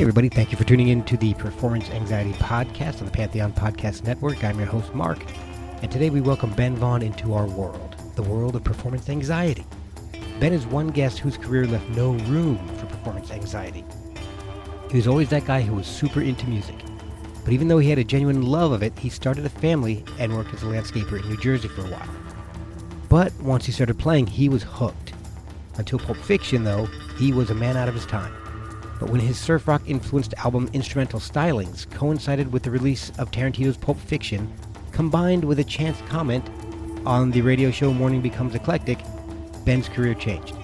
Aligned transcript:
Hey, 0.00 0.04
everybody. 0.04 0.30
Thank 0.30 0.50
you 0.50 0.56
for 0.56 0.64
tuning 0.64 0.88
in 0.88 1.04
to 1.04 1.18
the 1.18 1.34
Performance 1.34 1.90
Anxiety 1.90 2.32
Podcast 2.32 3.00
on 3.00 3.04
the 3.04 3.10
Pantheon 3.10 3.52
Podcast 3.52 4.02
Network. 4.04 4.42
I'm 4.42 4.56
your 4.56 4.66
host, 4.66 4.94
Mark, 4.94 5.22
and 5.82 5.92
today 5.92 6.08
we 6.08 6.22
welcome 6.22 6.54
Ben 6.54 6.74
Vaughn 6.74 7.02
into 7.02 7.34
our 7.34 7.44
world, 7.44 7.96
the 8.16 8.22
world 8.22 8.56
of 8.56 8.64
performance 8.64 9.10
anxiety. 9.10 9.66
Ben 10.38 10.54
is 10.54 10.66
one 10.66 10.88
guest 10.88 11.18
whose 11.18 11.36
career 11.36 11.66
left 11.66 11.86
no 11.90 12.12
room 12.12 12.66
for 12.78 12.86
performance 12.86 13.30
anxiety. 13.30 13.84
He 14.90 14.96
was 14.96 15.06
always 15.06 15.28
that 15.28 15.44
guy 15.44 15.60
who 15.60 15.74
was 15.74 15.86
super 15.86 16.22
into 16.22 16.48
music. 16.48 16.76
But 17.44 17.52
even 17.52 17.68
though 17.68 17.76
he 17.76 17.90
had 17.90 17.98
a 17.98 18.04
genuine 18.04 18.40
love 18.40 18.72
of 18.72 18.82
it, 18.82 18.98
he 18.98 19.10
started 19.10 19.44
a 19.44 19.50
family 19.50 20.02
and 20.18 20.34
worked 20.34 20.54
as 20.54 20.62
a 20.62 20.66
landscaper 20.66 21.20
in 21.20 21.28
New 21.28 21.36
Jersey 21.36 21.68
for 21.68 21.82
a 21.82 21.90
while. 21.90 22.08
But 23.10 23.38
once 23.42 23.66
he 23.66 23.72
started 23.72 23.98
playing, 23.98 24.28
he 24.28 24.48
was 24.48 24.62
hooked. 24.62 25.12
Until 25.76 25.98
Pulp 25.98 26.16
Fiction, 26.16 26.64
though, 26.64 26.86
he 27.18 27.34
was 27.34 27.50
a 27.50 27.54
man 27.54 27.76
out 27.76 27.88
of 27.88 27.94
his 27.94 28.06
time. 28.06 28.32
But 29.00 29.08
when 29.08 29.20
his 29.20 29.38
surf 29.38 29.66
rock 29.66 29.82
influenced 29.86 30.34
album 30.44 30.68
Instrumental 30.74 31.20
Stylings 31.20 31.90
coincided 31.90 32.52
with 32.52 32.62
the 32.62 32.70
release 32.70 33.10
of 33.18 33.30
Tarantino's 33.30 33.78
Pulp 33.78 33.98
Fiction, 33.98 34.52
combined 34.92 35.42
with 35.42 35.58
a 35.58 35.64
chance 35.64 35.98
comment 36.02 36.48
on 37.06 37.30
the 37.30 37.40
radio 37.40 37.70
show 37.70 37.94
Morning 37.94 38.20
Becomes 38.20 38.54
Eclectic, 38.54 38.98
Ben's 39.64 39.88
career 39.88 40.12
changed. 40.12 40.54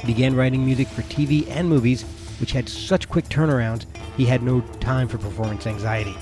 He 0.00 0.06
began 0.06 0.34
writing 0.34 0.64
music 0.64 0.88
for 0.88 1.02
TV 1.02 1.46
and 1.50 1.68
movies, 1.68 2.02
which 2.40 2.52
had 2.52 2.66
such 2.66 3.10
quick 3.10 3.26
turnarounds, 3.26 3.84
he 4.16 4.24
had 4.24 4.42
no 4.42 4.62
time 4.80 5.06
for 5.06 5.18
performance 5.18 5.66
anxiety. 5.66 6.16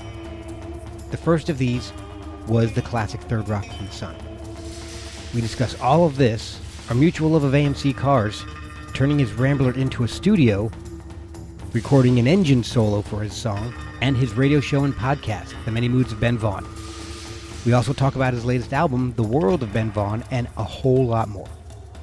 The 1.09 1.17
first 1.17 1.47
of 1.47 1.57
these 1.57 1.93
was 2.47 2.73
the 2.73 2.81
classic 2.81 3.21
Third 3.21 3.47
Rock 3.47 3.65
from 3.65 3.85
the 3.85 3.91
Sun. 3.93 4.15
We 5.33 5.39
discuss 5.39 5.79
all 5.79 6.05
of 6.05 6.17
this, 6.17 6.59
our 6.89 6.95
mutual 6.95 7.29
love 7.29 7.45
of 7.45 7.53
AMC 7.53 7.95
cars, 7.95 8.43
turning 8.93 9.19
his 9.19 9.31
Rambler 9.33 9.71
into 9.73 10.03
a 10.03 10.07
studio, 10.07 10.69
recording 11.77 12.17
an 12.17 12.25
engine 12.25 12.63
solo 12.63 13.03
for 13.03 13.21
his 13.21 13.35
song, 13.35 13.71
and 14.01 14.17
his 14.17 14.33
radio 14.33 14.59
show 14.59 14.83
and 14.83 14.95
podcast, 14.95 15.53
The 15.63 15.69
Many 15.69 15.87
Moods 15.87 16.11
of 16.11 16.19
Ben 16.19 16.35
Vaughn. 16.35 16.65
We 17.67 17.73
also 17.73 17.93
talk 17.93 18.15
about 18.15 18.33
his 18.33 18.43
latest 18.43 18.73
album, 18.73 19.13
The 19.15 19.21
World 19.21 19.61
of 19.61 19.71
Ben 19.71 19.91
Vaughn, 19.91 20.23
and 20.31 20.47
a 20.57 20.63
whole 20.63 21.05
lot 21.05 21.29
more. 21.29 21.47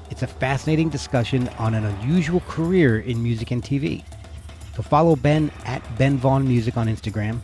It's 0.09 0.23
a 0.23 0.27
fascinating 0.27 0.87
discussion 0.87 1.49
on 1.59 1.73
an 1.73 1.83
unusual 1.83 2.39
career 2.47 3.01
in 3.01 3.21
music 3.21 3.51
and 3.51 3.61
TV. 3.61 4.05
So 4.77 4.81
follow 4.81 5.17
Ben 5.17 5.51
at 5.65 5.83
Ben 5.97 6.17
Vaughn 6.19 6.47
Music 6.47 6.77
on 6.77 6.87
Instagram. 6.87 7.39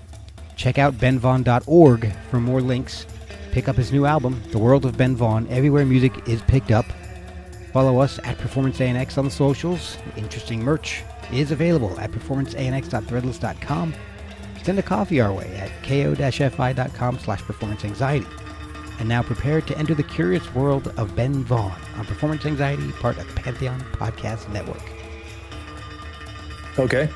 Check 0.55 0.77
out 0.77 0.93
benvaughn.org 0.93 2.13
for 2.29 2.39
more 2.39 2.61
links. 2.61 3.07
Pick 3.51 3.67
up 3.67 3.75
his 3.75 3.91
new 3.91 4.05
album, 4.05 4.41
The 4.51 4.57
World 4.57 4.85
of 4.85 4.95
Ben 4.95 5.17
Vaughn, 5.17 5.49
everywhere 5.49 5.85
music 5.85 6.29
is 6.29 6.41
picked 6.43 6.71
up. 6.71 6.85
Follow 7.73 7.99
us 7.99 8.21
at 8.23 8.37
Performance 8.37 8.77
ANX 8.77 9.17
on 9.17 9.25
the 9.25 9.31
socials. 9.31 9.97
Interesting 10.15 10.63
merch 10.63 11.03
is 11.31 11.51
available 11.51 11.99
at 11.99 12.11
performanceanx.threadless.com. 12.11 13.93
Send 14.63 14.79
a 14.79 14.83
coffee 14.83 15.19
our 15.21 15.33
way 15.33 15.55
at 15.55 15.71
ko-fi.com 15.83 17.19
slash 17.19 17.41
performance 17.41 17.83
anxiety. 17.83 18.27
And 18.99 19.09
now 19.09 19.23
prepare 19.23 19.61
to 19.61 19.77
enter 19.77 19.95
the 19.95 20.03
curious 20.03 20.53
world 20.53 20.93
of 20.97 21.15
Ben 21.15 21.43
Vaughn 21.43 21.79
on 21.97 22.05
Performance 22.05 22.45
Anxiety, 22.45 22.91
part 22.93 23.17
of 23.17 23.27
the 23.33 23.41
Pantheon 23.41 23.79
Podcast 23.93 24.47
Network. 24.53 24.83
Okay. 26.77 27.09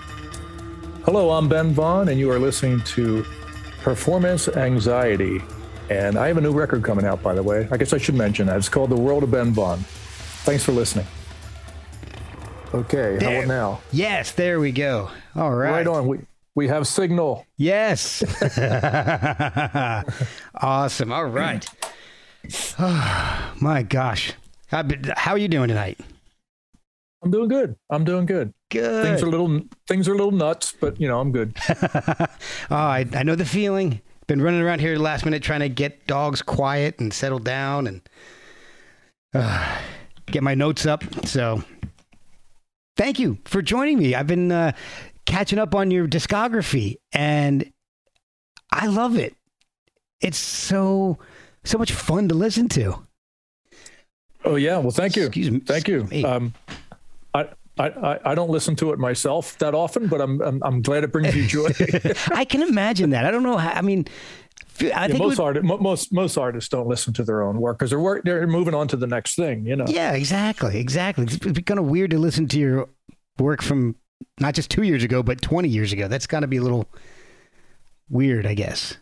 Hello, 1.05 1.29
I'm 1.31 1.47
Ben 1.47 1.71
Vaughn, 1.71 2.09
and 2.09 2.19
you 2.19 2.31
are 2.31 2.39
listening 2.39 2.81
to 2.81 3.23
Performance 3.81 4.47
Anxiety. 4.47 5.39
And 5.91 6.17
I 6.17 6.27
have 6.27 6.37
a 6.37 6.41
new 6.41 6.51
record 6.51 6.83
coming 6.83 7.05
out, 7.05 7.21
by 7.21 7.35
the 7.35 7.43
way. 7.43 7.67
I 7.69 7.77
guess 7.77 7.93
I 7.93 7.99
should 7.99 8.15
mention 8.15 8.47
that. 8.47 8.57
It's 8.57 8.69
called 8.69 8.89
The 8.89 8.95
World 8.95 9.21
of 9.21 9.29
Ben 9.29 9.51
Vaughn. 9.51 9.77
Thanks 9.77 10.63
for 10.63 10.71
listening. 10.71 11.05
Okay, 12.75 13.13
how 13.13 13.19
There. 13.19 13.37
about 13.45 13.47
now? 13.47 13.81
Yes, 13.93 14.31
there 14.33 14.59
we 14.59 14.73
go. 14.73 15.09
All 15.33 15.53
right. 15.55 15.71
Right 15.71 15.87
on. 15.87 16.07
We 16.07 16.19
we 16.55 16.67
have 16.67 16.85
signal. 16.87 17.45
Yes. 17.55 18.21
awesome. 20.61 21.11
All 21.13 21.25
right. 21.25 21.65
Oh, 22.77 23.53
my 23.61 23.81
gosh. 23.81 24.33
How 24.67 24.83
how 25.15 25.31
are 25.31 25.37
you 25.37 25.47
doing 25.47 25.69
tonight? 25.69 25.99
I'm 27.23 27.31
doing 27.31 27.47
good. 27.47 27.77
I'm 27.89 28.03
doing 28.03 28.25
good. 28.25 28.53
Good. 28.69 29.05
Things 29.05 29.23
are 29.23 29.27
a 29.27 29.29
little 29.29 29.61
things 29.87 30.09
are 30.09 30.13
a 30.13 30.17
little 30.17 30.31
nuts, 30.31 30.73
but 30.77 30.99
you 30.99 31.07
know 31.07 31.21
I'm 31.21 31.31
good. 31.31 31.55
oh, 31.69 32.27
I, 32.69 33.05
I 33.13 33.23
know 33.23 33.35
the 33.35 33.45
feeling. 33.45 34.01
Been 34.27 34.41
running 34.41 34.61
around 34.61 34.79
here 34.79 34.97
last 34.97 35.23
minute 35.23 35.43
trying 35.43 35.59
to 35.61 35.69
get 35.69 36.07
dogs 36.07 36.41
quiet 36.41 36.99
and 36.99 37.13
settle 37.13 37.39
down 37.39 37.87
and 37.87 38.01
uh, 39.33 39.77
get 40.25 40.43
my 40.43 40.55
notes 40.55 40.85
up. 40.85 41.03
So, 41.25 41.63
thank 42.95 43.19
you 43.19 43.37
for 43.45 43.61
joining 43.61 43.97
me. 43.99 44.15
I've 44.15 44.27
been 44.27 44.51
uh, 44.51 44.71
catching 45.25 45.59
up 45.59 45.75
on 45.75 45.91
your 45.91 46.07
discography 46.07 46.95
and 47.11 47.71
I 48.71 48.87
love 48.87 49.17
it. 49.17 49.35
It's 50.21 50.37
so 50.37 51.17
so 51.63 51.77
much 51.77 51.91
fun 51.91 52.29
to 52.29 52.35
listen 52.35 52.69
to. 52.69 53.05
Oh 54.43 54.55
yeah. 54.55 54.77
Well, 54.77 54.91
thank 54.91 55.15
you. 55.15 55.25
Excuse 55.25 55.51
me. 55.51 55.59
Thank 55.59 55.87
you. 55.87 56.03
Hey. 56.03 56.23
Um, 56.23 56.53
I, 57.33 57.49
I 57.77 57.87
I 57.87 58.19
I 58.31 58.35
don't 58.35 58.49
listen 58.49 58.75
to 58.77 58.91
it 58.91 58.99
myself 58.99 59.57
that 59.57 59.73
often, 59.73 60.07
but 60.07 60.21
I'm 60.21 60.41
I'm, 60.41 60.63
I'm 60.63 60.81
glad 60.81 61.03
it 61.03 61.11
brings 61.11 61.35
you 61.35 61.45
joy. 61.45 61.69
I 62.33 62.45
can 62.45 62.61
imagine 62.61 63.09
that. 63.11 63.25
I 63.25 63.31
don't 63.31 63.43
know 63.43 63.57
how. 63.57 63.71
I 63.71 63.81
mean, 63.81 64.05
I 64.81 65.07
think 65.07 65.19
it 65.19 65.23
most 65.23 65.37
would- 65.37 65.43
artists, 65.43 65.69
most 65.81 66.13
most 66.13 66.37
artists 66.37 66.69
don't 66.69 66.87
listen 66.87 67.13
to 67.13 67.23
their 67.23 67.41
own 67.43 67.59
work 67.61 67.79
because 67.79 67.89
they're 67.91 67.99
work, 67.99 68.23
they're 68.25 68.45
moving 68.47 68.73
on 68.73 68.87
to 68.89 68.97
the 68.97 69.07
next 69.07 69.35
thing. 69.35 69.65
You 69.65 69.75
know. 69.75 69.85
Yeah, 69.87 70.11
exactly, 70.13 70.77
exactly. 70.79 71.25
It's 71.25 71.59
kind 71.61 71.79
of 71.79 71.85
weird 71.85 72.11
to 72.11 72.17
listen 72.19 72.47
to 72.49 72.59
your 72.59 72.89
work 73.39 73.61
from 73.61 73.95
not 74.39 74.53
just 74.53 74.69
two 74.69 74.83
years 74.83 75.03
ago, 75.03 75.23
but 75.23 75.41
twenty 75.41 75.69
years 75.69 75.93
ago. 75.93 76.07
That's 76.07 76.27
got 76.27 76.41
to 76.41 76.47
be 76.47 76.57
a 76.57 76.61
little 76.61 76.89
weird, 78.09 78.45
I 78.45 78.53
guess. 78.53 78.97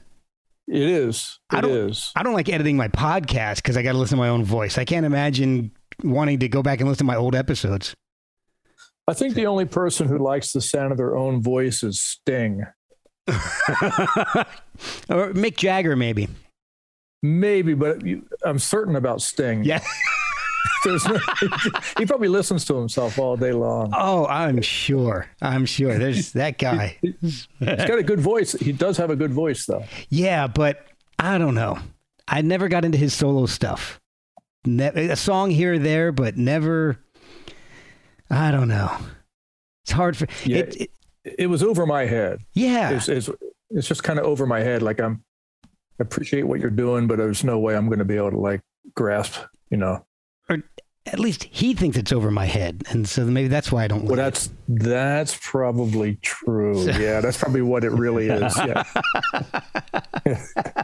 It 0.68 0.82
is. 0.82 1.40
I 1.50 1.62
don't- 1.62 1.72
is. 1.72 2.12
I 2.16 2.24
don't 2.24 2.34
like 2.34 2.50
editing 2.50 2.78
my 2.78 2.88
podcast 2.88 3.58
because 3.58 3.76
I 3.76 3.84
got 3.84 3.92
to 3.94 3.98
listen 3.98 4.18
to 4.18 4.24
my 4.24 4.30
own 4.30 4.44
voice. 4.46 4.78
I 4.78 4.86
can't 4.86 5.06
imagine 5.06 5.72
wanting 6.04 6.40
to 6.40 6.48
go 6.48 6.64
back 6.64 6.80
and 6.80 6.88
listen 6.88 7.00
to 7.06 7.12
my 7.12 7.16
old 7.18 7.36
episodes. 7.36 7.94
I 9.08 9.14
think 9.14 9.36
the 9.36 9.48
only 9.48 9.66
person 9.66 10.08
who 10.08 10.18
likes 10.18 10.54
the 10.54 10.62
sound 10.62 10.92
of 10.94 10.98
their 10.98 11.18
own 11.18 11.42
voice 11.44 11.84
is 11.84 12.00
Sting. 12.02 12.62
Or 13.28 13.36
Mick 15.34 15.58
Jagger, 15.58 15.96
maybe. 15.96 16.28
Maybe, 17.22 17.74
but 17.74 18.06
you, 18.06 18.28
I'm 18.44 18.60
certain 18.60 18.96
about 18.96 19.22
Sting. 19.22 19.64
Yeah. 19.64 19.82
No, 20.86 20.98
he 21.98 22.06
probably 22.06 22.28
listens 22.28 22.66
to 22.66 22.76
himself 22.76 23.18
all 23.18 23.38
day 23.38 23.54
long. 23.54 23.94
Oh, 23.96 24.26
I'm 24.26 24.62
sure. 24.62 25.28
I'm 25.42 25.66
sure. 25.66 25.98
There's 25.98 26.34
that 26.34 26.58
guy. 26.58 26.98
He's 27.02 27.48
got 27.62 27.98
a 27.98 28.04
good 28.04 28.20
voice. 28.20 28.52
He 28.54 28.74
does 28.74 28.98
have 28.98 29.10
a 29.10 29.16
good 29.16 29.32
voice, 29.32 29.66
though. 29.66 29.86
Yeah, 30.10 30.48
but 30.48 30.86
I 31.20 31.38
don't 31.38 31.56
know. 31.56 31.80
I 32.28 32.42
never 32.42 32.68
got 32.68 32.84
into 32.84 32.98
his 32.98 33.14
solo 33.14 33.46
stuff. 33.46 34.02
Ne- 34.66 35.10
a 35.10 35.16
song 35.16 35.52
here 35.52 35.76
or 35.76 35.80
there, 35.80 36.12
but 36.12 36.36
never. 36.38 37.00
I 38.30 38.52
don't 38.52 38.68
know. 38.68 38.94
It's 39.86 39.92
hard 39.92 40.18
for. 40.18 40.28
Yeah, 40.44 40.58
it, 40.58 40.76
it, 40.82 40.92
it 41.24 41.48
was 41.48 41.64
over 41.64 41.86
my 41.86 42.06
head. 42.06 42.40
yeah. 42.54 42.92
It's, 42.92 43.10
it's, 43.10 43.30
it's 43.70 43.88
just 43.88 44.04
kind 44.04 44.20
of 44.20 44.26
over 44.26 44.46
my 44.46 44.60
head. 44.60 44.82
Like 44.82 45.00
I'm 45.00 45.24
I 46.00 46.04
appreciate 46.04 46.44
what 46.44 46.60
you're 46.60 46.70
doing, 46.70 47.08
but 47.08 47.18
there's 47.18 47.44
no 47.44 47.60
way 47.60 47.76
I'm 47.76 47.88
going 47.88 48.00
to 48.00 48.06
be 48.06 48.16
able 48.18 48.32
to 48.32 48.40
like 48.40 48.62
grasp, 48.96 49.36
you 49.70 49.78
know. 49.78 50.06
or 50.50 50.64
at 51.06 51.20
least 51.20 51.44
he 51.44 51.74
thinks 51.74 51.98
it's 51.98 52.12
over 52.12 52.32
my 52.32 52.46
head, 52.46 52.84
and 52.90 53.08
so 53.08 53.26
maybe 53.26 53.48
that's 53.48 53.72
why 53.72 53.84
I 53.84 53.88
don't. 53.88 54.06
Well, 54.06 54.16
that's 54.16 54.50
that's 54.68 55.38
probably 55.42 56.16
true. 56.22 56.84
Yeah, 56.84 57.22
that's 57.22 57.38
probably 57.38 57.62
what 57.62 57.84
it 57.84 57.92
really 57.92 58.28
is. 58.28 58.58
Yeah. 58.58 58.84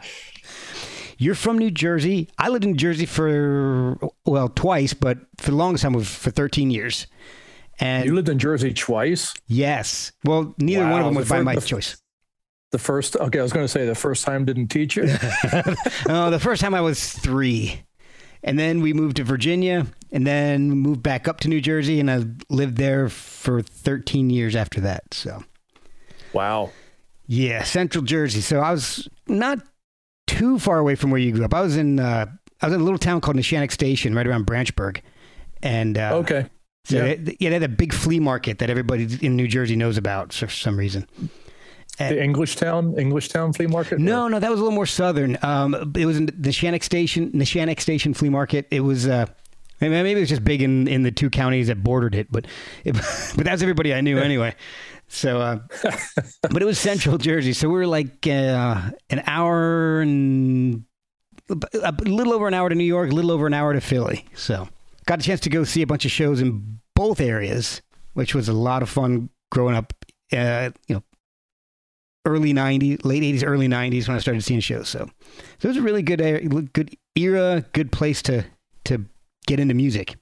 You're 1.18 1.34
from 1.34 1.58
New 1.58 1.70
Jersey. 1.70 2.28
I 2.38 2.48
lived 2.48 2.64
in 2.64 2.70
New 2.70 2.76
Jersey 2.76 3.06
for 3.06 3.98
well 4.24 4.48
twice, 4.48 4.94
but 4.94 5.18
for 5.38 5.50
the 5.50 5.56
longest 5.56 5.82
time 5.82 5.92
was 5.92 6.08
for 6.08 6.30
13 6.30 6.70
years. 6.70 7.06
And 7.80 8.04
You 8.04 8.14
lived 8.14 8.28
in 8.28 8.38
Jersey 8.38 8.72
twice. 8.74 9.34
yes, 9.46 10.12
well, 10.24 10.54
neither 10.58 10.82
one 10.82 10.92
of 10.92 10.98
Wow, 10.98 11.04
them 11.06 11.14
the 11.14 11.18
was 11.20 11.28
by 11.28 11.36
fir- 11.38 11.44
my 11.44 11.54
the- 11.54 11.60
choice. 11.62 11.96
The 12.72 12.78
first, 12.78 13.16
okay, 13.16 13.40
I 13.40 13.42
was 13.42 13.52
going 13.52 13.64
to 13.64 13.68
say 13.68 13.84
the 13.84 13.96
first 13.96 14.24
time 14.24 14.44
didn't 14.44 14.68
teach 14.68 14.94
you. 14.96 15.02
oh, 16.08 16.30
the 16.30 16.38
first 16.40 16.60
time 16.62 16.72
I 16.72 16.80
was 16.80 17.12
three. 17.12 17.82
And 18.44 18.56
then 18.58 18.80
we 18.80 18.92
moved 18.92 19.16
to 19.16 19.24
Virginia 19.24 19.86
and 20.12 20.24
then 20.24 20.70
moved 20.70 21.02
back 21.02 21.26
up 21.26 21.40
to 21.40 21.48
New 21.48 21.60
Jersey 21.60 21.98
and 21.98 22.08
I 22.08 22.24
lived 22.48 22.76
there 22.76 23.08
for 23.08 23.60
13 23.60 24.30
years 24.30 24.54
after 24.54 24.80
that. 24.82 25.02
So, 25.12 25.42
wow. 26.32 26.70
yeah, 27.26 27.64
Central 27.64 28.04
Jersey. 28.04 28.40
So 28.40 28.60
I 28.60 28.70
was 28.70 29.08
not 29.26 29.58
too 30.28 30.58
far 30.60 30.78
away 30.78 30.94
from 30.94 31.10
where 31.10 31.20
you 31.20 31.32
grew 31.32 31.44
up. 31.44 31.52
I 31.54 31.60
was 31.62 31.76
in 31.76 31.98
uh, 31.98 32.26
I 32.62 32.66
was 32.66 32.74
in 32.74 32.80
a 32.80 32.84
little 32.84 32.98
town 32.98 33.20
called 33.20 33.36
Neshanic 33.36 33.72
Station 33.72 34.14
right 34.14 34.26
around 34.26 34.46
Branchburg. 34.46 35.00
And 35.62 35.98
uh, 35.98 36.12
Okay. 36.18 36.46
So 36.84 36.96
yeah. 36.96 37.04
it- 37.04 37.36
yeah, 37.40 37.50
they 37.50 37.54
had 37.54 37.62
a 37.62 37.68
big 37.68 37.92
flea 37.92 38.20
market 38.20 38.58
that 38.58 38.70
everybody 38.70 39.06
in 39.20 39.36
New 39.36 39.48
Jersey 39.48 39.76
knows 39.76 39.96
about 39.98 40.32
for 40.32 40.48
some 40.48 40.76
reason. 40.78 41.06
The 41.98 42.04
Englishtown, 42.16 42.96
Englishtown 42.96 43.54
flea 43.54 43.66
market. 43.66 43.98
No, 43.98 44.26
no, 44.26 44.38
that 44.38 44.50
was 44.50 44.58
a 44.58 44.62
little 44.62 44.74
more 44.74 44.86
southern. 44.86 45.36
Um, 45.42 45.92
it 45.94 46.06
was 46.06 46.16
in 46.16 46.28
Neshanic 46.28 46.82
Station, 46.82 47.30
Neshanic 47.32 47.78
Station 47.78 48.14
Flea 48.14 48.30
Market. 48.30 48.66
It 48.70 48.80
was, 48.80 49.06
uh, 49.06 49.26
maybe 49.82 49.92
maybe 49.92 50.12
it 50.12 50.20
was 50.22 50.30
just 50.30 50.42
big 50.42 50.62
in, 50.62 50.88
in 50.88 51.02
the 51.02 51.10
two 51.10 51.28
counties 51.28 51.66
that 51.66 51.84
bordered 51.84 52.14
it, 52.14 52.28
but 52.30 52.46
it, 52.84 52.94
but 53.36 53.44
that's 53.44 53.60
everybody 53.60 53.92
I 53.92 54.00
knew 54.00 54.16
anyway. 54.18 54.54
So, 55.08 55.40
uh, 55.42 55.58
but 56.50 56.62
it 56.62 56.64
was 56.64 56.78
Central 56.78 57.18
Jersey, 57.18 57.52
so 57.52 57.68
we 57.68 57.74
were 57.74 57.86
like 57.86 58.26
uh, 58.26 58.90
an 59.10 59.22
hour 59.26 60.00
and 60.00 60.84
a 61.50 61.92
little 62.04 62.32
over 62.32 62.46
an 62.48 62.54
hour 62.54 62.68
to 62.70 62.74
New 62.74 62.84
York, 62.84 63.10
a 63.10 63.14
little 63.14 63.32
over 63.32 63.46
an 63.46 63.52
hour 63.52 63.74
to 63.74 63.80
Philly. 63.82 64.24
So, 64.34 64.68
got 65.06 65.20
a 65.20 65.22
chance 65.22 65.40
to 65.40 65.50
go 65.50 65.64
see 65.64 65.82
a 65.82 65.86
bunch 65.86 66.04
of 66.04 66.10
shows 66.10 66.40
in 66.40 66.80
both 66.94 67.20
areas, 67.20 67.82
which 68.14 68.34
was 68.34 68.48
a 68.48 68.52
lot 68.52 68.82
of 68.82 68.88
fun 68.88 69.30
growing 69.50 69.74
up. 69.74 69.92
Uh, 70.32 70.70
you 70.86 70.94
know, 70.94 71.02
early 72.24 72.52
90s, 72.52 73.04
late 73.04 73.22
80s, 73.22 73.44
early 73.44 73.68
90s 73.68 74.06
when 74.06 74.16
I 74.16 74.20
started 74.20 74.44
seeing 74.44 74.60
shows. 74.60 74.88
So, 74.88 75.10
so 75.58 75.68
it 75.68 75.68
was 75.68 75.76
a 75.76 75.82
really 75.82 76.02
good, 76.02 76.72
good 76.72 76.96
era, 77.16 77.64
good 77.72 77.92
place 77.92 78.22
to 78.22 78.44
to 78.84 79.04
get 79.46 79.60
into 79.60 79.74
music. 79.74 80.16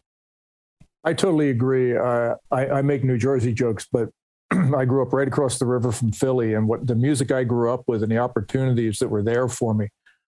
I 1.04 1.14
totally 1.14 1.50
agree. 1.50 1.96
Uh, 1.96 2.34
I, 2.50 2.66
I 2.68 2.82
make 2.82 3.04
New 3.04 3.18
Jersey 3.18 3.52
jokes, 3.52 3.86
but 3.90 4.08
I 4.50 4.84
grew 4.84 5.02
up 5.02 5.12
right 5.12 5.28
across 5.28 5.58
the 5.58 5.66
river 5.66 5.92
from 5.92 6.12
Philly, 6.12 6.54
and 6.54 6.66
what 6.66 6.86
the 6.86 6.94
music 6.94 7.30
I 7.30 7.44
grew 7.44 7.72
up 7.72 7.84
with 7.86 8.02
and 8.02 8.10
the 8.10 8.18
opportunities 8.18 8.98
that 8.98 9.08
were 9.08 9.22
there 9.22 9.48
for 9.48 9.74
me, 9.74 9.88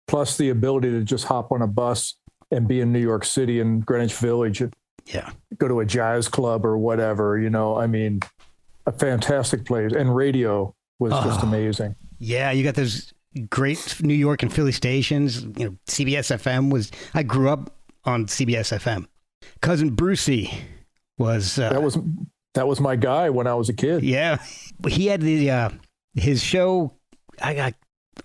plus 0.08 0.38
the 0.38 0.50
ability 0.50 0.92
to 0.92 1.04
just 1.04 1.26
hop 1.26 1.52
on 1.52 1.62
a 1.62 1.68
bus 1.68 2.16
and 2.52 2.68
be 2.68 2.82
in 2.82 2.92
New 2.92 3.00
York 3.00 3.26
City 3.26 3.60
and 3.60 3.86
Greenwich 3.86 4.14
Village, 4.16 4.62
and 4.62 4.74
Yeah. 5.06 5.30
go 5.58 5.68
to 5.68 5.80
a 5.82 5.86
jazz 5.86 6.28
club 6.28 6.66
or 6.66 6.78
whatever. 6.78 7.38
You 7.38 7.50
know, 7.50 7.78
I 7.78 7.88
mean, 7.88 8.22
a 8.86 8.92
fantastic 8.92 9.66
place, 9.66 9.92
and 9.94 10.16
radio 10.16 10.74
was 11.00 11.12
just 11.14 11.44
Oh. 11.44 11.48
amazing. 11.48 11.96
Yeah, 12.20 12.52
you 12.52 12.64
got 12.64 12.76
those 12.76 13.14
great 13.50 13.98
New 14.02 14.14
York 14.14 14.44
and 14.44 14.54
Philly 14.54 14.72
stations. 14.72 15.44
You 15.58 15.66
know, 15.70 15.76
CBS 15.88 16.32
FM 16.32 16.70
was. 16.70 16.92
I 17.14 17.24
grew 17.24 17.50
up 17.50 17.76
on 18.06 18.28
CBS 18.28 18.72
FM. 18.72 19.08
Cousin 19.62 19.90
Brucey 19.96 20.52
was. 21.18 21.58
Uh, 21.60 21.70
That 21.70 21.84
was 21.84 21.98
that 22.54 22.68
was 22.68 22.80
my 22.80 22.96
guy 22.96 23.30
when 23.30 23.48
I 23.48 23.56
was 23.56 23.68
a 23.70 23.74
kid. 23.74 24.04
Yeah, 24.04 24.38
he 24.88 25.08
had 25.08 25.22
the 25.22 25.50
uh, 25.50 25.70
his 26.14 26.42
show. 26.44 26.94
I 27.42 27.54
got. 27.56 27.74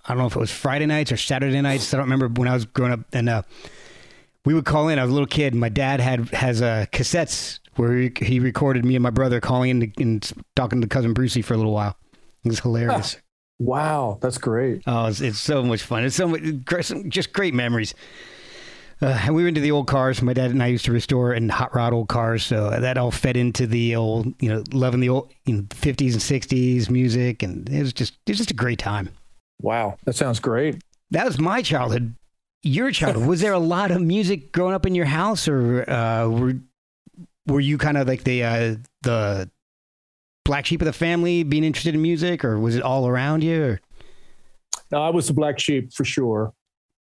I 0.05 0.09
don't 0.09 0.19
know 0.19 0.27
if 0.27 0.35
it 0.35 0.39
was 0.39 0.51
Friday 0.51 0.85
nights 0.85 1.11
or 1.11 1.17
Saturday 1.17 1.59
nights. 1.61 1.91
I 1.93 1.97
don't 1.97 2.05
remember 2.09 2.27
when 2.39 2.47
I 2.47 2.53
was 2.53 2.65
growing 2.65 2.93
up, 2.93 2.99
and 3.11 3.27
uh, 3.27 3.41
we 4.49 4.55
would 4.55 4.65
call 4.65 4.87
in. 4.87 4.97
I 4.97 5.03
was 5.03 5.11
a 5.11 5.13
little 5.13 5.27
kid. 5.27 5.53
And 5.53 5.59
my 5.59 5.69
dad 5.69 5.99
had 5.99 6.29
has 6.29 6.59
uh, 6.59 6.87
cassettes 6.91 7.59
where 7.75 7.95
he, 7.95 8.11
he 8.19 8.39
recorded 8.39 8.83
me 8.83 8.95
and 8.95 9.03
my 9.03 9.11
brother 9.11 9.39
calling 9.39 9.69
in 9.69 9.79
to, 9.81 10.01
and 10.01 10.31
talking 10.55 10.81
to 10.81 10.87
cousin 10.87 11.13
Brucey 11.13 11.43
for 11.43 11.53
a 11.53 11.57
little 11.57 11.71
while. 11.71 11.95
It 12.43 12.47
was 12.47 12.59
hilarious. 12.59 13.17
Wow, 13.59 14.17
that's 14.21 14.39
great. 14.39 14.81
Oh, 14.87 15.05
it's, 15.05 15.21
it's 15.21 15.37
so 15.37 15.61
much 15.61 15.83
fun. 15.83 16.03
It's 16.03 16.15
so 16.15 16.27
much, 16.27 16.41
just 17.09 17.31
great 17.31 17.53
memories. 17.53 17.93
Uh, 18.99 19.19
and 19.23 19.35
we 19.35 19.43
were 19.43 19.49
into 19.49 19.61
the 19.61 19.69
old 19.69 19.85
cars. 19.85 20.19
My 20.23 20.33
dad 20.33 20.49
and 20.49 20.63
I 20.63 20.67
used 20.67 20.85
to 20.85 20.91
restore 20.91 21.31
and 21.33 21.51
hot 21.51 21.75
rod 21.75 21.93
old 21.93 22.07
cars, 22.07 22.43
so 22.43 22.71
that 22.71 22.97
all 22.97 23.11
fed 23.11 23.37
into 23.37 23.67
the 23.67 23.95
old, 23.95 24.33
you 24.41 24.49
know, 24.49 24.63
loving 24.73 24.99
the 24.99 25.09
old, 25.09 25.31
you 25.45 25.57
know, 25.57 25.65
fifties 25.69 26.15
and 26.15 26.21
sixties 26.23 26.89
music, 26.89 27.43
and 27.43 27.69
it 27.69 27.83
was 27.83 27.93
just, 27.93 28.13
it 28.25 28.31
was 28.31 28.39
just 28.39 28.51
a 28.51 28.55
great 28.55 28.79
time. 28.79 29.09
Wow, 29.61 29.97
that 30.05 30.15
sounds 30.15 30.39
great. 30.39 30.81
That 31.11 31.25
was 31.25 31.39
my 31.39 31.61
childhood. 31.61 32.15
Your 32.63 32.91
childhood 32.91 33.25
was 33.27 33.41
there 33.41 33.53
a 33.53 33.59
lot 33.75 33.91
of 33.91 34.01
music 34.01 34.51
growing 34.51 34.73
up 34.73 34.85
in 34.85 34.95
your 34.95 35.05
house, 35.05 35.47
or 35.47 35.89
uh, 35.89 36.27
were 36.27 36.55
were 37.47 37.59
you 37.59 37.77
kind 37.77 37.97
of 37.97 38.07
like 38.07 38.23
the 38.23 38.43
uh, 38.43 38.75
the 39.03 39.49
black 40.45 40.65
sheep 40.65 40.81
of 40.81 40.85
the 40.85 40.93
family, 40.93 41.43
being 41.43 41.63
interested 41.63 41.95
in 41.95 42.01
music, 42.01 42.43
or 42.43 42.59
was 42.59 42.75
it 42.75 42.83
all 42.83 43.07
around 43.07 43.43
you? 43.43 43.63
Or? 43.63 43.79
No, 44.91 45.01
I 45.03 45.09
was 45.09 45.27
the 45.27 45.33
black 45.33 45.59
sheep 45.59 45.93
for 45.93 46.03
sure. 46.03 46.53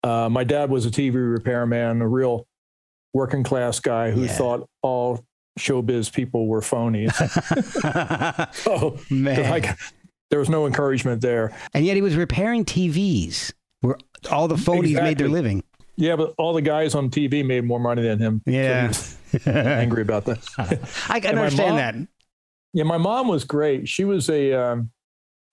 Uh, 0.03 0.29
my 0.29 0.43
dad 0.43 0.69
was 0.69 0.85
a 0.85 0.89
TV 0.91 1.13
repairman, 1.15 2.01
a 2.01 2.07
real 2.07 2.45
working 3.13 3.43
class 3.43 3.79
guy 3.79 4.11
who 4.11 4.23
Yeah. 4.23 4.27
thought 4.33 4.69
all 4.81 5.23
showbiz 5.57 6.13
people 6.13 6.47
were 6.47 6.61
phonies. 6.61 7.13
so 8.53 8.97
Man. 9.09 9.49
like, 9.49 9.77
there 10.29 10.39
was 10.39 10.49
no 10.49 10.65
encouragement 10.67 11.21
there. 11.21 11.53
And 11.73 11.85
yet 11.85 11.95
he 11.95 12.01
was 12.01 12.15
repairing 12.15 12.65
TVs 12.65 13.51
where 13.81 13.97
all 14.31 14.47
the 14.47 14.55
phonies 14.55 15.01
made 15.01 15.17
their 15.17 15.29
living. 15.29 15.63
Yeah, 15.95 16.15
but 16.15 16.33
all 16.37 16.53
the 16.53 16.61
guys 16.61 16.95
on 16.95 17.09
TV 17.09 17.45
made 17.45 17.65
more 17.65 17.79
money 17.79 18.01
than 18.01 18.19
him. 18.19 18.41
So 18.45 18.51
Yeah. 18.51 18.87
was 18.87 19.17
angry 19.47 20.01
about 20.01 20.25
that. 20.25 20.39
I 21.09 21.19
can 21.19 21.37
understand 21.37 21.69
mom- 21.69 21.77
that. 21.77 21.95
Yeah, 22.73 22.83
my 22.83 22.97
mom 22.97 23.27
was 23.27 23.43
great. 23.43 23.87
She 23.87 24.03
was 24.05 24.29
a 24.29 24.53
um, 24.53 24.91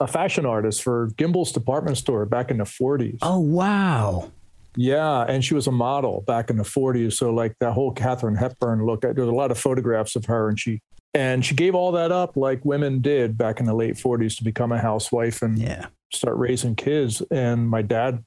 a 0.01 0.07
fashion 0.07 0.45
artist 0.47 0.83
for 0.83 1.09
Gimbel's 1.17 1.51
department 1.53 1.97
store 1.97 2.27
back 2.27 2.51
in 2.51 2.59
the 2.59 2.65
40s. 2.65 3.19
Oh, 3.23 3.41
wow. 3.41 4.31
Yeah, 4.77 5.23
and 5.23 5.43
she 5.43 5.55
was 5.55 5.67
a 5.67 5.73
model 5.73 6.23
back 6.27 6.51
in 6.51 6.59
the 6.59 6.63
40s. 6.65 7.15
So 7.15 7.33
like 7.33 7.57
that 7.61 7.73
whole 7.73 7.93
Katharine 7.93 8.35
Hepburn 8.37 8.85
look, 8.85 9.01
there's 9.01 9.17
a 9.17 9.33
lot 9.33 9.51
of 9.51 9.59
photographs 9.59 10.15
of 10.17 10.27
her, 10.27 10.49
and 10.51 10.61
she 10.61 10.81
and 11.15 11.43
she 11.45 11.55
gave 11.55 11.75
all 11.75 11.93
that 11.93 12.13
up 12.13 12.37
like 12.37 12.63
women 12.67 13.01
did 13.01 13.39
back 13.39 13.59
in 13.59 13.65
the 13.65 13.73
late 13.75 13.95
40s 13.95 14.37
to 14.37 14.45
become 14.45 14.71
a 14.71 14.79
housewife 14.79 15.41
and 15.41 15.59
Yeah. 15.59 15.87
Start 16.13 16.37
raising 16.37 16.75
kids. 16.75 17.23
And 17.31 17.69
my 17.69 17.83
dad, 17.83 18.25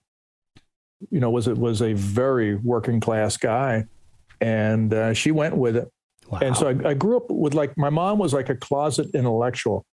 you 1.09 1.19
know, 1.19 1.29
was 1.29 1.47
it 1.47 1.57
was 1.57 1.81
a 1.81 1.93
very 1.93 2.55
working 2.55 2.99
class 2.99 3.37
guy, 3.37 3.85
and 4.41 4.93
uh, 4.93 5.13
she 5.13 5.31
went 5.31 5.55
with 5.55 5.75
it. 5.77 5.89
Wow. 6.29 6.39
And 6.41 6.55
so 6.55 6.67
I, 6.69 6.89
I 6.89 6.93
grew 6.93 7.17
up 7.17 7.29
with 7.29 7.53
like 7.53 7.75
my 7.77 7.89
mom 7.89 8.19
was 8.19 8.33
like 8.33 8.49
a 8.49 8.55
closet 8.55 9.07
intellectual. 9.13 9.85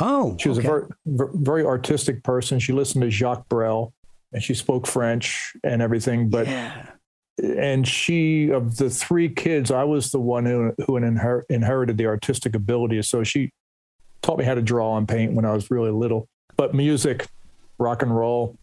oh, 0.00 0.36
She 0.40 0.48
was 0.48 0.58
okay. 0.58 0.68
a 0.68 0.86
very, 1.04 1.30
very 1.34 1.64
artistic 1.64 2.22
person. 2.22 2.58
She 2.58 2.72
listened 2.72 3.02
to 3.02 3.10
Jacques 3.10 3.46
Brel 3.48 3.92
and 4.32 4.42
she 4.42 4.54
spoke 4.54 4.86
French 4.86 5.52
and 5.62 5.82
everything. 5.82 6.30
But 6.30 6.46
yeah. 6.46 6.86
and 7.38 7.86
she 7.86 8.50
of 8.50 8.76
the 8.76 8.88
three 8.88 9.28
kids, 9.28 9.70
I 9.70 9.84
was 9.84 10.10
the 10.10 10.20
one 10.20 10.46
who 10.46 10.72
who 10.86 10.94
inher- 10.94 11.42
inherited 11.50 11.98
the 11.98 12.06
artistic 12.06 12.54
ability. 12.54 13.02
So 13.02 13.22
she 13.22 13.50
taught 14.22 14.38
me 14.38 14.44
how 14.44 14.54
to 14.54 14.62
draw 14.62 14.96
and 14.96 15.06
paint 15.06 15.34
when 15.34 15.44
I 15.44 15.52
was 15.52 15.70
really 15.70 15.90
little. 15.90 16.26
But 16.62 16.74
music, 16.74 17.26
rock 17.80 18.02
and 18.02 18.16
roll. 18.16 18.56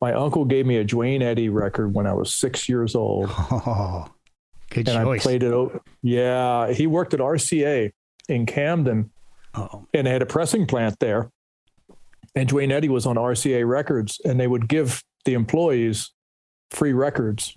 My 0.00 0.14
uncle 0.14 0.46
gave 0.46 0.64
me 0.64 0.78
a 0.78 0.84
Duane 0.84 1.20
Eddy 1.20 1.50
record 1.50 1.92
when 1.92 2.06
I 2.06 2.14
was 2.14 2.32
six 2.32 2.66
years 2.66 2.94
old, 2.94 3.28
Oh, 3.30 4.06
good 4.70 4.88
and 4.88 5.04
choice. 5.04 5.20
I 5.20 5.22
played 5.22 5.42
it. 5.42 5.82
Yeah, 6.02 6.72
he 6.72 6.86
worked 6.86 7.12
at 7.12 7.20
RCA 7.20 7.92
in 8.30 8.46
Camden, 8.46 9.10
oh, 9.54 9.86
and 9.92 10.06
they 10.06 10.10
had 10.10 10.22
a 10.22 10.26
pressing 10.26 10.66
plant 10.66 10.98
there. 10.98 11.30
And 12.34 12.48
Duane 12.48 12.72
Eddy 12.72 12.88
was 12.88 13.04
on 13.04 13.16
RCA 13.16 13.68
Records, 13.68 14.18
and 14.24 14.40
they 14.40 14.46
would 14.46 14.66
give 14.66 15.02
the 15.26 15.34
employees 15.34 16.10
free 16.70 16.94
records 16.94 17.54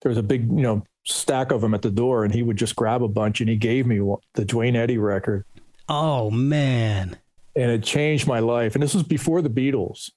there 0.00 0.10
was 0.10 0.18
a 0.18 0.24
big, 0.24 0.48
you 0.48 0.62
know, 0.62 0.82
stack 1.04 1.52
of 1.52 1.60
them 1.60 1.72
at 1.74 1.82
the 1.82 1.90
door, 1.90 2.24
and 2.24 2.34
he 2.34 2.42
would 2.42 2.56
just 2.56 2.74
grab 2.74 3.04
a 3.04 3.08
bunch, 3.08 3.40
and 3.40 3.48
he 3.48 3.54
gave 3.54 3.86
me 3.86 4.00
the 4.34 4.44
Duane 4.44 4.74
Eddy 4.74 4.98
record. 4.98 5.44
Oh 5.88 6.32
man! 6.32 7.18
And 7.54 7.70
it 7.70 7.82
changed 7.82 8.26
my 8.26 8.38
life. 8.38 8.74
And 8.74 8.82
this 8.82 8.94
was 8.94 9.02
before 9.02 9.42
the 9.42 9.50
Beatles. 9.50 10.10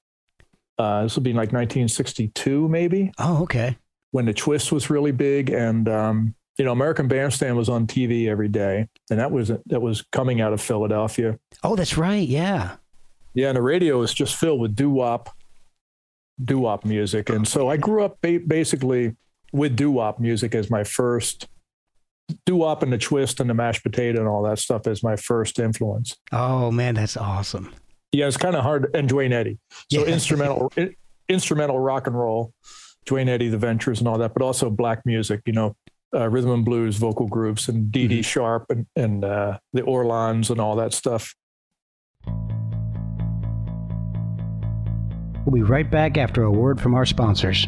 Uh, 0.78 1.04
this 1.04 1.16
would 1.16 1.24
be 1.24 1.32
like 1.32 1.52
1962, 1.52 2.68
maybe. 2.68 3.12
Oh, 3.18 3.44
okay. 3.44 3.78
When 4.12 4.26
the 4.26 4.34
twist 4.34 4.72
was 4.72 4.90
really 4.90 5.12
big, 5.12 5.50
and 5.50 5.88
um, 5.90 6.36
you 6.58 6.66
know, 6.66 6.72
American 6.72 7.08
Bandstand 7.08 7.58
was 7.58 7.70
on 7.70 7.88
TV 7.88 8.28
every 8.28 8.48
day, 8.48 8.88
and 9.10 9.20
that 9.20 9.32
was 9.32 9.52
that 9.66 9.82
was 9.82 10.04
coming 10.12 10.42
out 10.42 10.54
of 10.54 10.62
Philadelphia. 10.62 11.38
Oh, 11.64 11.76
that's 11.76 11.98
right. 11.98 12.28
Yeah. 12.28 12.78
Yeah, 13.34 13.50
and 13.50 13.58
the 13.58 13.62
radio 13.62 14.00
was 14.00 14.14
just 14.14 14.36
filled 14.38 14.62
with 14.62 14.76
doo 14.76 14.90
wop, 14.90 15.30
doo 16.44 16.60
wop 16.60 16.86
music, 16.86 17.30
and 17.30 17.46
so 17.46 17.70
I 17.70 17.76
grew 17.76 18.04
up 18.04 18.20
ba- 18.22 18.40
basically 18.46 19.16
with 19.52 19.76
doo 19.76 19.92
wop 19.92 20.20
music 20.20 20.56
as 20.56 20.70
my 20.70 20.86
first 20.86 21.48
doo 22.46 22.58
wop 22.58 22.84
and 22.84 22.92
the 22.92 22.98
twist 22.98 23.40
and 23.40 23.50
the 23.50 23.54
mashed 23.54 23.84
potato 23.84 24.20
and 24.20 24.28
all 24.28 24.44
that 24.44 24.60
stuff 24.60 24.88
as 24.88 25.04
my 25.04 25.16
first 25.16 25.60
influence. 25.60 26.16
Oh 26.32 26.72
man, 26.72 26.96
that's 26.96 27.18
awesome. 27.18 27.74
Yeah, 28.12 28.28
it's 28.28 28.38
kind 28.38 28.56
of 28.56 28.64
hard. 28.64 28.90
And 28.96 29.10
Duane 29.10 29.34
Eddy, 29.34 29.58
so 29.92 30.06
Yeah. 30.06 30.06
instrumental, 30.14 30.72
in, 30.78 30.96
instrumental 31.30 31.80
rock 31.80 32.08
and 32.08 32.18
roll, 32.18 32.54
Duane 33.06 33.30
Eddy, 33.30 33.50
the 33.50 33.58
Ventures, 33.58 34.00
and 34.00 34.08
all 34.08 34.18
that, 34.20 34.34
but 34.34 34.42
also 34.42 34.70
black 34.70 35.06
music. 35.06 35.42
You 35.46 35.54
know, 35.54 35.76
uh, 36.16 36.30
rhythm 36.30 36.52
and 36.52 36.66
blues 36.66 36.98
vocal 36.98 37.28
groups 37.28 37.68
and 37.68 37.92
Dee 37.92 38.08
Dee 38.08 38.22
Sharp 38.22 38.66
and 38.70 38.86
and 38.96 39.24
uh, 39.26 39.60
the 39.74 39.82
Orlons 39.82 40.50
and 40.50 40.60
all 40.60 40.76
that 40.78 40.94
stuff. 40.94 41.36
We'll 45.46 45.54
be 45.54 45.62
right 45.62 45.90
back 45.90 46.18
after 46.18 46.44
a 46.44 46.52
word 46.52 46.82
from 46.82 46.96
our 46.96 47.06
sponsors. 47.06 47.68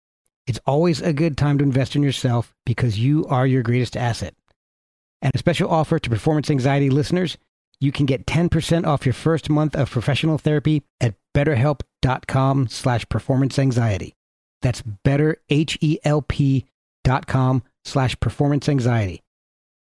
It's 0.51 0.59
always 0.65 1.01
a 1.01 1.13
good 1.13 1.37
time 1.37 1.59
to 1.59 1.63
invest 1.63 1.95
in 1.95 2.03
yourself 2.03 2.53
because 2.65 2.99
you 2.99 3.25
are 3.27 3.47
your 3.47 3.63
greatest 3.63 3.95
asset. 3.95 4.35
And 5.21 5.33
a 5.33 5.37
special 5.37 5.69
offer 5.69 5.97
to 5.97 6.09
performance 6.09 6.49
anxiety 6.49 6.89
listeners, 6.89 7.37
you 7.79 7.93
can 7.93 8.05
get 8.05 8.25
10% 8.25 8.85
off 8.85 9.05
your 9.05 9.13
first 9.13 9.49
month 9.49 9.77
of 9.77 9.89
professional 9.89 10.37
therapy 10.37 10.83
at 10.99 11.15
betterhelp.com 11.33 12.67
slash 12.67 13.07
performance 13.07 13.57
anxiety. 13.57 14.13
That's 14.61 14.81
betterhelp.com 14.81 17.63
slash 17.85 18.19
performance 18.19 18.67
anxiety. 18.67 19.23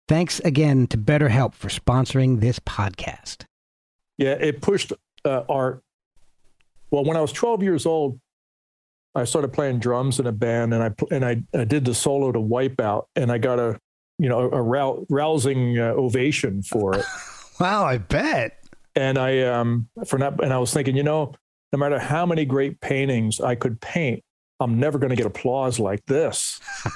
Thanks 0.07 0.39
again 0.41 0.85
to 0.89 0.97
BetterHelp 0.99 1.55
for 1.55 1.69
sponsoring 1.69 2.39
this 2.39 2.59
podcast. 2.59 3.45
Yeah, 4.19 4.33
it 4.33 4.61
pushed 4.61 4.93
uh, 5.25 5.41
art. 5.49 5.81
Well, 6.91 7.03
when 7.03 7.17
I 7.17 7.21
was 7.21 7.31
12 7.31 7.63
years 7.63 7.87
old, 7.87 8.19
I 9.13 9.25
started 9.25 9.51
playing 9.53 9.79
drums 9.79 10.19
in 10.19 10.27
a 10.27 10.31
band, 10.31 10.73
and 10.73 10.81
I 10.83 10.91
and 11.11 11.25
I, 11.25 11.41
I 11.53 11.65
did 11.65 11.85
the 11.85 11.93
solo 11.93 12.31
to 12.31 12.39
Wipeout, 12.39 13.05
and 13.15 13.31
I 13.31 13.37
got 13.37 13.59
a 13.59 13.77
you 14.17 14.29
know 14.29 14.49
a 14.51 14.61
rou- 14.61 15.05
rousing 15.09 15.77
uh, 15.79 15.93
ovation 15.93 16.61
for 16.63 16.97
it. 16.97 17.05
Wow, 17.59 17.85
I 17.85 17.99
bet. 17.99 18.57
and 18.95 19.19
I 19.19 19.41
um 19.43 19.87
for 20.07 20.17
that, 20.17 20.41
and 20.43 20.51
I 20.51 20.57
was 20.57 20.73
thinking, 20.73 20.97
you 20.97 21.03
know, 21.03 21.33
no 21.71 21.77
matter 21.77 21.99
how 21.99 22.25
many 22.25 22.43
great 22.43 22.81
paintings 22.81 23.39
I 23.39 23.53
could 23.53 23.79
paint, 23.81 24.23
I'm 24.59 24.79
never 24.79 24.97
going 24.97 25.11
to 25.11 25.15
get 25.15 25.27
applause 25.27 25.79
like 25.79 26.03
this. 26.07 26.59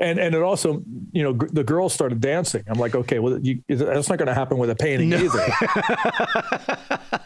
And 0.00 0.18
and 0.18 0.34
it 0.34 0.42
also, 0.42 0.82
you 1.12 1.22
know, 1.22 1.32
g- 1.34 1.46
the 1.52 1.62
girls 1.64 1.94
started 1.94 2.20
dancing. 2.20 2.64
I'm 2.66 2.78
like, 2.78 2.94
okay, 2.96 3.20
well, 3.20 3.38
you, 3.38 3.62
that's 3.68 4.08
not 4.08 4.18
going 4.18 4.26
to 4.26 4.34
happen 4.34 4.58
with 4.58 4.68
a 4.70 4.74
painting 4.74 5.12
either. 5.12 5.28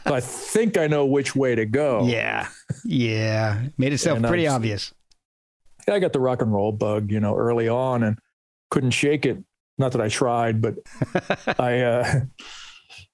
so 0.07 0.15
I 0.15 0.21
think 0.21 0.77
I 0.77 0.87
know 0.87 1.07
which 1.07 1.35
way 1.35 1.55
to 1.55 1.65
go. 1.67 2.07
yeah. 2.07 2.49
Yeah. 2.85 3.63
Made 3.79 3.93
itself 3.93 4.17
And 4.19 4.27
I 4.27 4.29
pretty 4.29 4.45
was- 4.45 4.53
obvious. 4.53 4.95
I 5.91 5.99
got 6.01 6.13
the 6.13 6.21
rock 6.21 6.43
and 6.43 6.53
roll 6.53 6.73
bug, 6.73 7.11
you 7.11 7.19
know, 7.21 7.35
early 7.35 7.69
on, 7.69 8.03
and 8.03 8.19
couldn't 8.71 8.91
shake 8.91 9.25
it. 9.25 9.39
Not 9.79 9.93
that 9.93 10.03
I 10.03 10.09
tried, 10.09 10.61
but 10.61 10.75
I 11.59 11.81
uh, 11.81 12.21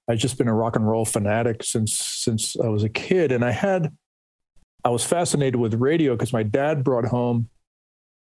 I've 0.09 0.17
just 0.17 0.37
been 0.37 0.49
a 0.49 0.53
rock 0.53 0.75
and 0.75 0.85
roll 0.85 1.05
fanatic 1.05 1.63
since 1.63 1.97
since 1.97 2.57
I 2.59 2.67
was 2.67 2.83
a 2.83 2.89
kid, 2.89 3.31
and 3.31 3.45
I 3.45 3.51
had 3.51 3.95
I 4.83 4.89
was 4.89 5.05
fascinated 5.05 5.55
with 5.55 5.75
radio 5.75 6.15
because 6.15 6.33
my 6.33 6.43
dad 6.43 6.83
brought 6.83 7.05
home. 7.05 7.47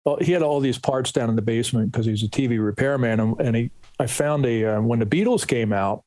Well, 0.09 0.17
he 0.19 0.31
had 0.31 0.41
all 0.41 0.59
these 0.59 0.79
parts 0.79 1.11
down 1.11 1.29
in 1.29 1.35
the 1.35 1.43
basement 1.43 1.91
because 1.91 2.07
he 2.07 2.11
was 2.11 2.23
a 2.23 2.27
TV 2.27 2.63
repairman, 2.63 3.19
and, 3.19 3.39
and 3.39 3.55
he 3.55 3.69
I 3.99 4.07
found 4.07 4.43
a 4.43 4.65
uh, 4.65 4.81
when 4.81 4.97
the 4.97 5.05
Beatles 5.05 5.47
came 5.47 5.71
out, 5.71 6.03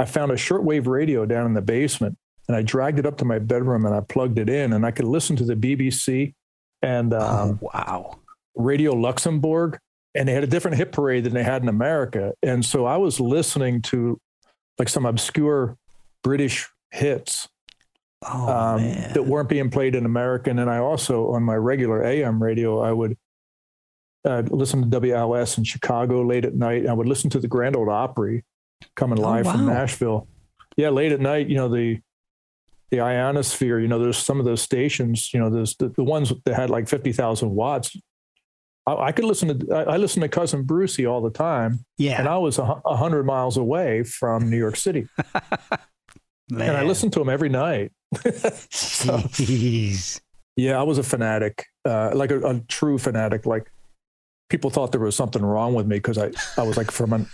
I 0.00 0.04
found 0.04 0.32
a 0.32 0.34
shortwave 0.34 0.88
radio 0.88 1.24
down 1.26 1.46
in 1.46 1.54
the 1.54 1.62
basement, 1.62 2.18
and 2.48 2.56
I 2.56 2.62
dragged 2.62 2.98
it 2.98 3.06
up 3.06 3.18
to 3.18 3.24
my 3.24 3.38
bedroom 3.38 3.86
and 3.86 3.94
I 3.94 4.00
plugged 4.00 4.40
it 4.40 4.48
in, 4.48 4.72
and 4.72 4.84
I 4.84 4.90
could 4.90 5.04
listen 5.04 5.36
to 5.36 5.44
the 5.44 5.54
BBC 5.54 6.34
and 6.82 7.14
um, 7.14 7.60
oh, 7.62 7.70
wow. 7.72 8.18
Radio 8.56 8.94
Luxembourg, 8.94 9.78
and 10.16 10.28
they 10.28 10.32
had 10.32 10.42
a 10.42 10.48
different 10.48 10.76
hit 10.76 10.90
parade 10.90 11.22
than 11.22 11.32
they 11.32 11.44
had 11.44 11.62
in 11.62 11.68
America. 11.68 12.32
And 12.42 12.64
so 12.64 12.84
I 12.84 12.96
was 12.96 13.20
listening 13.20 13.80
to 13.82 14.20
like 14.76 14.88
some 14.88 15.06
obscure 15.06 15.76
British 16.24 16.68
hits 16.90 17.48
Oh, 18.22 18.48
um, 18.48 18.82
that 19.12 19.24
weren't 19.24 19.48
being 19.48 19.70
played 19.70 19.94
in 19.94 20.04
America. 20.04 20.50
And 20.50 20.58
then 20.58 20.68
I 20.68 20.78
also, 20.78 21.32
on 21.32 21.42
my 21.42 21.54
regular 21.54 22.02
AM 22.02 22.42
radio, 22.42 22.80
I 22.80 22.90
would 22.90 23.16
uh, 24.26 24.42
listen 24.50 24.90
to 24.90 25.00
WLS 25.00 25.56
in 25.56 25.64
Chicago 25.64 26.22
late 26.22 26.44
at 26.44 26.54
night. 26.54 26.86
I 26.86 26.92
would 26.92 27.06
listen 27.06 27.30
to 27.30 27.38
the 27.38 27.48
Grand 27.48 27.76
Ole 27.76 27.90
Opry 27.90 28.44
coming 28.96 29.18
Oh, 29.18 29.22
live 29.22 29.46
from. 29.46 29.66
Nashville. 29.66 30.28
Yeah, 30.76 30.90
late 30.90 31.12
at 31.12 31.20
night, 31.20 31.48
you 31.48 31.56
know, 31.56 31.68
the 31.68 32.00
the 32.90 33.00
ionosphere, 33.00 33.80
you 33.80 33.88
know, 33.88 33.98
there's 33.98 34.18
some 34.18 34.38
of 34.38 34.44
those 34.44 34.62
stations, 34.62 35.34
you 35.34 35.40
know, 35.40 35.50
there's 35.50 35.74
the, 35.76 35.88
the 35.88 36.04
ones 36.04 36.32
that 36.44 36.54
had 36.54 36.70
like 36.70 36.86
50,000 36.86 37.50
watts. 37.50 37.96
I, 38.86 38.94
I 38.94 39.12
could 39.12 39.24
listen 39.24 39.58
to, 39.58 39.74
I, 39.74 39.94
I 39.94 39.96
listen 39.96 40.22
to 40.22 40.28
Cousin 40.28 40.62
Brucey 40.62 41.04
all 41.04 41.20
the 41.20 41.30
time, 41.30 41.84
yeah. 41.98 42.18
and 42.18 42.28
I 42.28 42.38
was 42.38 42.58
a, 42.58 42.80
a 42.84 42.96
hundred 42.96 43.24
miles 43.24 43.56
away 43.56 44.04
from 44.04 44.48
New 44.50 44.56
York 44.56 44.76
City, 44.76 45.08
and 46.50 46.62
I 46.62 46.84
listened 46.84 47.12
to 47.14 47.20
him 47.20 47.28
every 47.28 47.48
night. 47.48 47.90
so, 48.70 49.18
Jeez. 49.34 50.20
yeah, 50.54 50.78
I 50.78 50.84
was 50.84 50.98
a 50.98 51.02
fanatic, 51.02 51.64
uh, 51.84 52.12
like 52.14 52.30
a, 52.30 52.38
a 52.40 52.60
true 52.68 52.98
fanatic. 52.98 53.46
Like 53.46 53.68
people 54.48 54.70
thought 54.70 54.92
there 54.92 55.00
was 55.00 55.16
something 55.16 55.42
wrong 55.42 55.74
with 55.74 55.86
me 55.86 55.96
because 55.96 56.18
I, 56.18 56.30
I 56.56 56.62
was 56.64 56.76
like 56.76 56.90
from 56.90 57.12
an, 57.12 57.26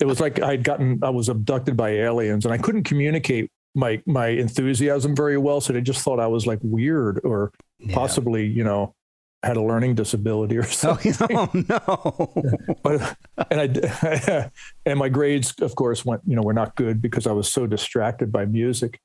it 0.00 0.06
was 0.06 0.20
like 0.20 0.40
I'd 0.42 0.62
gotten, 0.64 0.98
I 1.02 1.10
was 1.10 1.28
abducted 1.28 1.76
by 1.76 1.90
aliens, 1.90 2.44
and 2.44 2.52
I 2.54 2.58
couldn't 2.58 2.84
communicate 2.84 3.50
my 3.74 4.02
my 4.06 4.28
enthusiasm 4.28 5.14
very 5.14 5.36
well. 5.38 5.60
So 5.60 5.72
they 5.72 5.80
just 5.80 6.02
thought 6.02 6.20
I 6.20 6.26
was 6.26 6.46
like 6.46 6.58
weird 6.62 7.20
or 7.24 7.52
Yeah. 7.78 7.94
possibly, 7.94 8.46
you 8.46 8.64
know, 8.64 8.94
had 9.42 9.56
a 9.58 9.62
learning 9.62 9.94
disability 9.94 10.56
or 10.56 10.62
Oh, 10.62 10.64
something. 10.70 11.14
oh, 11.30 11.50
no. 11.54 12.74
but 12.82 13.16
and 13.50 13.60
I 13.60 14.50
and 14.86 14.98
my 14.98 15.08
grades, 15.10 15.54
of 15.60 15.74
course, 15.76 16.04
went 16.04 16.22
you 16.26 16.36
know 16.36 16.42
were 16.42 16.54
not 16.54 16.74
good 16.76 17.00
because 17.02 17.26
I 17.26 17.32
was 17.32 17.50
so 17.52 17.66
distracted 17.66 18.32
by 18.32 18.44
music. 18.46 18.98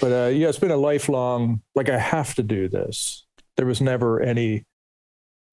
But 0.00 0.12
uh, 0.12 0.28
yeah, 0.28 0.48
it's 0.48 0.58
been 0.58 0.70
a 0.72 0.76
lifelong 0.76 1.62
like 1.74 1.88
I 1.88 1.98
have 1.98 2.34
to 2.36 2.42
do 2.42 2.68
this. 2.68 3.24
There 3.56 3.66
was 3.66 3.80
never 3.80 4.20
any. 4.20 4.64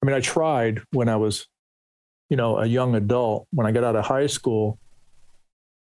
I 0.06 0.08
mean, 0.08 0.14
I 0.14 0.20
tried 0.20 0.82
when 0.92 1.08
I 1.08 1.16
was, 1.16 1.48
you 2.30 2.36
know, 2.36 2.58
a 2.58 2.66
young 2.66 2.94
adult. 2.94 3.48
When 3.50 3.66
I 3.66 3.72
got 3.72 3.82
out 3.82 3.96
of 3.96 4.04
high 4.04 4.28
school, 4.28 4.78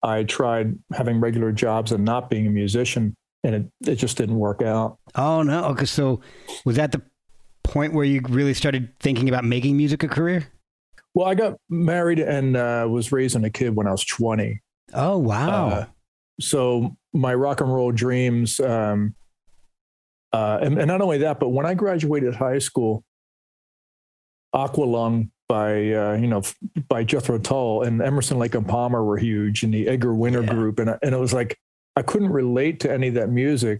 I 0.01 0.23
tried 0.23 0.79
having 0.93 1.19
regular 1.19 1.51
jobs 1.51 1.91
and 1.91 2.05
not 2.05 2.29
being 2.29 2.47
a 2.47 2.49
musician. 2.49 3.17
and 3.43 3.55
it, 3.55 3.91
it 3.91 3.95
just 3.95 4.15
didn't 4.15 4.37
work 4.37 4.61
out. 4.61 4.97
Oh 5.15 5.43
no! 5.43 5.65
Okay, 5.71 5.83
so 5.83 6.21
was 6.63 6.77
that 6.77 6.93
the 6.93 7.01
point 7.65 7.93
where 7.93 8.05
you 8.05 8.21
really 8.29 8.53
started 8.53 8.97
thinking 9.01 9.27
about 9.27 9.43
making 9.43 9.75
music 9.75 10.03
a 10.03 10.07
career? 10.07 10.47
Well, 11.13 11.27
I 11.27 11.35
got 11.35 11.57
married 11.69 12.19
and 12.19 12.55
uh, 12.55 12.87
was 12.89 13.11
raising 13.11 13.43
a 13.43 13.49
kid 13.49 13.75
when 13.75 13.87
I 13.87 13.91
was 13.91 14.05
20. 14.05 14.61
Oh 14.93 15.17
wow! 15.17 15.67
Uh, 15.67 15.85
so 16.39 16.95
my 17.11 17.33
rock 17.35 17.59
and 17.59 17.73
roll 17.73 17.91
dreams, 17.91 18.61
um, 18.61 19.15
uh, 20.31 20.59
and, 20.61 20.77
and, 20.77 20.87
not 20.87 21.01
only 21.01 21.17
that, 21.17 21.41
but 21.41 21.49
when 21.49 21.65
I 21.65 21.73
graduated 21.73 22.35
high 22.35 22.59
school, 22.59 23.03
Aqualung 24.53 25.29
by 25.47 25.91
uh, 25.91 26.13
you 26.13 26.27
know 26.27 26.41
by 26.87 27.03
Jethro 27.03 27.37
Tull 27.37 27.83
and 27.83 28.01
Emerson 28.01 28.39
Lake 28.39 28.55
and 28.55 28.67
Palmer 28.67 29.03
were 29.03 29.17
huge, 29.17 29.63
and 29.63 29.73
the 29.73 29.87
Edgar 29.87 30.13
Winter 30.13 30.41
yeah. 30.41 30.49
group, 30.49 30.79
and 30.79 30.97
and 31.01 31.13
it 31.13 31.19
was 31.19 31.33
like 31.33 31.59
I 31.95 32.01
couldn't 32.01 32.29
relate 32.29 32.79
to 32.81 32.91
any 32.91 33.09
of 33.09 33.13
that 33.15 33.29
music, 33.29 33.79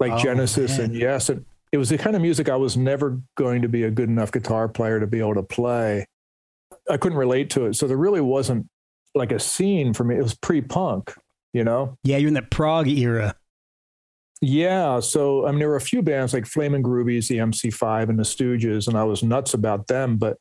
like 0.00 0.12
oh, 0.12 0.18
Genesis 0.18 0.78
man. 0.78 0.90
and 0.90 0.94
Yes, 0.94 1.28
and 1.28 1.44
it 1.72 1.78
was 1.78 1.88
the 1.88 1.98
kind 1.98 2.16
of 2.16 2.22
music 2.22 2.48
I 2.48 2.56
was 2.56 2.76
never 2.76 3.20
going 3.36 3.62
to 3.62 3.68
be 3.68 3.82
a 3.84 3.90
good 3.90 4.08
enough 4.08 4.30
guitar 4.30 4.68
player 4.68 5.00
to 5.00 5.06
be 5.06 5.20
able 5.20 5.34
to 5.34 5.42
play. 5.42 6.06
I 6.90 6.96
couldn't 6.96 7.18
relate 7.18 7.50
to 7.50 7.66
it, 7.66 7.74
so 7.74 7.86
there 7.86 7.96
really 7.96 8.20
wasn't 8.20 8.68
like 9.14 9.32
a 9.32 9.38
scene 9.38 9.94
for 9.94 10.04
me. 10.04 10.16
It 10.16 10.22
was 10.22 10.34
pre-punk, 10.34 11.14
you 11.52 11.64
know. 11.64 11.96
Yeah, 12.04 12.18
you're 12.18 12.28
in 12.28 12.34
that 12.34 12.50
prog 12.50 12.88
era. 12.88 13.34
Yeah, 14.46 15.00
so 15.00 15.46
I 15.46 15.50
mean, 15.50 15.58
there 15.58 15.70
were 15.70 15.76
a 15.76 15.80
few 15.80 16.02
bands 16.02 16.34
like 16.34 16.44
Flaming 16.44 16.82
Groovies, 16.82 17.28
the 17.28 17.38
MC5, 17.38 18.10
and 18.10 18.18
the 18.18 18.24
Stooges, 18.24 18.86
and 18.86 18.94
I 18.94 19.02
was 19.04 19.22
nuts 19.22 19.54
about 19.54 19.86
them. 19.86 20.18
But 20.18 20.36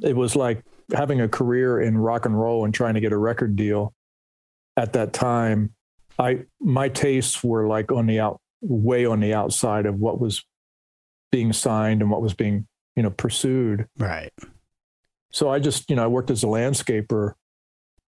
it 0.00 0.14
was 0.14 0.36
like 0.36 0.62
having 0.94 1.20
a 1.20 1.28
career 1.28 1.80
in 1.80 1.98
rock 1.98 2.24
and 2.24 2.38
roll 2.38 2.64
and 2.64 2.72
trying 2.72 2.94
to 2.94 3.00
get 3.00 3.12
a 3.12 3.18
record 3.18 3.56
deal 3.56 3.92
at 4.76 4.92
that 4.92 5.12
time. 5.12 5.74
I 6.20 6.44
my 6.60 6.88
tastes 6.88 7.42
were 7.42 7.66
like 7.66 7.90
on 7.90 8.06
the 8.06 8.20
out, 8.20 8.40
way 8.60 9.06
on 9.06 9.18
the 9.18 9.34
outside 9.34 9.86
of 9.86 9.96
what 9.96 10.20
was 10.20 10.44
being 11.32 11.52
signed 11.52 12.02
and 12.02 12.12
what 12.12 12.22
was 12.22 12.34
being 12.34 12.68
you 12.94 13.02
know 13.02 13.10
pursued. 13.10 13.88
Right. 13.98 14.32
So 15.32 15.50
I 15.50 15.58
just 15.58 15.90
you 15.90 15.96
know 15.96 16.04
I 16.04 16.06
worked 16.06 16.30
as 16.30 16.44
a 16.44 16.46
landscaper 16.46 17.32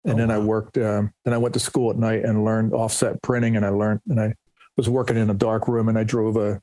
and 0.03 0.15
oh, 0.15 0.17
then 0.17 0.27
wow. 0.27 0.35
I 0.35 0.37
worked. 0.39 0.77
Um, 0.77 1.13
then 1.23 1.33
I 1.33 1.37
went 1.37 1.53
to 1.53 1.59
school 1.61 1.89
at 1.89 1.97
night 1.97 2.25
and 2.25 2.43
learned 2.43 2.73
offset 2.73 3.21
printing, 3.21 3.55
and 3.55 3.65
I 3.65 3.69
learned, 3.69 4.01
and 4.09 4.19
I 4.19 4.33
was 4.79 4.89
working 4.89 5.17
in 5.17 5.29
a 5.29 5.33
dark 5.33 5.67
room, 5.67 5.89
and 5.89 5.97
I 5.97 6.03
drove 6.05 6.37
a 6.37 6.61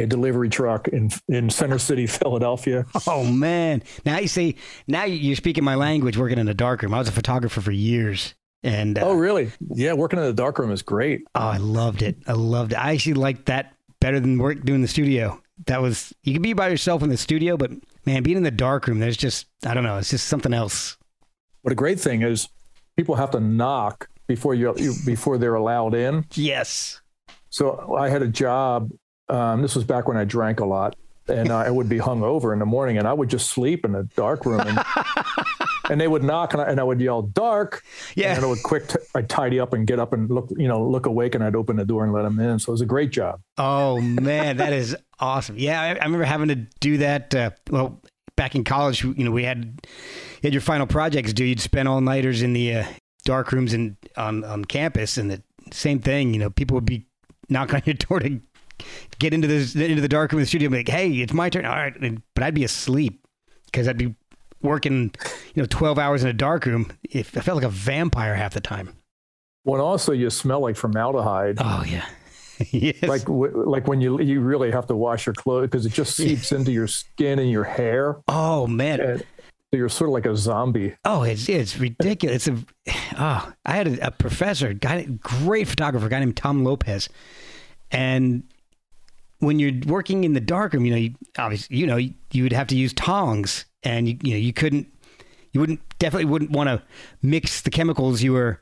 a 0.00 0.06
delivery 0.06 0.48
truck 0.48 0.88
in 0.88 1.10
in 1.28 1.50
Center 1.50 1.78
City, 1.78 2.06
Philadelphia. 2.22 2.86
Oh 3.06 3.24
man! 3.24 3.82
Now 4.06 4.18
you 4.18 4.28
see, 4.28 4.56
now 4.88 5.04
you're 5.04 5.36
speaking 5.36 5.62
my 5.62 5.74
language. 5.74 6.16
Working 6.16 6.38
in 6.38 6.48
a 6.48 6.54
dark 6.54 6.82
room. 6.82 6.94
I 6.94 6.98
was 6.98 7.08
a 7.08 7.12
photographer 7.12 7.60
for 7.60 7.70
years, 7.70 8.34
and 8.62 8.98
uh, 8.98 9.02
oh 9.02 9.14
really? 9.14 9.52
Yeah, 9.74 9.92
working 9.92 10.18
in 10.18 10.24
a 10.24 10.32
dark 10.32 10.58
room 10.58 10.72
is 10.72 10.80
great. 10.80 11.24
Oh, 11.34 11.40
I 11.40 11.58
loved 11.58 12.00
it. 12.02 12.16
I 12.26 12.32
loved 12.32 12.72
it. 12.72 12.78
I 12.78 12.92
actually 12.92 13.14
liked 13.14 13.46
that 13.46 13.74
better 14.00 14.18
than 14.18 14.38
work 14.38 14.64
doing 14.64 14.80
the 14.80 14.88
studio. 14.88 15.40
That 15.66 15.82
was 15.82 16.14
you 16.22 16.32
can 16.32 16.42
be 16.42 16.54
by 16.54 16.68
yourself 16.68 17.02
in 17.02 17.10
the 17.10 17.18
studio, 17.18 17.58
but 17.58 17.70
man, 18.06 18.22
being 18.22 18.38
in 18.38 18.42
the 18.42 18.50
dark 18.50 18.86
room, 18.86 19.00
there's 19.00 19.18
just 19.18 19.46
I 19.66 19.74
don't 19.74 19.84
know. 19.84 19.98
It's 19.98 20.10
just 20.10 20.28
something 20.28 20.54
else. 20.54 20.96
What 21.60 21.72
a 21.72 21.76
great 21.76 22.00
thing 22.00 22.22
is 22.22 22.48
people 22.96 23.16
have 23.16 23.30
to 23.32 23.40
knock 23.40 24.08
before 24.26 24.54
you 24.54 24.74
before 25.04 25.36
they're 25.36 25.54
allowed 25.54 25.94
in. 25.94 26.24
Yes. 26.32 27.02
So 27.54 27.94
I 27.94 28.08
had 28.08 28.20
a 28.20 28.26
job. 28.26 28.90
Um, 29.28 29.62
this 29.62 29.76
was 29.76 29.84
back 29.84 30.08
when 30.08 30.16
I 30.16 30.24
drank 30.24 30.58
a 30.58 30.64
lot, 30.64 30.96
and 31.28 31.52
I 31.52 31.70
would 31.70 31.88
be 31.88 31.98
hung 31.98 32.24
over 32.24 32.52
in 32.52 32.58
the 32.58 32.66
morning, 32.66 32.98
and 32.98 33.06
I 33.06 33.12
would 33.12 33.30
just 33.30 33.48
sleep 33.48 33.84
in 33.84 33.94
a 33.94 34.02
dark 34.02 34.44
room, 34.44 34.58
and, 34.58 34.80
and 35.88 36.00
they 36.00 36.08
would 36.08 36.24
knock, 36.24 36.52
and 36.52 36.60
I, 36.60 36.64
and 36.64 36.80
I, 36.80 36.82
would 36.82 37.00
yell 37.00 37.22
"dark." 37.22 37.84
Yeah. 38.16 38.34
And 38.34 38.44
I 38.44 38.48
would 38.48 38.64
quick. 38.64 38.88
T- 38.88 38.98
I'd 39.14 39.28
tidy 39.28 39.60
up 39.60 39.72
and 39.72 39.86
get 39.86 40.00
up 40.00 40.12
and 40.12 40.28
look, 40.28 40.48
you 40.56 40.66
know, 40.66 40.84
look 40.84 41.06
awake, 41.06 41.36
and 41.36 41.44
I'd 41.44 41.54
open 41.54 41.76
the 41.76 41.84
door 41.84 42.02
and 42.02 42.12
let 42.12 42.22
them 42.22 42.40
in. 42.40 42.58
So 42.58 42.70
it 42.70 42.74
was 42.74 42.80
a 42.80 42.86
great 42.86 43.12
job. 43.12 43.40
Oh 43.56 44.00
man, 44.00 44.56
that 44.56 44.72
is 44.72 44.96
awesome. 45.20 45.56
Yeah, 45.56 45.80
I, 45.80 45.90
I 45.90 46.04
remember 46.06 46.24
having 46.24 46.48
to 46.48 46.56
do 46.80 46.98
that. 46.98 47.32
Uh, 47.36 47.50
well, 47.70 48.02
back 48.34 48.56
in 48.56 48.64
college, 48.64 49.04
you 49.04 49.22
know, 49.22 49.30
we 49.30 49.44
had 49.44 49.64
you 49.64 50.40
had 50.42 50.52
your 50.52 50.60
final 50.60 50.88
projects 50.88 51.32
due. 51.32 51.44
You'd 51.44 51.60
spend 51.60 51.86
all 51.86 52.00
nighters 52.00 52.42
in 52.42 52.52
the 52.52 52.74
uh, 52.74 52.84
dark 53.24 53.52
rooms 53.52 53.72
in 53.72 53.96
on 54.16 54.42
on 54.42 54.64
campus, 54.64 55.16
and 55.18 55.30
the 55.30 55.40
same 55.70 56.00
thing. 56.00 56.34
You 56.34 56.40
know, 56.40 56.50
people 56.50 56.74
would 56.74 56.84
be 56.84 57.06
knocking 57.48 57.76
on 57.76 57.82
your 57.84 57.94
door 57.94 58.20
to 58.20 58.40
get 59.18 59.34
into 59.34 59.46
the 59.46 59.84
into 59.84 60.00
the 60.00 60.08
dark 60.08 60.32
room 60.32 60.40
of 60.40 60.42
the 60.42 60.48
studio, 60.48 60.66
and 60.66 60.72
be 60.72 60.78
like, 60.78 60.88
"Hey, 60.88 61.10
it's 61.10 61.32
my 61.32 61.48
turn." 61.48 61.64
All 61.64 61.74
right, 61.74 61.94
but 62.34 62.44
I'd 62.44 62.54
be 62.54 62.64
asleep 62.64 63.26
because 63.66 63.88
I'd 63.88 63.98
be 63.98 64.14
working, 64.62 65.14
you 65.54 65.62
know, 65.62 65.66
twelve 65.66 65.98
hours 65.98 66.22
in 66.22 66.28
a 66.28 66.34
dark 66.34 66.66
room. 66.66 66.92
If 67.02 67.36
I 67.36 67.40
felt 67.40 67.56
like 67.56 67.66
a 67.66 67.70
vampire 67.70 68.34
half 68.34 68.54
the 68.54 68.60
time. 68.60 68.96
Well, 69.64 69.80
also 69.80 70.12
you 70.12 70.28
smell 70.30 70.60
like 70.60 70.76
formaldehyde. 70.76 71.58
Oh 71.60 71.84
yeah. 71.86 72.06
yes. 72.70 73.02
Like 73.02 73.28
like 73.28 73.88
when 73.88 74.00
you 74.00 74.20
you 74.20 74.40
really 74.40 74.70
have 74.70 74.86
to 74.88 74.96
wash 74.96 75.26
your 75.26 75.34
clothes 75.34 75.66
because 75.66 75.86
it 75.86 75.92
just 75.92 76.16
seeps 76.16 76.52
into 76.52 76.72
your 76.72 76.86
skin 76.86 77.38
and 77.38 77.50
your 77.50 77.64
hair. 77.64 78.18
Oh 78.28 78.66
man. 78.66 79.00
And 79.00 79.24
you're 79.76 79.88
sort 79.88 80.10
of 80.10 80.14
like 80.14 80.26
a 80.26 80.36
zombie. 80.36 80.94
Oh, 81.04 81.22
it's 81.22 81.48
it's 81.48 81.78
ridiculous. 81.78 82.46
It's 82.46 82.60
a 82.86 82.92
oh, 83.18 83.52
I 83.64 83.72
had 83.72 83.88
a, 83.88 84.08
a 84.08 84.10
professor, 84.10 84.72
guy, 84.72 85.04
great 85.20 85.68
photographer, 85.68 86.08
guy 86.08 86.20
named 86.20 86.36
Tom 86.36 86.64
Lopez, 86.64 87.08
and 87.90 88.44
when 89.38 89.58
you're 89.58 89.74
working 89.86 90.24
in 90.24 90.32
the 90.32 90.40
darkroom, 90.40 90.84
you 90.84 90.90
know, 90.90 90.96
you, 90.96 91.14
obviously, 91.36 91.76
you 91.76 91.86
know, 91.86 91.96
you, 91.96 92.14
you 92.32 92.42
would 92.42 92.52
have 92.52 92.66
to 92.68 92.76
use 92.76 92.92
tongs, 92.94 93.66
and 93.82 94.08
you 94.08 94.18
you 94.22 94.32
know 94.32 94.38
you 94.38 94.52
couldn't, 94.52 94.92
you 95.52 95.60
wouldn't 95.60 95.80
definitely 95.98 96.26
wouldn't 96.26 96.50
want 96.50 96.68
to 96.68 96.82
mix 97.22 97.60
the 97.60 97.70
chemicals 97.70 98.22
you 98.22 98.32
were 98.32 98.60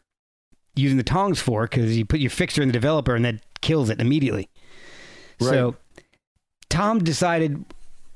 using 0.75 0.96
the 0.96 1.05
tongs 1.05 1.40
for 1.40 1.62
because 1.64 1.96
you 1.96 2.05
put 2.05 2.20
your 2.20 2.31
fixer 2.31 2.62
in 2.62 2.68
the 2.68 2.72
developer 2.72 3.14
and 3.14 3.25
that 3.25 3.40
kills 3.61 3.90
it 3.90 4.01
immediately. 4.01 4.48
Right. 5.40 5.51
So 5.51 5.77
Tom 6.68 7.01
decided 7.01 7.64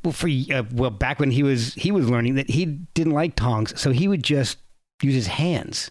well 0.06 0.12
for 0.12 0.28
uh, 0.28 0.62
well 0.72 0.90
back 0.90 1.20
when 1.20 1.30
he 1.30 1.42
was 1.42 1.74
he 1.74 1.90
was 1.92 2.08
learning 2.08 2.36
that 2.36 2.50
he 2.50 2.64
didn't 2.64 3.12
like 3.12 3.36
tongs, 3.36 3.78
so 3.80 3.90
he 3.90 4.08
would 4.08 4.22
just 4.22 4.58
use 5.02 5.14
his 5.14 5.26
hands. 5.26 5.90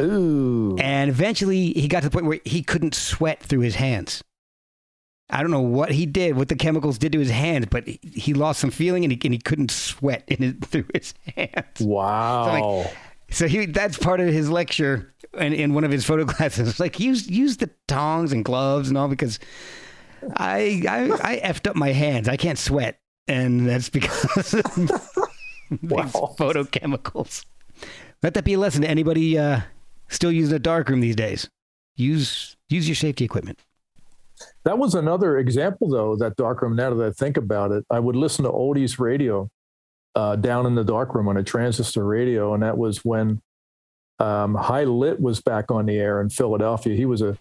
Ooh. 0.00 0.76
And 0.78 1.10
eventually 1.10 1.72
he 1.72 1.88
got 1.88 2.02
to 2.02 2.08
the 2.08 2.12
point 2.12 2.26
where 2.26 2.40
he 2.44 2.62
couldn't 2.62 2.94
sweat 2.94 3.42
through 3.42 3.60
his 3.60 3.76
hands. 3.76 4.22
I 5.28 5.42
don't 5.42 5.50
know 5.50 5.60
what 5.60 5.92
he 5.92 6.06
did, 6.06 6.36
what 6.36 6.48
the 6.48 6.56
chemicals 6.56 6.98
did 6.98 7.12
to 7.12 7.18
his 7.18 7.30
hands, 7.30 7.66
but 7.70 7.86
he, 7.86 8.00
he 8.02 8.34
lost 8.34 8.60
some 8.60 8.70
feeling 8.70 9.04
and 9.04 9.12
he, 9.12 9.20
and 9.22 9.32
he 9.32 9.38
couldn't 9.38 9.70
sweat 9.70 10.24
in 10.26 10.38
his, 10.38 10.54
through 10.64 10.86
his 10.92 11.14
hands. 11.36 11.80
Wow. 11.80 12.44
So, 12.44 12.52
like, 12.52 12.96
so 13.30 13.46
he 13.46 13.66
that's 13.66 13.96
part 13.96 14.20
of 14.20 14.28
his 14.28 14.50
lecture 14.50 15.14
in, 15.34 15.52
in 15.52 15.74
one 15.74 15.84
of 15.84 15.92
his 15.92 16.04
photo 16.04 16.24
classes. 16.32 16.80
Like 16.80 16.98
use 16.98 17.28
use 17.28 17.58
the 17.58 17.70
tongs 17.86 18.32
and 18.32 18.44
gloves 18.44 18.88
and 18.88 18.98
all 18.98 19.08
because 19.08 19.38
I 20.36 20.82
I 20.88 21.10
I 21.22 21.40
effed 21.40 21.68
up 21.68 21.76
my 21.76 21.92
hands. 21.92 22.28
I 22.28 22.36
can't 22.36 22.58
sweat, 22.58 22.98
and 23.28 23.68
that's 23.68 23.88
because 23.88 24.54
wow. 25.82 26.06
photochemicals. 26.38 27.44
Let 28.22 28.34
that 28.34 28.44
be 28.44 28.54
a 28.54 28.58
lesson 28.58 28.82
to 28.82 28.90
anybody 28.90 29.38
uh, 29.38 29.60
still 30.08 30.32
using 30.32 30.56
a 30.56 30.58
darkroom 30.58 31.00
these 31.00 31.16
days. 31.16 31.48
Use 31.96 32.56
use 32.68 32.88
your 32.88 32.96
safety 32.96 33.24
equipment. 33.24 33.58
That 34.64 34.78
was 34.78 34.94
another 34.94 35.38
example, 35.38 35.88
though, 35.88 36.16
that 36.16 36.36
darkroom. 36.36 36.76
Now 36.76 36.94
that 36.94 37.06
I 37.06 37.12
think 37.12 37.36
about 37.36 37.72
it, 37.72 37.84
I 37.90 38.00
would 38.00 38.16
listen 38.16 38.44
to 38.44 38.50
oldies 38.50 38.98
radio 38.98 39.50
uh, 40.14 40.36
down 40.36 40.66
in 40.66 40.74
the 40.74 40.84
darkroom 40.84 41.28
on 41.28 41.36
a 41.36 41.42
transistor 41.42 42.04
radio, 42.04 42.54
and 42.54 42.62
that 42.62 42.76
was 42.76 43.04
when 43.04 43.40
um, 44.18 44.54
Hy 44.54 44.84
Lit 44.84 45.20
was 45.20 45.40
back 45.40 45.70
on 45.70 45.86
the 45.86 45.96
air 45.96 46.20
in 46.20 46.28
Philadelphia. 46.28 46.94
He 46.94 47.06
was 47.06 47.22
a 47.22 47.36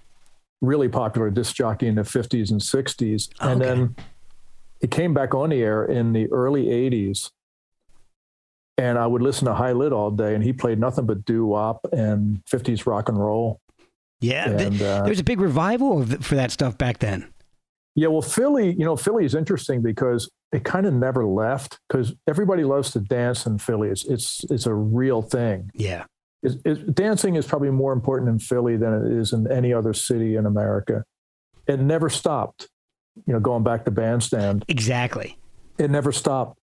really 0.62 0.90
popular 0.90 1.30
disc 1.30 1.56
jockey 1.56 1.88
in 1.88 1.96
the 1.96 2.02
50s 2.02 2.52
and 2.52 2.60
60s. 2.60 3.30
Okay. 3.42 3.52
And 3.52 3.62
then 3.62 3.96
he 4.80 4.88
came 4.88 5.14
back 5.14 5.34
on 5.34 5.50
the 5.50 5.62
air 5.62 5.86
in 5.86 6.14
the 6.14 6.28
early 6.32 6.66
80s. 6.66 7.32
And 8.78 8.98
I 8.98 9.08
would 9.08 9.22
listen 9.22 9.46
to 9.46 9.54
Hy 9.54 9.74
Lit 9.74 9.92
all 9.92 10.10
day, 10.10 10.34
and 10.34 10.44
he 10.44 10.54
played 10.54 10.80
nothing 10.80 11.06
but 11.06 11.26
doo 11.26 11.46
wop 11.46 11.86
and 11.92 12.42
50s 12.46 12.86
rock 12.86 13.10
and 13.10 13.20
roll. 13.20 13.60
Yeah, 14.22 14.50
and, 14.50 14.82
uh, 14.82 15.02
there 15.02 15.10
was 15.10 15.20
a 15.20 15.24
big 15.24 15.40
revival 15.42 16.06
for 16.06 16.36
that 16.36 16.52
stuff 16.52 16.78
back 16.78 17.00
then. 17.00 17.32
Yeah, 17.96 18.08
well, 18.08 18.22
Philly, 18.22 18.72
you 18.72 18.86
know, 18.86 18.96
Philly 18.96 19.26
is 19.26 19.36
interesting 19.36 19.82
because 19.82 20.30
it 20.52 20.64
kind 20.64 20.86
of 20.86 20.94
never 20.94 21.26
left 21.26 21.80
because 21.88 22.14
everybody 22.28 22.64
loves 22.64 22.92
to 22.92 23.00
dance 23.00 23.46
in 23.46 23.58
Philly. 23.58 23.90
It's 23.90 24.06
it's 24.06 24.44
it's 24.50 24.66
a 24.66 24.74
real 24.74 25.22
thing. 25.22 25.70
Yeah, 25.74 26.06
it's, 26.44 26.56
it's, 26.66 26.80
dancing 26.94 27.36
is 27.36 27.46
probably 27.46 27.72
more 27.72 27.94
important 27.94 28.30
in 28.30 28.40
Philly 28.40 28.78
than 28.78 29.06
it 29.06 29.12
is 29.12 29.34
in 29.34 29.52
any 29.52 29.74
other 29.74 29.94
city 29.94 30.36
in 30.36 30.46
America. 30.46 31.04
It 31.68 31.80
never 31.80 32.10
stopped. 32.10 32.70
You 33.26 33.34
know, 33.34 33.40
going 33.40 33.64
back 33.64 33.86
to 33.86 33.92
bandstand. 33.92 34.66
Exactly. 34.68 35.38
It 35.78 35.92
never 35.92 36.12
stopped. 36.12 36.60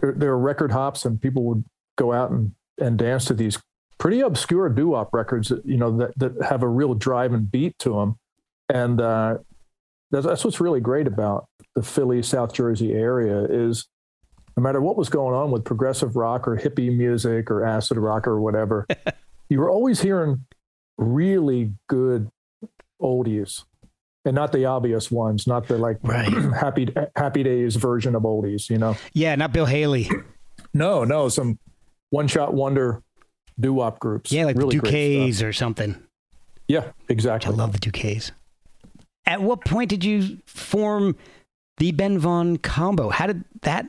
There, 0.00 0.12
there 0.12 0.30
are 0.30 0.38
record 0.38 0.72
hops, 0.72 1.04
and 1.04 1.20
people 1.20 1.44
would 1.44 1.64
go 1.96 2.12
out 2.12 2.30
and, 2.30 2.52
and 2.78 2.98
dance 2.98 3.26
to 3.26 3.34
these 3.34 3.58
pretty 3.98 4.20
obscure 4.20 4.68
doo-wop 4.68 5.12
records 5.12 5.48
that 5.48 5.64
you 5.64 5.76
know 5.76 5.96
that, 5.96 6.18
that 6.18 6.32
have 6.42 6.62
a 6.62 6.68
real 6.68 6.94
drive 6.94 7.32
and 7.32 7.50
beat 7.50 7.78
to 7.78 7.90
them 7.90 8.18
and 8.68 9.00
uh, 9.00 9.38
that's, 10.10 10.26
that's 10.26 10.44
what's 10.44 10.60
really 10.60 10.80
great 10.80 11.06
about 11.06 11.46
the 11.74 11.82
philly 11.82 12.22
south 12.22 12.52
jersey 12.52 12.92
area 12.92 13.44
is 13.44 13.86
no 14.56 14.62
matter 14.62 14.80
what 14.80 14.96
was 14.96 15.08
going 15.08 15.34
on 15.34 15.50
with 15.50 15.64
progressive 15.64 16.16
rock 16.16 16.46
or 16.46 16.56
hippie 16.56 16.94
music 16.94 17.50
or 17.50 17.64
acid 17.64 17.96
rock 17.96 18.26
or 18.26 18.40
whatever 18.40 18.86
you 19.48 19.58
were 19.58 19.70
always 19.70 20.00
hearing 20.00 20.44
really 20.98 21.72
good 21.88 22.28
oldies 23.00 23.64
and 24.24 24.34
not 24.34 24.52
the 24.52 24.64
obvious 24.64 25.10
ones, 25.10 25.46
not 25.46 25.68
the 25.68 25.78
like 25.78 25.98
Right. 26.02 26.28
happy 26.60 26.88
happy 27.16 27.42
days 27.42 27.76
version 27.76 28.14
of 28.14 28.22
oldies, 28.22 28.70
you 28.70 28.78
know. 28.78 28.96
Yeah, 29.12 29.34
not 29.36 29.52
Bill 29.52 29.66
Haley. 29.66 30.10
No, 30.72 31.04
no, 31.04 31.28
some 31.28 31.58
one 32.10 32.26
shot 32.28 32.54
wonder 32.54 33.02
doo 33.58 33.72
wop 33.74 33.98
groups. 34.00 34.32
Yeah, 34.32 34.44
like 34.46 34.56
Really 34.56 34.76
the 34.76 34.80
great 34.82 34.94
Duquesnes 34.94 35.34
stuff. 35.36 35.48
or 35.48 35.52
something. 35.52 35.96
Yeah, 36.68 36.90
exactly. 37.08 37.52
I 37.52 37.56
love 37.56 37.72
the 37.72 37.78
Duques. 37.78 38.30
At 39.26 39.42
what 39.42 39.64
point 39.64 39.90
did 39.90 40.04
you 40.04 40.38
form 40.46 41.16
the 41.78 41.92
Ben 41.92 42.18
Vaughn 42.18 42.56
combo? 42.58 43.10
How 43.10 43.26
did 43.26 43.44
that 43.62 43.88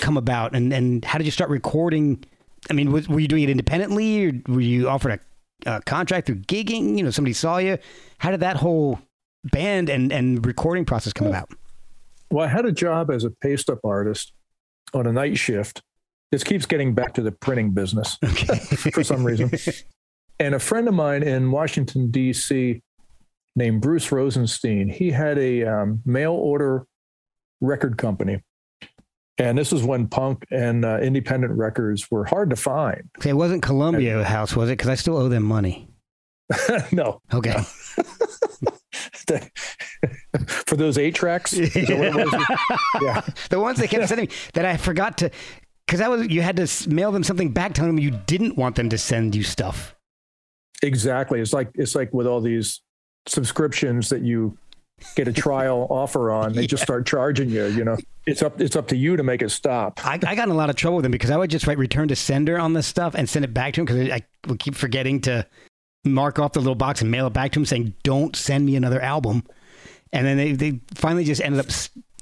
come 0.00 0.16
about? 0.16 0.54
And 0.54 0.72
and 0.72 1.04
how 1.04 1.18
did 1.18 1.24
you 1.26 1.30
start 1.30 1.50
recording? 1.50 2.24
I 2.68 2.74
mean, 2.74 2.92
was, 2.92 3.08
were 3.08 3.20
you 3.20 3.28
doing 3.28 3.42
it 3.42 3.50
independently, 3.50 4.26
or 4.26 4.32
were 4.48 4.60
you 4.60 4.88
offered 4.88 5.20
a, 5.66 5.76
a 5.76 5.80
contract 5.82 6.26
through 6.26 6.36
gigging? 6.40 6.96
You 6.98 7.04
know, 7.04 7.10
somebody 7.10 7.32
saw 7.32 7.56
you. 7.58 7.78
How 8.18 8.30
did 8.30 8.40
that 8.40 8.56
whole 8.56 8.98
band 9.44 9.88
and 9.88 10.12
and 10.12 10.44
recording 10.46 10.84
process 10.84 11.12
come 11.12 11.26
about? 11.28 11.50
Well, 12.30 12.44
I 12.44 12.48
had 12.48 12.64
a 12.66 12.72
job 12.72 13.10
as 13.10 13.24
a 13.24 13.30
paste 13.30 13.68
up 13.70 13.80
artist 13.84 14.32
on 14.94 15.06
a 15.06 15.12
night 15.12 15.36
shift. 15.38 15.82
This 16.30 16.44
keeps 16.44 16.64
getting 16.66 16.94
back 16.94 17.14
to 17.14 17.22
the 17.22 17.32
printing 17.32 17.70
business 17.72 18.16
Okay. 18.24 18.56
for 18.92 19.02
some 19.02 19.24
reason. 19.24 19.50
and 20.38 20.54
a 20.54 20.60
friend 20.60 20.86
of 20.86 20.94
mine 20.94 21.22
in 21.24 21.50
Washington, 21.50 22.10
D.C., 22.10 22.80
named 23.56 23.82
Bruce 23.82 24.12
Rosenstein, 24.12 24.88
he 24.88 25.10
had 25.10 25.38
a 25.38 25.64
um, 25.64 26.02
mail 26.06 26.32
order 26.32 26.86
record 27.60 27.98
company. 27.98 28.42
And 29.38 29.58
this 29.58 29.72
is 29.72 29.82
when 29.82 30.06
punk 30.06 30.44
and 30.52 30.84
uh, 30.84 30.98
independent 30.98 31.54
records 31.54 32.08
were 32.10 32.24
hard 32.26 32.50
to 32.50 32.56
find. 32.56 33.08
Okay, 33.18 33.30
it 33.30 33.36
wasn't 33.36 33.62
Columbia 33.62 34.22
House, 34.22 34.54
was 34.54 34.68
it? 34.68 34.74
Because 34.74 34.88
I 34.90 34.94
still 34.94 35.16
owe 35.16 35.28
them 35.28 35.42
money. 35.42 35.88
no, 36.92 37.20
Okay. 37.34 37.56
for 40.66 40.76
those 40.76 40.98
eight 40.98 41.14
tracks. 41.14 41.52
Is 41.52 41.72
that 41.72 41.98
what 41.98 42.06
it 42.06 42.14
was? 42.14 42.80
yeah. 43.02 43.22
the 43.50 43.60
ones 43.60 43.78
they 43.78 43.88
kept 43.88 44.08
sending 44.08 44.28
me 44.28 44.34
that 44.54 44.64
I 44.64 44.76
forgot 44.76 45.18
to, 45.18 45.30
because 45.86 46.00
that 46.00 46.10
was 46.10 46.28
you 46.28 46.42
had 46.42 46.56
to 46.56 46.88
mail 46.88 47.12
them 47.12 47.24
something 47.24 47.50
back 47.50 47.74
telling 47.74 47.94
them 47.94 48.02
you 48.02 48.10
didn't 48.26 48.56
want 48.56 48.76
them 48.76 48.88
to 48.90 48.98
send 48.98 49.34
you 49.34 49.42
stuff. 49.42 49.94
Exactly. 50.82 51.40
It's 51.40 51.52
like 51.52 51.70
it's 51.74 51.94
like 51.94 52.12
with 52.12 52.26
all 52.26 52.40
these 52.40 52.80
subscriptions 53.26 54.08
that 54.08 54.22
you 54.22 54.56
get 55.14 55.28
a 55.28 55.32
trial 55.32 55.86
offer 55.90 56.30
on, 56.30 56.52
they 56.52 56.66
just 56.66 56.82
start 56.82 57.06
charging 57.06 57.50
you. 57.50 57.66
You 57.66 57.84
know, 57.84 57.96
it's 58.26 58.42
up 58.42 58.60
it's 58.60 58.76
up 58.76 58.88
to 58.88 58.96
you 58.96 59.16
to 59.16 59.22
make 59.22 59.42
it 59.42 59.50
stop. 59.50 60.04
I, 60.06 60.14
I 60.14 60.34
got 60.34 60.48
in 60.48 60.50
a 60.50 60.54
lot 60.54 60.70
of 60.70 60.76
trouble 60.76 60.96
with 60.96 61.02
them 61.02 61.12
because 61.12 61.30
I 61.30 61.36
would 61.36 61.50
just 61.50 61.66
write 61.66 61.78
return 61.78 62.08
to 62.08 62.16
sender 62.16 62.58
on 62.58 62.72
this 62.72 62.86
stuff 62.86 63.14
and 63.14 63.28
send 63.28 63.44
it 63.44 63.52
back 63.52 63.74
to 63.74 63.80
him 63.80 63.86
because 63.86 64.10
I 64.10 64.22
would 64.46 64.58
keep 64.58 64.74
forgetting 64.74 65.20
to 65.22 65.46
mark 66.04 66.38
off 66.38 66.52
the 66.52 66.60
little 66.60 66.74
box 66.74 67.02
and 67.02 67.10
mail 67.10 67.26
it 67.26 67.32
back 67.32 67.52
to 67.52 67.60
him 67.60 67.66
saying, 67.66 67.94
"Don't 68.02 68.36
send 68.36 68.66
me 68.66 68.76
another 68.76 69.00
album." 69.00 69.44
And 70.12 70.26
then 70.26 70.36
they, 70.36 70.52
they 70.52 70.80
finally 70.94 71.24
just 71.24 71.40
ended 71.40 71.60
up 71.60 71.70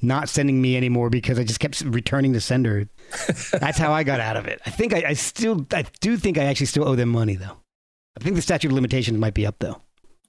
not 0.03 0.29
sending 0.29 0.61
me 0.61 0.77
anymore 0.77 1.11
because 1.11 1.39
I 1.39 1.45
just 1.45 1.61
kept 1.61 1.81
returning 1.81 2.33
the 2.33 2.41
sender. 2.41 2.89
That's 3.53 3.79
how 3.79 3.93
I 3.93 4.05
got 4.05 4.21
out 4.21 4.37
of 4.37 4.47
it. 4.47 4.61
I 4.67 4.71
think 4.71 4.93
I, 4.93 5.05
I 5.09 5.13
still, 5.15 5.67
I 5.73 5.85
do 6.01 6.17
think 6.17 6.39
I 6.39 6.45
actually 6.45 6.67
still 6.67 6.87
owe 6.87 6.95
them 6.95 7.09
money 7.09 7.37
though. 7.37 7.57
I 8.19 8.23
think 8.23 8.37
the 8.37 8.43
statute 8.43 8.69
of 8.69 8.75
limitations 8.75 9.19
might 9.19 9.35
be 9.35 9.47
up 9.47 9.57
though. 9.59 9.81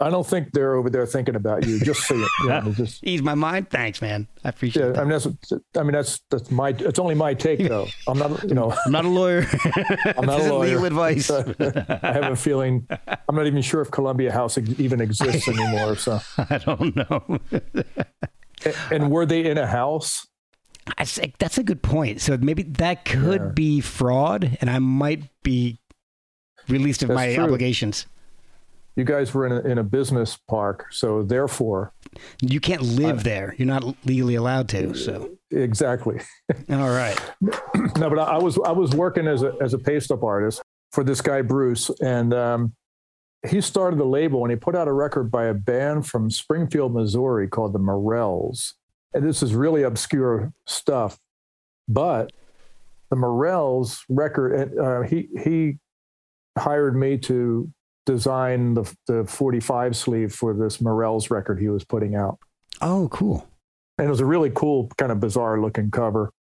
I 0.02 0.10
don't 0.10 0.26
think 0.26 0.54
they're 0.54 0.76
over 0.76 0.90
there 0.90 1.06
thinking 1.06 1.36
about 1.36 1.66
you. 1.68 1.78
Just 1.82 2.08
so 2.08 2.14
you, 2.16 2.28
you 2.44 2.50
know, 2.50 2.72
just, 2.78 3.04
Ease 3.04 3.22
my 3.22 3.36
mind. 3.36 3.70
Thanks, 3.70 4.02
man. 4.02 4.28
I 4.46 4.50
appreciate 4.50 4.84
yeah, 4.86 4.92
that. 4.94 5.00
I 5.00 5.02
mean 5.04 5.10
that's 5.10 5.28
I 5.78 5.84
mean 5.84 5.92
that's 5.92 6.22
that's 6.30 6.50
my 6.52 6.70
it's 6.70 7.00
only 7.00 7.16
my 7.16 7.34
take 7.34 7.60
though. 7.68 7.86
I'm 8.08 8.18
not 8.18 8.44
you 8.48 8.56
know 8.56 8.72
I'm 8.86 8.92
not 8.94 9.04
a 9.06 9.10
lawyer. 9.10 9.46
I'm 10.18 10.26
not 10.26 10.38
a 10.38 10.42
isn't 10.42 10.52
lawyer. 10.52 10.68
legal 10.80 10.86
advice. 10.86 11.30
I 11.30 11.44
have 12.14 12.32
a 12.32 12.36
feeling 12.36 12.88
I'm 13.28 13.36
not 13.36 13.46
even 13.48 13.62
sure 13.62 13.82
if 13.82 13.92
Columbia 13.92 14.32
House 14.32 14.58
even 14.58 15.02
exists 15.02 15.48
anymore. 15.50 15.96
So 15.98 16.20
I 16.38 16.58
don't 16.60 16.96
know. 16.96 17.40
and, 18.66 18.76
and 18.92 19.12
were 19.12 19.26
they 19.26 19.46
in 19.46 19.58
a 19.58 19.68
house? 19.68 20.26
I 20.98 21.04
say, 21.04 21.34
that's 21.40 21.58
a 21.60 21.64
good 21.64 21.84
point. 21.84 22.20
So 22.22 22.36
maybe 22.38 22.64
that 22.64 23.06
could 23.06 23.42
Yeah. 23.42 23.52
be 23.54 23.80
fraud, 23.82 24.58
and 24.60 24.70
I 24.72 24.80
might 24.80 25.24
be 25.44 25.80
released 26.68 27.04
of 27.04 27.10
That's 27.10 27.16
my 27.18 27.36
true. 27.36 27.44
obligations. 27.44 28.08
You 29.00 29.06
guys 29.06 29.34
were 29.34 29.46
in 29.46 29.54
a, 29.54 29.60
in 29.62 29.78
a 29.78 29.84
business 29.84 30.36
park, 30.50 30.88
so 30.92 31.24
therefore, 31.24 31.94
You 32.42 32.60
can't 32.60 32.82
live 32.82 33.24
there. 33.24 33.56
You're 33.58 33.66
not 33.66 33.96
legally 34.06 34.36
allowed 34.36 34.68
to. 34.70 34.94
So, 34.94 35.38
exactly. 35.52 36.20
all 36.70 36.90
right. 36.90 37.18
no, 37.42 38.10
but 38.10 38.20
I, 38.20 38.24
I 38.24 38.38
was 38.38 38.60
I 38.66 38.74
was 38.74 38.92
working 38.92 39.26
as 39.26 39.42
a 39.42 39.54
as 39.62 39.74
a 39.74 39.78
paste 39.80 40.12
up 40.12 40.22
artist 40.22 40.62
for 40.92 41.06
this 41.06 41.22
guy 41.22 41.42
Bruce, 41.42 41.90
and 42.02 42.34
um, 42.34 42.74
he 43.48 43.62
started 43.62 44.02
the 44.02 44.06
label 44.06 44.44
and 44.44 44.52
he 44.52 44.58
put 44.58 44.76
out 44.76 44.90
a 44.90 44.92
record 44.92 45.32
by 45.32 45.46
a 45.46 45.54
band 45.54 46.06
from 46.06 46.30
Springfield, 46.30 46.94
Missouri 46.94 47.48
called 47.48 47.72
the 47.72 47.80
Morells, 47.80 48.74
and 49.14 49.26
this 49.26 49.42
is 49.42 49.56
really 49.56 49.84
obscure 49.84 50.52
stuff, 50.68 51.18
but 51.88 52.34
the 53.10 53.16
Morells 53.16 54.04
record, 54.10 54.78
uh, 54.78 55.04
he 55.04 55.30
he 55.42 55.78
hired 56.58 56.98
me 56.98 57.18
to 57.20 57.72
design 58.06 58.74
the 58.74 58.92
the 59.08 59.26
45 59.26 59.96
sleeve 59.96 60.34
for 60.34 60.54
this 60.54 60.82
Morells 60.82 61.30
record 61.30 61.60
he 61.60 61.70
was 61.70 61.84
putting 61.84 62.16
out. 62.16 62.40
Oh, 62.82 63.08
cool. 63.12 63.48
and 63.98 64.08
it 64.08 64.10
was 64.10 64.22
a 64.22 64.26
really 64.26 64.52
cool 64.56 64.90
kind 64.98 65.12
of 65.12 65.20
bizarre 65.20 65.60
looking 65.62 65.92
cover. 65.92 66.32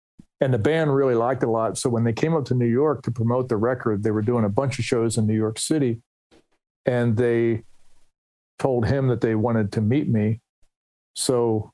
And 0.41 0.53
the 0.53 0.57
band 0.57 0.95
really 0.95 1.15
liked 1.15 1.43
it 1.43 1.47
a 1.47 1.51
lot. 1.51 1.77
So 1.77 1.89
when 1.89 2.05
they 2.05 2.13
came 2.13 2.33
up 2.33 2.45
to 2.45 2.53
new 2.55 2.65
york 2.65 3.03
to 3.03 3.11
promote 3.11 3.49
the 3.49 3.57
record 3.57 4.03
they 4.03 4.11
were 4.11 4.21
doing 4.21 4.45
a 4.45 4.49
bunch 4.49 4.79
of 4.79 4.85
shows 4.85 5.17
in 5.17 5.27
new 5.27 5.35
york 5.35 5.59
city. 5.59 6.01
And 6.85 7.17
they 7.17 7.63
told 8.57 8.85
him 8.87 9.07
that 9.09 9.21
they 9.21 9.35
wanted 9.35 9.71
to 9.73 9.81
meet 9.81 10.07
me. 10.09 10.39
So 11.15 11.71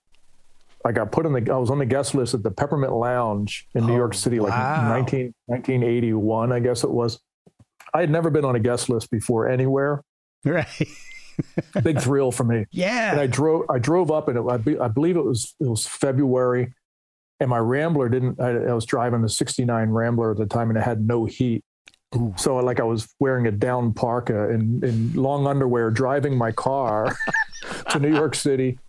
i 0.84 0.92
got 0.92 1.12
put 1.12 1.26
on 1.26 1.34
the 1.34 1.52
i 1.52 1.58
was 1.58 1.70
on 1.72 1.80
the 1.80 1.86
guest 1.86 2.14
list 2.14 2.34
at 2.36 2.44
the 2.44 2.52
peppermint 2.52 2.94
lounge 2.94 3.68
in 3.74 3.86
new 3.88 3.94
Oh, 3.94 3.98
york 3.98 4.14
city 4.14 4.40
like 4.40 4.52
wow. 4.52 4.88
19, 4.90 5.34
1981 5.48 6.52
i 6.52 6.60
guess 6.60 6.84
it 6.84 6.92
was 6.92 7.20
i 7.96 8.00
had 8.02 8.10
never 8.10 8.30
been 8.30 8.46
on 8.46 8.56
a 8.56 8.60
guest 8.60 8.90
list 8.90 9.10
before 9.10 9.48
anywhere 9.48 10.02
Right. 10.46 10.68
big 11.84 12.00
thrill 12.00 12.32
for 12.32 12.44
me 12.44 12.66
Yeah. 12.72 13.12
and 13.12 13.20
I 13.20 13.28
drove 13.28 13.66
I 13.70 13.80
drove 13.80 14.10
up 14.12 14.28
and 14.30 14.38
it, 14.38 14.44
I, 14.50 14.58
be, 14.58 14.78
I 14.80 14.88
believe 14.88 15.18
it 15.18 15.26
was 15.26 15.56
it 15.60 15.68
was 15.68 15.86
February 15.86 16.72
and 17.42 17.50
my 17.50 17.58
Rambler 17.58 18.08
didn't 18.10 18.40
I, 18.40 18.52
I 18.52 18.74
was 18.74 18.86
driving 18.86 19.22
the 19.22 19.30
69 19.30 19.90
Rambler 19.90 20.32
at 20.32 20.38
the 20.38 20.46
time 20.46 20.70
and 20.70 20.78
it 20.78 20.84
had 20.84 21.06
no 21.06 21.26
heat 21.26 21.64
Ooh. 22.16 22.34
so 22.38 22.56
like 22.58 22.80
I 22.80 22.84
was 22.84 23.08
wearing 23.20 23.48
a 23.48 23.52
down 23.52 23.92
parka 23.94 24.50
and 24.50 24.84
in 24.84 25.14
long 25.14 25.46
underwear 25.48 25.92
driving 25.92 26.38
my 26.38 26.52
car 26.54 27.14
to 27.90 28.00
New 28.00 28.14
York 28.16 28.36
City 28.36 28.80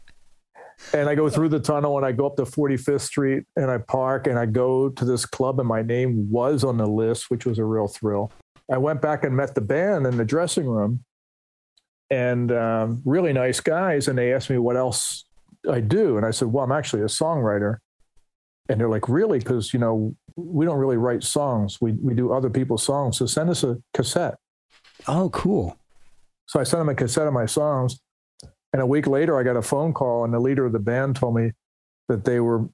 and 0.93 1.09
I 1.09 1.15
go 1.17 1.29
through 1.29 1.49
the 1.49 1.59
tunnel 1.59 1.97
and 1.97 2.07
I 2.07 2.13
go 2.13 2.27
up 2.27 2.37
to 2.37 2.45
45th 2.45 3.01
Street 3.01 3.45
and 3.57 3.71
I 3.71 3.79
park 3.79 4.27
and 4.29 4.39
I 4.39 4.47
go 4.47 4.91
to 4.91 5.05
this 5.05 5.25
club 5.27 5.59
and 5.59 5.67
my 5.69 5.83
name 5.83 6.31
was 6.31 6.63
on 6.63 6.77
the 6.77 6.87
list 6.87 7.31
which 7.31 7.45
was 7.47 7.59
a 7.59 7.65
real 7.65 7.89
thrill 7.89 8.31
I 8.71 8.79
went 8.79 9.01
back 9.01 9.25
and 9.25 9.37
met 9.37 9.55
the 9.55 9.61
band 9.61 10.07
in 10.07 10.17
the 10.17 10.25
dressing 10.25 10.67
room 10.67 11.05
and 12.11 12.51
um, 12.53 13.03
really 13.05 13.33
nice 13.33 13.61
guys. 13.61 14.09
And 14.09 14.19
they 14.19 14.33
asked 14.33 14.51
me 14.51 14.59
what 14.59 14.77
else 14.77 15.25
I 15.71 15.81
do. 15.81 16.17
And 16.17 16.27
I 16.27 16.31
said, 16.31 16.49
well, 16.49 16.65
I'm 16.65 16.73
actually 16.73 17.03
a 17.03 17.07
songwriter. 17.07 17.79
And 18.69 18.81
they're 18.81 18.89
like, 18.89 19.09
really? 19.09 19.39
Because, 19.39 19.73
you 19.73 19.79
know, 19.79 20.15
we 20.35 20.67
don't 20.67 20.79
really 20.79 20.97
write 20.97 21.23
songs. 21.23 21.81
We, 21.81 21.93
we 21.93 22.15
do 22.15 22.33
other 22.33 22.51
people's 22.51 22.83
songs. 22.83 23.19
So 23.19 23.27
send 23.27 23.51
us 23.51 23.63
a 23.63 23.77
cassette. 23.95 24.35
Oh, 25.07 25.31
cool. 25.31 25.79
So 26.47 26.59
I 26.61 26.65
sent 26.65 26.81
them 26.81 26.89
a 26.89 26.95
cassette 26.95 27.27
of 27.27 27.33
my 27.33 27.47
songs. 27.47 28.01
And 28.73 28.83
a 28.83 28.87
week 28.87 29.07
later, 29.07 29.39
I 29.39 29.43
got 29.43 29.57
a 29.57 29.63
phone 29.63 29.93
call, 29.93 30.25
and 30.25 30.35
the 30.35 30.41
leader 30.41 30.67
of 30.67 30.73
the 30.73 30.79
band 30.79 31.17
told 31.17 31.37
me 31.37 31.53
that 32.09 32.25
they 32.25 32.41
were 32.41 32.69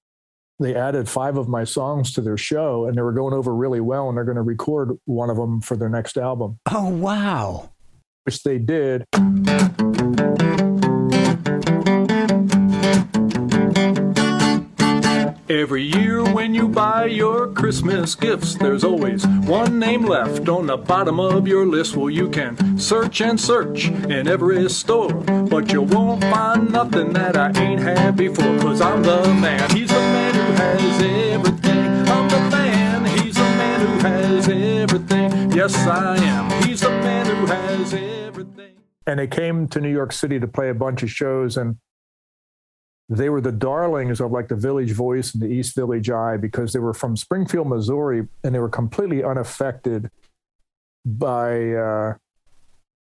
they 0.61 0.75
added 0.75 1.09
five 1.09 1.37
of 1.37 1.49
my 1.49 1.65
songs 1.65 2.13
to 2.15 2.21
their 2.21 2.37
show, 2.37 2.87
and 2.87 2.97
they 2.97 3.03
were 3.03 3.13
going 3.13 3.35
over 3.35 3.55
really 3.55 3.81
well, 3.81 4.09
and 4.09 4.17
they're 4.17 4.25
going 4.25 4.37
to 4.37 4.43
record 4.43 4.97
one 5.07 5.31
of 5.31 5.37
them 5.37 5.61
for 5.61 5.77
their 5.77 5.89
next 5.89 6.17
album, 6.17 6.59
Oh, 6.71 6.89
wow. 6.89 7.71
which 8.25 8.43
they 8.43 8.59
did. 8.59 9.05
Every 15.49 15.83
year 15.83 16.25
when 16.33 16.55
you 16.55 16.67
buy 16.69 17.07
your 17.07 17.49
Christmas 17.49 18.15
gifts, 18.15 18.55
there's 18.55 18.85
always 18.85 19.27
one 19.27 19.79
name 19.79 20.05
left 20.07 20.49
on 20.49 20.67
the 20.67 20.77
bottom 20.79 21.21
of 21.21 21.47
your 21.47 21.67
list. 21.67 21.95
Well, 21.97 22.09
you 22.11 22.31
can 22.31 22.79
search 22.79 23.21
and 23.21 23.39
search 23.39 23.89
in 23.89 24.29
every 24.29 24.69
store, 24.71 25.13
but 25.13 25.71
you 25.73 25.83
won't 25.83 26.23
find 26.23 26.71
nothing 26.73 27.13
that 27.13 27.37
I 27.37 27.49
ain't 27.61 27.81
had 27.81 28.17
before. 28.17 28.59
Cause 28.61 28.81
I'm 28.81 29.03
the 29.03 29.23
man, 29.35 29.69
he's 29.71 29.89
the 29.89 29.95
man 29.95 30.22
who 30.22 30.22
has 30.63 31.03
everything. 31.03 32.09
I'm 32.09 32.29
the 32.29 32.41
man, 32.51 33.05
he's 33.19 33.35
the 33.35 33.43
man 33.43 33.81
who 33.81 33.99
has 34.09 34.49
everything. 34.49 35.53
Yes, 35.53 35.75
I 35.77 36.17
am, 36.17 36.63
he's 36.65 36.81
the 36.81 36.91
man 36.91 37.27
who 37.27 37.47
has 37.47 37.95
everything. 37.95 38.77
And 39.07 39.19
they 39.19 39.27
came 39.27 39.67
to 39.69 39.81
New 39.81 39.91
York 39.93 40.13
City 40.13 40.39
to 40.39 40.47
play 40.47 40.69
a 40.69 40.75
bunch 40.75 41.03
of 41.03 41.11
shows, 41.11 41.57
and 41.57 41.77
they 43.09 43.29
were 43.29 43.41
the 43.41 43.53
darlings 43.53 44.21
of 44.21 44.31
like 44.31 44.49
the 44.49 44.57
Village 44.57 44.93
Voice 44.93 45.35
and 45.35 45.43
the 45.43 45.49
East 45.49 45.75
Village 45.75 46.09
Eye 46.09 46.37
because 46.37 46.73
they 46.73 46.79
were 46.79 46.95
from 46.95 47.17
Springfield, 47.17 47.67
Missouri, 47.67 48.29
and 48.45 48.55
they 48.55 48.61
were 48.61 48.69
completely 48.69 49.25
unaffected 49.25 50.11
by 51.05 51.73
uh, 51.73 52.15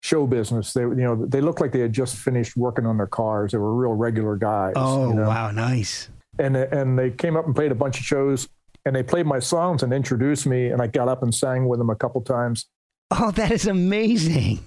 show 0.00 0.26
business. 0.26 0.72
They, 0.72 0.80
you 0.80 0.94
know, 0.94 1.26
they 1.26 1.40
looked 1.40 1.60
like 1.60 1.72
they 1.72 1.80
had 1.80 1.92
just 1.92 2.16
finished 2.16 2.56
working 2.56 2.86
on 2.86 2.96
their 2.96 3.06
cars. 3.06 3.52
They 3.52 3.58
were 3.58 3.74
real 3.74 3.92
regular 3.92 4.36
guys. 4.36 4.72
Oh, 4.76 5.08
you 5.08 5.14
know? 5.14 5.28
wow, 5.28 5.50
nice. 5.50 6.08
And 6.38 6.56
and 6.56 6.98
they 6.98 7.10
came 7.10 7.36
up 7.36 7.46
and 7.46 7.54
played 7.54 7.72
a 7.72 7.74
bunch 7.74 7.98
of 7.98 8.04
shows, 8.04 8.48
and 8.84 8.96
they 8.96 9.02
played 9.02 9.26
my 9.26 9.38
songs 9.38 9.82
and 9.82 9.92
introduced 9.92 10.46
me, 10.46 10.68
and 10.68 10.80
I 10.80 10.86
got 10.86 11.08
up 11.08 11.22
and 11.22 11.34
sang 11.34 11.68
with 11.68 11.78
them 11.78 11.90
a 11.90 11.96
couple 11.96 12.20
times. 12.22 12.66
Oh, 13.10 13.30
that 13.32 13.50
is 13.50 13.66
amazing. 13.66 14.60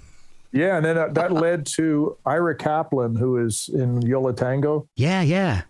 Yeah, 0.52 0.78
and 0.78 0.86
then 0.86 0.98
uh, 0.98 1.08
that 1.10 1.32
led 1.34 1.66
to 1.78 2.18
Ira 2.26 2.56
Kaplan, 2.56 3.16
who 3.16 3.44
is 3.44 3.70
in 3.74 4.02
Yo 4.02 4.22
La 4.22 4.32
Tengo. 4.32 4.88
Yeah, 4.96 5.22
yeah. 5.22 5.64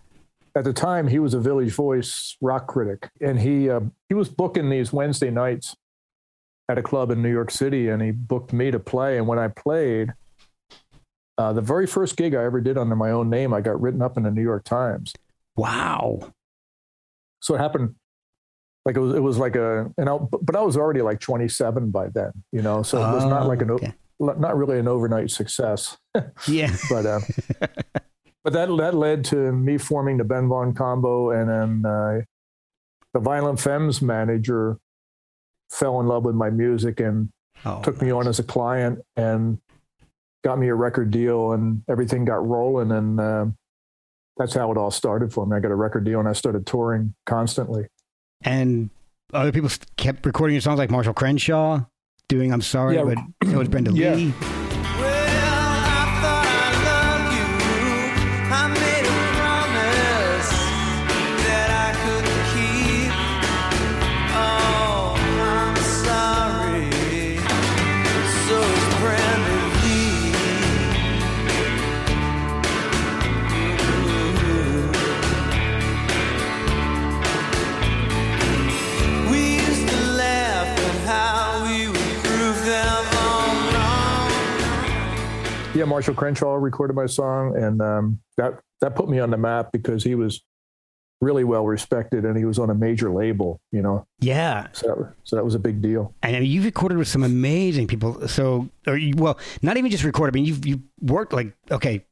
At 0.55 0.63
the 0.63 0.73
time, 0.73 1.08
he 1.08 1.19
was 1.19 1.34
a 1.34 1.39
Village 1.39 1.73
Voice 1.73 2.38
rock 2.41 2.67
critic, 2.67 3.10
and 3.21 3.39
he 3.39 3.69
uh, 3.69 3.81
he 4.10 4.15
was 4.15 4.29
booking 4.29 4.69
these 4.69 4.93
Wednesday 4.93 5.31
nights 5.31 5.75
at 6.69 6.77
a 6.77 6.84
club 6.84 7.12
in 7.12 7.21
New 7.21 7.31
York 7.31 7.51
City, 7.51 7.89
and 7.89 8.01
he 8.01 8.12
booked 8.12 8.53
me 8.53 8.71
to 8.71 8.79
play. 8.79 9.17
And 9.17 9.27
when 9.27 9.39
I 9.39 9.49
played, 9.49 10.13
uh, 11.38 11.53
the 11.53 11.62
very 11.62 11.88
first 11.88 12.15
gig 12.15 12.34
I 12.34 12.43
ever 12.43 12.62
did 12.62 12.77
under 12.77 12.95
my 12.95 13.12
own 13.12 13.29
name, 13.29 13.53
I 13.53 13.62
got 13.62 13.79
written 13.81 14.01
up 14.01 14.17
in 14.17 14.23
the 14.23 14.31
New 14.31 14.41
York 14.41 14.63
Times. 14.63 15.13
Wow. 15.57 16.19
So 17.41 17.55
it 17.55 17.59
happened 17.59 17.95
like 18.85 18.95
it 18.97 18.99
was 18.99 19.15
it 19.15 19.19
was 19.21 19.37
like 19.37 19.55
a 19.55 19.91
and 19.97 20.09
I, 20.09 20.17
but 20.41 20.55
I 20.55 20.61
was 20.61 20.77
already 20.77 21.01
like 21.01 21.19
27 21.19 21.91
by 21.91 22.07
then, 22.13 22.31
you 22.51 22.61
know. 22.61 22.83
So 22.83 22.97
it 22.97 23.13
was 23.13 23.25
not 23.25 23.47
like 23.47 23.61
an 23.61 23.71
Oh, 23.71 23.75
okay. 23.75 23.93
not 24.19 24.57
really 24.57 24.79
an 24.79 24.87
overnight 24.87 25.31
success, 25.31 25.97
Yeah. 26.47 26.75
but 26.89 27.05
uh, 27.05 27.19
but 28.43 28.53
that 28.53 28.67
that 28.77 28.93
led 28.93 29.23
to 29.25 29.51
me 29.51 29.77
forming 29.77 30.17
the 30.17 30.23
Ben 30.23 30.47
Vaughn 30.47 30.73
combo, 30.73 31.31
and 31.31 31.49
then 31.49 31.91
uh, 31.91 32.21
the 33.13 33.19
Violent 33.19 33.59
Femmes 33.59 34.01
manager 34.01 34.77
fell 35.71 35.99
in 35.99 36.07
love 36.07 36.23
with 36.25 36.35
my 36.35 36.49
music 36.49 36.99
and 36.99 37.29
Oh, 37.63 37.81
took 37.81 37.99
me 38.01 38.11
on 38.11 38.27
as 38.27 38.37
a 38.37 38.43
client 38.43 38.99
and 39.15 39.57
got 40.43 40.59
me 40.59 40.67
a 40.67 40.75
record 40.75 41.09
deal, 41.09 41.53
and 41.53 41.81
everything 41.89 42.23
got 42.25 42.45
rolling, 42.47 42.91
and 42.91 43.19
uh, 43.19 43.45
that's 44.37 44.53
how 44.53 44.71
it 44.71 44.77
all 44.77 44.91
started 44.91 45.31
for 45.33 45.45
me. 45.45 45.55
I 45.55 45.59
got 45.59 45.71
a 45.71 45.75
record 45.75 46.03
deal, 46.05 46.19
and 46.19 46.27
I 46.27 46.33
started 46.33 46.65
touring 46.65 47.13
constantly. 47.25 47.85
and 48.43 48.89
other 49.33 49.51
people 49.51 49.69
kept 49.97 50.25
recording 50.25 50.53
your 50.53 50.61
songs 50.61 50.77
like 50.77 50.89
Marshall 50.91 51.13
Crenshaw 51.13 51.81
doing 52.29 52.53
I'm 52.53 52.61
Sorry, 52.61 52.95
Yeah, 52.95 53.03
but 53.03 53.49
so 53.49 53.57
was 53.57 53.67
Brenda 53.67 53.91
yeah. 53.93 54.13
Lee. 54.15 54.33
Yeah, 85.85 85.89
Marshall 85.89 86.15
Crenshaw 86.15 86.55
recorded 86.55 86.95
my 86.95 87.05
song, 87.05 87.55
and 87.55 87.79
um, 87.81 88.19
that 88.37 88.59
that 88.81 88.95
put 88.95 89.07
me 89.07 89.19
on 89.19 89.29
the 89.29 89.37
map 89.37 89.71
because 89.71 90.03
he 90.03 90.15
was 90.15 90.41
really 91.21 91.43
well 91.43 91.65
respected, 91.65 92.25
and 92.25 92.35
he 92.35 92.43
was 92.43 92.57
on 92.57 92.71
a 92.71 92.75
major 92.75 93.11
label, 93.11 93.61
you 93.71 93.81
know. 93.81 94.07
Yeah. 94.19 94.67
So 94.73 94.87
that, 94.87 95.13
so 95.23 95.35
that 95.35 95.45
was 95.45 95.53
a 95.53 95.59
big 95.59 95.81
deal. 95.81 96.13
And 96.23 96.35
I 96.35 96.39
mean, 96.39 96.49
you've 96.49 96.65
recorded 96.65 96.97
with 96.97 97.07
some 97.07 97.23
amazing 97.23 97.87
people. 97.87 98.27
So, 98.27 98.67
you, 98.87 99.13
well, 99.15 99.37
not 99.61 99.77
even 99.77 99.91
just 99.91 100.03
recorded. 100.03 100.33
I 100.33 100.35
mean, 100.35 100.45
you've 100.45 100.65
you 100.65 100.81
worked 101.01 101.33
like 101.33 101.53
okay, 101.69 102.03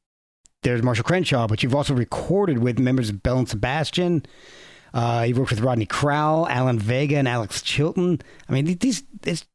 there's 0.61 0.83
Marshall 0.83 1.05
Crenshaw, 1.05 1.47
but 1.47 1.63
you've 1.63 1.75
also 1.75 1.95
recorded 1.95 2.59
with 2.59 2.77
members 2.77 3.09
of 3.09 3.23
Belle 3.23 3.39
and 3.39 3.49
Sebastian. 3.49 4.23
Uh, 4.93 5.25
you've 5.27 5.39
worked 5.39 5.49
with 5.49 5.61
Rodney 5.61 5.87
Crowell, 5.87 6.47
Alan 6.47 6.77
Vega, 6.77 7.17
and 7.17 7.27
Alex 7.27 7.63
Chilton. 7.63 8.21
I 8.47 8.53
mean, 8.53 8.65
these 8.65 9.03
there's 9.21 9.45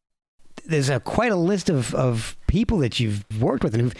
there's 0.68 0.90
a 0.90 1.00
quite 1.00 1.33
a 1.33 1.37
list 1.37 1.68
of 1.68 1.94
of 1.94 2.37
people 2.46 2.78
that 2.78 3.00
you've 3.00 3.24
worked 3.40 3.64
with 3.64 3.74
and 3.74 3.83
who've 3.83 3.94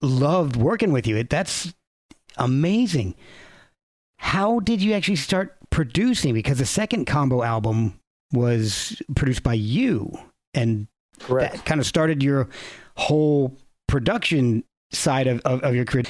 loved 0.00 0.56
working 0.56 0.92
with 0.92 1.06
you. 1.06 1.16
It, 1.16 1.28
that's 1.28 1.74
amazing. 2.36 3.14
How 4.18 4.60
did 4.60 4.80
you 4.80 4.94
actually 4.94 5.16
start 5.16 5.56
producing? 5.70 6.32
Because 6.32 6.58
the 6.58 6.66
second 6.66 7.04
combo 7.06 7.42
album 7.42 8.00
was 8.32 9.00
produced 9.14 9.42
by 9.42 9.54
you, 9.54 10.16
and 10.54 10.86
Correct. 11.18 11.54
that 11.54 11.64
kind 11.66 11.80
of 11.80 11.86
started 11.86 12.22
your 12.22 12.48
whole 12.96 13.56
production 13.88 14.64
side 14.92 15.26
of, 15.26 15.40
of, 15.40 15.62
of 15.62 15.74
your 15.74 15.84
career. 15.84 16.04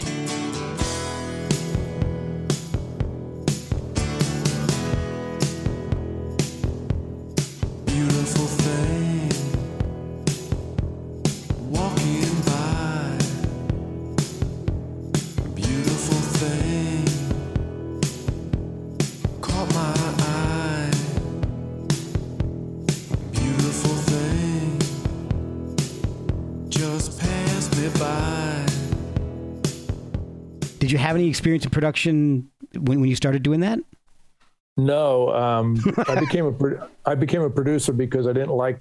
Experience 31.34 31.64
in 31.64 31.70
production 31.70 32.48
when, 32.74 33.00
when 33.00 33.10
you 33.10 33.16
started 33.16 33.42
doing 33.42 33.60
that? 33.60 33.78
No, 34.76 35.30
um, 35.34 35.80
I 36.08 36.18
became 36.20 36.46
a 36.46 36.88
I 37.04 37.14
became 37.14 37.42
a 37.42 37.50
producer 37.50 37.92
because 37.92 38.26
I 38.26 38.32
didn't 38.32 38.50
like 38.50 38.80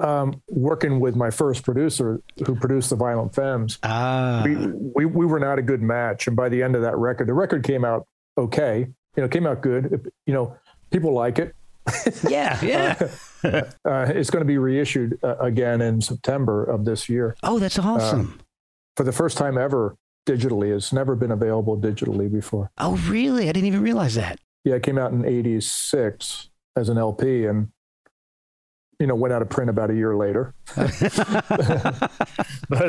um, 0.00 0.40
working 0.48 1.00
with 1.00 1.16
my 1.16 1.30
first 1.30 1.64
producer 1.64 2.20
who 2.46 2.54
produced 2.54 2.90
the 2.90 2.96
Violent 2.96 3.34
Femmes. 3.34 3.78
Ah, 3.82 4.42
we, 4.44 4.56
we 4.56 5.06
we 5.06 5.26
were 5.26 5.38
not 5.40 5.58
a 5.58 5.62
good 5.62 5.82
match, 5.82 6.26
and 6.26 6.36
by 6.36 6.48
the 6.48 6.62
end 6.62 6.74
of 6.76 6.82
that 6.82 6.96
record, 6.96 7.26
the 7.28 7.34
record 7.34 7.62
came 7.64 7.84
out 7.84 8.06
okay. 8.36 8.86
You 9.16 9.22
know, 9.22 9.28
came 9.28 9.46
out 9.46 9.60
good. 9.62 10.10
You 10.26 10.34
know, 10.34 10.56
people 10.90 11.12
like 11.12 11.38
it. 11.38 11.54
yeah, 12.28 12.58
yeah. 12.62 12.94
Uh, 13.42 14.12
it's 14.14 14.30
going 14.30 14.42
to 14.42 14.46
be 14.46 14.58
reissued 14.58 15.18
uh, 15.22 15.36
again 15.38 15.80
in 15.80 16.00
September 16.00 16.64
of 16.64 16.84
this 16.84 17.08
year 17.08 17.34
Oh, 17.42 17.58
that's 17.58 17.78
awesome. 17.78 18.38
for 18.96 19.04
the 19.04 19.12
first 19.12 19.38
time 19.38 19.56
ever 19.56 19.96
digitally. 20.28 20.74
It's 20.74 20.92
never 20.92 21.16
been 21.16 21.30
available 21.30 21.78
digitally 21.78 22.30
before. 22.30 22.70
oh, 22.78 22.96
really? 23.08 23.48
I 23.48 23.52
didn't 23.52 23.66
even 23.66 23.82
realize 23.82 24.14
that. 24.16 24.38
Yeah, 24.64 24.74
it 24.74 24.82
came 24.82 24.98
out 24.98 25.12
in 25.12 25.24
'86 25.24 26.50
as 26.76 26.88
an 26.88 26.98
LP, 26.98 27.46
and 27.46 27.68
you 29.00 29.06
know 29.06 29.14
went 29.14 29.32
out 29.32 29.40
of 29.40 29.48
print 29.48 29.70
about 29.70 29.90
a 29.90 29.94
year 29.94 30.16
later. 30.16 30.54
but 30.76 30.90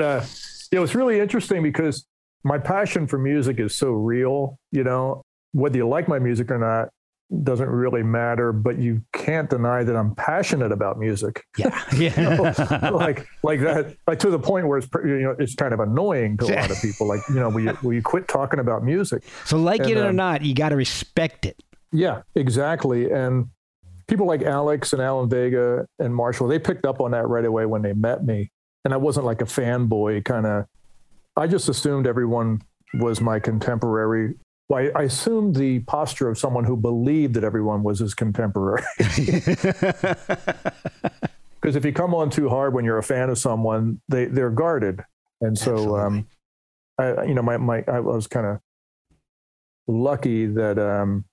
uh, 0.02 0.24
it 0.72 0.80
was 0.80 0.96
really 0.96 1.20
interesting 1.20 1.64
because 1.64 2.06
my 2.44 2.58
passion 2.58 3.08
for 3.08 3.18
music 3.18 3.60
is 3.60 3.76
so 3.76 3.92
real. 3.92 4.58
You 4.72 4.84
know, 4.84 5.24
whether 5.54 5.78
you 5.78 5.88
like 5.88 6.08
my 6.08 6.20
music 6.20 6.52
or 6.52 6.58
not 6.58 6.90
doesn't 7.44 7.70
really 7.70 8.04
matter. 8.04 8.52
But 8.52 8.80
you 8.80 9.02
can't 9.14 9.50
deny 9.50 9.84
that 9.84 9.96
I'm 9.96 10.16
passionate 10.16 10.72
about 10.72 11.00
music. 11.00 11.44
yeah, 11.58 11.84
You 11.94 12.10
know, 12.18 12.54
yeah. 12.58 12.90
like 12.94 13.28
like 13.44 13.62
that, 13.62 13.96
like 14.08 14.20
to 14.20 14.30
the 14.30 14.40
point 14.40 14.68
where 14.68 14.78
it's 14.80 14.88
you 15.04 15.22
know 15.22 15.36
it's 15.40 15.56
kind 15.56 15.74
of 15.74 15.80
annoying 15.80 16.38
to 16.38 16.46
a 16.46 16.56
lot 16.56 16.72
of 16.72 16.78
people. 16.82 17.08
Like 17.08 17.22
you 17.30 17.36
know, 17.36 17.50
will 17.50 17.62
you, 17.62 17.78
will 17.84 17.94
you 17.94 18.02
quit 18.02 18.28
talking 18.28 18.60
about 18.60 18.84
music? 18.84 19.24
so, 19.46 19.58
like 19.58 19.82
And, 19.82 19.92
it 19.92 19.98
or 19.98 20.10
um, 20.10 20.16
not, 20.16 20.42
you 20.42 20.54
got 20.54 20.70
to 20.70 20.76
respect 20.76 21.46
it. 21.46 21.62
Yeah, 21.92 22.22
exactly. 22.36 23.12
And 23.12 23.50
people 24.08 24.26
like 24.26 24.42
Alex 24.42 24.92
and 24.94 25.02
Alan 25.02 25.30
Vega 25.30 25.86
and 26.00 26.14
Marshall, 26.14 26.48
they 26.48 26.60
picked 26.60 26.86
up 26.86 27.00
on 27.00 27.12
that 27.12 27.28
right 27.28 27.46
away 27.46 27.66
when 27.66 27.82
they 27.82 27.94
met 27.94 28.26
me. 28.26 28.52
And 28.86 28.94
I 28.94 28.98
wasn't 28.98 29.26
like 29.26 29.42
a 29.42 29.46
fanboy 29.46 30.26
kind 30.26 30.46
of, 30.46 30.66
I 31.38 31.48
just 31.48 31.70
assumed 31.70 32.08
everyone 32.08 32.62
was 32.96 33.22
my 33.22 33.40
contemporary. 33.40 34.36
Well, 34.70 34.90
I, 34.96 35.00
I 35.00 35.04
assumed 35.04 35.56
the 35.56 35.80
posture 35.80 36.30
of 36.30 36.38
someone 36.38 36.64
who 36.64 36.78
believed 36.78 37.34
that 37.34 37.44
everyone 37.44 37.84
was 37.84 38.00
his 38.00 38.14
contemporary. 38.14 38.84
Because 41.62 41.76
if 41.76 41.84
you 41.84 41.92
come 41.92 42.16
on 42.16 42.30
too 42.30 42.48
hard 42.48 42.74
when 42.74 42.86
you're 42.86 42.98
a 42.98 43.04
fan 43.04 43.30
of 43.30 43.38
someone, 43.38 44.00
they, 44.08 44.26
they're 44.26 44.50
guarded. 44.50 45.04
And 45.42 45.58
so, 45.58 45.98
um, 45.98 46.28
I, 46.98 47.26
you 47.26 47.34
know, 47.34 47.42
my, 47.42 47.58
my, 47.58 47.84
I 47.88 48.00
was 48.00 48.28
kind 48.28 48.46
of 48.46 48.60
lucky 49.88 50.46
that 50.46 50.80
um, 50.80 51.26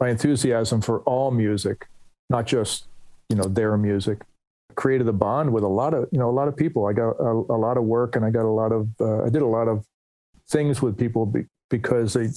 my 0.00 0.10
enthusiasm 0.10 0.80
for 0.80 1.00
all 1.00 1.30
music, 1.30 1.88
not 2.28 2.46
just 2.46 2.86
you 3.28 3.36
know 3.36 3.44
their 3.44 3.76
music, 3.76 4.22
created 4.74 5.08
a 5.08 5.12
bond 5.12 5.52
with 5.52 5.64
a 5.64 5.68
lot 5.68 5.94
of 5.94 6.08
you 6.12 6.18
know 6.18 6.28
a 6.28 6.32
lot 6.32 6.48
of 6.48 6.56
people. 6.56 6.86
I 6.86 6.92
got 6.92 7.12
a, 7.12 7.30
a 7.30 7.58
lot 7.58 7.76
of 7.76 7.84
work, 7.84 8.16
and 8.16 8.24
I 8.24 8.30
got 8.30 8.44
a 8.44 8.50
lot 8.50 8.72
of 8.72 8.88
uh, 9.00 9.24
I 9.24 9.28
did 9.28 9.42
a 9.42 9.46
lot 9.46 9.68
of 9.68 9.84
things 10.48 10.82
with 10.82 10.98
people 10.98 11.26
be, 11.26 11.44
because 11.72 12.12
they 12.12 12.28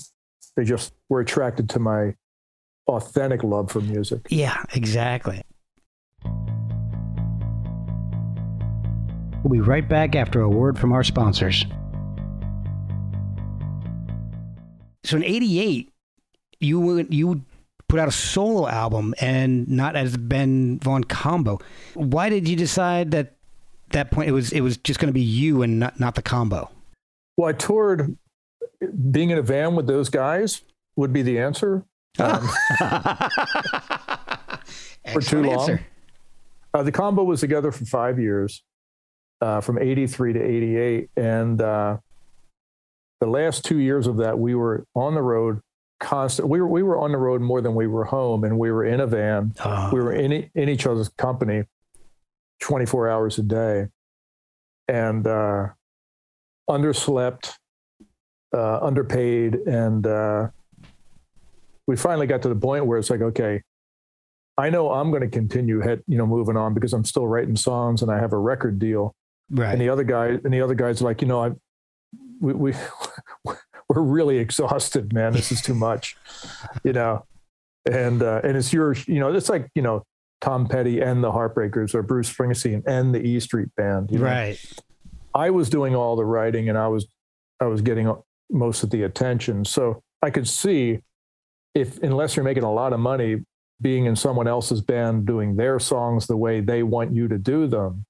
they 0.56 0.64
just 0.64 0.94
were 1.10 1.20
attracted 1.20 1.70
to 1.70 1.80
my 1.80 2.16
authentic 2.88 3.44
love 3.44 3.70
for 3.70 3.82
music. 3.82 4.26
Yeah, 4.30 4.64
exactly. 4.74 5.44
We'll 9.44 9.52
be 9.52 9.60
right 9.60 9.88
back 9.88 10.16
after 10.16 10.42
a 10.42 10.50
word 10.50 10.80
from 10.80 10.92
our 10.92 11.04
sponsors. 11.04 11.66
So 15.04 15.18
in 15.18 15.24
'88, 15.24 15.92
you 16.60 16.80
went- 16.80 17.14
you 17.14 17.44
put 17.88 18.00
out 18.00 18.08
a 18.08 18.12
solo 18.12 18.68
album 18.68 19.14
and 19.22 19.68
not 19.68 19.96
as 19.96 20.18
Ben 20.18 20.80
Vaughn 20.80 21.04
combo. 21.04 21.60
Why 21.94 22.30
did 22.30 22.48
you 22.48 22.56
decide 22.56 23.12
that 23.12 23.34
that 23.92 24.10
point 24.10 24.30
it 24.30 24.32
was 24.32 24.52
it 24.52 24.62
was 24.62 24.78
just 24.78 25.00
going 25.00 25.10
to 25.10 25.14
be 25.14 25.22
you 25.22 25.62
and 25.62 25.80
not 25.80 26.00
not 26.00 26.16
the 26.16 26.24
combo? 26.24 26.72
Well, 27.38 27.50
I 27.50 27.54
toured. 27.54 28.18
Being 29.12 29.30
in 29.30 29.38
a 29.38 29.42
van 29.42 29.76
with 29.76 29.88
those 29.88 30.10
guys 30.10 30.62
would 30.96 31.14
be 31.14 31.22
the 31.22 31.40
answer. 31.40 31.86
Um, 32.20 32.48
for 35.12 35.22
too 35.22 35.44
long. 35.44 35.60
answer. 35.60 35.86
Uh, 36.74 36.84
the 36.84 36.92
combo 36.92 37.24
was 37.24 37.40
together 37.40 37.72
for 37.72 37.86
five 37.86 38.20
years, 38.20 38.64
uh, 39.42 39.62
from 39.62 39.80
83 39.80 40.34
to 40.34 40.42
88. 40.42 41.10
And 41.16 41.62
uh, 41.62 41.98
the 43.20 43.28
last 43.28 43.64
two 43.64 43.80
years 43.80 44.08
of 44.08 44.18
that, 44.18 44.38
we 44.38 44.56
were 44.56 44.86
on 44.94 45.16
the 45.16 45.22
road 45.22 45.62
constant. 46.00 46.50
We 46.50 46.60
were, 46.60 46.68
we 46.68 46.84
were 46.84 47.00
on 47.00 47.12
the 47.12 47.18
road 47.18 47.42
more 47.42 47.62
than 47.62 47.76
we 47.76 47.88
were 47.88 48.06
home, 48.06 48.44
and 48.44 48.60
we 48.60 48.72
were 48.72 48.86
in 48.86 49.00
a 49.00 49.08
van. 49.08 49.54
Oh. 49.64 49.90
We 49.94 50.02
were 50.02 50.14
in, 50.14 50.50
in 50.54 50.70
each 50.70 50.86
other's 50.86 51.10
company 51.10 51.64
24 52.62 53.10
hours 53.10 53.38
a 53.38 53.44
day 53.44 53.88
and 54.88 55.26
uh, 55.26 55.68
underslept, 56.70 57.54
uh, 58.56 58.80
underpaid. 58.82 59.56
And 59.56 60.08
uh, 60.08 60.50
we 61.88 61.96
finally 61.96 62.28
got 62.28 62.42
to 62.44 62.50
the 62.50 62.56
point 62.56 62.86
where 62.86 62.98
it's 62.98 63.10
like, 63.10 63.22
okay, 63.22 63.62
I 64.58 64.70
know 64.70 64.92
I'm 64.92 65.12
going 65.12 65.22
to 65.22 65.28
continue 65.28 65.82
head, 65.82 66.02
you 66.08 66.18
know, 66.18 66.26
moving 66.26 66.56
on 66.56 66.74
because 66.74 66.94
I'm 66.94 67.04
still 67.04 67.28
writing 67.28 67.56
songs 67.56 68.02
and 68.02 68.10
I 68.10 68.20
have 68.20 68.32
a 68.34 68.38
record 68.38 68.80
deal. 68.80 69.14
right. 69.50 69.74
And 69.74 69.82
the 69.82 69.90
other 69.90 70.04
guy, 70.04 70.28
and 70.28 70.54
the 70.54 70.62
other 70.62 70.76
guys 70.76 71.02
are 71.02 71.06
like, 71.06 71.22
you 71.22 71.28
know, 71.28 71.44
I, 71.44 71.52
we, 72.40 72.54
we, 72.54 72.74
we're 73.90 74.02
really 74.02 74.38
exhausted, 74.38 75.14
man. 75.14 75.34
This 75.34 75.52
is 75.52 75.62
too 75.62 75.76
much, 75.76 76.16
you 76.84 76.94
know, 76.94 77.26
and, 77.92 78.24
uh, 78.24 78.42
and 78.44 78.56
it's 78.56 78.72
your, 78.72 78.96
you 79.08 79.20
know, 79.20 79.34
it's 79.34 79.50
like, 79.50 79.70
you 79.76 79.82
know, 79.82 80.04
Tom 80.42 80.68
Petty 80.68 81.02
and 81.02 81.24
the 81.24 81.32
Heartbreakers 81.32 81.94
or 81.94 82.02
Bruce 82.02 82.32
Springsteen 82.32 82.84
and 82.88 83.14
the 83.14 83.20
E 83.20 83.40
Street 83.40 83.70
Band. 83.76 84.10
You 84.12 84.20
know? 84.20 84.26
right. 84.26 84.74
I 85.34 85.50
was 85.50 85.70
doing 85.70 85.96
all 85.96 86.16
the 86.16 86.26
writing 86.26 86.70
and 86.70 86.78
I 86.78 86.88
was, 86.88 87.08
I 87.60 87.66
was 87.66 87.82
getting 87.82 88.08
most 88.50 88.84
of 88.84 88.90
the 88.90 89.04
attention. 89.04 89.66
So 89.66 90.02
I 90.22 90.30
could 90.30 90.48
see 90.48 91.00
if, 91.74 92.02
unless 92.04 92.36
you're 92.36 92.46
making 92.46 92.64
a 92.64 92.72
lot 92.74 92.94
of 92.94 93.00
money 93.00 93.44
being 93.82 94.06
in 94.06 94.16
someone 94.16 94.48
else's 94.48 94.82
band 94.82 95.26
doing 95.26 95.56
their 95.56 95.80
songs 95.80 96.28
the 96.28 96.38
way 96.38 96.62
they 96.62 96.84
want 96.84 97.14
you 97.14 97.28
to 97.28 97.38
do 97.38 97.68
them, 97.68 98.06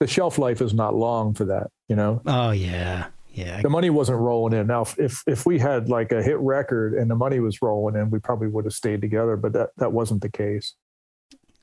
the 0.00 0.06
shelf 0.06 0.38
life 0.38 0.60
is 0.60 0.72
not 0.74 0.94
long 0.94 1.34
for 1.34 1.46
that, 1.46 1.68
you 1.88 1.96
know? 1.96 2.22
Oh 2.26 2.50
yeah. 2.50 3.06
Yeah. 3.32 3.60
The 3.60 3.68
money 3.68 3.90
wasn't 3.90 4.18
rolling 4.18 4.58
in. 4.58 4.66
Now, 4.66 4.82
if- 4.82 4.98
if, 4.98 5.22
if 5.26 5.46
we 5.46 5.58
had 5.58 5.88
like 5.88 6.12
a 6.12 6.22
hit 6.22 6.38
record 6.38 6.94
and 6.94 7.10
the 7.10 7.14
money 7.16 7.40
was 7.40 7.60
rolling 7.60 7.96
in, 8.00 8.10
we 8.10 8.18
probably 8.18 8.48
would 8.48 8.64
have 8.64 8.72
stayed 8.74 9.00
together, 9.00 9.36
but 9.36 9.52
that, 9.54 9.70
that 9.76 9.92
wasn't 9.92 10.22
the 10.22 10.30
case. 10.30 10.74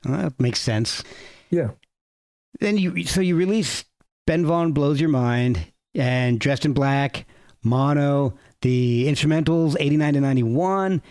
Well, 0.04 0.18
that 0.18 0.38
makes 0.38 0.60
sense. 0.60 1.02
Yeah. 1.50 1.70
Then 2.60 2.76
you 2.78 3.04
so 3.04 3.20
you 3.20 3.34
release 3.36 3.84
Ben 4.26 4.44
Vaughn 4.46 4.72
blows 4.72 5.00
your 5.00 5.08
mind 5.10 5.66
and 5.94 6.38
Dressed 6.38 6.64
in 6.64 6.72
Black, 6.74 7.26
Mono, 7.64 8.34
the 8.60 9.06
instrumentals 9.06 9.76
89 9.78 10.14
to 10.14 10.20
91 10.20 11.02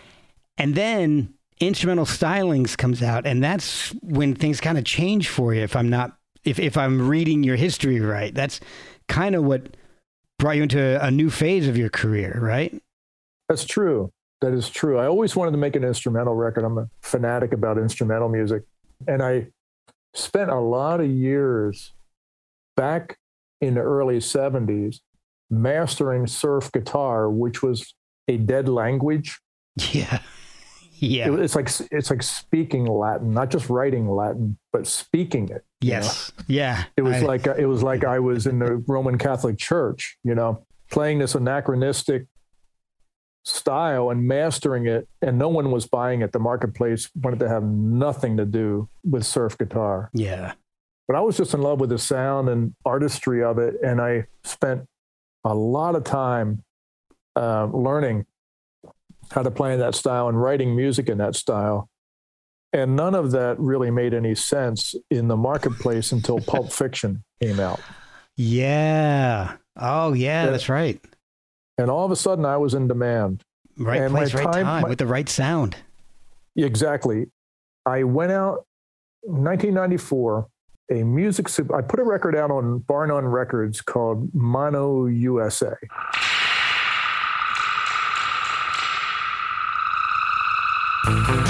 and 0.56 0.74
then 0.74 1.34
instrumental 1.60 2.04
stylings 2.04 2.76
comes 2.76 3.02
out 3.02 3.26
and 3.26 3.42
that's 3.42 3.90
when 4.02 4.34
things 4.34 4.60
kind 4.60 4.76
of 4.76 4.84
change 4.84 5.28
for 5.28 5.54
you 5.54 5.62
if 5.62 5.76
I'm 5.76 5.88
not 5.88 6.16
if 6.44 6.58
if 6.58 6.76
I'm 6.76 7.08
reading 7.08 7.42
your 7.42 7.56
history 7.56 8.00
right. 8.00 8.34
That's 8.34 8.60
kind 9.08 9.34
of 9.34 9.44
what 9.44 9.76
brought 10.38 10.56
you 10.56 10.62
into 10.62 11.04
a 11.04 11.10
new 11.10 11.30
phase 11.30 11.68
of 11.68 11.76
your 11.76 11.88
career, 11.88 12.38
right? 12.40 12.80
That's 13.48 13.64
true. 13.64 14.12
That 14.40 14.52
is 14.52 14.68
true. 14.68 14.98
I 14.98 15.06
always 15.06 15.36
wanted 15.36 15.52
to 15.52 15.58
make 15.58 15.76
an 15.76 15.84
instrumental 15.84 16.34
record. 16.34 16.64
I'm 16.64 16.78
a 16.78 16.88
fanatic 17.00 17.52
about 17.52 17.78
instrumental 17.78 18.28
music. 18.28 18.64
And 19.06 19.22
I 19.22 19.48
spent 20.12 20.50
a 20.50 20.58
lot 20.58 21.00
of 21.00 21.08
years 21.08 21.92
back 22.76 23.18
in 23.60 23.74
the 23.74 23.80
early 23.80 24.18
70s 24.18 25.00
mastering 25.62 26.26
surf 26.26 26.70
guitar, 26.72 27.30
which 27.30 27.62
was 27.62 27.94
a 28.28 28.36
dead 28.36 28.68
language. 28.68 29.40
Yeah. 29.92 30.20
Yeah. 31.00 31.26
It- 31.32 31.40
it's 31.40 31.56
like 31.56 31.68
it's 31.90 32.08
like 32.08 32.22
speaking 32.22 32.86
Latin, 32.86 33.32
not 33.32 33.50
just 33.50 33.68
writing 33.68 34.08
Latin, 34.08 34.56
but 34.72 34.86
speaking 34.86 35.48
it. 35.48 35.64
you 35.80 35.90
know? 35.90 35.96
yes. 35.96 36.32
Yeah. 36.46 36.84
It 36.96 37.02
was 37.02 37.16
I- 37.16 37.20
like 37.26 37.46
it 37.48 37.66
was 37.66 37.82
like 37.82 38.04
I 38.04 38.20
was 38.20 38.46
in 38.46 38.60
the 38.60 38.76
Roman 38.86 39.18
Catholic 39.18 39.58
Church, 39.58 40.16
you 40.22 40.34
know, 40.36 40.64
playing 40.90 41.18
this 41.18 41.34
anachronistic 41.34 42.26
style 43.44 44.10
and 44.10 44.26
mastering 44.26 44.86
it, 44.86 45.08
and 45.20 45.36
no 45.36 45.48
one 45.48 45.70
was 45.70 45.86
buying 45.86 46.22
it. 46.22 46.32
The 46.32 46.38
marketplace 46.38 47.10
wanted 47.20 47.40
to 47.40 47.48
have 47.48 47.64
nothing 47.64 48.36
to 48.38 48.46
do 48.46 48.88
with 49.02 49.26
surf 49.26 49.58
guitar, 49.58 50.10
Yeah. 50.14 50.52
but 51.06 51.16
I 51.16 51.20
was 51.20 51.36
just 51.36 51.52
in 51.52 51.60
love 51.60 51.80
with 51.80 51.90
the 51.90 51.98
sound 51.98 52.48
and 52.48 52.74
artistry 52.86 53.42
of 53.42 53.58
it, 53.58 53.74
and 53.84 54.00
I 54.00 54.26
spent 54.44 54.86
a 55.44 55.54
lot 55.54 55.94
of 55.96 56.04
time 56.04 56.62
uh, 57.36 57.66
learning 57.66 58.26
how 59.30 59.42
to 59.42 59.50
play 59.50 59.72
in 59.74 59.80
that 59.80 59.94
style 59.94 60.28
and 60.28 60.40
writing 60.40 60.74
music 60.76 61.08
in 61.08 61.18
that 61.18 61.34
style. 61.36 61.88
And 62.72 62.96
none 62.96 63.14
of 63.14 63.30
that 63.32 63.58
really 63.58 63.90
made 63.90 64.14
any 64.14 64.34
sense 64.34 64.94
in 65.10 65.28
the 65.28 65.36
marketplace 65.36 66.12
until 66.12 66.40
Pulp 66.40 66.72
Fiction 66.72 67.22
came 67.40 67.60
out. 67.60 67.80
Yeah. 68.36 69.56
Oh, 69.76 70.12
yeah, 70.12 70.44
Yeah. 70.44 70.50
that's 70.50 70.68
right. 70.68 71.00
And 71.78 71.90
all 71.90 72.04
of 72.04 72.10
a 72.10 72.16
sudden, 72.16 72.44
I 72.44 72.56
was 72.56 72.74
in 72.74 72.86
demand. 72.88 73.42
Right 73.76 74.00
And 74.00 74.12
place, 74.12 74.32
right 74.34 74.44
time- 74.44 74.64
time, 74.64 74.82
my- 74.82 74.88
with 74.88 74.98
the 74.98 75.06
right 75.06 75.28
sound. 75.28 75.76
Exactly. 76.56 77.26
I 77.86 78.04
went 78.04 78.30
out 78.32 78.64
1994, 79.22 80.46
a 80.90 81.02
music, 81.02 81.48
I 81.72 81.80
put 81.80 82.00
a 82.00 82.04
record 82.04 82.36
out 82.36 82.50
on 82.50 82.78
Bar 82.80 83.06
None 83.06 83.26
Records 83.26 83.80
called 83.80 84.34
Mono 84.34 85.06
USA. 85.06 85.74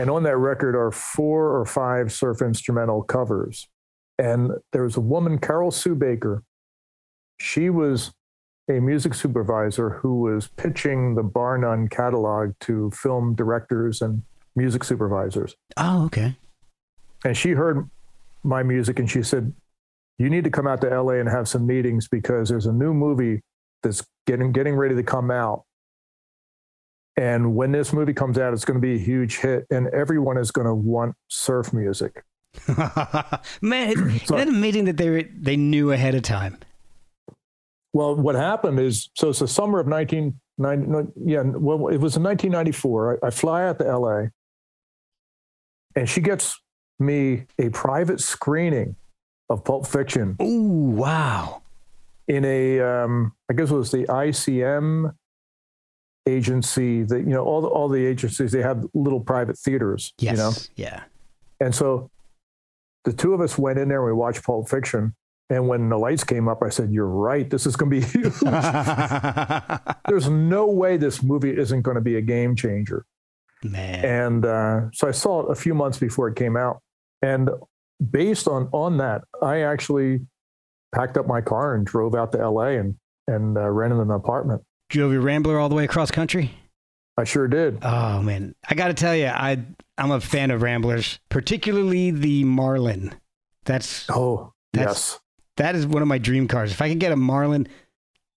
And 0.00 0.08
on 0.08 0.22
that 0.22 0.38
record 0.38 0.74
are 0.74 0.90
four 0.90 1.54
or 1.54 1.66
five 1.66 2.10
surf 2.10 2.40
instrumental 2.40 3.02
covers. 3.02 3.68
And 4.18 4.52
there 4.72 4.84
was 4.84 4.96
a 4.96 5.00
woman, 5.02 5.36
Carol 5.36 5.70
Sue 5.70 5.94
Baker. 5.94 6.42
She 7.38 7.68
was 7.68 8.10
a 8.70 8.80
music 8.80 9.12
supervisor 9.12 9.90
who 9.90 10.20
was 10.20 10.48
pitching 10.56 11.16
the 11.16 11.22
Bar 11.22 11.58
None 11.58 11.86
catalog 11.88 12.54
to 12.60 12.90
film 12.92 13.34
directors 13.34 14.00
and 14.00 14.22
music 14.56 14.84
supervisors. 14.84 15.54
Oh, 15.76 16.06
okay. 16.06 16.34
And 17.22 17.36
she 17.36 17.50
heard 17.50 17.86
my 18.42 18.62
music 18.62 18.98
and 18.98 19.10
she 19.10 19.22
said, 19.22 19.52
You 20.16 20.30
need 20.30 20.44
to 20.44 20.50
come 20.50 20.66
out 20.66 20.80
to 20.80 21.02
LA 21.02 21.16
and 21.16 21.28
have 21.28 21.46
some 21.46 21.66
meetings 21.66 22.08
because 22.08 22.48
there's 22.48 22.64
a 22.64 22.72
new 22.72 22.94
movie 22.94 23.42
that's 23.82 24.02
getting 24.26 24.52
getting 24.52 24.76
ready 24.76 24.94
to 24.94 25.02
come 25.02 25.30
out. 25.30 25.64
And 27.20 27.54
when 27.54 27.70
this 27.70 27.92
movie 27.92 28.14
comes 28.14 28.38
out, 28.38 28.54
it's 28.54 28.64
going 28.64 28.80
to 28.80 28.80
be 28.80 28.94
a 28.94 28.98
huge 28.98 29.40
hit, 29.40 29.66
and 29.70 29.88
everyone 29.88 30.38
is 30.38 30.50
going 30.50 30.66
to 30.66 30.74
want 30.74 31.14
surf 31.28 31.70
music. 31.70 32.24
Man, 33.60 33.90
isn't 33.90 34.26
that 34.28 34.48
amazing 34.48 34.86
that 34.86 34.96
they 34.96 35.10
were, 35.10 35.24
they 35.38 35.58
knew 35.58 35.92
ahead 35.92 36.14
of 36.14 36.22
time? 36.22 36.56
Well, 37.92 38.16
what 38.16 38.36
happened 38.36 38.80
is, 38.80 39.10
so 39.18 39.28
it's 39.28 39.40
the 39.40 39.48
summer 39.48 39.80
of 39.80 39.86
1990. 39.86 41.12
Yeah, 41.22 41.42
well, 41.42 41.88
it 41.88 41.98
was 41.98 42.16
in 42.16 42.22
1994. 42.22 43.18
I, 43.22 43.26
I 43.26 43.30
fly 43.30 43.66
out 43.66 43.80
to 43.80 43.98
LA, 43.98 44.28
and 45.94 46.08
she 46.08 46.22
gets 46.22 46.58
me 46.98 47.44
a 47.58 47.68
private 47.68 48.22
screening 48.22 48.96
of 49.50 49.62
Pulp 49.62 49.86
Fiction 49.86 50.38
Ooh, 50.40 50.94
wow. 50.96 51.60
in 52.28 52.46
a, 52.46 52.80
um, 52.80 53.34
I 53.50 53.52
guess 53.52 53.70
it 53.70 53.74
was 53.74 53.90
the 53.90 54.06
ICM 54.06 55.12
agency 56.26 57.02
that, 57.04 57.20
you 57.20 57.30
know, 57.30 57.44
all 57.44 57.60
the, 57.60 57.68
all 57.68 57.88
the 57.88 58.04
agencies, 58.04 58.52
they 58.52 58.62
have 58.62 58.84
little 58.94 59.20
private 59.20 59.58
theaters, 59.58 60.12
Yes. 60.18 60.32
you 60.32 60.36
know? 60.38 60.52
Yeah. 60.76 61.02
And 61.60 61.74
so 61.74 62.10
the 63.04 63.12
two 63.12 63.34
of 63.34 63.40
us 63.40 63.56
went 63.58 63.78
in 63.78 63.88
there 63.88 63.98
and 64.00 64.06
we 64.06 64.12
watched 64.12 64.44
Pulp 64.44 64.68
Fiction. 64.68 65.14
And 65.48 65.66
when 65.66 65.88
the 65.88 65.98
lights 65.98 66.22
came 66.22 66.46
up, 66.46 66.62
I 66.62 66.68
said, 66.68 66.92
"You're 66.92 67.08
right. 67.08 67.50
This 67.50 67.66
is 67.66 67.74
going 67.74 67.90
to 67.90 67.96
be 67.96 68.06
huge. 68.06 68.32
There's 70.08 70.28
no 70.28 70.66
way 70.66 70.96
this 70.96 71.22
movie 71.24 71.56
isn't 71.56 71.82
going 71.82 71.96
to 71.96 72.00
be 72.00 72.16
a 72.16 72.20
game 72.20 72.54
changer." 72.54 73.04
Man. 73.64 74.04
And 74.04 74.46
uh, 74.46 74.80
so 74.92 75.08
I 75.08 75.10
saw 75.10 75.40
it 75.46 75.50
a 75.50 75.54
few 75.54 75.74
months 75.74 75.98
before 75.98 76.28
it 76.28 76.36
came 76.36 76.56
out, 76.56 76.80
and 77.20 77.50
based 78.12 78.46
on 78.46 78.68
on 78.72 78.98
that, 78.98 79.22
I 79.42 79.62
actually 79.62 80.20
packed 80.94 81.18
up 81.18 81.26
my 81.26 81.40
car 81.40 81.74
and 81.74 81.84
drove 81.84 82.14
out 82.14 82.30
to 82.32 82.40
L.A. 82.40 82.78
and 82.78 82.94
and 83.26 83.58
uh, 83.58 83.68
rented 83.68 83.98
an 83.98 84.12
apartment. 84.12 84.62
Drove 84.90 85.12
your 85.12 85.20
Rambler 85.22 85.58
all 85.58 85.68
the 85.68 85.74
way 85.74 85.84
across 85.84 86.10
country? 86.10 86.50
I 87.16 87.24
sure 87.24 87.48
did. 87.48 87.78
Oh 87.82 88.20
man, 88.22 88.54
I 88.68 88.74
got 88.74 88.88
to 88.88 88.94
tell 88.94 89.14
you, 89.16 89.26
I 89.26 89.58
I'm 89.98 90.10
a 90.10 90.20
fan 90.20 90.50
of 90.50 90.62
Ramblers, 90.62 91.18
particularly 91.28 92.10
the 92.10 92.44
Marlin. 92.44 93.14
That's 93.64 94.08
Oh, 94.10 94.52
That's- 94.72 94.96
yes. 95.12 95.20
that 95.56 95.74
is 95.76 95.86
one 95.86 96.02
of 96.02 96.08
my 96.08 96.18
dream 96.18 96.48
cars. 96.48 96.72
If 96.72 96.80
I 96.82 96.88
could 96.88 96.98
get 97.00 97.12
a 97.12 97.16
Marlin, 97.16 97.68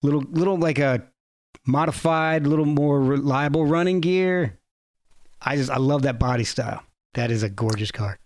little 0.02 0.22
little 0.30 0.56
like 0.58 0.78
a 0.78 1.02
modified, 1.66 2.46
little 2.46 2.66
more 2.66 3.00
reliable 3.00 3.64
running 3.66 4.00
gear, 4.00 4.58
I 5.40 5.56
just 5.56 5.70
I 5.70 5.78
love 5.78 6.02
that 6.02 6.18
body 6.18 6.44
style. 6.44 6.82
That 7.14 7.30
is 7.30 7.42
a 7.42 7.48
gorgeous 7.48 7.90
car. 7.90 8.18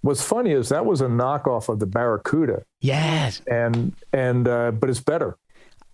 What's 0.00 0.22
funny 0.22 0.50
is 0.50 0.68
that 0.70 0.84
was 0.84 1.00
a 1.00 1.06
knockoff 1.06 1.68
of 1.68 1.78
the 1.78 1.86
Barracuda, 1.86 2.64
Yes, 2.80 3.40
and 3.46 3.94
and 4.12 4.48
uh, 4.48 4.72
but 4.72 4.90
it's 4.90 5.00
better. 5.00 5.36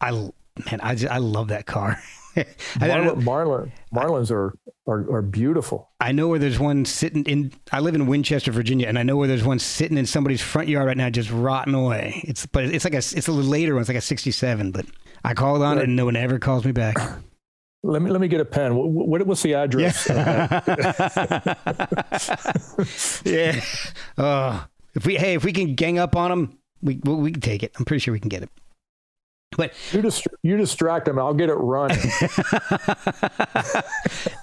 I 0.01 0.31
man, 0.67 0.81
I 0.83 0.95
just, 0.95 1.13
I 1.13 1.19
love 1.19 1.49
that 1.49 1.67
car. 1.67 2.01
I, 2.81 2.87
don't 2.87 3.05
know, 3.05 3.15
Marlin, 3.17 3.73
Marlin, 3.91 4.23
Marlins 4.23 4.31
are, 4.31 4.57
are 4.87 5.13
are 5.13 5.23
beautiful. 5.23 5.91
I 6.01 6.13
know 6.13 6.29
where 6.29 6.39
there's 6.39 6.59
one 6.59 6.85
sitting 6.85 7.25
in. 7.25 7.53
I 7.73 7.81
live 7.81 7.95
in 7.95 8.07
Winchester, 8.07 8.53
Virginia, 8.53 8.87
and 8.87 8.99
I 8.99 9.03
know 9.03 9.17
where 9.17 9.27
there's 9.27 9.45
one 9.45 9.59
sitting 9.59 9.99
in 9.99 10.07
somebody's 10.07 10.41
front 10.41 10.69
yard 10.69 10.87
right 10.87 10.97
now, 10.97 11.11
just 11.11 11.31
rotting 11.31 11.75
away. 11.75 12.23
It's 12.25 12.47
but 12.47 12.65
it's 12.65 12.85
like 12.85 12.95
a 12.95 12.99
it's 12.99 13.29
a 13.29 13.33
little 13.33 13.51
later 13.51 13.75
one. 13.75 13.81
It's 13.81 13.89
like 13.89 13.99
a 13.99 14.03
'67, 14.03 14.71
but 14.71 14.87
I 15.25 15.35
called 15.35 15.63
on 15.63 15.79
it 15.79 15.85
and 15.85 15.97
no 15.97 16.05
one 16.05 16.17
ever 16.17 16.39
calls 16.39 16.65
me 16.65 16.73
back. 16.73 16.97
Let 17.85 18.03
me 18.03 18.11
let 18.11 18.21
me 18.21 18.27
get 18.27 18.41
a 18.41 18.45
pen. 18.45 18.75
What, 18.75 18.89
what 18.89 19.25
what's 19.25 19.43
the 19.43 19.55
address? 19.55 20.09
yeah. 23.25 23.61
Oh, 24.19 24.67
if 24.95 25.07
we 25.07 25.15
hey, 25.15 25.35
if 25.35 25.45
we 25.45 25.53
can 25.53 25.77
gang 25.77 25.97
up 25.97 26.17
on 26.17 26.31
them, 26.31 26.59
we 26.83 26.99
we, 27.05 27.15
we 27.15 27.31
can 27.31 27.41
take 27.41 27.63
it. 27.63 27.73
I'm 27.79 27.85
pretty 27.85 28.01
sure 28.01 28.11
we 28.11 28.19
can 28.19 28.29
get 28.29 28.43
it. 28.43 28.51
But 29.57 29.73
You 29.93 30.09
you 30.43 30.57
distract 30.57 31.07
them. 31.07 31.19
I'll 31.19 31.35
get 31.35 31.49
it 31.49 31.55
running. 31.55 31.97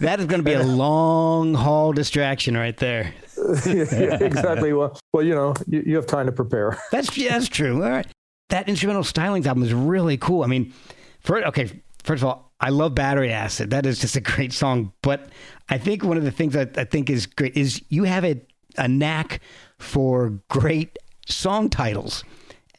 that 0.02 0.18
is 0.20 0.26
going 0.26 0.40
to 0.40 0.44
be 0.44 0.54
a 0.54 0.64
long 0.64 1.54
haul 1.54 1.94
distraction 1.94 2.58
right 2.58 2.76
there. 2.76 3.14
yeah, 3.66 4.18
exactly. 4.20 4.74
Well, 4.74 4.98
well, 5.14 5.24
you 5.24 5.36
know, 5.36 5.54
you, 5.68 5.84
you 5.86 5.96
have 5.96 6.08
time 6.08 6.26
to 6.26 6.32
prepare. 6.32 6.78
That's 6.92 7.16
yeah, 7.18 7.32
that's 7.34 7.48
true. 7.48 7.84
All 7.84 7.90
right. 7.90 8.08
That 8.50 8.68
instrumental 8.68 9.04
stylings 9.04 9.46
album 9.46 9.64
is 9.64 9.74
really 9.74 10.18
cool. 10.18 10.44
I 10.44 10.48
mean, 10.48 10.74
for 11.22 11.46
okay, 11.48 11.70
first 12.04 12.22
of 12.24 12.30
all, 12.30 12.52
I 12.60 12.70
love 12.70 12.96
Battery 12.96 13.32
Acid. 13.32 13.70
That 13.72 13.86
is 13.86 14.00
just 14.00 14.16
a 14.16 14.22
great 14.22 14.54
song. 14.54 14.94
But 15.02 15.30
I 15.70 15.78
think 15.78 16.04
one 16.04 16.18
of 16.18 16.24
the 16.24 16.32
things 16.32 16.54
that 16.54 16.78
I 16.78 16.84
think 16.86 17.10
is 17.10 17.26
great 17.26 17.56
is 17.56 17.82
you 17.90 18.04
have 18.04 18.24
a, 18.24 18.42
a 18.78 18.88
knack 18.88 19.42
for 19.80 20.40
great 20.50 20.98
song 21.28 21.70
titles. 21.70 22.24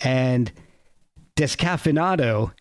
And 0.01 0.53
Descafeinado 1.37 2.53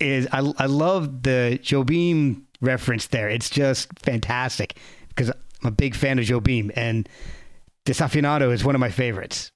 is 0.00 0.28
I 0.32 0.38
I 0.58 0.66
love 0.66 1.22
the 1.22 1.58
Jobim 1.62 2.42
reference 2.60 3.06
there. 3.06 3.28
It's 3.28 3.50
just 3.50 3.88
fantastic 3.98 4.76
because 5.08 5.30
I'm 5.30 5.68
a 5.68 5.70
big 5.70 5.94
fan 5.94 6.18
of 6.18 6.24
Jobim 6.24 6.70
and 6.76 7.08
Desafinado 7.84 8.52
is 8.52 8.64
one 8.64 8.74
of 8.74 8.80
my 8.80 8.90
favorites. 8.90 9.50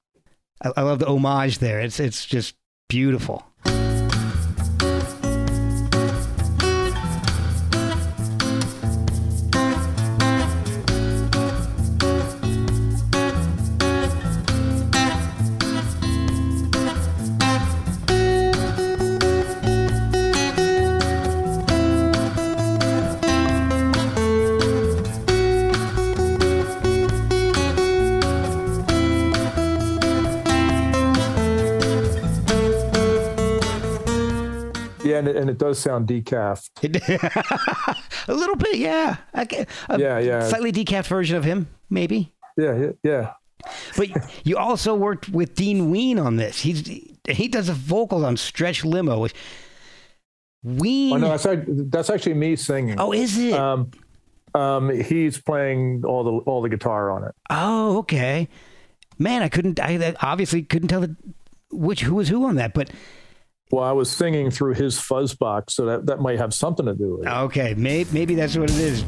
I, 0.63 0.73
I 0.77 0.83
love 0.83 0.99
the 0.99 1.07
homage 1.07 1.59
there. 1.59 1.81
It's 1.81 2.01
it's 2.01 2.25
just 2.27 2.55
beautiful. 2.89 3.45
It, 35.33 35.37
and 35.37 35.51
it 35.51 35.59
does 35.59 35.79
sound 35.79 36.07
decaf. 36.07 36.69
a 38.29 38.35
little 38.35 38.57
bit, 38.57 38.77
yeah. 38.77 39.17
I 39.35 39.67
a 39.89 39.99
Yeah, 39.99 40.19
yeah. 40.19 40.49
Slightly 40.49 40.73
decaf 40.73 41.07
version 41.07 41.37
of 41.37 41.45
him, 41.45 41.69
maybe. 41.91 42.33
Yeah, 42.57 42.91
yeah. 43.03 43.33
But 43.97 44.09
you 44.45 44.57
also 44.57 44.95
worked 44.95 45.29
with 45.29 45.55
Dean 45.55 45.91
Ween 45.91 46.19
on 46.19 46.37
this. 46.37 46.61
He's 46.61 46.87
he 47.29 47.49
does 47.49 47.69
the 47.69 47.75
vocals 47.75 48.25
on 48.25 48.37
Stretch 48.37 48.85
Limo. 48.85 49.21
Which 49.21 49.35
Ween. 50.63 51.13
Oh 51.15 51.17
no, 51.17 51.37
that's 51.37 51.47
that's 51.67 52.11
actually 52.11 52.35
me 52.35 52.57
singing. 52.57 52.99
oh, 52.99 53.13
is 53.13 53.39
it? 53.39 53.55
Um, 53.55 53.91
um, 54.55 54.91
he's 54.91 55.41
playing 55.41 56.05
all 56.05 56.25
the 56.25 56.33
all 56.45 56.63
the 56.63 56.69
guitar 56.69 57.11
on 57.11 57.25
it. 57.25 57.35
oh, 57.51 57.99
okay. 57.99 58.49
Man, 59.19 59.43
I 59.43 59.49
couldn't. 59.49 59.81
I 59.81 59.95
I 59.95 60.15
obviously 60.21 60.63
couldn't 60.63 60.89
tell 60.89 61.01
the, 61.01 61.17
which 61.71 62.03
who 62.03 62.15
was 62.15 62.29
who 62.29 62.45
on 62.47 62.57
that, 62.57 62.75
but 62.75 62.91
Well, 63.73 63.85
I 63.85 63.93
was 63.93 64.11
singing 64.11 64.51
through 64.51 64.75
his 64.75 65.01
fuzz 65.01 65.35
box, 65.35 65.73
so 65.73 65.87
that, 65.87 66.05
that 66.05 66.21
might 66.21 66.39
have 66.39 66.53
something 66.53 66.85
to 66.85 66.95
do 66.95 67.17
with 67.17 67.27
it. 67.27 67.31
okay, 67.31 67.73
may, 67.73 68.05
maybe 68.13 68.35
that's 68.35 68.55
what 68.55 68.69
it 68.69 68.77
is. 68.77 69.03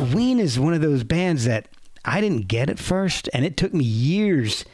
Ween 0.00 0.38
is 0.38 0.58
one 0.58 0.74
of 0.74 0.80
those 0.80 1.04
bands 1.04 1.44
that 1.44 1.68
I 2.04 2.20
didn't 2.20 2.48
get 2.48 2.70
at 2.70 2.78
first, 2.78 3.28
and 3.32 3.44
it 3.44 3.56
took 3.56 3.72
me 3.72 3.84
years. 3.84 4.64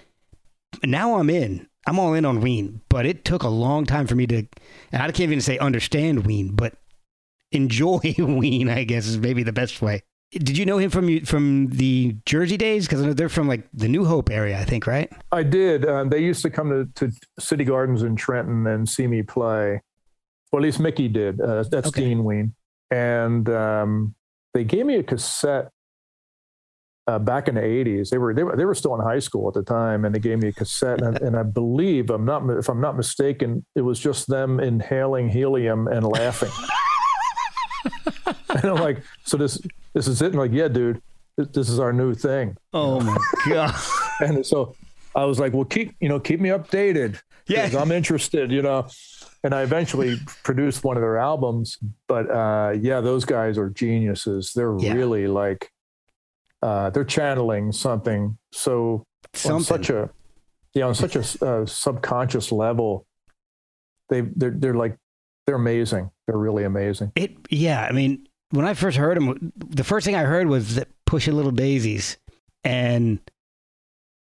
Now 0.85 1.16
I'm 1.18 1.31
in. 1.31 1.68
I'm 1.87 1.99
all 1.99 2.14
in 2.14 2.25
on 2.25 2.41
Ween, 2.41 2.81
but 2.89 3.07
it 3.07 3.25
took 3.25 3.43
a 3.43 3.49
long 3.49 3.87
time 3.87 4.07
for 4.07 4.14
me 4.14 4.27
to, 4.29 4.37
and 4.93 5.03
I 5.03 5.07
can't 5.07 5.21
even 5.21 5.41
say 5.41 5.59
understand 5.59 6.27
Ween, 6.27 6.55
but 6.55 6.75
enjoy 7.53 8.01
Ween. 8.18 8.68
I 8.68 8.85
guess 8.85 9.07
is 9.07 9.18
maybe 9.18 9.43
the 9.43 9.53
best 9.53 9.81
way. 9.81 10.03
Did 10.33 10.57
you 10.57 10.64
know 10.64 10.79
him 10.79 10.91
from 10.91 11.25
from 11.25 11.68
the 11.68 12.16
Jersey 12.25 12.57
days? 12.57 12.87
Because 12.87 13.03
I 13.03 13.07
know 13.07 13.12
they're 13.14 13.29
from 13.29 13.49
like 13.49 13.66
the 13.75 13.89
New 13.89 14.05
Hope 14.05 14.31
area, 14.31 14.61
I 14.61 14.64
think, 14.64 14.87
right? 14.87 15.11
I 15.33 15.43
did. 15.43 15.89
Um, 15.89 16.09
they 16.09 16.21
used 16.21 16.43
to 16.43 16.51
come 16.51 16.71
to, 16.71 17.09
to 17.09 17.12
City 17.41 17.64
Gardens 17.64 18.03
in 18.03 18.14
Trenton 18.14 18.66
and 18.66 18.89
see 18.89 19.07
me 19.07 19.23
play. 19.23 19.81
Well, 20.53 20.61
at 20.61 20.64
least 20.64 20.79
Mickey 20.81 21.09
did. 21.09 21.41
Uh, 21.41 21.64
that's 21.64 21.89
Okay. 21.89 22.03
Dean 22.03 22.23
Ween. 22.25 22.55
And 22.93 23.49
um, 23.49 24.14
they 24.55 24.64
gave 24.64 24.86
me 24.86 24.96
a 24.96 25.03
cassette 25.03 25.70
uh, 27.07 27.18
back 27.18 27.48
in 27.48 27.55
the 27.55 27.61
'80s. 27.61 28.11
They 28.11 28.18
were 28.18 28.34
they 28.34 28.42
were 28.42 28.57
they 28.57 28.64
were 28.64 28.74
still 28.74 28.94
in 28.94 29.01
high 29.01 29.18
school 29.18 29.48
at 29.48 29.55
the 29.55 29.62
time, 29.62 30.05
and 30.05 30.14
they 30.14 30.18
gave 30.18 30.38
me 30.38 30.48
a 30.48 30.53
cassette. 30.53 31.03
And, 31.03 31.20
and 31.20 31.36
I 31.36 31.42
believe 31.42 32.11
I'm 32.11 32.24
not 32.24 32.48
if 32.51 32.68
I'm 32.68 32.80
not 32.80 32.96
mistaken, 32.96 33.64
it 33.74 33.82
was 33.82 33.98
just 33.98 34.28
them 34.28 34.61
inhaling 34.61 35.28
helium 35.28 35.88
and 35.88 36.07
laughing. 36.07 36.51
and 38.26 38.64
I'm 38.64 38.76
like, 38.76 39.03
so 39.24 39.36
this 39.36 39.61
this 39.94 40.09
is 40.09 40.22
it? 40.22 40.26
And 40.26 40.36
like, 40.36 40.53
yeah, 40.53 40.68
dude, 40.68 41.03
this, 41.36 41.68
is 41.68 41.78
our 41.78 41.92
new 41.92 42.14
thing. 42.14 42.57
Oh 42.72 43.01
my 43.01 43.16
god! 43.48 43.74
And 44.20 44.44
so 44.44 44.76
I 45.14 45.24
was 45.24 45.40
like, 45.40 45.53
well, 45.53 45.64
keep, 45.64 45.94
you 46.01 46.09
know, 46.09 46.20
keep 46.20 46.40
me 46.40 46.51
updated. 46.51 47.20
Yeah. 47.48 47.70
I'm 47.76 47.90
interested, 47.90 48.53
you 48.53 48.62
know. 48.62 48.86
And 49.43 49.55
I 49.55 49.62
eventually 49.62 50.18
produced 50.43 50.84
one 50.84 50.97
of 50.97 51.01
their 51.01 51.16
albums. 51.18 51.78
But 52.09 52.30
uh, 52.30 52.74
yeah, 52.80 53.01
those 53.01 53.24
guys 53.24 53.57
are 53.59 53.70
geniuses. 53.70 54.53
They're 54.55 54.76
Yeah. 54.78 54.93
really 54.95 55.26
like, 55.26 55.70
uh, 56.62 56.91
they're 56.91 57.05
channeling 57.05 57.72
something 57.72 58.36
so 58.53 59.05
on 59.49 59.62
such 59.62 59.88
a, 59.88 60.11
yeah, 60.74 60.84
on 60.86 60.95
such 60.95 61.16
a 61.16 61.20
uh, 61.47 61.64
subconscious 61.66 62.53
level. 62.53 63.07
They, 64.11 64.20
they're, 64.22 64.51
they're 64.51 64.74
like, 64.74 64.97
they're 65.47 65.57
amazing. 65.57 66.11
They're 66.26 66.36
really 66.38 66.64
amazing. 66.64 67.12
It 67.16 67.34
yeah, 67.51 67.84
I 67.88 67.93
mean, 67.93 68.28
when 68.51 68.66
I 68.66 68.74
first 68.74 68.97
heard 68.99 69.16
them, 69.16 69.53
the 69.57 69.82
first 69.84 70.05
thing 70.05 70.14
I 70.14 70.22
heard 70.24 70.47
was 70.49 70.74
that 70.76 70.88
"Push 71.07 71.26
a 71.26 71.32
Little 71.32 71.51
Daisies," 71.51 72.18
and 72.62 73.18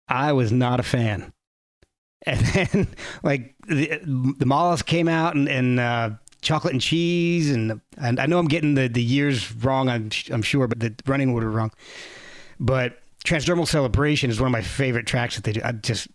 I 0.07 0.33
was 0.35 0.53
not 0.53 0.79
a 0.79 0.85
fan. 0.85 1.33
And 2.27 2.41
then 2.41 2.89
like 3.23 3.55
the, 3.67 4.01
the 4.39 4.47
Mollusk 4.47 4.87
came 4.87 5.09
out 5.09 5.35
and, 5.35 5.49
and 5.49 5.81
uh, 5.81 6.11
chocolate 6.43 6.73
and 6.73 6.81
cheese 6.81 7.51
and 7.51 7.81
and 7.97 8.21
I 8.21 8.27
know 8.27 8.39
I'm 8.39 8.49
getting 8.49 8.75
the, 8.75 8.89
the 8.89 9.03
years 9.03 9.53
wrong. 9.55 9.89
I'm 9.89 10.11
I'm 10.31 10.43
sure, 10.43 10.67
but 10.67 10.81
the 10.81 10.95
running 11.07 11.33
order 11.33 11.51
wrong. 11.51 11.71
But 12.59 12.99
Transdermal 13.25 13.67
Celebration 13.67 14.31
is 14.31 14.41
one 14.41 14.47
of 14.47 14.53
my 14.53 14.63
favorite 14.63 15.07
tracks 15.07 15.37
that 15.37 15.45
they 15.45 15.53
do. 15.53 15.61
I 15.65 15.73
just 15.73 16.09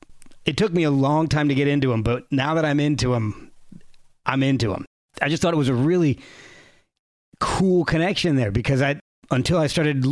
it 0.46 0.58
took 0.58 0.74
me 0.74 0.84
a 0.84 0.92
long 0.92 1.28
time 1.28 1.50
to 1.50 1.56
get 1.56 1.68
into 1.68 1.90
them, 1.90 2.04
but 2.04 2.32
now 2.32 2.54
that 2.56 2.66
I'm 2.66 2.80
into 2.80 3.12
them, 3.12 3.52
I'm 4.26 4.44
into 4.44 4.70
them. 4.70 4.86
I 5.22 5.30
just 5.30 5.42
thought 5.42 5.54
it 5.54 5.58
was 5.58 5.70
a 5.70 5.74
really 5.74 6.20
cool 7.40 7.86
connection 7.86 8.36
there 8.36 8.52
because 8.52 8.82
I 8.82 9.00
until 9.30 9.58
I 9.58 9.68
started 9.68 10.06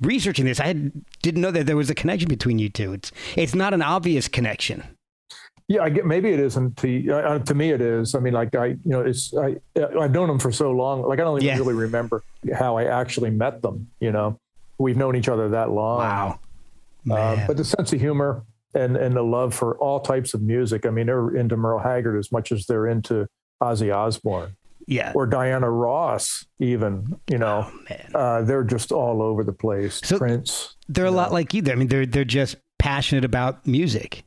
researching 0.00 0.44
this, 0.44 0.60
I 0.60 0.66
had, 0.66 0.92
didn't 1.22 1.40
know 1.40 1.50
that 1.50 1.66
there 1.66 1.76
was 1.76 1.90
a 1.90 1.94
connection 1.94 2.28
between 2.28 2.58
you 2.58 2.68
two. 2.68 2.92
It's 2.92 3.12
it's 3.36 3.54
not 3.54 3.74
an 3.74 3.82
obvious 3.82 4.28
connection. 4.28 4.84
Yeah, 5.68 5.82
I 5.82 5.90
get 5.90 6.04
maybe 6.04 6.30
it 6.30 6.40
isn't 6.40 6.76
to 6.78 7.10
uh, 7.12 7.38
to 7.38 7.54
me. 7.54 7.70
It 7.70 7.80
is. 7.80 8.14
I 8.14 8.18
mean, 8.18 8.32
like 8.32 8.54
I, 8.56 8.66
you 8.66 8.78
know, 8.84 9.00
it's 9.02 9.32
I 9.36 9.56
I've 9.98 10.10
known 10.10 10.28
them 10.28 10.38
for 10.38 10.50
so 10.50 10.72
long. 10.72 11.02
Like 11.02 11.20
I 11.20 11.22
don't 11.22 11.36
even 11.38 11.46
Yeah. 11.46 11.58
really 11.58 11.74
remember 11.74 12.22
how 12.52 12.76
I 12.76 12.84
actually 12.84 13.30
met 13.30 13.62
them. 13.62 13.88
You 14.00 14.10
know, 14.10 14.38
we've 14.78 14.96
known 14.96 15.14
each 15.14 15.28
other 15.28 15.48
that 15.50 15.70
long. 15.70 15.98
Wow. 15.98 16.40
Uh, 17.10 17.46
but 17.46 17.56
the 17.56 17.64
sense 17.64 17.92
of 17.92 18.00
humor 18.00 18.42
and 18.74 18.96
and 18.96 19.14
the 19.14 19.22
love 19.22 19.54
for 19.54 19.76
all 19.78 20.00
types 20.00 20.34
of 20.34 20.42
music. 20.42 20.86
I 20.86 20.90
mean, 20.90 21.06
they're 21.06 21.36
into 21.36 21.56
Merle 21.56 21.78
Haggard 21.78 22.18
as 22.18 22.32
much 22.32 22.50
as 22.50 22.66
they're 22.66 22.88
into 22.88 23.28
Ozzy 23.62 23.94
Osbourne 23.94 24.56
yeah. 24.90 25.12
or 25.14 25.26
Diana 25.26 25.70
Ross. 25.70 26.44
Even 26.58 27.18
you 27.30 27.38
know, 27.38 27.66
Oh, 27.66 27.80
man. 27.88 28.10
uh, 28.14 28.42
they're 28.42 28.64
just 28.64 28.92
all 28.92 29.22
over 29.22 29.42
the 29.44 29.52
place. 29.52 30.00
So- 30.04 30.18
Prince. 30.18 30.76
They're 30.88 31.06
a 31.06 31.10
lot 31.10 31.32
like 31.32 31.54
you. 31.54 31.62
I 31.70 31.74
mean, 31.76 31.88
they're 31.88 32.04
they're 32.06 32.24
just 32.24 32.56
passionate 32.78 33.24
about 33.24 33.66
music. 33.66 34.24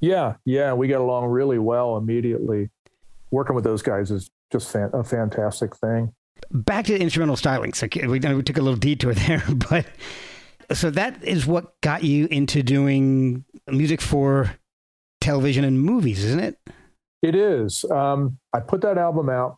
Yeah, 0.00 0.34
yeah, 0.44 0.74
we 0.74 0.88
got 0.88 1.00
along 1.00 1.24
really 1.26 1.58
well 1.58 1.96
immediately. 1.96 2.68
Working 3.30 3.54
with 3.56 3.64
those 3.64 3.80
guys 3.82 4.10
is 4.10 4.30
just 4.52 4.70
fan- 4.70 4.90
a 4.92 5.02
fantastic 5.02 5.74
thing. 5.74 6.12
Back 6.50 6.84
to 6.84 6.92
the 6.92 7.00
instrumental 7.00 7.34
styling. 7.36 7.72
So 7.72 7.88
we, 7.94 8.18
we 8.18 8.42
took 8.42 8.58
a 8.58 8.62
little 8.62 8.76
detour 8.78 9.14
there, 9.14 9.42
but 9.70 9.86
so 10.72 10.90
that 10.90 11.24
is 11.24 11.46
what 11.46 11.80
got 11.80 12.04
you 12.04 12.26
into 12.30 12.62
doing 12.62 13.44
music 13.68 14.02
for 14.02 14.54
television 15.22 15.64
and 15.64 15.80
movies, 15.80 16.22
isn't 16.24 16.40
it? 16.40 16.58
It 17.22 17.34
is. 17.34 17.84
Um, 17.90 18.38
I 18.52 18.60
put 18.60 18.82
that 18.82 18.98
album 18.98 19.30
out 19.30 19.56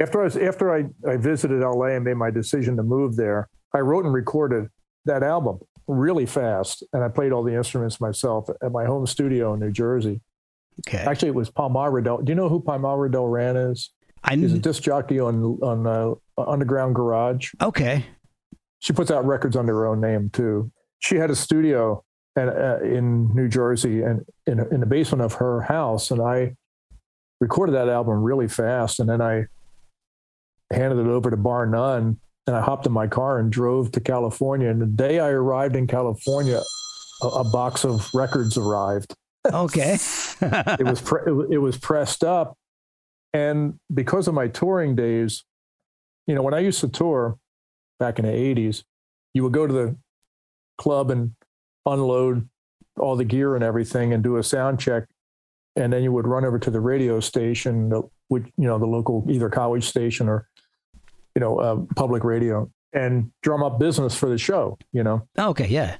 after 0.00 0.20
I 0.20 0.24
was 0.24 0.36
after 0.36 0.74
I, 0.74 0.84
I 1.08 1.16
visited 1.16 1.60
LA 1.60 1.86
and 1.86 2.04
made 2.04 2.16
my 2.16 2.30
decision 2.30 2.76
to 2.76 2.82
move 2.82 3.16
there. 3.16 3.48
I 3.74 3.78
wrote 3.78 4.04
and 4.04 4.14
recorded 4.14 4.68
that 5.04 5.22
album 5.22 5.58
really 5.86 6.26
fast, 6.26 6.82
and 6.92 7.04
I 7.04 7.08
played 7.08 7.32
all 7.32 7.42
the 7.42 7.54
instruments 7.54 8.00
myself 8.00 8.48
at 8.62 8.72
my 8.72 8.84
home 8.84 9.06
studio 9.06 9.54
in 9.54 9.60
New 9.60 9.70
Jersey. 9.70 10.20
Okay. 10.86 10.98
Actually, 10.98 11.28
it 11.28 11.34
was 11.34 11.50
Palmyra 11.50 12.02
Delran. 12.02 12.24
Do 12.24 12.30
you 12.30 12.34
know 12.34 12.48
who 12.48 12.60
Palmyra 12.60 13.10
Delran 13.10 13.70
is? 13.70 13.90
I 14.24 14.36
He's 14.36 14.54
a 14.54 14.58
disc 14.58 14.82
jockey 14.82 15.20
on 15.20 15.58
on 15.62 15.86
uh, 15.86 16.14
Underground 16.40 16.94
Garage. 16.94 17.52
okay. 17.60 18.06
she 18.78 18.92
puts 18.92 19.10
out 19.10 19.24
records 19.26 19.56
under 19.56 19.74
her 19.74 19.86
own 19.86 20.00
name 20.00 20.30
too. 20.30 20.70
She 20.98 21.16
had 21.16 21.30
a 21.30 21.36
studio 21.36 22.02
and 22.36 22.50
uh, 22.50 22.78
in 22.82 23.34
New 23.34 23.48
Jersey 23.48 24.02
and 24.02 24.24
in, 24.46 24.60
in 24.72 24.80
the 24.80 24.86
basement 24.86 25.22
of 25.22 25.34
her 25.34 25.60
house, 25.62 26.10
and 26.10 26.20
I 26.20 26.56
recorded 27.40 27.72
that 27.72 27.88
album 27.88 28.22
really 28.22 28.48
fast, 28.48 28.98
and 28.98 29.08
then 29.08 29.20
I 29.20 29.46
handed 30.74 30.98
it 30.98 31.06
over 31.06 31.30
to 31.30 31.36
Bar 31.36 31.66
None, 31.66 32.18
and 32.46 32.56
I 32.56 32.60
hopped 32.60 32.86
in 32.86 32.92
my 32.92 33.06
car 33.06 33.38
and 33.38 33.50
drove 33.50 33.92
to 33.92 34.00
California. 34.00 34.68
And 34.68 34.80
the 34.80 34.86
day 34.86 35.20
I 35.20 35.28
arrived 35.28 35.76
in 35.76 35.86
California, 35.86 36.60
a, 37.22 37.26
a 37.26 37.44
box 37.44 37.84
of 37.84 38.08
records 38.14 38.56
arrived. 38.56 39.14
Okay. 39.46 39.96
It 40.78 40.84
was 40.84 41.00
pre- 41.00 41.22
it, 41.22 41.52
it 41.52 41.58
was 41.58 41.76
pressed 41.78 42.24
up, 42.24 42.56
and 43.32 43.78
because 43.92 44.28
of 44.28 44.34
my 44.34 44.48
touring 44.48 44.94
days, 44.96 45.44
you 46.26 46.34
know, 46.34 46.42
when 46.42 46.54
I 46.54 46.58
used 46.58 46.80
to 46.80 46.88
tour 46.88 47.38
back 47.98 48.18
in 48.18 48.26
the 48.26 48.32
'80s, 48.32 48.82
you 49.32 49.42
would 49.42 49.52
go 49.52 49.66
to 49.66 49.72
the 49.72 49.96
club 50.76 51.10
and 51.10 51.34
unload 51.86 52.48
all 52.98 53.16
the 53.16 53.24
gear 53.24 53.54
and 53.54 53.64
everything, 53.64 54.12
and 54.12 54.22
do 54.22 54.36
a 54.36 54.42
sound 54.42 54.80
check, 54.80 55.04
and 55.76 55.92
then 55.92 56.02
you 56.02 56.12
would 56.12 56.26
run 56.26 56.44
over 56.44 56.58
to 56.58 56.70
the 56.70 56.80
radio 56.80 57.20
station, 57.20 57.90
which 58.28 58.44
you 58.56 58.66
know, 58.66 58.78
the 58.78 58.86
local 58.86 59.24
either 59.30 59.48
college 59.48 59.84
station 59.84 60.28
or 60.28 60.48
you 61.34 61.40
know, 61.40 61.58
uh, 61.58 61.76
public 61.96 62.24
radio, 62.24 62.70
and 62.92 63.30
drum 63.42 63.62
up 63.62 63.78
business 63.78 64.14
for 64.14 64.28
the 64.28 64.38
show. 64.38 64.78
You 64.92 65.02
know, 65.02 65.26
okay. 65.38 65.66
Yeah. 65.66 65.96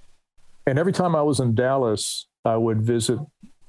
and 0.66 0.78
every 0.78 0.92
time 0.92 1.14
I 1.16 1.22
was 1.22 1.40
in 1.40 1.54
Dallas, 1.54 2.26
I 2.44 2.56
would 2.56 2.82
visit 2.82 3.18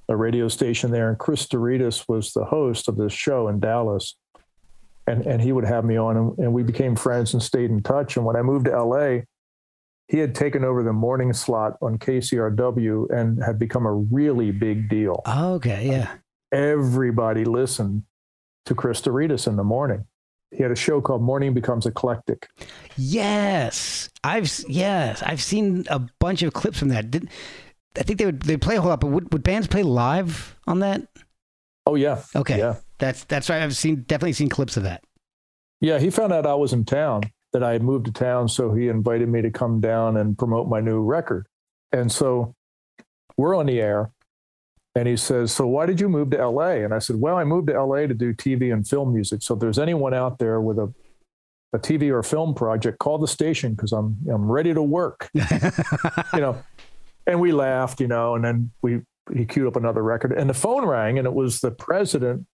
a 0.08 0.16
radio 0.16 0.48
station 0.48 0.92
there, 0.92 1.10
and 1.10 1.18
Chris 1.18 1.48
Douridas 1.48 2.06
was 2.08 2.34
the 2.34 2.46
host 2.46 2.88
of 2.88 2.98
this 2.98 3.14
show 3.14 3.48
in 3.48 3.60
Dallas, 3.60 4.16
and 5.08 5.26
and 5.26 5.42
he 5.42 5.52
would 5.52 5.66
have 5.66 5.84
me 5.86 5.98
on, 5.98 6.18
and, 6.18 6.38
and 6.38 6.54
we 6.54 6.64
became 6.64 6.96
friends 6.96 7.34
and 7.34 7.42
stayed 7.42 7.72
in 7.72 7.82
touch. 7.82 8.18
And 8.18 8.26
when 8.26 8.36
I 8.36 8.42
moved 8.42 8.66
to 8.66 8.84
LA, 8.84 9.22
he 10.08 10.20
had 10.20 10.36
taken 10.36 10.64
over 10.64 10.84
the 10.84 10.94
morning 10.94 11.34
slot 11.34 11.78
on 11.82 11.98
KCRW 11.98 13.10
and 13.10 13.44
had 13.44 13.58
become 13.58 13.88
a 13.88 13.94
really 13.94 14.52
big 14.52 14.88
deal. 14.88 15.24
Okay. 15.28 15.88
Yeah. 15.88 16.12
Everybody 16.52 17.44
listened 17.44 18.04
to 18.68 18.76
Chris 18.76 19.02
Douridas 19.02 19.48
in 19.48 19.56
the 19.56 19.64
morning. 19.64 20.06
He 20.52 20.64
had 20.64 20.72
a 20.72 20.76
show 20.76 21.02
called 21.02 21.22
Morning 21.22 21.54
Becomes 21.54 21.86
Eclectic. 21.86 22.48
Yes, 22.98 24.10
I've 24.24 24.52
yes, 24.68 25.22
I've 25.24 25.42
seen 25.42 25.86
a 25.90 26.00
bunch 26.20 26.44
of 26.44 26.54
clips 26.54 26.80
from 26.80 26.90
that. 26.90 27.12
Did, 27.12 27.30
I 27.98 28.04
think 28.04 28.20
they 28.20 28.26
would 28.26 28.42
they 28.42 28.58
play 28.58 28.76
a 28.78 28.82
whole 28.82 28.90
lot, 28.90 29.02
but 29.02 29.08
would, 29.08 29.32
would 29.34 29.44
bands 29.44 29.68
play 29.68 29.84
live 29.84 30.56
on 30.68 30.80
that? 30.80 31.08
Oh 31.86 31.96
yeah, 31.96 32.24
Okay, 32.36 32.58
yeah. 32.58 32.76
that's 33.00 33.24
that's 33.26 33.50
right. 33.50 33.62
I've 33.62 33.76
seen 33.76 34.04
definitely 34.08 34.34
seen 34.34 34.50
clips 34.50 34.78
of 34.78 34.84
that. 34.84 35.04
Yeah, 35.82 36.00
he 36.00 36.10
found 36.10 36.34
out 36.34 36.46
I 36.46 36.56
was 36.56 36.74
in 36.74 36.86
town, 36.86 37.22
that 37.56 37.64
I 37.64 37.72
had 37.72 37.84
moved 37.84 38.06
to 38.08 38.12
town. 38.12 38.50
So 38.50 38.74
he 38.74 38.90
invited 38.90 39.30
me 39.30 39.42
to 39.42 39.50
come 39.50 39.80
down 39.80 40.18
and 40.18 40.38
promote 40.38 40.68
my 40.68 40.82
new 40.82 41.02
record. 41.02 41.48
And 41.94 42.12
so 42.12 42.54
we're 43.38 43.56
on 43.56 43.66
the 43.66 43.80
air. 43.80 44.12
And 44.96 45.08
he 45.08 45.18
says, 45.18 45.52
So 45.52 45.68
why 45.68 45.86
did 45.86 46.00
you 46.00 46.08
move 46.08 46.30
to 46.32 46.48
LA? 46.48 46.70
And 46.84 46.94
I 46.94 47.00
said, 47.00 47.18
Well, 47.20 47.38
I 47.38 47.44
moved 47.44 47.68
to 47.68 47.84
LA 47.84 48.08
to 48.08 48.14
do 48.14 48.34
TV 48.34 48.74
and 48.74 48.88
film 48.88 49.14
music. 49.14 49.42
So 49.44 49.54
if 49.54 49.60
there's 49.60 49.80
anyone 49.80 50.14
out 50.14 50.40
there 50.40 50.62
with 50.62 50.80
a, 50.80 50.92
a 51.74 51.80
TV 51.80 52.10
or 52.10 52.24
film 52.24 52.54
project, 52.56 53.00
call 53.00 53.18
the 53.18 53.28
station 53.28 53.74
because 53.74 53.92
I'm 53.92 54.18
I'm 54.32 54.50
ready 54.50 54.74
to 54.74 54.82
work. 54.82 55.30
you 55.34 56.40
know. 56.40 56.64
And 57.28 57.42
we 57.42 57.52
laughed, 57.52 58.00
you 58.00 58.08
know, 58.08 58.36
and 58.36 58.46
then 58.46 58.72
we 58.82 59.02
he 59.34 59.46
queued 59.46 59.68
up 59.68 59.76
another 59.76 60.04
record. 60.04 60.32
And 60.32 60.50
the 60.50 60.54
phone 60.54 60.86
rang, 60.86 61.18
and 61.18 61.26
it 61.26 61.34
was 61.34 61.60
the 61.60 61.72
president 61.72 62.46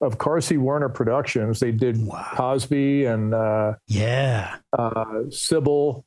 of 0.00 0.18
Carsey 0.18 0.58
Werner 0.58 0.88
Productions. 0.88 1.60
They 1.60 1.72
did 1.72 2.04
Wow. 2.06 2.30
Cosby 2.34 3.06
and 3.06 3.34
uh, 3.34 3.74
yeah. 3.88 4.56
uh, 4.78 5.24
Cybill, 5.28 6.04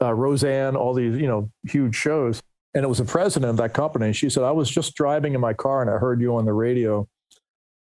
uh, 0.00 0.12
Roseanne, 0.12 0.76
all 0.76 0.94
these 0.94 1.16
you 1.18 1.26
know 1.26 1.50
huge 1.66 1.94
shows. 1.94 2.42
And 2.74 2.84
it 2.84 2.88
was 2.88 2.98
the 2.98 3.04
president 3.04 3.50
of 3.50 3.56
that 3.58 3.74
company. 3.74 4.06
And 4.06 4.16
she 4.16 4.30
said, 4.30 4.44
"I 4.44 4.50
was 4.50 4.70
just 4.70 4.94
driving 4.94 5.34
in 5.34 5.40
my 5.40 5.52
car 5.52 5.82
and 5.82 5.90
I 5.90 5.98
heard 5.98 6.20
you 6.20 6.36
on 6.36 6.44
the 6.44 6.52
radio. 6.52 7.06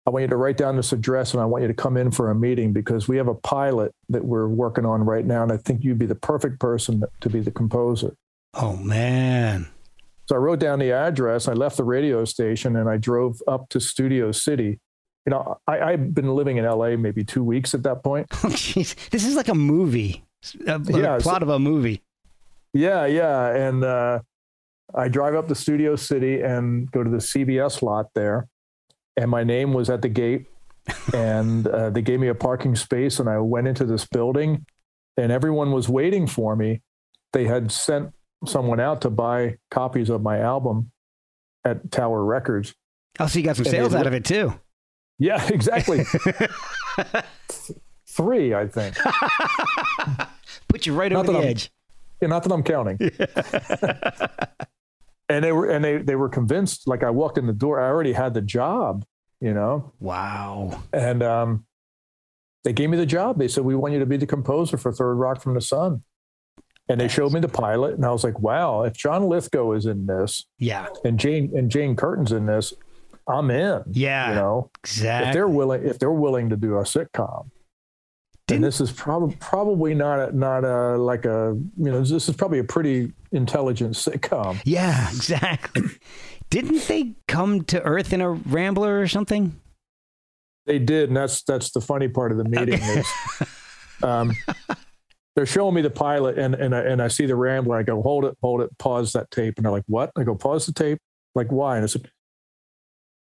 I 0.05 0.09
want 0.09 0.23
you 0.23 0.27
to 0.27 0.36
write 0.36 0.57
down 0.57 0.75
this 0.75 0.91
address 0.91 1.34
and 1.34 1.41
I 1.41 1.45
want 1.45 1.61
you 1.61 1.69
to 1.69 1.73
come 1.73 1.95
in 1.95 2.11
for 2.11 2.29
a 2.29 2.36
meeting 2.36 2.73
because 2.73 3.07
we 3.07 3.15
have 3.15 3.29
a 3.29 3.36
pilot 3.36 3.93
that 4.09 4.25
we're 4.25 4.49
working 4.49 4.86
on 4.86 5.05
right 5.05 5.25
now, 5.25 5.43
and 5.43 5.51
I 5.51 5.57
think 5.57 5.84
you'd 5.84 5.99
be 5.99 6.05
the 6.05 6.15
perfect 6.15 6.59
person 6.59 7.03
to 7.21 7.29
be 7.29 7.39
the 7.39 7.51
composer." 7.51 8.15
Oh 8.53 8.75
man. 8.75 9.67
So 10.29 10.36
I 10.36 10.39
wrote 10.39 10.59
down 10.59 10.79
the 10.79 10.91
address. 10.91 11.47
I 11.47 11.53
left 11.53 11.77
the 11.77 11.84
radio 11.84 12.23
station 12.25 12.75
and 12.75 12.89
I 12.89 12.97
drove 12.97 13.41
up 13.47 13.67
to 13.69 13.79
Studio 13.79 14.31
City. 14.31 14.79
You 15.25 15.31
know, 15.31 15.57
I, 15.67 15.79
I've 15.79 16.13
been 16.13 16.34
living 16.34 16.57
in 16.57 16.65
LA 16.65 16.95
maybe 16.95 17.23
two 17.23 17.43
weeks 17.43 17.73
at 17.73 17.84
that 17.84 18.03
point. 18.03 18.27
Oh 18.31 18.36
jeez, 18.49 18.95
this 19.09 19.25
is 19.25 19.36
like 19.36 19.47
a 19.47 19.55
movie. 19.55 20.23
A, 20.67 20.79
Yeah, 20.79 21.19
plot 21.19 21.43
of 21.43 21.49
a 21.49 21.59
movie. 21.59 22.03
Yeah, 22.73 23.05
yeah. 23.05 23.55
And 23.55 23.84
uh, 23.84 24.19
I 24.95 25.07
drive 25.07 25.35
up 25.35 25.47
to 25.47 25.55
Studio 25.55 25.95
City 25.95 26.41
and 26.41 26.91
go 26.91 27.03
to 27.03 27.09
the 27.09 27.17
CBS 27.17 27.81
lot 27.81 28.07
there. 28.15 28.47
And 29.17 29.29
my 29.29 29.43
name 29.43 29.73
was 29.73 29.89
at 29.89 30.01
the 30.01 30.09
gate. 30.09 30.47
and 31.13 31.65
uh, 31.67 31.89
they 31.91 32.01
gave 32.01 32.19
me 32.19 32.27
a 32.27 32.35
parking 32.35 32.75
space. 32.75 33.19
And 33.19 33.29
I 33.29 33.39
went 33.39 33.67
into 33.67 33.85
this 33.85 34.05
building 34.05 34.65
and 35.17 35.31
everyone 35.31 35.71
was 35.71 35.87
waiting 35.87 36.27
for 36.27 36.55
me. 36.55 36.81
They 37.31 37.45
had 37.45 37.71
sent 37.71 38.11
someone 38.45 38.79
out 38.79 39.01
to 39.01 39.09
buy 39.09 39.55
copies 39.71 40.09
of 40.09 40.21
my 40.21 40.39
album 40.39 40.91
at 41.63 41.91
Tower 41.91 42.23
Records. 42.25 42.73
Oh, 43.19 43.27
so 43.27 43.39
you 43.39 43.45
got 43.45 43.55
some 43.55 43.65
And 43.65 43.71
sales 43.71 43.95
out 43.95 44.07
of 44.07 44.13
it 44.13 44.25
too. 44.25 44.53
Yeah, 45.19 45.43
exactly. 45.47 46.03
Three, 48.07 48.53
I 48.53 48.67
think. 48.67 48.95
Put 50.67 50.85
you 50.85 50.93
right 50.93 51.11
Not 51.11 51.27
over 51.29 51.33
the 51.33 51.39
I'm- 51.39 51.47
edge. 51.47 51.71
Yeah, 52.21 52.29
not 52.29 52.43
that 52.43 52.53
I'm 52.53 52.63
counting. 52.63 52.97
And 55.30 55.43
they 55.43 55.51
were 55.51 55.69
and 55.69 55.84
they 55.84 55.97
they 55.97 56.15
were 56.15 56.30
convinced. 56.30 56.88
Like 56.88 57.03
I 57.03 57.09
walked 57.09 57.38
in 57.38 57.47
the 57.47 57.53
door, 57.53 57.80
I 57.80 57.88
already 57.88 58.13
had 58.13 58.34
the 58.34 58.41
job, 58.41 59.05
you 59.39 59.53
know, 59.53 59.91
Wow. 59.99 60.82
and 60.93 61.24
um, 61.24 61.65
they 62.63 62.74
gave 62.74 62.89
me 62.89 62.97
the 62.97 63.05
job. 63.05 63.38
They 63.39 63.47
said, 63.47 63.63
"We 63.63 63.76
want 63.76 63.93
you 63.93 63.99
to 63.99 64.05
be 64.05 64.17
the 64.17 64.26
composer 64.28 64.78
for 64.78 64.91
Third 64.91 65.15
Rock 65.15 65.41
from 65.41 65.53
the 65.53 65.61
Sun." 65.61 66.03
And 66.89 66.99
they 66.99 67.07
showed 67.07 67.32
me 67.32 67.39
the 67.39 67.47
pilot, 67.47 67.95
and 67.95 68.05
I 68.05 68.11
was 68.11 68.24
like, 68.26 68.39
"Wow! 68.39 68.84
If 68.84 68.93
John 68.93 69.28
Lithgow 69.30 69.71
is 69.74 69.86
in 69.86 70.05
this, 70.05 70.45
Yeah. 70.59 70.88
and 71.05 71.17
Jane 71.19 71.51
and 71.57 71.69
Jane 71.71 71.95
Curtin's 71.95 72.32
in 72.34 72.45
this, 72.45 72.74
I'm 73.28 73.49
in." 73.51 73.84
Yeah. 73.91 74.30
you 74.30 74.36
know, 74.36 74.69
Exactly. 74.84 75.30
if 75.30 75.34
they're 75.34 75.47
willing, 75.47 75.84
if 75.86 75.97
they're 75.99 76.11
willing 76.11 76.49
to 76.49 76.57
do 76.57 76.76
a 76.78 76.82
sitcom, 76.84 77.49
and 78.55 78.63
this 78.63 78.81
is 78.81 78.91
probably 78.91 79.35
probably 79.39 79.93
not 79.93 80.29
a, 80.29 80.37
not 80.37 80.63
a 80.63 80.97
like 80.97 81.25
a 81.25 81.57
you 81.77 81.91
know 81.91 82.01
this 82.01 82.29
is 82.29 82.35
probably 82.35 82.59
a 82.59 82.63
pretty 82.63 83.11
intelligent 83.31 83.95
sitcom. 83.95 84.61
yeah, 84.65 85.09
exactly. 85.09 85.83
Didn't 86.49 86.87
they 86.87 87.15
come 87.27 87.63
to 87.65 87.81
Earth 87.81 88.13
in 88.13 88.21
a 88.21 88.29
Rambler 88.29 88.99
or 88.99 89.07
something? 89.07 89.59
They 90.65 90.79
did, 90.79 91.09
and 91.09 91.17
that's 91.17 91.43
that's 91.43 91.71
the 91.71 91.81
funny 91.81 92.07
part 92.07 92.31
of 92.31 92.37
the 92.37 92.45
meeting 92.45 92.79
is 92.79 93.07
um, 94.03 94.33
they're 95.35 95.45
showing 95.45 95.73
me 95.75 95.81
the 95.81 95.89
pilot, 95.89 96.37
and 96.37 96.55
and 96.55 96.75
I, 96.75 96.81
and 96.81 97.01
I 97.01 97.07
see 97.07 97.25
the 97.25 97.35
Rambler. 97.35 97.77
I 97.77 97.83
go, 97.83 98.01
hold 98.01 98.25
it, 98.25 98.37
hold 98.41 98.61
it, 98.61 98.77
pause 98.77 99.13
that 99.13 99.31
tape, 99.31 99.55
and 99.57 99.65
they're 99.65 99.71
like, 99.71 99.83
what? 99.87 100.11
I 100.17 100.23
go, 100.23 100.35
pause 100.35 100.65
the 100.65 100.73
tape. 100.73 100.99
Like, 101.35 101.51
why? 101.51 101.77
And 101.77 101.83
I 101.83 101.87
said, 101.87 102.09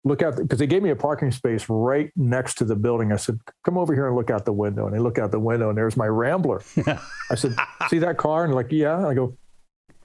look 0.03 0.21
out, 0.21 0.37
because 0.37 0.59
they 0.59 0.67
gave 0.67 0.83
me 0.83 0.89
a 0.89 0.95
parking 0.95 1.31
space 1.31 1.67
right 1.69 2.11
next 2.15 2.55
to 2.55 2.65
the 2.65 2.75
building. 2.75 3.11
I 3.11 3.17
said, 3.17 3.39
come 3.63 3.77
over 3.77 3.93
here 3.93 4.07
and 4.07 4.15
look 4.15 4.29
out 4.29 4.45
the 4.45 4.53
window. 4.53 4.85
And 4.85 4.95
they 4.95 4.99
look 4.99 5.17
out 5.19 5.31
the 5.31 5.39
window, 5.39 5.69
and 5.69 5.77
there's 5.77 5.97
my 5.97 6.07
Rambler. 6.07 6.61
I 7.31 7.35
said, 7.35 7.55
see 7.89 7.99
that 7.99 8.17
car? 8.17 8.45
And 8.45 8.55
like, 8.55 8.71
yeah. 8.71 9.05
I 9.05 9.13
go, 9.13 9.37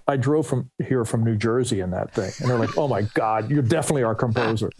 I 0.06 0.16
drove 0.16 0.46
from 0.46 0.70
here 0.86 1.04
from 1.04 1.24
New 1.24 1.36
Jersey 1.36 1.80
in 1.80 1.90
that 1.90 2.12
thing. 2.14 2.32
And 2.40 2.50
they're 2.50 2.58
like, 2.58 2.76
oh 2.76 2.88
my 2.88 3.02
God, 3.14 3.50
you're 3.50 3.62
definitely 3.62 4.02
our 4.02 4.14
composer. 4.14 4.70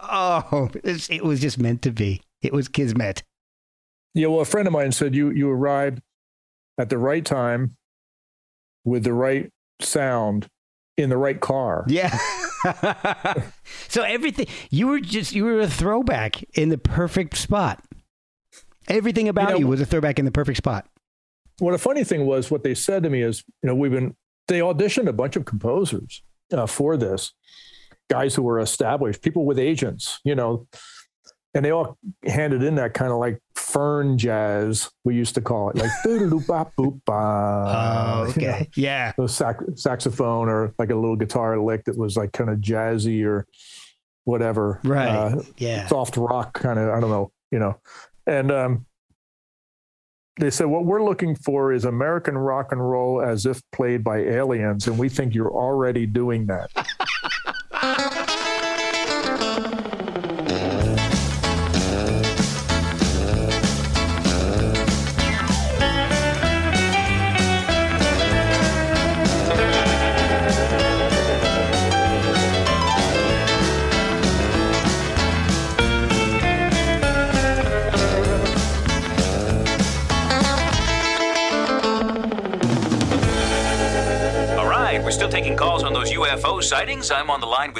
oh, 0.00 0.70
it 0.82 1.24
was 1.24 1.40
just 1.40 1.58
meant 1.58 1.82
to 1.82 1.90
be. 1.90 2.22
It 2.40 2.52
was 2.52 2.68
kismet. 2.68 3.22
Yeah, 4.14 4.28
well, 4.28 4.40
a 4.40 4.44
friend 4.44 4.66
of 4.66 4.72
mine 4.72 4.92
said 4.92 5.14
you 5.14 5.30
you 5.30 5.50
arrived 5.50 6.00
at 6.78 6.88
the 6.88 6.98
right 6.98 7.24
time 7.24 7.76
with 8.84 9.04
the 9.04 9.12
right 9.12 9.50
sound 9.80 10.48
in 10.96 11.10
the 11.10 11.16
right 11.16 11.40
car. 11.40 11.84
Yeah. 11.88 12.18
so 13.88 14.02
everything 14.02 14.46
you 14.70 14.88
were 14.88 15.00
just 15.00 15.34
you 15.34 15.44
were 15.44 15.60
a 15.60 15.68
throwback 15.68 16.42
in 16.54 16.68
the 16.68 16.78
perfect 16.78 17.36
spot. 17.36 17.82
Everything 18.88 19.28
about 19.28 19.50
know- 19.50 19.58
you 19.58 19.66
was 19.66 19.80
a 19.80 19.86
throwback 19.86 20.18
in 20.18 20.24
the 20.24 20.30
perfect 20.30 20.58
spot. 20.58 20.88
Well, 21.60 21.72
the 21.72 21.78
funny 21.78 22.04
thing 22.04 22.24
was 22.24 22.50
what 22.50 22.62
they 22.62 22.74
said 22.74 23.02
to 23.02 23.10
me 23.10 23.20
is, 23.20 23.42
you 23.62 23.66
know, 23.66 23.74
we've 23.74 23.90
been 23.90 24.14
they 24.46 24.60
auditioned 24.60 25.08
a 25.08 25.12
bunch 25.12 25.36
of 25.36 25.44
composers 25.44 26.22
uh, 26.52 26.66
for 26.66 26.96
this, 26.96 27.32
guys 28.08 28.34
who 28.34 28.42
were 28.42 28.60
established, 28.60 29.22
people 29.22 29.44
with 29.44 29.58
agents, 29.58 30.20
you 30.24 30.34
know, 30.34 30.66
and 31.58 31.64
they 31.64 31.72
all 31.72 31.98
handed 32.24 32.62
in 32.62 32.76
that 32.76 32.94
kind 32.94 33.10
of 33.10 33.18
like 33.18 33.42
fern 33.56 34.16
jazz 34.16 34.88
we 35.04 35.16
used 35.16 35.34
to 35.34 35.40
call 35.40 35.70
it, 35.70 35.76
like 35.76 35.90
doo 36.04 36.40
bop 36.46 36.72
boop 36.78 37.00
ba. 37.04 37.12
Oh, 37.12 38.26
okay. 38.30 38.68
Yeah. 38.76 39.12
a 39.18 39.26
sax- 39.28 39.64
saxophone 39.74 40.48
or 40.48 40.72
like 40.78 40.90
a 40.90 40.94
little 40.94 41.16
guitar 41.16 41.58
lick 41.58 41.84
that 41.86 41.98
was 41.98 42.16
like 42.16 42.30
kind 42.30 42.48
of 42.48 42.58
jazzy 42.60 43.26
or 43.26 43.44
whatever. 44.22 44.78
Right. 44.84 45.08
Uh, 45.08 45.42
Yeah. 45.56 45.88
soft 45.88 46.16
rock 46.16 46.54
kind 46.54 46.78
of, 46.78 46.90
I 46.90 47.00
don't 47.00 47.10
know, 47.10 47.32
you 47.50 47.58
know. 47.58 47.80
And 48.24 48.52
um, 48.52 48.86
they 50.38 50.50
said, 50.50 50.66
what 50.68 50.84
we're 50.84 51.02
looking 51.02 51.34
for 51.34 51.72
is 51.72 51.84
American 51.84 52.38
rock 52.38 52.70
and 52.70 52.80
roll 52.88 53.20
as 53.20 53.46
if 53.46 53.60
played 53.72 54.04
by 54.04 54.18
aliens. 54.18 54.86
And 54.86 54.96
we 54.96 55.08
think 55.08 55.34
you're 55.34 55.50
already 55.52 56.06
doing 56.06 56.46
that. 56.46 56.70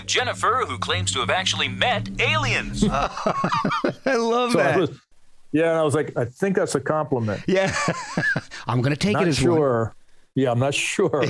Jennifer, 0.08 0.64
who 0.66 0.78
claims 0.78 1.12
to 1.12 1.20
have 1.20 1.30
actually 1.30 1.68
met 1.68 2.08
aliens. 2.20 2.84
I 2.90 4.14
love 4.16 4.52
So 4.52 4.60
I 4.60 4.62
that. 4.64 4.78
was, 4.80 4.90
yeah, 5.52 5.70
and 5.70 5.78
I 5.78 5.82
was 5.82 5.94
like, 5.94 6.16
I 6.16 6.24
think 6.24 6.56
that's 6.56 6.74
a 6.74 6.80
compliment. 6.80 7.42
yeah. 7.46 7.74
I'm 8.66 8.82
going 8.82 8.94
to 8.94 8.98
take 8.98 9.14
Not 9.14 9.24
it 9.24 9.28
as 9.28 9.38
sure. 9.38 9.94
Yeah, 10.34 10.50
I'm 10.52 10.58
not 10.58 10.74
sure. 10.74 11.24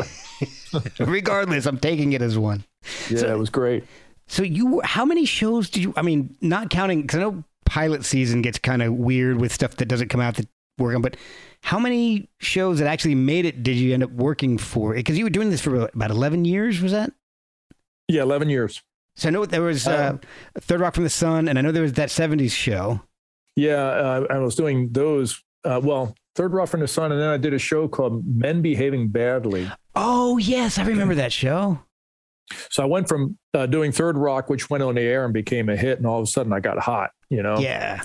Regardless, 0.99 1.67
I'm 1.67 1.79
taking 1.79 2.13
it 2.13 2.23
as 2.23 2.37
one. 2.39 2.65
Yeah, 3.09 3.33
it 3.33 3.39
was 3.39 3.51
great. 3.51 3.85
So 4.27 4.43
you 4.43 4.81
how 4.85 5.05
many 5.07 5.25
shows 5.25 5.71
did 5.71 5.83
you 5.83 5.95
I 5.97 6.03
mean, 6.03 6.37
not 6.43 6.69
counting 6.69 7.07
cuz 7.07 7.19
I 7.19 7.23
know 7.23 7.45
pilot 7.65 8.05
season 8.05 8.43
gets 8.43 8.59
kind 8.59 8.83
of 8.83 8.93
weird 8.95 9.41
with 9.41 9.53
stuff 9.53 9.77
that 9.77 9.87
doesn't 9.87 10.09
come 10.09 10.21
out 10.21 10.35
that 10.37 10.47
work 10.79 10.95
on, 10.95 11.01
but 11.01 11.17
how 11.63 11.79
many 11.79 12.29
shows 12.39 12.79
that 12.81 12.87
actually 12.87 13.15
made 13.15 13.47
it 13.47 13.63
did 13.63 13.77
you 13.77 13.95
end 13.95 14.03
up 14.03 14.11
working 14.11 14.59
for? 14.59 14.93
Because 14.95 15.17
you 15.17 15.25
were 15.25 15.31
doing 15.31 15.49
this 15.51 15.61
for 15.63 15.89
about 15.95 16.11
11 16.11 16.45
years, 16.45 16.81
was 16.83 16.93
that? 16.93 17.11
Yeah, 18.09 18.23
11 18.23 18.49
years. 18.49 18.83
So 19.17 19.29
I 19.29 19.33
know 19.33 19.45
there 19.45 19.63
was 19.63 19.87
uh, 19.87 20.11
Um, 20.13 20.21
Third 20.61 20.81
Rock 20.81 20.95
from 20.95 21.05
the 21.05 21.11
Sun, 21.11 21.49
and 21.49 21.59
I 21.59 21.63
know 21.63 21.73
there 21.73 21.83
was 21.83 21.95
that 21.95 22.09
'70s 22.09 22.53
show. 22.53 23.01
Yeah, 23.57 23.75
uh, 23.83 24.27
I 24.31 24.39
was 24.39 24.55
doing 24.55 24.91
those. 24.93 25.43
Uh, 25.65 25.81
well, 25.83 26.15
Third 26.37 26.53
Rock 26.53 26.69
from 26.69 26.79
the 26.81 26.87
Sun, 26.89 27.11
and 27.11 27.21
then 27.21 27.29
I 27.29 27.37
did 27.37 27.53
a 27.53 27.59
show 27.59 27.89
called 27.89 28.25
Men 28.25 28.63
Behaving 28.63 29.09
Badly. 29.09 29.69
Oh 29.97 30.39
yes, 30.39 30.79
I 30.79 30.85
remember 30.85 31.17
that 31.17 31.33
show. 31.33 31.81
So 32.71 32.83
I 32.85 32.87
went 32.87 33.09
from 33.09 33.37
uh, 33.55 33.67
doing 33.67 33.91
Third 33.91 34.17
Rock, 34.17 34.49
which 34.49 34.71
went 34.71 34.85
on 34.85 34.95
the 34.95 35.01
air 35.03 35.25
and 35.25 35.35
became 35.35 35.69
a 35.69 35.77
hit, 35.77 35.99
and 35.99 36.07
all 36.07 36.19
of 36.21 36.23
a 36.23 36.27
sudden 36.27 36.53
I 36.53 36.61
got 36.61 36.79
hot, 36.79 37.11
you 37.29 37.43
know. 37.43 37.59
Yeah. 37.59 38.03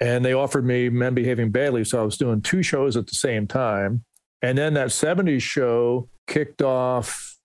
And 0.00 0.24
they 0.24 0.32
offered 0.32 0.64
me 0.64 0.88
Men 0.90 1.14
Behaving 1.14 1.50
Badly, 1.50 1.84
so 1.84 2.00
I 2.00 2.04
was 2.04 2.16
doing 2.16 2.40
two 2.40 2.62
shows 2.62 2.96
at 2.96 3.08
the 3.08 3.14
same 3.16 3.48
time. 3.48 4.04
And 4.42 4.56
then 4.56 4.74
that 4.74 4.88
'70s 4.88 5.42
show 5.42 6.08
kicked 6.28 6.62
off. 6.62 7.35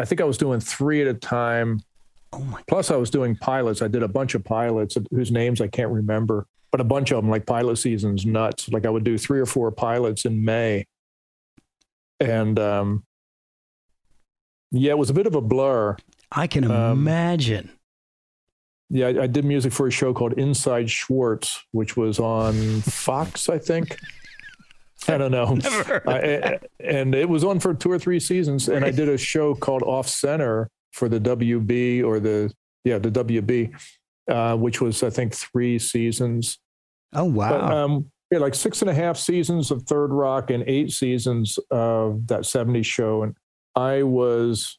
I 0.00 0.04
think 0.04 0.20
I 0.20 0.24
was 0.24 0.38
doing 0.38 0.60
three 0.60 1.00
at 1.02 1.08
a 1.08 1.14
time. 1.14 1.80
Oh 2.32 2.38
my. 2.40 2.62
Plus, 2.68 2.90
I 2.90 2.96
was 2.96 3.10
doing 3.10 3.36
pilots. 3.36 3.82
I 3.82 3.88
did 3.88 4.02
a 4.02 4.08
bunch 4.08 4.34
of 4.34 4.44
pilots 4.44 4.96
whose 5.10 5.30
names 5.32 5.60
I 5.60 5.66
can't 5.66 5.90
remember, 5.90 6.46
but 6.70 6.80
a 6.80 6.84
bunch 6.84 7.10
of 7.10 7.16
them, 7.22 7.30
like 7.30 7.44
pilot 7.46 7.76
season's 7.76 8.24
nuts. 8.24 8.68
Like 8.68 8.86
I 8.86 8.90
would 8.90 9.04
do 9.04 9.18
three 9.18 9.40
or 9.40 9.46
four 9.46 9.70
pilots 9.72 10.24
in 10.24 10.44
May. 10.44 10.86
And 12.20 12.58
um, 12.58 13.04
yeah, 14.70 14.92
it 14.92 14.98
was 14.98 15.10
a 15.10 15.14
bit 15.14 15.26
of 15.26 15.34
a 15.34 15.40
blur. 15.40 15.96
I 16.30 16.46
can 16.46 16.70
Um, 16.70 16.98
imagine. 16.98 17.70
Yeah, 18.90 19.06
I, 19.08 19.22
I 19.22 19.26
did 19.26 19.44
music 19.44 19.72
for 19.72 19.86
a 19.86 19.90
show 19.90 20.12
called 20.12 20.32
Inside 20.34 20.90
Schwartz, 20.90 21.64
which 21.72 21.96
was 21.96 22.18
on 22.18 22.80
Fox, 22.82 23.48
I 23.48 23.58
think. 23.58 23.96
I 25.08 25.18
don't 25.18 25.30
know. 25.30 25.54
Never 25.54 25.84
heard 25.84 26.02
of 26.06 26.14
I- 26.14 26.18
I- 26.54 26.58
and 26.80 27.14
it 27.14 27.28
was 27.28 27.44
on 27.44 27.60
for 27.60 27.74
two 27.74 27.90
or 27.90 27.98
three 27.98 28.20
seasons. 28.20 28.68
And 28.68 28.84
I 28.84 28.90
did 28.90 29.08
a 29.08 29.18
show 29.18 29.54
called 29.54 29.82
Off 29.82 30.08
Center 30.08 30.68
for 30.92 31.08
the 31.08 31.20
WB 31.20 32.04
or 32.04 32.20
the, 32.20 32.52
yeah, 32.84 32.98
the 32.98 33.10
WB, 33.10 33.74
uh, 34.30 34.56
which 34.56 34.80
was, 34.80 35.02
I 35.02 35.10
think, 35.10 35.34
three 35.34 35.78
seasons. 35.78 36.58
Oh 37.12 37.24
wow. 37.24 37.50
But, 37.50 37.72
um, 37.72 38.10
yeah, 38.30 38.38
like 38.38 38.54
six 38.54 38.80
and 38.82 38.90
a 38.90 38.94
half 38.94 39.16
seasons 39.16 39.70
of 39.72 39.82
Third 39.82 40.12
Rock 40.12 40.50
and 40.50 40.62
eight 40.68 40.92
seasons 40.92 41.58
of 41.70 42.26
that 42.28 42.42
70s 42.42 42.84
show. 42.84 43.24
And 43.24 43.34
I 43.74 44.02
was 44.04 44.78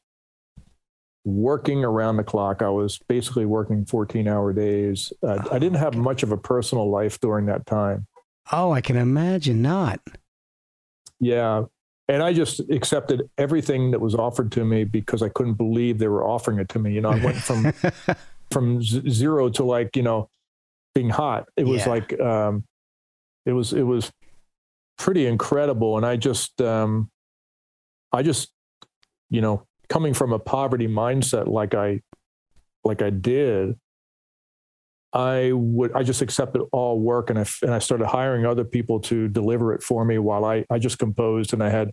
working 1.26 1.84
around 1.84 2.18
the 2.18 2.24
clock. 2.24 2.62
I 2.62 2.70
was 2.70 3.00
basically 3.08 3.46
working 3.46 3.86
14 3.86 4.28
hour 4.28 4.54
days. 4.54 5.12
Uh, 5.22 5.44
I 5.52 5.60
didn't 5.60 5.78
have 5.80 5.96
much 5.96 6.24
of 6.24 6.32
a 6.32 6.38
personal 6.38 6.90
life 6.90 7.20
during 7.20 7.46
that 7.48 7.66
time. 7.66 8.08
Oh, 8.52 8.72
I 8.72 8.82
can 8.82 8.96
imagine 8.98 9.62
not. 9.62 10.00
Yeah. 11.20 11.64
And 12.08 12.22
I 12.24 12.34
just 12.34 12.60
accepted 12.70 13.30
everything 13.38 13.92
that 13.92 14.00
was 14.00 14.16
offered 14.16 14.52
to 14.54 14.66
me 14.66 14.84
because 14.84 15.22
I 15.22 15.30
couldn't 15.30 15.54
believe 15.54 15.98
they 16.00 16.08
were 16.08 16.26
offering 16.28 16.60
it 16.60 16.68
to 16.70 16.80
me. 16.80 16.94
You 16.94 17.02
know, 17.02 17.10
I 17.12 17.24
went 17.24 17.38
from 17.38 17.72
from 18.52 18.82
z- 18.84 19.10
zero 19.10 19.50
to 19.50 19.64
like 19.64 19.96
you 19.96 20.04
know 20.04 20.30
being 20.94 21.10
hot 21.10 21.48
it 21.56 21.64
was 21.66 21.86
Yeah. 21.86 21.90
like 21.90 22.20
um 22.20 22.66
it 23.46 23.54
was 23.54 23.72
it 23.72 23.84
was 23.84 24.12
pretty 24.98 25.26
incredible 25.26 25.96
and 25.96 26.06
i 26.06 26.18
just 26.18 26.62
um 26.62 27.10
i 28.12 28.22
just 28.22 28.50
you 29.30 29.40
know 29.40 29.66
coming 29.88 30.14
from 30.14 30.34
a 30.34 30.38
poverty 30.40 30.86
mindset 30.90 31.48
like 31.48 31.74
i 31.74 32.02
like 32.84 33.02
i 33.02 33.10
did 33.10 33.80
i 35.14 35.52
would 35.54 35.92
i 35.94 36.04
just 36.04 36.22
accepted 36.22 36.62
all 36.72 37.00
work 37.00 37.30
and 37.30 37.38
i 37.40 37.46
and 37.64 37.74
i 37.74 37.80
started 37.80 38.08
hiring 38.08 38.46
other 38.46 38.64
people 38.64 39.00
to 39.00 39.28
deliver 39.28 39.74
it 39.74 39.84
for 39.84 40.06
me 40.06 40.18
while 40.18 40.46
i 40.46 40.64
i 40.70 40.78
just 40.80 40.98
composed 41.00 41.54
and 41.54 41.62
i 41.64 41.70
had 41.70 41.92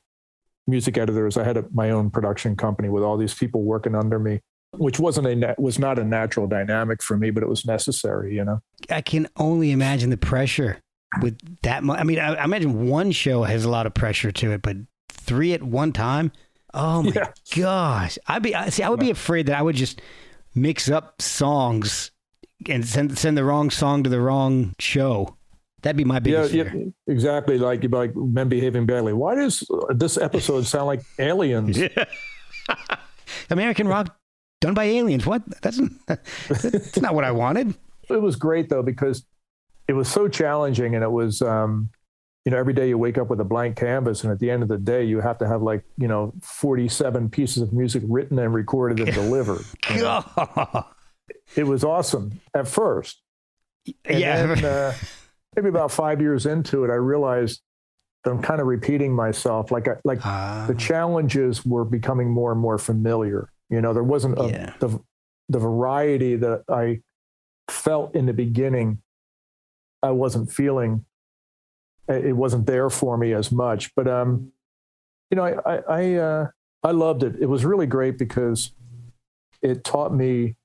music 0.66 0.96
editors 0.98 1.36
i 1.36 1.42
had 1.44 1.56
a, 1.56 1.64
my 1.72 1.90
own 1.90 2.10
production 2.10 2.54
company 2.56 2.88
with 2.88 3.02
all 3.02 3.16
these 3.16 3.34
people 3.34 3.62
working 3.62 3.94
under 3.94 4.18
me 4.18 4.40
which 4.72 5.00
wasn't 5.00 5.26
a 5.26 5.54
was 5.58 5.78
not 5.78 5.98
a 5.98 6.04
natural 6.04 6.46
dynamic 6.46 7.02
for 7.02 7.16
me, 7.16 7.30
but 7.30 7.42
it 7.42 7.48
was 7.48 7.64
necessary. 7.64 8.34
You 8.34 8.44
know. 8.44 8.60
I 8.90 9.00
can 9.00 9.26
only 9.38 9.70
imagine 9.70 10.10
the 10.10 10.18
pressure 10.18 10.82
with 11.22 11.38
that 11.62 11.82
much. 11.82 11.98
I 11.98 12.04
mean, 12.04 12.18
I, 12.18 12.34
I 12.34 12.44
imagine 12.44 12.86
one 12.86 13.10
show 13.10 13.44
has 13.44 13.64
a 13.64 13.70
lot 13.70 13.86
of 13.86 13.94
pressure 13.94 14.30
to 14.30 14.52
it, 14.52 14.60
but 14.60 14.76
three 15.10 15.54
at 15.54 15.62
one 15.62 15.92
time. 15.92 16.32
Oh 16.74 17.02
my 17.02 17.12
Yeah. 17.14 17.32
gosh! 17.56 18.18
I'd 18.26 18.42
be 18.42 18.54
I- 18.54 18.68
see. 18.68 18.82
I 18.82 18.90
would 18.90 19.00
be 19.00 19.08
afraid 19.08 19.46
that 19.46 19.58
I 19.58 19.62
would 19.62 19.74
just 19.74 20.02
mix 20.54 20.90
up 20.90 21.22
songs 21.22 22.10
and 22.66 22.86
send 22.86 23.16
send 23.18 23.36
the 23.36 23.44
wrong 23.44 23.70
song 23.70 24.02
to 24.02 24.10
the 24.10 24.20
wrong 24.20 24.74
show. 24.78 25.36
That'd 25.82 25.96
be 25.96 26.04
my 26.04 26.18
biggest 26.18 26.52
yeah, 26.52 26.64
fear. 26.64 26.92
exactly. 27.06 27.58
Like 27.58 27.84
like 27.90 28.14
men 28.16 28.48
behaving 28.48 28.86
badly. 28.86 29.12
Why 29.12 29.36
does 29.36 29.62
this 29.90 30.18
episode 30.18 30.66
sound 30.66 30.86
like 30.86 31.02
aliens? 31.18 31.80
American 33.50 33.86
Rock 33.86 34.16
done 34.60 34.74
by 34.74 34.84
aliens. 34.84 35.24
What? 35.24 35.42
That's 35.62 35.80
that's 36.06 37.00
not 37.00 37.14
what 37.14 37.24
I 37.24 37.30
wanted. 37.30 37.74
It 38.08 38.20
was 38.20 38.36
great 38.36 38.68
though 38.68 38.82
because 38.82 39.24
it 39.86 39.92
was 39.92 40.08
so 40.08 40.28
challenging, 40.28 40.94
and 40.94 41.04
it 41.04 41.10
was, 41.10 41.40
um, 41.42 41.90
you 42.44 42.52
know, 42.52 42.58
every 42.58 42.74
day 42.74 42.88
you 42.88 42.98
wake 42.98 43.16
up 43.16 43.30
with 43.30 43.40
a 43.40 43.44
blank 43.44 43.76
canvas, 43.76 44.24
and 44.24 44.32
at 44.32 44.38
the 44.38 44.50
end 44.50 44.62
of 44.62 44.68
the 44.68 44.78
day, 44.78 45.04
you 45.04 45.20
have 45.20 45.38
to 45.38 45.46
have 45.46 45.62
like 45.62 45.84
you 45.96 46.08
know 46.08 46.34
forty-seven 46.42 47.30
pieces 47.30 47.62
of 47.62 47.72
music 47.72 48.02
written 48.06 48.38
and 48.38 48.52
recorded 48.52 49.00
and 49.00 49.14
delivered. 49.14 49.64
you 49.94 50.02
know? 50.02 50.84
It 51.56 51.64
was 51.64 51.84
awesome 51.84 52.40
at 52.54 52.68
first. 52.68 53.20
And 54.04 54.20
yeah. 54.20 54.46
then, 54.46 54.64
uh, 54.64 54.92
maybe 55.56 55.68
about 55.68 55.90
five 55.90 56.20
years 56.20 56.46
into 56.46 56.84
it, 56.84 56.90
I 56.90 56.94
realized 56.94 57.60
that 58.24 58.30
I'm 58.30 58.42
kind 58.42 58.60
of 58.60 58.66
repeating 58.66 59.14
myself. 59.14 59.70
Like, 59.70 59.88
I, 59.88 59.92
like 60.04 60.20
Ah. 60.24 60.64
the 60.68 60.74
challenges 60.74 61.64
were 61.64 61.84
becoming 61.84 62.28
more 62.30 62.52
and 62.52 62.60
more 62.60 62.78
familiar. 62.78 63.48
You 63.70 63.80
know, 63.80 63.92
there 63.92 64.02
wasn't 64.02 64.38
a, 64.38 64.48
Yeah. 64.48 64.74
the 64.80 64.98
the 65.50 65.58
variety 65.58 66.36
that 66.36 66.64
I 66.68 67.00
felt 67.70 68.14
in 68.14 68.26
the 68.26 68.34
beginning. 68.34 69.00
I 70.02 70.10
wasn't 70.10 70.50
feeling. 70.52 71.04
It 72.08 72.26
it 72.26 72.32
wasn't 72.34 72.66
there 72.66 72.90
for 72.90 73.16
me 73.16 73.32
as 73.32 73.50
much. 73.50 73.94
But 73.94 74.08
um, 74.08 74.52
you 75.30 75.36
know, 75.36 75.44
I 75.44 75.54
I 75.74 75.82
I, 75.88 76.14
uh, 76.14 76.46
I 76.82 76.90
loved 76.90 77.22
it. 77.22 77.36
It 77.40 77.46
was 77.46 77.64
really 77.64 77.86
great 77.86 78.18
because 78.18 78.72
it 79.62 79.84
taught 79.84 80.14
me 80.14 80.56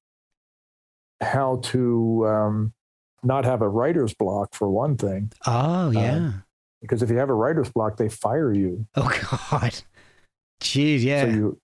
how 1.23 1.57
to 1.63 2.27
um, 2.27 2.73
not 3.23 3.45
have 3.45 3.61
a 3.61 3.69
writer's 3.69 4.13
block 4.13 4.53
for 4.53 4.69
one 4.69 4.97
thing. 4.97 5.31
oh 5.45 5.89
yeah. 5.91 6.31
Because 6.81 7.01
if 7.01 7.09
you 7.09 7.17
have 7.17 7.29
a 7.29 7.33
writer's 7.33 7.69
block, 7.71 7.95
they 7.97 8.09
fire 8.09 8.51
you. 8.53 8.85
oh 8.95 9.09
God. 9.49 9.73
Jeez. 10.61 11.01
Yeah. 11.03 11.21
So 11.23 11.27
you 11.29 11.59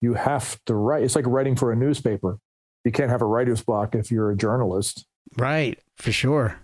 you 0.00 0.14
have 0.14 0.58
to 0.66 0.74
write. 0.74 1.02
It's 1.02 1.16
like 1.16 1.26
writing 1.26 1.56
for 1.56 1.72
a 1.72 1.76
newspaper. 1.76 2.38
You 2.84 2.92
can't 2.92 3.10
have 3.10 3.20
a 3.22 3.26
writer's 3.26 3.62
block 3.62 3.94
if 3.94 4.10
you're 4.10 4.30
a 4.30 4.36
journalist 4.36 5.04
right. 5.36 5.78
For 5.98 6.12
sure. 6.12 6.56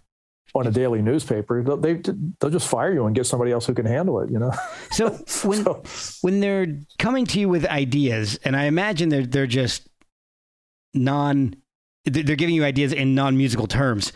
on 0.55 0.67
a 0.67 0.71
daily 0.71 1.03
newspaper. 1.03 1.63
They'll, 1.63 1.77
they 1.77 2.01
they'll 2.41 2.51
just 2.51 2.69
fire 2.69 2.95
you 2.95 3.05
and 3.07 3.15
get 3.15 3.27
somebody 3.27 3.53
else 3.53 3.67
who 3.67 3.75
can 3.75 3.85
handle 3.87 4.21
it. 4.21 4.31
You 4.31 4.39
know. 4.39 4.53
So 4.93 5.11
when 5.45 5.65
So- 5.65 5.83
when 6.23 6.41
they're 6.41 6.79
coming 6.99 7.27
to 7.27 7.41
you 7.41 7.49
with 7.49 7.67
ideas, 7.67 8.39
and 8.45 8.57
I 8.57 8.65
imagine 8.65 9.09
they're 9.11 9.27
they're 9.27 9.47
just 9.47 9.89
non, 10.95 11.55
they're 12.07 12.37
giving 12.37 12.55
you 12.55 12.65
ideas 12.65 12.93
in 12.93 13.15
non 13.15 13.37
musical 13.37 13.67
terms. 13.67 14.13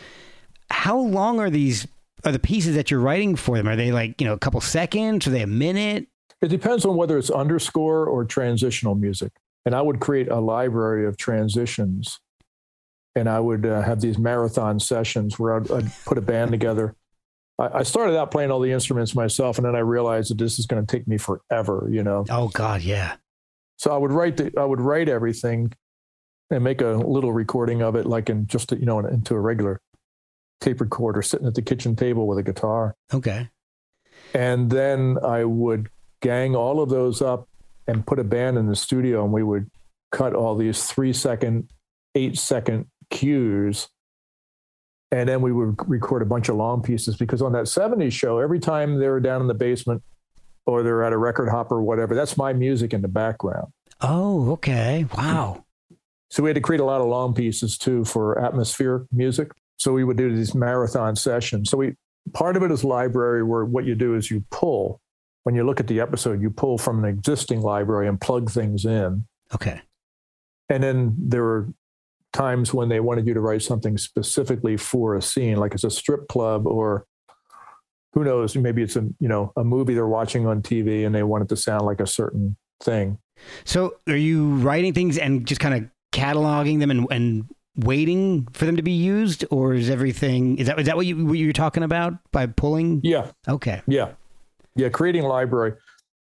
How 0.69 0.97
long 0.97 1.39
are 1.39 1.49
these? 1.49 1.87
Are 2.23 2.31
the 2.31 2.39
pieces 2.39 2.75
that 2.75 2.91
you're 2.91 2.99
writing 2.99 3.35
for 3.35 3.57
them? 3.57 3.67
Are 3.67 3.75
they 3.75 3.91
like 3.91 4.19
you 4.19 4.27
know 4.27 4.33
a 4.33 4.39
couple 4.39 4.61
seconds? 4.61 5.27
Are 5.27 5.31
they 5.31 5.41
a 5.41 5.47
minute? 5.47 6.07
It 6.41 6.47
depends 6.47 6.85
on 6.85 6.95
whether 6.95 7.17
it's 7.17 7.29
underscore 7.29 8.05
or 8.05 8.25
transitional 8.25 8.95
music. 8.95 9.31
And 9.65 9.75
I 9.75 9.81
would 9.81 9.99
create 9.99 10.27
a 10.27 10.39
library 10.39 11.05
of 11.05 11.17
transitions. 11.17 12.19
And 13.15 13.29
I 13.29 13.39
would 13.39 13.65
uh, 13.65 13.81
have 13.81 14.01
these 14.01 14.17
marathon 14.17 14.79
sessions 14.79 15.37
where 15.37 15.57
I'd, 15.57 15.69
I'd 15.69 15.91
put 16.05 16.17
a 16.17 16.21
band 16.21 16.51
together. 16.51 16.95
I, 17.59 17.79
I 17.79 17.83
started 17.83 18.17
out 18.17 18.31
playing 18.31 18.49
all 18.49 18.59
the 18.59 18.71
instruments 18.71 19.13
myself, 19.13 19.57
and 19.57 19.65
then 19.65 19.75
I 19.75 19.79
realized 19.79 20.31
that 20.31 20.37
this 20.37 20.57
is 20.57 20.65
going 20.65 20.83
to 20.83 20.91
take 20.91 21.07
me 21.07 21.17
forever, 21.17 21.87
you 21.91 22.03
know. 22.03 22.25
Oh 22.29 22.47
God, 22.47 22.81
yeah. 22.81 23.17
So 23.77 23.93
I 23.93 23.97
would 23.97 24.11
write 24.11 24.37
the, 24.37 24.51
I 24.57 24.63
would 24.63 24.81
write 24.81 25.09
everything 25.09 25.73
and 26.51 26.63
make 26.63 26.81
a 26.81 26.89
little 26.89 27.31
recording 27.31 27.81
of 27.81 27.95
it, 27.95 28.05
like 28.05 28.29
in 28.29 28.45
just 28.45 28.71
you 28.71 28.85
know 28.85 28.99
into 28.99 29.33
a 29.33 29.39
regular 29.39 29.79
tape 30.59 30.81
recorder, 30.81 31.21
sitting 31.21 31.47
at 31.47 31.55
the 31.55 31.61
kitchen 31.61 31.95
table 31.95 32.27
with 32.27 32.37
a 32.37 32.43
guitar. 32.43 32.95
Okay. 33.11 33.49
And 34.33 34.69
then 34.69 35.17
I 35.23 35.45
would 35.45 35.89
gang 36.21 36.55
all 36.55 36.81
of 36.81 36.89
those 36.89 37.21
up 37.21 37.47
and 37.87 38.05
put 38.05 38.19
a 38.19 38.23
band 38.23 38.57
in 38.57 38.67
the 38.67 38.75
studio, 38.75 39.23
and 39.23 39.33
we 39.33 39.43
would 39.43 39.71
cut 40.11 40.35
all 40.35 40.55
these 40.55 40.85
three 40.85 41.13
second, 41.13 41.69
eight 42.15 42.37
second 42.37 42.85
cues. 43.09 43.87
And 45.13 45.27
then 45.27 45.41
we 45.41 45.51
would 45.51 45.75
record 45.89 46.21
a 46.21 46.25
bunch 46.25 46.47
of 46.47 46.55
long 46.55 46.81
pieces 46.81 47.17
because 47.17 47.41
on 47.41 47.51
that 47.51 47.65
70s 47.65 48.13
show, 48.13 48.39
every 48.39 48.59
time 48.59 48.97
they 48.97 49.09
were 49.09 49.19
down 49.19 49.41
in 49.41 49.47
the 49.47 49.53
basement 49.53 50.03
or 50.65 50.83
they're 50.83 51.03
at 51.03 51.11
a 51.11 51.17
record 51.17 51.49
hopper 51.49 51.75
or 51.75 51.81
whatever, 51.81 52.15
that's 52.15 52.37
my 52.37 52.53
music 52.53 52.93
in 52.93 53.01
the 53.01 53.09
background. 53.09 53.73
Oh, 53.99 54.51
okay. 54.51 55.05
Wow. 55.17 55.65
So 56.31 56.41
we 56.41 56.49
had 56.49 56.55
to 56.55 56.61
create 56.61 56.79
a 56.79 56.85
lot 56.85 57.01
of 57.01 57.07
long 57.07 57.33
pieces 57.33 57.77
too 57.77 58.05
for 58.05 58.39
atmospheric 58.39 59.03
music. 59.11 59.51
So 59.77 59.91
we 59.91 60.05
would 60.05 60.17
do 60.17 60.33
these 60.33 60.55
marathon 60.55 61.15
sessions. 61.15 61.69
So 61.69 61.77
we 61.77 61.95
part 62.33 62.55
of 62.55 62.63
it 62.63 62.71
is 62.71 62.83
library 62.83 63.43
where 63.43 63.65
what 63.65 63.85
you 63.85 63.95
do 63.95 64.15
is 64.15 64.31
you 64.31 64.43
pull 64.49 65.01
when 65.43 65.55
you 65.55 65.63
look 65.63 65.79
at 65.79 65.87
the 65.87 65.99
episode, 65.99 66.41
you 66.41 66.49
pull 66.49 66.77
from 66.77 67.03
an 67.03 67.09
existing 67.09 67.61
library 67.61 68.07
and 68.07 68.21
plug 68.21 68.49
things 68.49 68.85
in. 68.85 69.25
Okay. 69.53 69.81
And 70.69 70.83
then 70.83 71.15
there 71.17 71.43
were 71.43 71.73
times 72.31 72.73
when 72.73 72.89
they 72.89 72.99
wanted 72.99 73.27
you 73.27 73.33
to 73.33 73.41
write 73.41 73.61
something 73.61 73.97
specifically 73.97 74.77
for 74.77 75.15
a 75.15 75.21
scene, 75.21 75.57
like 75.57 75.73
it's 75.73 75.83
a 75.83 75.89
strip 75.89 76.27
club 76.27 76.65
or 76.65 77.05
who 78.13 78.23
knows, 78.23 78.55
maybe 78.55 78.83
it's 78.83 78.95
a 78.95 79.01
you 79.19 79.27
know 79.27 79.51
a 79.57 79.63
movie 79.63 79.93
they're 79.93 80.07
watching 80.07 80.47
on 80.47 80.61
TV 80.61 81.05
and 81.05 81.13
they 81.13 81.23
want 81.23 81.43
it 81.43 81.49
to 81.49 81.57
sound 81.57 81.85
like 81.85 81.99
a 81.99 82.07
certain 82.07 82.55
thing. 82.81 83.17
So 83.65 83.95
are 84.07 84.15
you 84.15 84.55
writing 84.55 84.93
things 84.93 85.17
and 85.17 85.45
just 85.45 85.59
kind 85.59 85.75
of 85.75 85.89
cataloging 86.11 86.79
them 86.79 86.91
and, 86.91 87.07
and 87.11 87.45
waiting 87.75 88.47
for 88.53 88.65
them 88.65 88.75
to 88.75 88.81
be 88.83 88.91
used, 88.91 89.45
or 89.49 89.73
is 89.73 89.89
everything 89.89 90.57
is 90.57 90.67
that 90.67 90.79
is 90.79 90.85
that 90.87 90.95
what 90.97 91.05
you 91.05 91.25
what 91.25 91.37
you're 91.37 91.53
talking 91.53 91.83
about 91.83 92.13
by 92.31 92.45
pulling? 92.45 92.99
Yeah, 93.03 93.31
Okay. 93.47 93.81
Yeah, 93.87 94.09
yeah. 94.75 94.89
Creating 94.89 95.23
library. 95.23 95.73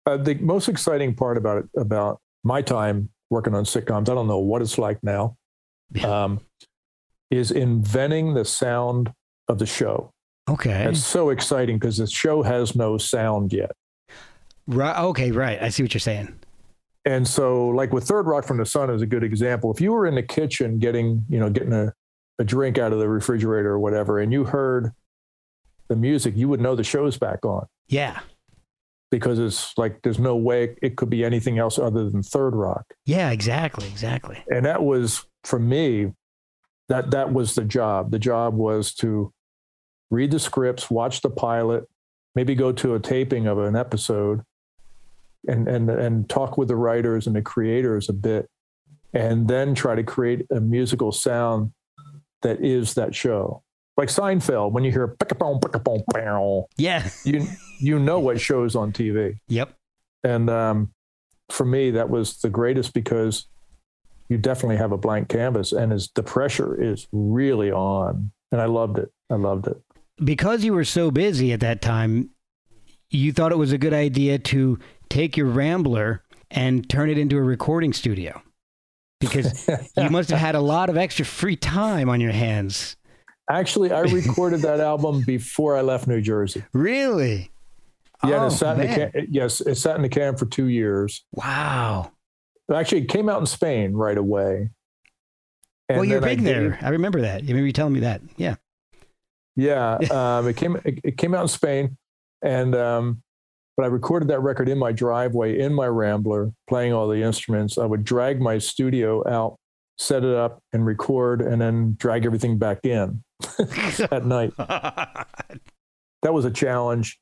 Uh, 0.06 0.16
the 0.16 0.34
most 0.36 0.68
exciting 0.68 1.14
part 1.14 1.36
about 1.36 1.58
it, 1.58 1.68
about 1.76 2.20
my 2.42 2.62
time 2.62 3.10
working 3.28 3.54
on 3.54 3.64
sitcoms, 3.64 4.08
I 4.08 4.14
don't 4.14 4.26
know 4.26 4.38
what 4.38 4.62
it's 4.62 4.78
like 4.78 4.98
now, 5.02 5.36
Yeah. 5.92 6.24
um, 6.24 6.40
is 7.30 7.50
inventing 7.50 8.34
the 8.34 8.44
sound 8.44 9.12
of 9.48 9.58
the 9.58 9.66
show. 9.66 10.10
Okay. 10.48 10.84
It's 10.88 11.04
so 11.04 11.30
exciting 11.30 11.78
because 11.78 11.98
the 11.98 12.06
show 12.06 12.42
has 12.42 12.74
no 12.74 12.96
sound 12.98 13.52
yet. 13.52 13.70
Right. 14.66 14.98
Okay. 14.98 15.30
Right. 15.32 15.62
I 15.62 15.68
see 15.68 15.82
what 15.82 15.92
you're 15.94 16.00
saying. 16.00 16.34
And 17.04 17.26
so, 17.26 17.68
like 17.68 17.92
with 17.92 18.04
Third 18.04 18.26
Rock 18.26 18.44
from 18.44 18.58
the 18.58 18.66
Sun 18.66 18.90
is 18.90 19.02
a 19.02 19.06
good 19.06 19.24
example. 19.24 19.72
If 19.72 19.80
you 19.80 19.92
were 19.92 20.06
in 20.06 20.14
the 20.14 20.22
kitchen 20.22 20.78
getting, 20.78 21.24
you 21.28 21.38
know, 21.40 21.48
getting 21.48 21.72
a, 21.72 21.92
a 22.38 22.44
drink 22.44 22.78
out 22.78 22.92
of 22.92 22.98
the 22.98 23.08
refrigerator 23.08 23.70
or 23.70 23.78
whatever, 23.78 24.18
and 24.18 24.32
you 24.32 24.44
heard 24.44 24.92
the 25.88 25.96
music, 25.96 26.36
you 26.36 26.48
would 26.48 26.60
know 26.60 26.74
the 26.76 26.84
show's 26.84 27.16
back 27.18 27.44
on. 27.44 27.66
Yeah. 27.88 28.20
because 29.10 29.38
it's 29.38 29.76
like 29.76 30.02
there's 30.02 30.18
no 30.20 30.36
way 30.36 30.76
it 30.82 30.96
could 30.96 31.10
be 31.10 31.24
anything 31.24 31.58
else 31.58 31.78
other 31.78 32.08
than 32.08 32.22
Third 32.22 32.54
Rock. 32.54 32.84
Yeah. 33.06 33.30
Exactly. 33.30 33.88
Exactly. 33.88 34.44
And 34.48 34.64
that 34.66 34.82
was 34.82 35.24
for 35.44 35.58
me, 35.58 36.12
that 36.88 37.10
that 37.12 37.32
was 37.32 37.54
the 37.54 37.64
job. 37.64 38.10
The 38.10 38.18
job 38.18 38.54
was 38.54 38.92
to 38.96 39.32
read 40.10 40.30
the 40.30 40.38
scripts, 40.38 40.90
watch 40.90 41.22
the 41.22 41.30
pilot, 41.30 41.84
maybe 42.34 42.54
go 42.54 42.72
to 42.72 42.94
a 42.94 43.00
taping 43.00 43.46
of 43.46 43.58
an 43.58 43.74
episode 43.74 44.42
and 45.48 45.68
and 45.68 45.88
and 45.90 46.28
talk 46.28 46.58
with 46.58 46.68
the 46.68 46.76
writers 46.76 47.26
and 47.26 47.34
the 47.34 47.42
creators 47.42 48.08
a 48.08 48.12
bit 48.12 48.48
and 49.12 49.48
then 49.48 49.74
try 49.74 49.94
to 49.94 50.02
create 50.02 50.46
a 50.50 50.60
musical 50.60 51.12
sound 51.12 51.72
that 52.42 52.64
is 52.64 52.94
that 52.94 53.14
show. 53.14 53.62
Like 53.96 54.08
Seinfeld, 54.08 54.72
when 54.72 54.84
you 54.84 54.92
hear 54.92 55.08
pick-a-boom, 55.08 55.60
pick-a-boom, 55.60 56.02
pow, 56.14 56.66
Yeah. 56.78 57.08
you 57.24 57.46
you 57.80 57.98
know 57.98 58.18
what 58.18 58.40
shows 58.40 58.76
on 58.76 58.92
TV. 58.92 59.38
Yep. 59.48 59.74
And 60.24 60.48
um, 60.48 60.92
for 61.50 61.64
me, 61.64 61.90
that 61.92 62.08
was 62.08 62.38
the 62.40 62.50
greatest 62.50 62.94
because 62.94 63.46
you 64.28 64.38
definitely 64.38 64.76
have 64.76 64.92
a 64.92 64.96
blank 64.98 65.28
canvas, 65.28 65.72
and 65.72 65.92
is 65.92 66.10
the 66.14 66.22
pressure 66.22 66.80
is 66.80 67.08
really 67.10 67.72
on. 67.72 68.30
And 68.52 68.60
I 68.60 68.66
loved 68.66 68.98
it. 68.98 69.10
I 69.28 69.34
loved 69.34 69.66
it. 69.66 69.76
Because 70.22 70.64
you 70.64 70.72
were 70.72 70.84
so 70.84 71.10
busy 71.10 71.52
at 71.52 71.60
that 71.60 71.82
time, 71.82 72.30
you 73.10 73.32
thought 73.32 73.52
it 73.52 73.58
was 73.58 73.72
a 73.72 73.78
good 73.78 73.94
idea 73.94 74.38
to 74.38 74.78
take 75.10 75.36
your 75.36 75.46
Rambler 75.46 76.22
and 76.50 76.88
turn 76.88 77.10
it 77.10 77.18
into 77.18 77.36
a 77.36 77.42
recording 77.42 77.92
studio. 77.92 78.40
Because 79.20 79.68
you 79.96 80.08
must 80.08 80.30
have 80.30 80.38
had 80.38 80.54
a 80.54 80.60
lot 80.60 80.88
of 80.88 80.96
extra 80.96 81.24
free 81.26 81.56
time 81.56 82.08
on 82.08 82.20
your 82.20 82.32
hands. 82.32 82.96
Actually, 83.50 83.92
I 83.92 84.00
recorded 84.00 84.60
that 84.62 84.80
album 84.80 85.22
before 85.22 85.76
I 85.76 85.82
left 85.82 86.06
New 86.06 86.20
Jersey. 86.22 86.64
Really? 86.72 87.50
Yeah, 88.24 88.44
Oh, 88.44 88.46
it 88.46 88.50
sat 88.52 88.78
in 88.80 88.86
the 88.88 89.10
can, 89.10 89.26
yes, 89.30 89.60
it 89.60 89.76
sat 89.76 89.96
in 89.96 90.02
the 90.02 90.08
can 90.08 90.36
for 90.36 90.46
two 90.46 90.66
years. 90.68 91.24
Wow. 91.32 92.12
Actually, 92.72 93.02
it 93.02 93.08
came 93.08 93.28
out 93.28 93.40
in 93.40 93.46
Spain 93.46 93.94
right 93.94 94.16
away. 94.16 94.70
well, 95.88 96.04
you're 96.04 96.20
then 96.20 96.28
I 96.30 96.34
big 96.34 96.44
there. 96.44 96.70
gave- 96.70 96.82
I 96.84 96.88
remember 96.90 97.22
that. 97.22 97.42
You 97.42 97.48
remember 97.48 97.66
you 97.66 97.72
telling 97.72 97.94
me 97.94 98.00
that. 98.00 98.20
Yeah. 98.36 98.56
Yeah, 99.56 99.94
um, 100.38 100.48
it 100.48 100.56
came 100.56 100.76
it, 100.84 101.00
it 101.02 101.16
came 101.18 101.34
out 101.34 101.42
in 101.42 101.48
Spain, 101.48 101.96
and 102.42 102.74
um, 102.74 103.22
but 103.80 103.86
I 103.86 103.88
recorded 103.88 104.28
that 104.28 104.40
record 104.40 104.68
in 104.68 104.76
my 104.76 104.92
driveway 104.92 105.58
in 105.58 105.72
my 105.72 105.86
Rambler, 105.86 106.52
playing 106.68 106.92
all 106.92 107.08
the 107.08 107.22
instruments. 107.22 107.78
I 107.78 107.86
would 107.86 108.04
drag 108.04 108.38
my 108.38 108.58
studio 108.58 109.26
out, 109.26 109.56
set 109.96 110.22
it 110.22 110.34
up, 110.34 110.62
and 110.74 110.84
record, 110.84 111.40
and 111.40 111.58
then 111.62 111.96
drag 111.98 112.26
everything 112.26 112.58
back 112.58 112.84
in 112.84 113.24
at 114.10 114.26
night. 114.26 114.52
That 116.22 116.34
was 116.34 116.44
a 116.44 116.50
challenge. 116.50 117.18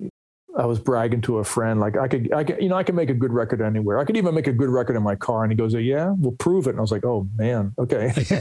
I 0.58 0.66
was 0.66 0.80
bragging 0.80 1.20
to 1.20 1.38
a 1.38 1.44
friend, 1.44 1.78
like 1.78 1.96
I 1.96 2.08
could, 2.08 2.32
I 2.32 2.42
could, 2.42 2.60
you 2.60 2.68
know, 2.68 2.74
I 2.74 2.82
could 2.82 2.96
make 2.96 3.10
a 3.10 3.14
good 3.14 3.32
record 3.32 3.62
anywhere. 3.62 4.00
I 4.00 4.04
could 4.04 4.16
even 4.16 4.34
make 4.34 4.48
a 4.48 4.52
good 4.52 4.70
record 4.70 4.96
in 4.96 5.04
my 5.04 5.14
car. 5.14 5.44
And 5.44 5.52
he 5.52 5.56
goes, 5.56 5.72
"Yeah, 5.72 6.16
we'll 6.18 6.32
prove 6.32 6.66
it." 6.66 6.70
And 6.70 6.78
I 6.78 6.80
was 6.80 6.90
like, 6.90 7.04
"Oh 7.04 7.28
man, 7.36 7.72
okay." 7.78 8.12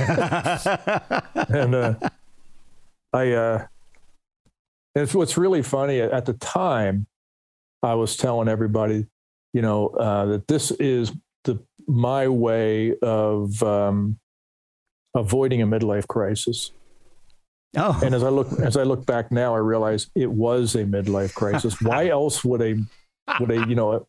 and 1.49 1.75
uh, 1.75 1.93
I, 3.13 3.33
uh, 3.33 3.67
and 4.95 5.03
it's 5.03 5.13
what's 5.13 5.37
really 5.37 5.61
funny 5.61 6.01
at 6.01 6.25
the 6.25 6.33
time, 6.33 7.05
I 7.83 7.93
was 7.95 8.17
telling 8.17 8.47
everybody, 8.47 9.05
you 9.53 9.61
know, 9.61 9.87
uh, 9.89 10.25
that 10.25 10.47
this 10.47 10.71
is 10.71 11.11
the 11.43 11.63
my 11.87 12.27
way 12.27 12.97
of 13.01 13.61
um, 13.63 14.19
avoiding 15.15 15.61
a 15.61 15.67
midlife 15.67 16.07
crisis. 16.07 16.71
Oh, 17.75 17.99
And 18.03 18.15
as 18.15 18.23
I 18.23 18.29
look 18.29 18.59
as 18.59 18.77
I 18.77 18.83
look 18.83 19.05
back 19.05 19.31
now, 19.31 19.53
I 19.53 19.59
realize 19.59 20.09
it 20.15 20.31
was 20.31 20.75
a 20.75 20.83
midlife 20.83 21.33
crisis. 21.33 21.81
Why 21.81 22.07
else 22.07 22.43
would 22.43 22.61
a 22.61 22.75
would 23.39 23.51
a 23.51 23.67
you 23.67 23.75
know 23.75 23.93
a, 23.93 24.01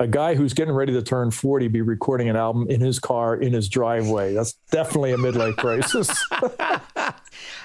a 0.00 0.06
guy 0.06 0.34
who's 0.34 0.52
getting 0.52 0.74
ready 0.74 0.92
to 0.92 1.02
turn 1.02 1.30
forty 1.30 1.68
be 1.68 1.80
recording 1.80 2.28
an 2.28 2.36
album 2.36 2.66
in 2.68 2.80
his 2.80 2.98
car 2.98 3.36
in 3.36 3.52
his 3.52 3.68
driveway? 3.68 4.34
That's 4.34 4.54
definitely 4.70 5.12
a 5.12 5.16
midlife 5.16 5.56
crisis. 5.56 6.10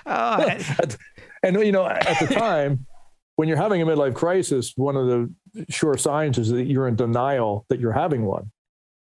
oh, 0.06 0.58
and 1.44 1.58
you 1.62 1.72
know, 1.72 1.88
at 1.88 2.20
the 2.20 2.28
time, 2.28 2.86
when 3.36 3.48
you're 3.48 3.58
having 3.58 3.82
a 3.82 3.86
midlife 3.86 4.14
crisis, 4.16 4.74
one 4.76 4.96
of 4.96 5.08
the 5.08 5.34
sure 5.70 5.98
signs 5.98 6.38
is 6.38 6.50
that 6.50 6.66
you're 6.66 6.88
in 6.88 6.96
denial 6.96 7.66
that 7.70 7.80
you're 7.80 7.92
having 7.94 8.26
one. 8.26 8.52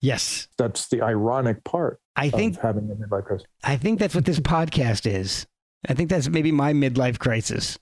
yes. 0.01 0.47
That's 0.57 0.87
the 0.89 1.01
ironic 1.01 1.63
part 1.63 1.99
I 2.15 2.29
think 2.29 2.55
of 2.57 2.61
having 2.61 2.89
a 2.91 2.95
midlife 2.95 3.25
crisis. 3.25 3.47
I 3.63 3.77
think 3.77 3.99
that's 3.99 4.15
what 4.15 4.25
this 4.25 4.39
podcast 4.39 5.05
is. 5.11 5.45
I 5.87 5.93
think 5.93 6.09
that's 6.09 6.27
maybe 6.29 6.51
my 6.51 6.73
midlife 6.73 7.19
crisis. 7.19 7.77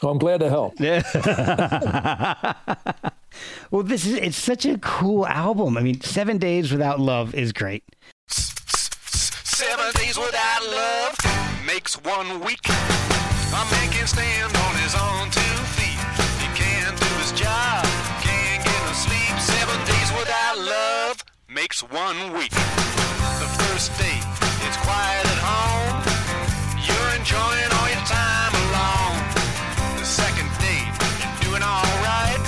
So 0.00 0.08
I'm 0.10 0.18
glad 0.18 0.40
to 0.40 0.48
help. 0.50 0.74
Yeah. 0.80 1.02
Well, 3.70 3.82
this 3.82 4.06
is 4.06 4.14
it's 4.14 4.36
such 4.36 4.64
a 4.64 4.78
cool 4.78 5.26
album. 5.26 5.76
I 5.76 5.82
mean, 5.82 6.00
Seven 6.00 6.38
Days 6.38 6.72
Without 6.72 7.00
Love 7.00 7.34
is 7.34 7.52
great. 7.52 7.84
Seven 8.28 9.92
days 9.94 10.16
without 10.18 10.62
love 10.64 11.16
makes 11.66 11.94
one 12.02 12.40
week. 12.40 12.60
A 12.68 13.64
man 13.70 13.90
can 13.90 14.06
stand 14.06 14.56
on 14.56 14.74
his 14.76 14.94
own 14.94 15.30
two 15.30 15.45
makes 21.56 21.80
one 21.84 22.34
week. 22.34 22.50
The 22.50 23.48
first 23.64 23.88
day, 23.96 24.20
it's 24.60 24.76
quiet 24.84 25.24
at 25.24 25.40
home. 25.40 26.04
You're 26.84 27.12
enjoying 27.16 27.70
all 27.80 27.88
your 27.88 28.04
time 28.04 28.52
alone. 28.68 29.16
The 29.96 30.04
second 30.04 30.50
day, 30.60 30.84
you're 31.16 31.48
doing 31.48 31.64
alright. 31.64 32.42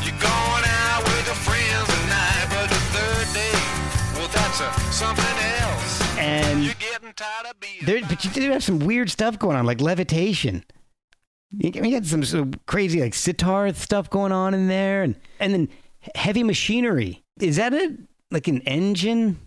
You're 0.00 0.16
going 0.16 0.64
out 0.64 1.04
with 1.04 1.26
your 1.28 1.40
friends 1.44 1.84
at 1.92 2.04
night. 2.08 2.48
But 2.56 2.68
the 2.72 2.82
third 2.96 3.28
day, 3.36 3.58
well, 4.16 4.30
that's 4.32 4.60
a, 4.64 4.72
something 4.90 5.36
else. 5.60 6.16
And 6.16 6.64
You're 6.64 6.80
getting 6.80 7.12
tired 7.12 7.48
of 7.50 7.60
being. 7.60 7.84
there, 7.84 8.00
but 8.08 8.24
you 8.24 8.30
do 8.30 8.50
have 8.52 8.64
some 8.64 8.78
weird 8.78 9.10
stuff 9.10 9.38
going 9.38 9.58
on, 9.58 9.66
like 9.66 9.82
levitation. 9.82 10.64
You 11.50 11.70
got 11.70 12.06
some, 12.06 12.24
some 12.24 12.54
crazy 12.64 13.02
like 13.02 13.12
sitar 13.12 13.74
stuff 13.74 14.08
going 14.08 14.32
on 14.32 14.54
in 14.54 14.68
there, 14.68 15.02
and 15.02 15.16
and 15.38 15.52
then 15.52 15.68
heavy 16.14 16.42
machinery. 16.42 17.22
Is 17.38 17.56
that 17.56 17.74
a 17.74 17.94
like 18.32 18.48
an 18.48 18.60
engine 18.62 19.38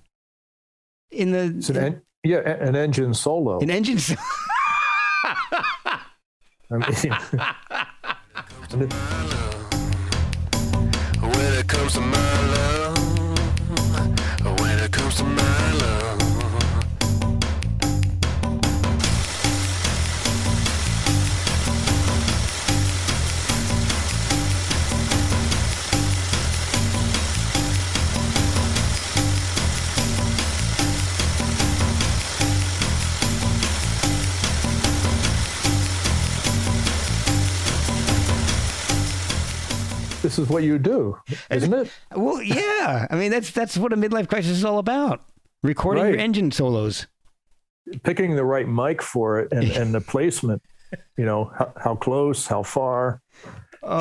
in 1.12 1.32
the 1.32 1.54
It's 1.58 1.70
an 1.70 1.78
en- 1.78 2.02
yeah, 2.24 2.40
an 2.40 2.76
engine 2.76 3.14
solo. 3.14 3.60
an 3.60 3.70
engine? 3.70 3.98
I 6.72 6.78
mean, 6.78 6.80
When 11.22 11.54
it 11.60 11.68
comes 11.68 11.94
to 11.94 12.02
my 12.02 12.48
love, 12.56 12.98
when 14.62 14.80
it 14.80 14.92
comes 14.92 15.16
to 15.16 15.24
my 15.24 15.72
love. 15.74 16.05
This 40.26 40.40
is 40.40 40.50
what 40.50 40.64
you 40.64 40.80
do, 40.80 41.18
isn't 41.52 41.72
it? 41.72 41.92
well, 42.16 42.42
yeah. 42.42 43.06
I 43.12 43.16
mean, 43.16 43.30
that's 43.30 43.52
that's 43.52 43.78
what 43.78 43.94
a 43.94 43.96
midlife 43.96 44.28
crisis 44.28 44.52
is 44.58 44.66
all 44.66 44.80
about. 44.80 45.24
Recording 45.62 46.06
your 46.08 46.18
engine 46.18 46.52
solos. 46.52 47.06
Picking 48.04 48.36
the 48.36 48.44
right 48.44 48.68
mic 48.68 49.04
for 49.04 49.40
it 49.40 49.52
and, 49.52 49.70
and 49.72 49.94
the 49.94 50.02
placement. 50.02 50.64
You 51.18 51.26
know, 51.26 51.52
how, 51.58 51.74
how 51.78 51.96
close, 51.96 52.48
how 52.48 52.64
far. 52.64 53.22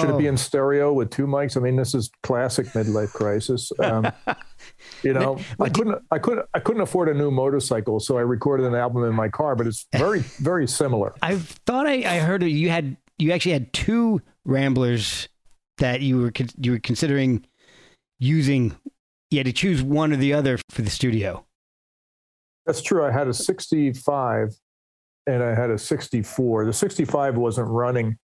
Should 0.01 0.09
it 0.11 0.17
be 0.19 0.27
Oh. 0.27 0.31
in 0.31 0.37
stereo 0.39 0.93
with 0.95 1.11
two 1.11 1.27
mics? 1.27 1.59
I 1.59 1.61
mean, 1.61 1.77
this 1.77 1.95
is 1.95 2.11
classic 2.23 2.67
midlife 2.69 3.13
crisis. 3.13 3.71
Um, 3.79 4.11
you 5.03 5.13
know, 5.19 5.39
I 5.61 5.69
couldn't, 5.69 5.99
I 6.11 6.19
couldn't, 6.19 6.47
I 6.55 6.61
couldn't 6.61 6.81
afford 6.81 7.11
a 7.11 7.15
new 7.15 7.31
motorcycle, 7.31 8.01
so 8.01 8.17
I 8.17 8.23
recorded 8.23 8.65
an 8.65 8.75
album 8.75 9.05
in 9.05 9.15
my 9.15 9.29
car. 9.29 9.55
But 9.57 9.67
it's 9.67 9.87
very, 9.93 10.21
very 10.41 10.67
similar. 10.67 11.13
I 11.23 11.37
thought 11.37 11.87
I, 11.87 11.97
I 12.17 12.19
heard 12.21 12.43
you 12.43 12.71
had 12.71 12.97
you 13.19 13.33
actually 13.33 13.53
had 13.53 13.73
two 13.75 14.23
ramblers 14.47 15.29
that 15.79 16.01
you 16.01 16.19
were 16.19 16.31
con- 16.31 16.49
you 16.59 16.73
were 16.73 16.79
considering 16.79 17.45
using. 18.19 18.77
You 19.31 19.39
had 19.39 19.47
to 19.47 19.53
choose 19.53 19.83
one 19.83 20.13
or 20.13 20.17
the 20.17 20.33
other 20.33 20.59
for 20.71 20.83
the 20.83 20.91
studio. 20.91 21.45
That's 22.67 22.83
true. 22.83 23.05
I 23.05 23.11
had 23.11 23.27
a 23.27 23.35
65 23.35 24.55
and 25.27 25.43
I 25.43 25.55
had 25.55 25.71
a 25.71 25.79
64. 25.79 26.67
The 26.67 26.73
65 26.73 27.37
wasn't 27.37 27.69
running 27.69 28.17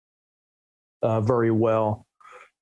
uh, 1.02 1.20
very 1.20 1.50
well. 1.50 2.06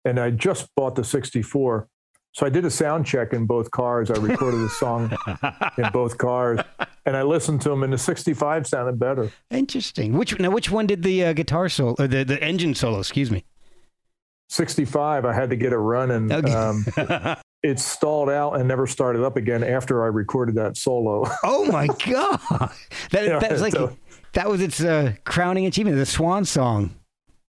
And 0.04 0.20
I 0.20 0.30
just 0.30 0.68
bought 0.76 0.94
the 0.94 1.02
64. 1.02 1.88
So 2.32 2.46
I 2.46 2.50
did 2.50 2.64
a 2.64 2.70
sound 2.70 3.04
check 3.04 3.32
in 3.32 3.46
both 3.46 3.70
cars. 3.72 4.10
I 4.10 4.18
recorded 4.18 4.60
a 4.60 4.68
song 4.68 5.10
in 5.78 5.90
both 5.92 6.16
cars 6.18 6.60
and 7.06 7.16
I 7.16 7.22
listened 7.22 7.62
to 7.62 7.68
them, 7.68 7.84
and 7.84 7.92
the 7.92 7.98
65 7.98 8.66
sounded 8.66 8.98
better. 8.98 9.30
Interesting. 9.50 10.12
Which 10.18 10.38
now 10.38 10.50
which 10.50 10.70
one 10.70 10.86
did 10.86 11.02
the 11.02 11.26
uh, 11.26 11.32
guitar 11.32 11.68
solo 11.68 11.94
or 11.98 12.08
the 12.08 12.24
the 12.24 12.42
engine 12.42 12.74
solo? 12.74 12.98
Excuse 12.98 13.30
me. 13.30 13.44
65, 14.48 15.24
I 15.24 15.32
had 15.32 15.50
to 15.50 15.56
get 15.56 15.72
it 15.72 15.78
running. 15.78 16.30
Okay. 16.32 16.52
Um, 16.52 16.84
it 17.62 17.78
stalled 17.80 18.30
out 18.30 18.52
and 18.58 18.68
never 18.68 18.86
started 18.86 19.24
up 19.24 19.36
again 19.36 19.64
after 19.64 20.04
I 20.04 20.08
recorded 20.08 20.54
that 20.56 20.76
solo. 20.76 21.24
oh 21.44 21.64
my 21.70 21.86
god! 21.86 22.40
That 23.10 23.24
Yeah, 23.26 23.38
that 23.38 23.50
was 23.52 23.60
like 23.60 23.72
so- 23.72 23.96
that 24.34 24.48
was 24.48 24.60
its 24.60 24.80
uh, 24.82 25.14
crowning 25.24 25.66
achievement, 25.66 25.96
the 25.96 26.06
swan 26.06 26.44
song. 26.44 26.94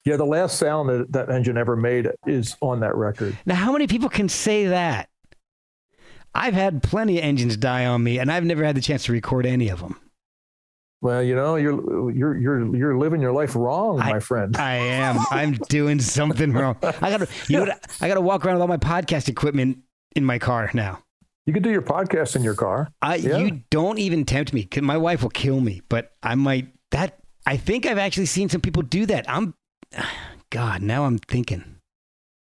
yeah, 0.04 0.16
the 0.16 0.24
last 0.26 0.58
sound 0.58 0.88
that 0.90 1.12
that 1.12 1.30
engine 1.30 1.56
ever 1.56 1.76
made 1.76 2.10
is 2.26 2.56
on 2.60 2.80
that 2.80 2.94
record. 2.94 3.36
Now, 3.46 3.54
how 3.54 3.72
many 3.72 3.86
people 3.86 4.08
can 4.10 4.28
say 4.28 4.66
that? 4.66 5.08
I've 6.34 6.54
had 6.54 6.82
plenty 6.82 7.18
of 7.18 7.24
engines 7.24 7.56
die 7.56 7.86
on 7.86 8.02
me, 8.02 8.18
and 8.18 8.30
I've 8.30 8.44
never 8.44 8.64
had 8.64 8.76
the 8.76 8.80
chance 8.80 9.04
to 9.04 9.12
record 9.12 9.46
any 9.46 9.68
of 9.68 9.80
them. 9.80 9.98
Well, 11.04 11.22
you 11.22 11.34
know, 11.34 11.56
you're 11.56 12.10
you're 12.10 12.34
you're 12.38 12.74
you're 12.76 12.96
living 12.98 13.20
your 13.20 13.32
life 13.32 13.54
wrong, 13.54 14.00
I- 14.00 14.12
my 14.14 14.20
friend. 14.20 14.56
I 14.58 14.76
am. 14.76 15.18
I'm 15.30 15.52
doing 15.68 16.00
something 16.00 16.50
wrong. 16.54 16.76
I 16.82 17.10
gotta, 17.10 17.28
you 17.46 17.58
know, 17.58 17.64
what? 17.66 17.96
I 18.00 18.08
gotta 18.08 18.22
walk 18.22 18.46
around 18.46 18.54
with 18.54 18.62
all 18.62 18.68
my 18.68 18.78
podcast 18.78 19.28
equipment 19.28 19.80
in 20.16 20.24
my 20.24 20.38
car 20.38 20.70
now. 20.72 21.00
You 21.44 21.52
could 21.52 21.62
do 21.62 21.70
your 21.70 21.82
podcast 21.82 22.36
in 22.36 22.42
your 22.42 22.54
car. 22.54 22.90
I, 23.02 23.16
Yeah. 23.16 23.36
you 23.36 23.60
don't 23.68 23.98
even 23.98 24.24
tempt 24.24 24.54
me. 24.54 24.66
My 24.80 24.96
wife 24.96 25.22
will 25.22 25.28
kill 25.28 25.60
me, 25.60 25.82
but 25.90 26.10
I 26.22 26.36
might. 26.36 26.68
That 26.90 27.18
I 27.44 27.58
think 27.58 27.84
I've 27.84 27.98
actually 27.98 28.24
seen 28.26 28.48
some 28.48 28.62
people 28.62 28.82
do 28.82 29.04
that. 29.04 29.26
I'm, 29.28 29.52
God, 30.50 30.80
now 30.80 31.04
I'm 31.04 31.18
thinking 31.18 31.62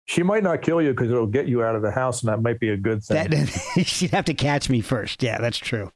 She 0.05 0.23
might 0.23 0.43
not 0.43 0.61
kill 0.61 0.83
you 0.83 0.91
because 0.91 1.11
it'll 1.11 1.27
get 1.27 1.49
you 1.49 1.63
out 1.65 1.75
of 1.75 1.81
the 1.81 1.91
house, 1.91 2.21
and 2.23 2.29
that 2.29 2.43
might 2.43 2.61
be 2.61 2.69
a 2.69 2.77
good 2.77 3.03
thing. 3.03 3.31
that 3.31 3.47
she'd 3.87 4.11
have 4.11 4.27
to 4.27 4.35
catch 4.35 4.69
me 4.69 4.83
first. 4.83 5.23
Yeah, 5.23 5.39
that's 5.39 5.57
true. 5.57 5.91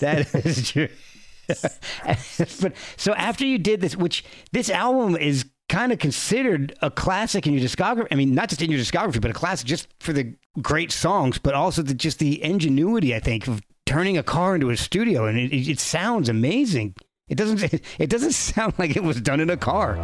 That 0.00 0.34
is 0.34 0.68
true. 0.68 0.88
but 2.60 2.72
so 2.96 3.14
after 3.14 3.44
you 3.44 3.58
did 3.58 3.80
this, 3.80 3.96
which 3.96 4.24
this 4.52 4.70
album 4.70 5.16
is 5.16 5.44
kind 5.68 5.90
of 5.90 5.98
considered 5.98 6.74
a 6.82 6.90
classic 6.90 7.46
in 7.46 7.54
your 7.54 7.62
discography. 7.62 8.06
I 8.10 8.14
mean, 8.14 8.34
not 8.34 8.50
just 8.50 8.60
in 8.60 8.70
your 8.70 8.78
discography, 8.78 9.20
but 9.20 9.30
a 9.30 9.34
classic 9.34 9.66
just 9.66 9.88
for 10.00 10.12
the 10.12 10.34
great 10.60 10.92
songs, 10.92 11.38
but 11.38 11.54
also 11.54 11.80
the, 11.80 11.94
just 11.94 12.18
the 12.18 12.42
ingenuity. 12.44 13.14
I 13.14 13.20
think 13.20 13.48
of 13.48 13.62
turning 13.86 14.18
a 14.18 14.22
car 14.22 14.54
into 14.54 14.68
a 14.68 14.76
studio, 14.76 15.24
and 15.26 15.38
it, 15.38 15.52
it, 15.54 15.80
sounds 15.80 16.28
amazing. 16.28 16.94
It 17.28 17.36
doesn't. 17.36 17.62
It 17.98 18.10
doesn't 18.10 18.32
sound 18.32 18.74
like 18.78 18.96
it 18.96 19.02
was 19.02 19.20
done 19.20 19.40
in 19.40 19.48
a 19.48 19.56
car. 19.56 19.96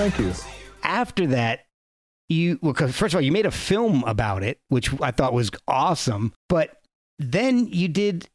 Thank 0.00 0.18
you. 0.18 0.32
After 0.82 1.26
that, 1.26 1.66
you 2.30 2.58
well, 2.62 2.72
'cause 2.72 2.96
first 2.96 3.12
of 3.12 3.18
all, 3.18 3.22
you 3.22 3.32
made 3.32 3.44
a 3.44 3.50
film 3.50 4.02
about 4.04 4.42
it, 4.42 4.58
which 4.68 4.90
I 5.02 5.10
thought 5.10 5.34
was 5.34 5.50
awesome. 5.68 6.32
But 6.48 6.80
then 7.18 7.66
you 7.66 7.86
did 7.86 8.26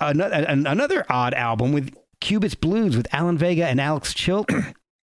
another 0.00 0.46
another 0.48 1.04
odd 1.10 1.34
album 1.34 1.72
with 1.72 1.94
Cubist 2.22 2.62
Blues 2.62 2.96
with 2.96 3.06
Alan 3.12 3.36
Vega 3.36 3.66
and 3.66 3.78
Alex 3.78 4.14
Chilton. 4.14 4.74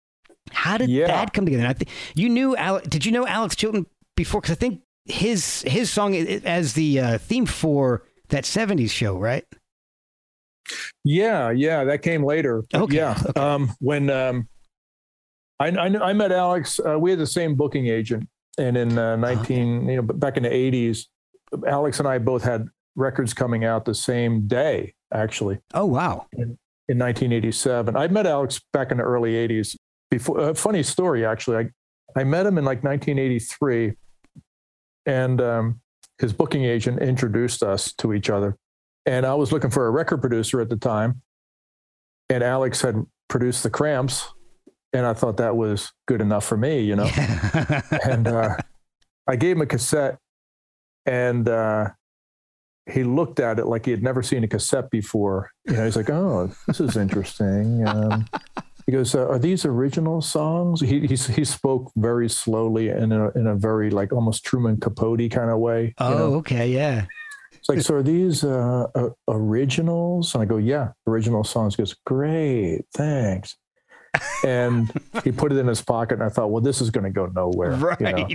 How 0.50 0.78
did 0.78 0.88
Yeah. 0.88 1.08
that 1.08 1.34
come 1.34 1.44
together? 1.44 1.64
And 1.64 1.68
I 1.70 1.74
think 1.74 1.90
you 2.14 2.30
knew 2.30 2.56
Alex. 2.56 2.88
Did 2.88 3.04
you 3.04 3.12
know 3.12 3.26
Alex 3.26 3.54
Chilton 3.54 3.84
before? 4.16 4.40
Because 4.40 4.52
I 4.56 4.58
think 4.58 4.80
his 5.04 5.60
his 5.66 5.90
song 5.90 6.14
as 6.16 6.72
the 6.72 7.00
uh, 7.00 7.18
theme 7.18 7.44
for 7.44 8.02
that 8.28 8.44
'70s 8.44 8.90
show, 8.90 9.18
right? 9.18 9.44
Yeah, 11.04 11.50
yeah, 11.50 11.84
that 11.84 12.00
came 12.00 12.24
later. 12.24 12.64
Okay, 12.72 12.96
Yeah, 12.96 13.20
okay. 13.28 13.38
um, 13.40 13.72
when 13.80 14.08
um, 14.08 14.48
I, 15.58 15.68
I 15.68 16.08
I 16.10 16.12
met 16.12 16.32
Alex, 16.32 16.78
uh, 16.86 16.98
we 16.98 17.10
had 17.10 17.18
the 17.18 17.26
same 17.26 17.54
booking 17.54 17.86
agent, 17.86 18.28
and 18.58 18.76
in 18.76 18.98
uh, 18.98 19.16
19, 19.16 19.88
you 19.88 19.96
know, 19.96 20.02
back 20.02 20.36
in 20.36 20.42
the 20.42 20.50
80s, 20.50 21.06
Alex 21.66 21.98
and 21.98 22.08
I 22.08 22.18
both 22.18 22.42
had 22.42 22.66
records 22.94 23.32
coming 23.34 23.64
out 23.64 23.84
the 23.84 23.94
same 23.94 24.46
day, 24.46 24.94
actually, 25.12 25.58
Oh 25.74 25.86
wow! 25.86 26.26
in 26.88 26.98
1987. 26.98 27.96
I 27.96 28.08
met 28.08 28.26
Alex 28.26 28.60
back 28.72 28.90
in 28.90 28.98
the 28.98 29.04
early 29.04 29.32
80s. 29.32 29.76
Before, 30.10 30.50
a 30.50 30.54
funny 30.54 30.82
story, 30.82 31.24
actually. 31.24 31.56
I 31.56 32.20
I 32.20 32.24
met 32.24 32.46
him 32.46 32.58
in 32.58 32.64
like 32.64 32.82
1983, 32.84 33.92
and 35.04 35.40
um, 35.40 35.80
his 36.18 36.32
booking 36.32 36.64
agent 36.64 37.02
introduced 37.02 37.62
us 37.62 37.92
to 37.94 38.12
each 38.14 38.30
other. 38.30 38.56
And 39.04 39.26
I 39.26 39.34
was 39.34 39.52
looking 39.52 39.70
for 39.70 39.86
a 39.86 39.90
record 39.90 40.20
producer 40.20 40.60
at 40.60 40.68
the 40.68 40.76
time, 40.76 41.22
and 42.30 42.42
Alex 42.42 42.80
had 42.82 43.04
produced 43.28 43.62
the 43.62 43.70
Cramps, 43.70 44.28
and 44.96 45.06
I 45.06 45.12
thought 45.12 45.36
that 45.36 45.56
was 45.56 45.92
good 46.06 46.22
enough 46.22 46.44
for 46.44 46.56
me, 46.56 46.80
you 46.80 46.96
know. 46.96 47.10
and 48.04 48.26
uh, 48.26 48.56
I 49.26 49.36
gave 49.36 49.56
him 49.56 49.62
a 49.62 49.66
cassette, 49.66 50.16
and 51.04 51.46
uh, 51.46 51.90
he 52.90 53.04
looked 53.04 53.38
at 53.38 53.58
it 53.58 53.66
like 53.66 53.84
he 53.84 53.90
had 53.90 54.02
never 54.02 54.22
seen 54.22 54.42
a 54.42 54.48
cassette 54.48 54.90
before. 54.90 55.50
You 55.66 55.74
know, 55.74 55.84
he's 55.84 55.96
like, 55.96 56.08
"Oh, 56.08 56.50
this 56.66 56.80
is 56.80 56.96
interesting." 56.96 57.86
Um, 57.96 58.26
he 58.86 58.92
goes, 58.92 59.14
uh, 59.14 59.26
"Are 59.26 59.38
these 59.38 59.64
original 59.64 60.22
songs?" 60.22 60.80
He 60.80 61.00
he 61.00 61.16
he 61.16 61.44
spoke 61.44 61.92
very 61.96 62.30
slowly 62.30 62.88
and 62.88 63.12
in 63.12 63.20
a, 63.20 63.30
in 63.32 63.46
a 63.48 63.54
very 63.54 63.90
like 63.90 64.12
almost 64.12 64.44
Truman 64.44 64.78
Capote 64.78 65.30
kind 65.30 65.50
of 65.50 65.58
way. 65.58 65.86
you 65.86 65.92
oh, 65.98 66.18
know? 66.18 66.34
okay, 66.36 66.68
yeah. 66.70 67.04
It's 67.52 67.68
like, 67.68 67.80
so 67.80 67.96
are 67.96 68.02
these 68.02 68.44
uh, 68.44 68.86
uh, 68.94 69.08
originals? 69.26 70.34
And 70.34 70.42
I 70.42 70.46
go, 70.46 70.56
yeah, 70.56 70.92
original 71.08 71.42
songs. 71.42 71.74
He 71.74 71.82
goes, 71.82 71.96
great, 72.06 72.82
thanks. 72.94 73.56
And 74.44 74.90
he 75.24 75.32
put 75.32 75.52
it 75.52 75.58
in 75.58 75.66
his 75.66 75.82
pocket, 75.82 76.14
and 76.14 76.22
I 76.22 76.28
thought, 76.28 76.50
well, 76.50 76.62
this 76.62 76.80
is 76.80 76.90
going 76.90 77.04
to 77.04 77.10
go 77.10 77.26
nowhere. 77.26 77.72
Right. 77.76 78.00
you 78.00 78.06
know? 78.12 78.28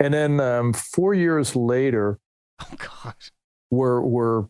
And 0.00 0.12
then 0.12 0.40
um, 0.40 0.72
four 0.72 1.14
years 1.14 1.54
later, 1.54 2.18
Oh 2.60 2.68
gosh. 2.76 3.30
we're 3.70 4.00
we're 4.00 4.44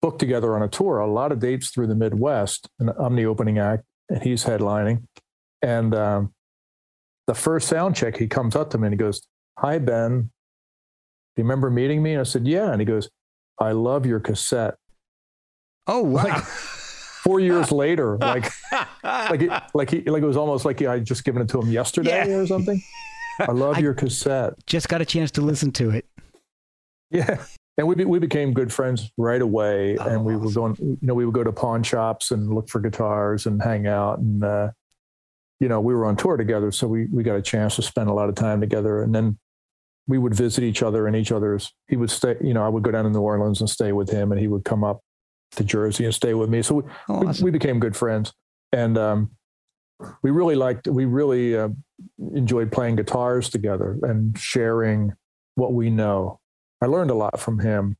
booked 0.00 0.18
together 0.18 0.54
on 0.56 0.62
a 0.62 0.68
tour, 0.68 0.98
a 0.98 1.06
lot 1.10 1.30
of 1.32 1.38
dates 1.38 1.70
through 1.70 1.86
the 1.86 1.94
Midwest, 1.94 2.68
and 2.78 2.90
I'm 2.98 3.14
the 3.16 3.26
opening 3.26 3.58
act, 3.58 3.84
and 4.08 4.22
he's 4.22 4.44
headlining. 4.44 5.04
And 5.62 5.94
um, 5.94 6.32
the 7.28 7.34
first 7.34 7.68
sound 7.68 7.94
check, 7.96 8.16
he 8.16 8.26
comes 8.26 8.56
up 8.56 8.70
to 8.70 8.78
me 8.78 8.86
and 8.88 8.92
he 8.94 8.98
goes, 8.98 9.22
"Hi 9.58 9.78
Ben, 9.78 10.20
do 10.22 10.28
you 11.36 11.44
remember 11.44 11.70
meeting 11.70 12.02
me?" 12.02 12.12
And 12.12 12.20
I 12.20 12.24
said, 12.24 12.46
"Yeah." 12.46 12.70
And 12.72 12.80
he 12.80 12.84
goes, 12.84 13.08
"I 13.60 13.72
love 13.72 14.04
your 14.06 14.18
cassette." 14.20 14.74
Oh 15.86 16.02
wow. 16.02 16.24
Like- 16.24 16.44
Four 17.22 17.40
years 17.40 17.70
later, 17.84 18.18
like 18.18 18.50
like 19.04 19.42
it, 19.42 19.50
like 19.74 19.90
he 19.90 20.00
like 20.02 20.22
it 20.22 20.26
was 20.26 20.36
almost 20.36 20.64
like 20.64 20.82
I 20.82 20.94
had 20.94 21.04
just 21.04 21.24
given 21.24 21.42
it 21.42 21.48
to 21.50 21.60
him 21.60 21.70
yesterday 21.70 22.28
Yeah. 22.28 22.36
or 22.36 22.46
something. 22.46 22.82
I 23.40 23.52
love 23.52 23.76
I- 23.76 23.80
your 23.80 23.94
cassette. 23.94 24.54
Just 24.66 24.88
got 24.88 25.00
a 25.00 25.04
chance 25.04 25.30
to 25.32 25.40
listen 25.40 25.72
to 25.72 25.90
it. 25.90 26.06
Yeah. 27.10 27.42
And 27.78 27.86
we, 27.88 27.94
be, 27.94 28.04
we 28.04 28.18
became 28.18 28.52
good 28.52 28.70
friends 28.70 29.10
right 29.16 29.40
away. 29.40 29.96
Oh, 29.96 30.04
and 30.06 30.24
we 30.26 30.36
were 30.36 30.50
going, 30.52 30.76
you 30.78 30.98
know, 31.00 31.14
we 31.14 31.24
would 31.24 31.34
go 31.34 31.42
to 31.42 31.52
pawn 31.52 31.82
shops 31.82 32.30
and 32.30 32.52
look 32.54 32.68
for 32.68 32.80
guitars 32.80 33.46
and 33.46 33.62
hang 33.62 33.86
out. 33.86 34.18
And, 34.18 34.44
uh, 34.44 34.70
you 35.58 35.68
know, 35.68 35.80
we 35.80 35.94
were 35.94 36.04
on 36.04 36.16
tour 36.16 36.36
together. 36.36 36.70
So 36.70 36.86
we, 36.86 37.06
we 37.06 37.22
got 37.22 37.36
a 37.36 37.42
chance 37.42 37.76
to 37.76 37.82
spend 37.82 38.10
a 38.10 38.12
lot 38.12 38.28
of 38.28 38.34
time 38.34 38.60
together. 38.60 39.02
And 39.02 39.14
then 39.14 39.38
we 40.06 40.18
would 40.18 40.34
visit 40.34 40.64
each 40.64 40.82
other 40.82 41.06
and 41.06 41.16
each 41.16 41.32
other's, 41.32 41.72
he 41.88 41.96
would 41.96 42.10
stay, 42.10 42.36
you 42.42 42.52
know, 42.52 42.62
I 42.62 42.68
would 42.68 42.82
go 42.82 42.90
down 42.90 43.04
to 43.04 43.10
New 43.10 43.20
Orleans 43.20 43.60
and 43.60 43.70
stay 43.70 43.92
with 43.92 44.10
him 44.10 44.32
and 44.32 44.40
he 44.40 44.48
would 44.48 44.64
come 44.66 44.84
up 44.84 45.00
to 45.56 45.64
Jersey 45.64 46.04
and 46.04 46.14
stay 46.14 46.34
with 46.34 46.48
me. 46.50 46.62
So 46.62 46.76
we, 46.76 46.82
Oh, 47.08 47.20
we, 47.20 47.26
awesome. 47.28 47.44
we 47.44 47.50
became 47.50 47.78
good 47.80 47.96
friends. 47.96 48.32
And, 48.72 48.96
um, 48.98 49.30
we 50.22 50.30
really 50.30 50.56
liked, 50.56 50.88
we 50.88 51.04
really 51.04 51.56
uh, 51.56 51.68
enjoyed 52.34 52.72
playing 52.72 52.96
guitars 52.96 53.48
together 53.48 53.96
and 54.02 54.36
sharing 54.36 55.12
what 55.54 55.74
we 55.74 55.90
know. 55.90 56.40
I 56.80 56.86
learned 56.86 57.12
a 57.12 57.14
lot 57.14 57.38
from 57.38 57.60
him, 57.60 57.96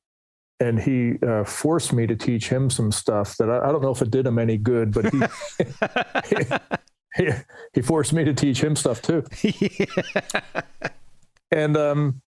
and 0.59 0.81
he 0.81 1.15
uh, 1.25 1.45
forced 1.45 1.93
me 1.93 2.09
to 2.09 2.17
teach 2.17 2.49
him 2.49 2.71
some 2.71 2.91
stuff 2.91 3.37
that 3.37 3.49
I, 3.49 3.69
I 3.69 3.71
don't 3.71 3.83
know 3.83 3.93
if 3.93 4.03
it 4.03 4.11
did 4.11 4.27
him 4.27 4.41
any 4.41 4.57
good, 4.57 4.93
but 4.93 5.13
he, 5.13 5.23
he, 7.25 7.31
he 7.75 7.83
forced 7.83 8.13
me 8.13 8.25
to 8.25 8.35
teach 8.35 8.61
him 8.61 8.75
stuff 8.75 9.01
too. 9.03 9.25
And 11.53 11.77
um, 11.77 12.23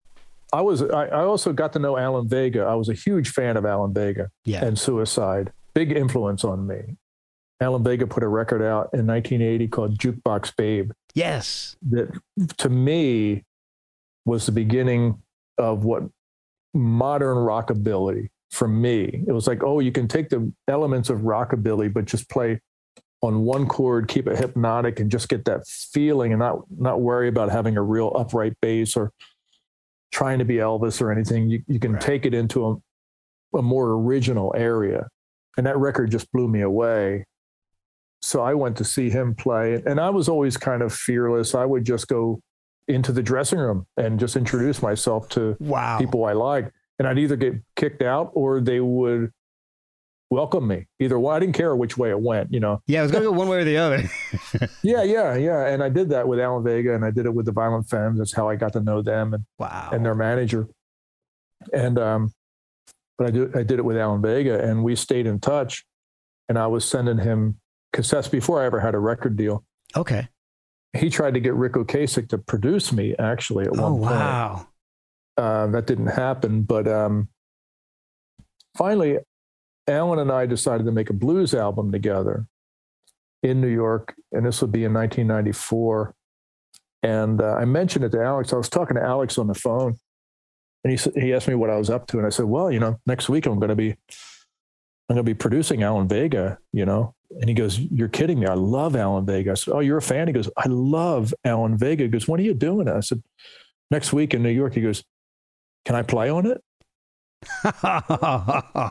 I 0.53 0.61
was 0.61 0.81
I, 0.81 1.05
I 1.05 1.23
also 1.23 1.53
got 1.53 1.73
to 1.73 1.79
know 1.79 1.97
Alan 1.97 2.27
Vega. 2.27 2.63
I 2.63 2.75
was 2.75 2.89
a 2.89 2.93
huge 2.93 3.29
fan 3.29 3.57
of 3.57 3.65
Alan 3.65 3.93
Vega 3.93 4.29
yeah. 4.45 4.63
and 4.63 4.77
Suicide. 4.77 5.51
Big 5.73 5.91
influence 5.91 6.43
on 6.43 6.67
me. 6.67 6.97
Alan 7.61 7.83
Vega 7.83 8.07
put 8.07 8.23
a 8.23 8.27
record 8.27 8.61
out 8.61 8.89
in 8.93 9.05
1980 9.05 9.67
called 9.67 9.97
Jukebox 9.97 10.55
Babe 10.55 10.91
yes. 11.13 11.75
that 11.89 12.09
to 12.57 12.69
me 12.69 13.43
was 14.25 14.45
the 14.45 14.51
beginning 14.51 15.21
of 15.57 15.83
what 15.85 16.03
modern 16.73 17.37
rockabilly 17.37 18.29
for 18.49 18.67
me. 18.67 19.23
It 19.27 19.31
was 19.31 19.47
like, 19.47 19.63
oh, 19.63 19.79
you 19.79 19.91
can 19.91 20.07
take 20.07 20.29
the 20.29 20.51
elements 20.67 21.09
of 21.09 21.19
rockabilly, 21.19 21.93
but 21.93 22.05
just 22.05 22.29
play 22.29 22.59
on 23.21 23.43
one 23.43 23.67
chord, 23.67 24.07
keep 24.07 24.27
it 24.27 24.37
hypnotic, 24.37 24.99
and 24.99 25.11
just 25.11 25.29
get 25.29 25.45
that 25.45 25.67
feeling, 25.67 26.33
and 26.33 26.39
not 26.39 26.63
not 26.75 27.01
worry 27.01 27.27
about 27.27 27.51
having 27.51 27.77
a 27.77 27.81
real 27.81 28.11
upright 28.15 28.53
bass 28.61 28.97
or 28.97 29.11
trying 30.11 30.39
to 30.39 30.45
be 30.45 30.55
Elvis 30.55 31.01
or 31.01 31.11
anything. 31.11 31.49
You 31.49 31.63
you 31.67 31.79
can 31.79 31.93
Right. 31.93 32.01
take 32.01 32.25
it 32.25 32.33
into 32.33 32.65
a, 32.67 33.57
a 33.57 33.61
more 33.61 33.91
original 33.91 34.53
area, 34.57 35.07
and 35.57 35.65
that 35.65 35.77
record 35.77 36.11
just 36.11 36.31
blew 36.31 36.47
me 36.47 36.61
away. 36.61 37.25
So 38.21 38.41
I 38.41 38.53
went 38.53 38.77
to 38.77 38.83
see 38.83 39.09
him 39.09 39.33
play, 39.33 39.81
and 39.85 39.99
I 39.99 40.09
was 40.11 40.29
always 40.29 40.55
kind 40.57 40.81
of 40.83 40.93
fearless. 40.93 41.55
I 41.55 41.65
would 41.65 41.85
just 41.85 42.07
go 42.07 42.39
into 42.87 43.11
the 43.11 43.23
dressing 43.23 43.57
room 43.59 43.85
and 43.97 44.19
just 44.19 44.35
introduce 44.35 44.81
myself 44.81 45.27
to 45.29 45.55
Wow. 45.59 45.97
people 45.97 46.25
I 46.25 46.33
liked, 46.33 46.71
and 46.99 47.07
I'd 47.07 47.17
either 47.17 47.35
get 47.35 47.55
kicked 47.75 48.01
out 48.01 48.31
or 48.33 48.61
they 48.61 48.79
would 48.79 49.31
welcome 50.31 50.65
me. 50.67 50.87
Either 50.99 51.19
way. 51.19 51.35
I 51.35 51.39
didn't 51.39 51.53
care 51.53 51.75
which 51.75 51.97
way 51.97 52.09
it 52.09 52.19
went. 52.19 52.51
You 52.51 52.59
know, 52.59 52.81
Yeah, 52.87 53.01
it 53.01 53.03
was 53.03 53.11
gonna 53.11 53.25
go 53.25 53.31
one 53.31 53.47
way 53.49 53.57
or 53.59 53.63
the 53.63 53.77
other. 53.77 54.03
yeah, 54.81 55.03
yeah, 55.03 55.35
yeah. 55.35 55.67
And 55.67 55.83
I 55.83 55.89
did 55.89 56.09
that 56.09 56.27
with 56.27 56.39
Alan 56.39 56.63
Vega, 56.63 56.95
and 56.95 57.05
I 57.05 57.11
did 57.11 57.25
it 57.27 57.33
with 57.33 57.45
the 57.45 57.51
Violent 57.51 57.87
Femmes. 57.87 58.17
That's 58.17 58.33
how 58.33 58.49
I 58.49 58.55
got 58.55 58.73
to 58.73 58.79
know 58.79 59.01
them 59.03 59.33
and, 59.35 59.43
wow. 59.59 59.89
and 59.91 60.03
their 60.03 60.15
manager. 60.15 60.67
And 61.73 61.99
um, 61.99 62.33
but 63.17 63.27
I 63.27 63.31
do 63.31 63.51
I 63.53 63.61
did 63.61 63.77
it 63.77 63.85
with 63.85 63.97
Alan 63.97 64.21
Vega, 64.21 64.59
and 64.63 64.83
we 64.83 64.95
stayed 64.95 65.27
in 65.27 65.39
touch. 65.39 65.85
And 66.49 66.57
I 66.57 66.67
was 66.67 66.83
sending 66.83 67.17
him 67.19 67.59
cassettes 67.93 68.29
before 68.29 68.61
I 68.61 68.65
ever 68.65 68.79
had 68.79 68.95
a 68.95 68.99
record 68.99 69.37
deal. 69.37 69.63
okay. 69.95 70.27
He 70.93 71.09
tried 71.09 71.35
to 71.35 71.39
get 71.39 71.53
Ric 71.53 71.73
Ocasek 71.73 72.27
to 72.29 72.37
produce 72.37 72.91
me 72.91 73.15
actually 73.17 73.63
at 73.65 73.79
Oh 73.79 73.93
one 73.93 74.01
point. 74.01 74.01
wow. 74.11 74.67
uh, 75.37 75.67
that 75.67 75.87
didn't 75.87 76.07
happen. 76.07 76.63
But 76.63 76.85
um, 76.89 77.29
finally, 78.77 79.19
Alan 79.87 80.19
and 80.19 80.31
I 80.31 80.45
decided 80.45 80.85
to 80.85 80.91
make 80.91 81.09
a 81.09 81.13
blues 81.13 81.53
album 81.53 81.91
together 81.91 82.45
in 83.43 83.61
New 83.61 83.67
York, 83.67 84.15
and 84.31 84.45
this 84.45 84.61
would 84.61 84.71
be 84.71 84.83
in 84.83 84.93
1994. 84.93 86.15
And 87.03 87.41
uh, 87.41 87.55
I 87.55 87.65
mentioned 87.65 88.05
it 88.05 88.11
to 88.11 88.21
Alex. 88.21 88.53
I 88.53 88.57
was 88.57 88.69
talking 88.69 88.95
to 88.95 89.01
Alex 89.01 89.37
on 89.37 89.47
the 89.47 89.55
phone, 89.55 89.97
and 90.83 90.97
he 90.97 91.19
he 91.19 91.33
asked 91.33 91.47
me 91.47 91.55
what 91.55 91.71
I 91.71 91.77
was 91.77 91.89
up 91.89 92.07
to, 92.07 92.17
and 92.17 92.27
I 92.27 92.29
said, 92.29 92.45
"Well, 92.45 92.71
you 92.71 92.79
know, 92.79 92.99
next 93.07 93.27
week 93.27 93.47
I'm 93.47 93.59
going 93.59 93.69
to 93.69 93.75
be 93.75 93.89
I'm 95.09 95.15
going 95.15 95.17
to 95.17 95.23
be 95.23 95.33
producing 95.33 95.83
Alan 95.83 96.07
Vega, 96.07 96.59
you 96.71 96.85
know." 96.85 97.15
And 97.39 97.49
he 97.49 97.55
goes, 97.55 97.79
"You're 97.79 98.07
kidding 98.07 98.39
me? 98.39 98.45
I 98.45 98.53
love 98.53 98.95
Alan 98.95 99.25
Vega." 99.25 99.51
I 99.51 99.53
said, 99.55 99.73
"Oh, 99.73 99.79
you're 99.79 99.97
a 99.97 100.01
fan?" 100.01 100.27
He 100.27 100.33
goes, 100.33 100.49
"I 100.55 100.67
love 100.67 101.33
Alan 101.43 101.75
Vega." 101.77 102.03
He 102.03 102.09
goes, 102.09 102.27
"When 102.27 102.39
are 102.39 102.43
you 102.43 102.53
doing 102.53 102.87
it?" 102.87 102.93
I 102.93 102.99
said, 102.99 103.23
"Next 103.89 104.13
week 104.13 104.35
in 104.35 104.43
New 104.43 104.49
York." 104.49 104.75
He 104.75 104.81
goes, 104.81 105.03
"Can 105.85 105.95
I 105.95 106.03
play 106.03 106.29
on 106.29 106.45
it?" 106.45 106.61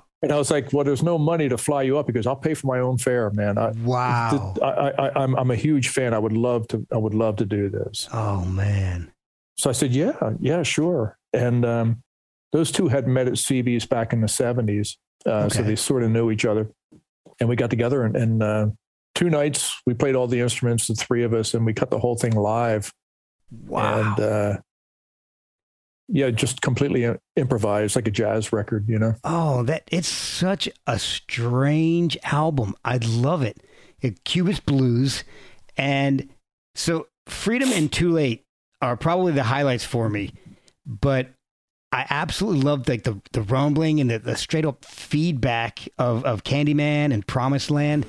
And 0.22 0.32
I 0.32 0.36
was 0.36 0.50
like, 0.50 0.72
"Well, 0.72 0.84
there's 0.84 1.02
no 1.02 1.16
money 1.18 1.48
to 1.48 1.56
fly 1.56 1.82
you 1.82 1.98
up." 1.98 2.06
He 2.06 2.12
goes, 2.12 2.26
"I'll 2.26 2.36
pay 2.36 2.54
for 2.54 2.66
my 2.66 2.80
own 2.80 2.98
fare, 2.98 3.30
man." 3.30 3.56
I, 3.56 3.70
wow. 3.70 4.54
I, 4.62 4.66
I, 4.66 5.22
I'm 5.22 5.34
I'm 5.36 5.50
a 5.50 5.56
huge 5.56 5.88
fan. 5.88 6.12
I 6.12 6.18
would 6.18 6.32
love 6.32 6.68
to. 6.68 6.86
I 6.92 6.98
would 6.98 7.14
love 7.14 7.36
to 7.36 7.46
do 7.46 7.70
this. 7.70 8.08
Oh 8.12 8.44
man. 8.44 9.12
So 9.56 9.70
I 9.70 9.72
said, 9.72 9.92
"Yeah, 9.92 10.12
yeah, 10.40 10.62
sure." 10.62 11.16
And 11.32 11.64
um, 11.64 12.02
those 12.52 12.70
two 12.70 12.88
had 12.88 13.06
met 13.06 13.28
at 13.28 13.34
CB's 13.34 13.86
back 13.86 14.12
in 14.12 14.20
the 14.20 14.26
'70s, 14.26 14.96
uh, 15.24 15.48
so 15.48 15.62
they 15.62 15.76
sort 15.76 16.02
of 16.02 16.10
knew 16.10 16.30
each 16.30 16.44
other. 16.44 16.70
And 17.38 17.48
we 17.48 17.56
got 17.56 17.70
together, 17.70 18.04
and, 18.04 18.16
and 18.16 18.42
uh, 18.42 18.66
two 19.14 19.30
nights 19.30 19.80
we 19.86 19.94
played 19.94 20.14
all 20.14 20.26
the 20.26 20.40
instruments, 20.40 20.86
the 20.86 20.94
three 20.94 21.24
of 21.24 21.32
us, 21.32 21.54
and 21.54 21.64
we 21.64 21.72
cut 21.72 21.90
the 21.90 21.98
whole 21.98 22.16
thing 22.16 22.32
live. 22.32 22.92
Wow. 23.66 24.00
And 24.00 24.20
uh, 24.20 24.58
yeah, 26.12 26.30
just 26.30 26.60
completely 26.60 27.06
uh, 27.06 27.14
improvised, 27.36 27.96
like 27.96 28.08
a 28.08 28.10
jazz 28.10 28.52
record, 28.52 28.88
you 28.88 28.98
know. 28.98 29.14
Oh, 29.22 29.62
that 29.64 29.84
it's 29.90 30.08
such 30.08 30.68
a 30.86 30.98
strange 30.98 32.18
album. 32.24 32.74
I 32.84 32.98
love 32.98 33.42
it. 33.42 33.62
it 34.00 34.24
Cubist 34.24 34.66
blues, 34.66 35.24
and 35.76 36.28
so 36.74 37.06
Freedom 37.26 37.70
and 37.72 37.90
Too 37.92 38.10
Late 38.10 38.44
are 38.82 38.96
probably 38.96 39.32
the 39.32 39.44
highlights 39.44 39.84
for 39.84 40.08
me. 40.08 40.32
But 40.84 41.28
I 41.92 42.06
absolutely 42.10 42.62
loved 42.62 42.88
like 42.88 43.04
the 43.04 43.20
the 43.32 43.42
rumbling 43.42 44.00
and 44.00 44.10
the, 44.10 44.18
the 44.18 44.36
straight 44.36 44.64
up 44.66 44.84
feedback 44.84 45.88
of 45.98 46.24
of 46.24 46.42
Candyman 46.42 47.12
and 47.12 47.26
Promised 47.26 47.70
Land. 47.70 48.04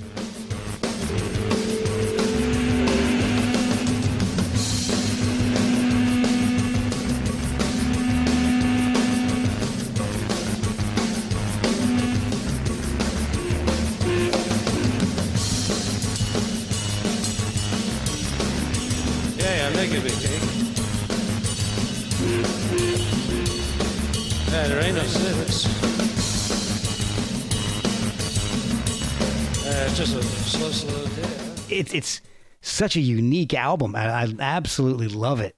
It's 31.81 31.93
it's 31.93 32.21
such 32.61 32.95
a 32.95 33.01
unique 33.01 33.53
album. 33.53 33.95
I, 33.95 34.23
I 34.23 34.33
absolutely 34.39 35.07
love 35.07 35.39
it. 35.39 35.55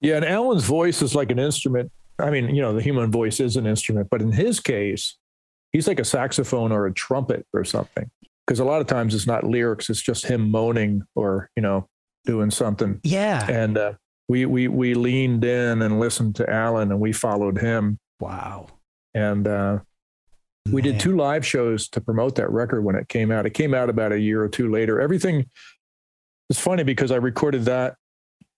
Yeah, 0.00 0.16
and 0.16 0.24
Alan's 0.24 0.64
voice 0.64 1.00
is 1.02 1.14
like 1.14 1.30
an 1.30 1.38
instrument. 1.38 1.92
I 2.18 2.30
mean, 2.30 2.54
you 2.54 2.60
know, 2.60 2.74
the 2.74 2.82
human 2.82 3.10
voice 3.10 3.40
is 3.40 3.56
an 3.56 3.66
instrument, 3.66 4.08
but 4.10 4.20
in 4.20 4.32
his 4.32 4.60
case, 4.60 5.16
he's 5.72 5.86
like 5.86 6.00
a 6.00 6.04
saxophone 6.04 6.72
or 6.72 6.86
a 6.86 6.92
trumpet 6.92 7.46
or 7.54 7.64
something. 7.64 8.10
Because 8.46 8.58
a 8.58 8.64
lot 8.64 8.80
of 8.80 8.88
times 8.88 9.14
it's 9.14 9.26
not 9.26 9.44
lyrics; 9.44 9.88
it's 9.88 10.02
just 10.02 10.26
him 10.26 10.50
moaning 10.50 11.04
or 11.14 11.50
you 11.54 11.62
know 11.62 11.88
doing 12.24 12.50
something. 12.50 13.00
Yeah. 13.04 13.48
And 13.48 13.78
uh, 13.78 13.92
we 14.28 14.46
we 14.46 14.68
we 14.68 14.94
leaned 14.94 15.44
in 15.44 15.82
and 15.82 16.00
listened 16.00 16.36
to 16.36 16.50
Alan, 16.50 16.90
and 16.90 17.00
we 17.00 17.12
followed 17.12 17.58
him. 17.58 17.98
Wow. 18.18 18.66
And 19.14 19.46
uh, 19.46 19.78
we 20.70 20.82
did 20.82 21.00
two 21.00 21.16
live 21.16 21.44
shows 21.44 21.88
to 21.88 22.00
promote 22.00 22.34
that 22.36 22.50
record 22.50 22.82
when 22.82 22.94
it 22.94 23.08
came 23.08 23.30
out. 23.30 23.46
It 23.46 23.54
came 23.54 23.74
out 23.74 23.88
about 23.88 24.12
a 24.12 24.20
year 24.20 24.42
or 24.42 24.48
two 24.48 24.70
later. 24.70 25.00
Everything 25.00 25.46
it's 26.48 26.60
funny 26.60 26.82
because 26.82 27.12
I 27.12 27.16
recorded 27.16 27.64
that 27.66 27.96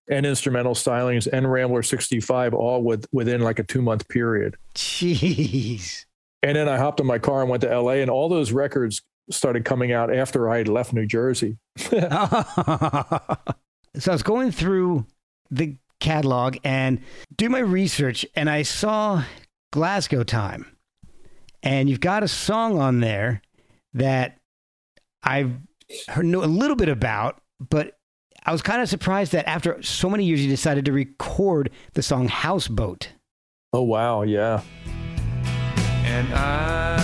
and 0.08 0.26
instrumental 0.26 0.74
stylings 0.74 1.28
and 1.30 1.50
Rambler 1.50 1.82
65 1.82 2.54
all 2.54 2.82
with 2.82 3.06
within 3.12 3.40
like 3.42 3.58
a 3.58 3.64
two 3.64 3.82
month 3.82 4.08
period. 4.08 4.56
Jeez. 4.74 6.06
And 6.42 6.56
then 6.56 6.68
I 6.68 6.76
hopped 6.76 7.00
in 7.00 7.06
my 7.06 7.18
car 7.18 7.42
and 7.42 7.50
went 7.50 7.60
to 7.62 7.78
LA 7.78 7.92
and 7.92 8.10
all 8.10 8.28
those 8.28 8.50
records 8.50 9.02
started 9.30 9.64
coming 9.64 9.92
out 9.92 10.12
after 10.12 10.50
I 10.50 10.58
had 10.58 10.68
left 10.68 10.92
New 10.92 11.06
Jersey. 11.06 11.58
so 11.76 12.00
I 12.02 13.36
was 14.06 14.22
going 14.22 14.50
through 14.50 15.06
the 15.50 15.76
catalog 16.00 16.56
and 16.64 17.00
do 17.36 17.48
my 17.48 17.60
research, 17.60 18.26
and 18.34 18.50
I 18.50 18.62
saw 18.62 19.22
Glasgow 19.70 20.24
Time, 20.24 20.71
and 21.62 21.88
you've 21.88 22.00
got 22.00 22.22
a 22.22 22.28
song 22.28 22.78
on 22.78 23.00
there 23.00 23.42
that 23.94 24.38
I've 25.22 25.52
heard 26.08 26.24
know 26.26 26.42
a 26.42 26.46
little 26.46 26.76
bit 26.76 26.88
about, 26.88 27.40
but 27.60 27.98
I 28.44 28.50
was 28.52 28.62
kind 28.62 28.82
of 28.82 28.88
surprised 28.88 29.32
that 29.32 29.48
after 29.48 29.80
so 29.82 30.10
many 30.10 30.24
years 30.24 30.42
you 30.42 30.48
decided 30.48 30.84
to 30.86 30.92
record 30.92 31.70
the 31.94 32.02
song 32.02 32.28
Houseboat. 32.28 33.12
Oh 33.72 33.82
wow, 33.82 34.22
yeah. 34.22 34.62
And 36.04 36.34
I 36.34 36.98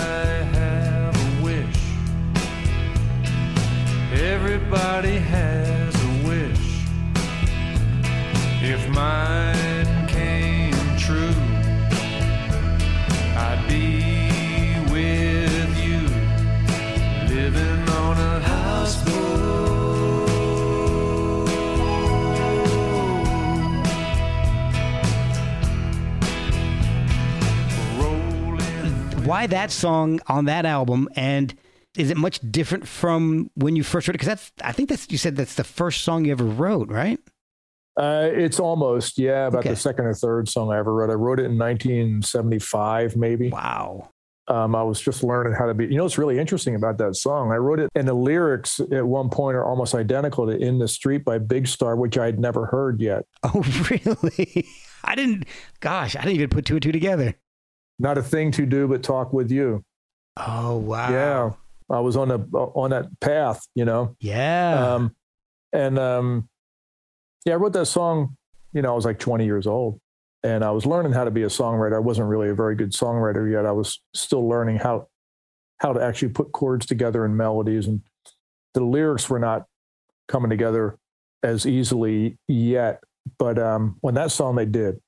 have 0.53 1.15
a 1.15 1.43
wish. 1.43 1.77
Everybody 4.21 5.15
has 5.17 5.95
a 5.95 6.27
wish. 6.27 6.83
If 8.61 8.89
mine 8.89 9.68
Why 29.29 29.47
that 29.47 29.71
song 29.71 30.19
on 30.27 30.45
that 30.45 30.65
album, 30.65 31.07
and 31.15 31.53
is 31.97 32.09
it 32.09 32.17
much 32.17 32.39
different 32.51 32.87
from 32.87 33.49
when 33.55 33.75
you 33.75 33.83
first 33.83 34.07
wrote 34.07 34.15
it? 34.15 34.19
Because 34.19 34.27
that's 34.27 34.51
I 34.63 34.71
think 34.71 34.89
that's 34.89 35.07
you 35.11 35.17
said 35.17 35.35
that's 35.35 35.55
the 35.55 35.63
first 35.63 36.01
song 36.03 36.25
you 36.25 36.31
ever 36.31 36.43
wrote, 36.45 36.89
right? 36.89 37.19
Uh, 37.97 38.29
it's 38.31 38.59
almost, 38.61 39.17
yeah, 39.17 39.47
about 39.47 39.59
Okay. 39.59 39.71
the 39.71 39.75
second 39.75 40.05
or 40.05 40.13
third 40.13 40.47
song 40.47 40.71
I 40.71 40.77
ever 40.79 40.93
wrote. 40.93 41.09
I 41.09 41.15
wrote 41.15 41.39
it 41.39 41.45
in 41.45 41.57
1975, 41.57 43.17
maybe. 43.17 43.49
Wow. 43.49 44.09
um, 44.47 44.73
I 44.73 44.81
was 44.83 45.01
just 45.01 45.21
learning 45.23 45.53
how 45.53 45.65
to 45.65 45.73
be. 45.73 45.85
You 45.87 45.97
know, 45.97 46.03
what's 46.03 46.17
really 46.17 46.39
interesting 46.39 46.75
about 46.75 46.97
that 46.99 47.15
song? 47.15 47.51
I 47.51 47.57
wrote 47.57 47.79
it, 47.79 47.89
and 47.95 48.07
the 48.07 48.13
lyrics 48.13 48.79
at 48.79 49.05
one 49.05 49.29
point 49.29 49.55
are 49.57 49.65
almost 49.65 49.93
identical 49.95 50.47
to 50.47 50.57
"In 50.57 50.79
the 50.79 50.87
Street" 50.87 51.23
by 51.25 51.37
Big 51.39 51.67
Star, 51.67 51.95
which 51.95 52.17
I 52.17 52.25
had 52.25 52.39
never 52.39 52.65
heard 52.67 52.99
yet. 53.01 53.25
Oh, 53.43 53.63
really? 53.89 54.65
I 55.03 55.15
didn't. 55.15 55.45
Gosh, 55.81 56.15
I 56.15 56.21
didn't 56.21 56.35
even 56.35 56.49
put 56.49 56.65
two 56.65 56.75
and 56.75 56.83
two 56.83 56.91
together. 56.91 57.35
Not 57.99 58.17
a 58.17 58.23
thing 58.23 58.51
to 58.53 58.65
do 58.65 58.87
but 58.87 59.03
talk 59.03 59.33
with 59.33 59.51
you. 59.51 59.83
Oh, 60.37 60.77
wow. 60.77 61.11
Yeah, 61.11 61.51
I 61.95 61.99
was 61.99 62.15
on 62.15 62.31
a 62.31 62.37
on 62.37 62.91
that 62.91 63.07
path, 63.19 63.67
you 63.75 63.85
know. 63.85 64.15
Yeah. 64.19 64.93
Um, 64.93 65.15
and 65.73 65.99
um, 65.99 66.49
yeah, 67.45 67.53
I 67.53 67.55
wrote 67.57 67.73
that 67.73 67.87
song. 67.87 68.37
You 68.73 68.81
know, 68.81 68.91
I 68.91 68.95
was 68.95 69.05
like 69.05 69.19
20 69.19 69.45
years 69.45 69.67
old, 69.67 69.99
and 70.43 70.63
I 70.63 70.71
was 70.71 70.85
learning 70.85 71.13
how 71.13 71.23
to 71.23 71.31
be 71.31 71.43
a 71.43 71.47
songwriter. 71.47 71.95
I 71.95 71.99
wasn't 71.99 72.29
really 72.29 72.49
a 72.49 72.53
very 72.53 72.75
good 72.75 72.91
songwriter 72.91 73.51
yet. 73.51 73.65
I 73.65 73.71
was 73.71 73.99
still 74.13 74.47
learning 74.47 74.77
how 74.77 75.07
how 75.77 75.93
to 75.93 76.01
actually 76.01 76.29
put 76.29 76.51
chords 76.51 76.85
together 76.85 77.25
and 77.25 77.35
melodies, 77.35 77.87
and 77.87 78.01
the 78.73 78.83
lyrics 78.83 79.29
were 79.29 79.39
not 79.39 79.65
coming 80.27 80.49
together 80.49 80.97
as 81.43 81.65
easily 81.65 82.37
yet. 82.47 83.01
But 83.37 83.59
um, 83.59 83.97
when 84.01 84.13
that 84.15 84.31
song 84.31 84.55
they 84.55 84.65
did, 84.65 84.99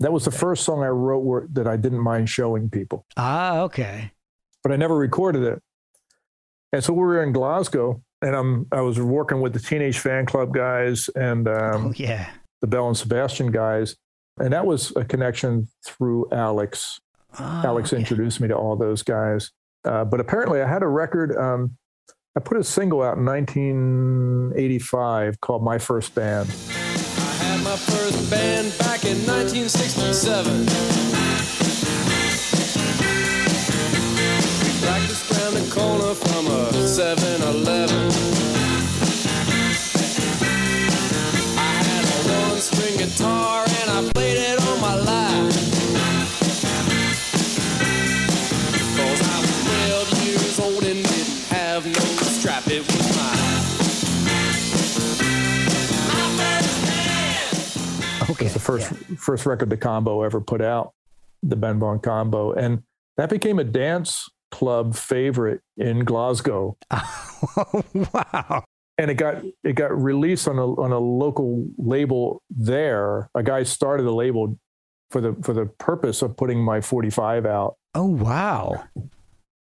that 0.00 0.12
was 0.12 0.24
the 0.24 0.30
first 0.30 0.64
song 0.64 0.82
I 0.82 0.88
wrote 0.88 1.20
where, 1.20 1.46
that 1.52 1.66
I 1.66 1.76
didn't 1.76 2.00
mind 2.00 2.28
showing 2.28 2.70
people 2.70 3.06
ah, 3.16 3.60
okay. 3.60 4.12
but 4.62 4.72
I 4.72 4.76
never 4.76 4.96
recorded 4.96 5.42
it. 5.42 5.62
And 6.72 6.84
so 6.84 6.92
we 6.92 7.00
were 7.00 7.22
in 7.22 7.32
Glasgow, 7.32 8.02
and 8.22 8.34
I'm 8.34 8.66
I 8.70 8.80
was 8.80 9.00
working 9.00 9.40
with 9.40 9.52
the 9.52 9.58
Teenage 9.58 10.02
Fanclub 10.02 10.52
guys 10.52 11.08
and 11.16 11.48
um, 11.48 11.86
oh, 11.86 11.92
yeah. 11.96 12.30
the 12.60 12.66
Belle 12.66 12.88
and 12.88 12.96
Sebastian 12.96 13.50
guys, 13.50 13.96
and 14.38 14.52
that 14.52 14.66
was 14.66 14.94
a 14.96 15.04
connection 15.04 15.68
through 15.84 16.28
Alex. 16.30 17.00
Oh, 17.38 17.62
Alex 17.64 17.92
introduced 17.92 18.40
me 18.40 18.48
to 18.48 18.56
all 18.56 18.76
those 18.76 19.02
guys. 19.02 19.50
Uh, 19.84 20.04
but 20.04 20.20
apparently, 20.20 20.60
I 20.60 20.68
had 20.68 20.82
a 20.82 20.88
record. 20.88 21.36
Um, 21.36 21.76
I 22.36 22.40
put 22.40 22.56
a 22.56 22.64
single 22.64 23.02
out 23.02 23.16
in 23.16 23.24
1985 23.24 25.40
called 25.40 25.64
"My 25.64 25.78
First 25.78 26.14
Band." 26.14 26.48
My 27.70 27.76
first 27.76 28.28
band 28.28 28.76
back 28.78 29.04
in 29.04 29.24
1967. 29.26 30.66
We 34.58 34.72
practiced 34.84 35.30
round 35.30 35.54
the 35.54 35.70
corner 35.72 36.14
from 36.14 36.48
a 36.48 36.72
7 36.88 37.42
Eleven. 37.42 37.79
First 58.70 58.92
yeah. 58.92 59.16
first 59.16 59.46
record 59.46 59.70
the 59.70 59.76
combo 59.76 60.22
ever 60.22 60.40
put 60.40 60.60
out, 60.60 60.92
the 61.42 61.56
Ben 61.56 61.78
Vaughn 61.78 61.98
combo, 62.00 62.52
and 62.52 62.82
that 63.16 63.30
became 63.30 63.58
a 63.58 63.64
dance 63.64 64.28
club 64.50 64.94
favorite 64.94 65.60
in 65.76 66.04
Glasgow. 66.04 66.76
Oh, 66.90 67.84
wow. 68.14 68.64
And 68.98 69.10
it 69.10 69.14
got 69.14 69.42
it 69.64 69.74
got 69.74 69.98
released 69.98 70.46
on 70.46 70.58
a 70.58 70.66
on 70.80 70.92
a 70.92 70.98
local 70.98 71.66
label 71.78 72.42
there. 72.50 73.30
A 73.34 73.42
guy 73.42 73.62
started 73.62 74.06
a 74.06 74.12
label 74.12 74.58
for 75.10 75.20
the 75.20 75.34
for 75.42 75.54
the 75.54 75.66
purpose 75.66 76.22
of 76.22 76.36
putting 76.36 76.62
my 76.62 76.80
45 76.80 77.46
out. 77.46 77.76
Oh, 77.94 78.06
wow. 78.06 78.84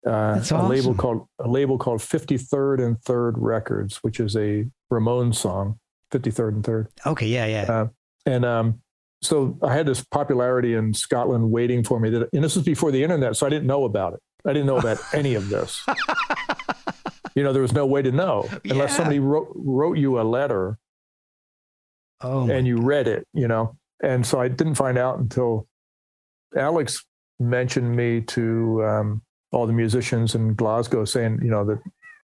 Uh, 0.05 0.35
That's 0.35 0.51
a 0.51 0.61
label 0.61 0.93
called 0.93 1.27
a 1.39 1.47
label 1.47 1.77
called 1.77 2.01
53rd 2.01 2.85
and 2.85 3.01
Third 3.01 3.37
Records, 3.37 3.97
which 3.97 4.19
is 4.19 4.35
a 4.35 4.65
Ramones 4.91 5.35
song, 5.35 5.79
53rd 6.11 6.49
and 6.49 6.63
Third. 6.63 6.87
Okay. 7.05 7.27
Yeah. 7.27 7.45
Yeah. 7.45 7.63
Uh, 7.63 7.87
and 8.25 8.45
um, 8.45 8.82
so 9.23 9.57
I 9.63 9.73
had 9.73 9.85
this 9.85 10.03
popularity 10.03 10.73
in 10.75 10.93
Scotland 10.93 11.49
waiting 11.51 11.83
for 11.83 11.99
me. 11.99 12.09
That, 12.09 12.29
and 12.33 12.43
this 12.43 12.55
was 12.55 12.65
before 12.65 12.91
the 12.91 13.01
internet, 13.03 13.35
so 13.35 13.45
I 13.45 13.49
didn't 13.49 13.67
know 13.67 13.85
about 13.85 14.13
it. 14.13 14.19
I 14.45 14.53
didn't 14.53 14.67
know 14.67 14.77
about 14.77 14.97
any 15.13 15.35
of 15.35 15.49
this. 15.49 15.83
You 17.35 17.41
know, 17.41 17.51
there 17.51 17.63
was 17.63 17.73
no 17.73 17.87
way 17.87 18.03
to 18.03 18.11
know 18.11 18.47
unless 18.69 18.91
Yeah. 18.91 18.97
somebody 18.97 19.17
wrote 19.17 19.51
wrote 19.55 19.97
you 19.97 20.21
a 20.21 20.23
letter 20.23 20.77
oh, 22.21 22.47
and 22.47 22.67
you 22.67 22.77
read 22.77 23.07
it. 23.07 23.27
You 23.33 23.47
know, 23.47 23.75
and 24.03 24.23
so 24.23 24.39
I 24.39 24.49
didn't 24.49 24.75
find 24.75 24.99
out 24.99 25.17
until 25.17 25.67
Alex 26.55 27.03
mentioned 27.39 27.95
me 27.95 28.21
to 28.21 28.83
um, 28.85 29.21
all 29.51 29.65
the 29.65 29.73
musicians 29.73 30.35
in 30.35 30.53
Glasgow, 30.53 31.05
saying, 31.05 31.39
you 31.41 31.49
know, 31.49 31.65
that 31.65 31.79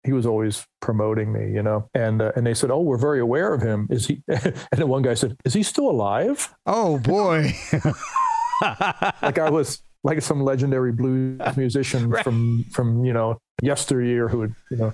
he 0.05 0.13
was 0.13 0.27
always 0.27 0.67
promoting 0.81 1.33
me, 1.33 1.53
you 1.53 1.63
know, 1.63 1.89
and 1.95 2.23
uh, 2.23 2.33
and 2.37 2.47
they 2.47 2.55
said, 2.55 2.71
oh, 2.71 2.81
we're 2.81 2.97
very 2.97 3.21
aware 3.21 3.53
of 3.53 3.63
him. 3.63 3.87
Is 3.91 4.07
he? 4.07 4.23
and 4.29 4.55
then 4.73 4.89
one 4.89 5.03
guy 5.03 5.15
said, 5.15 5.37
is 5.45 5.55
he 5.55 5.63
still 5.63 5.91
alive? 5.91 6.55
oh 6.67 6.99
boy. 6.99 7.53
like 9.23 9.39
I 9.39 9.51
was 9.51 9.83
like 10.03 10.23
some 10.23 10.43
legendary 10.43 10.93
blues 10.93 11.41
musician 11.57 12.13
from 12.23 12.65
from 12.73 13.05
you 13.05 13.13
know 13.13 13.39
yesteryear 13.63 14.29
who 14.29 14.39
would 14.39 14.55
you 14.71 14.77
know. 14.79 14.93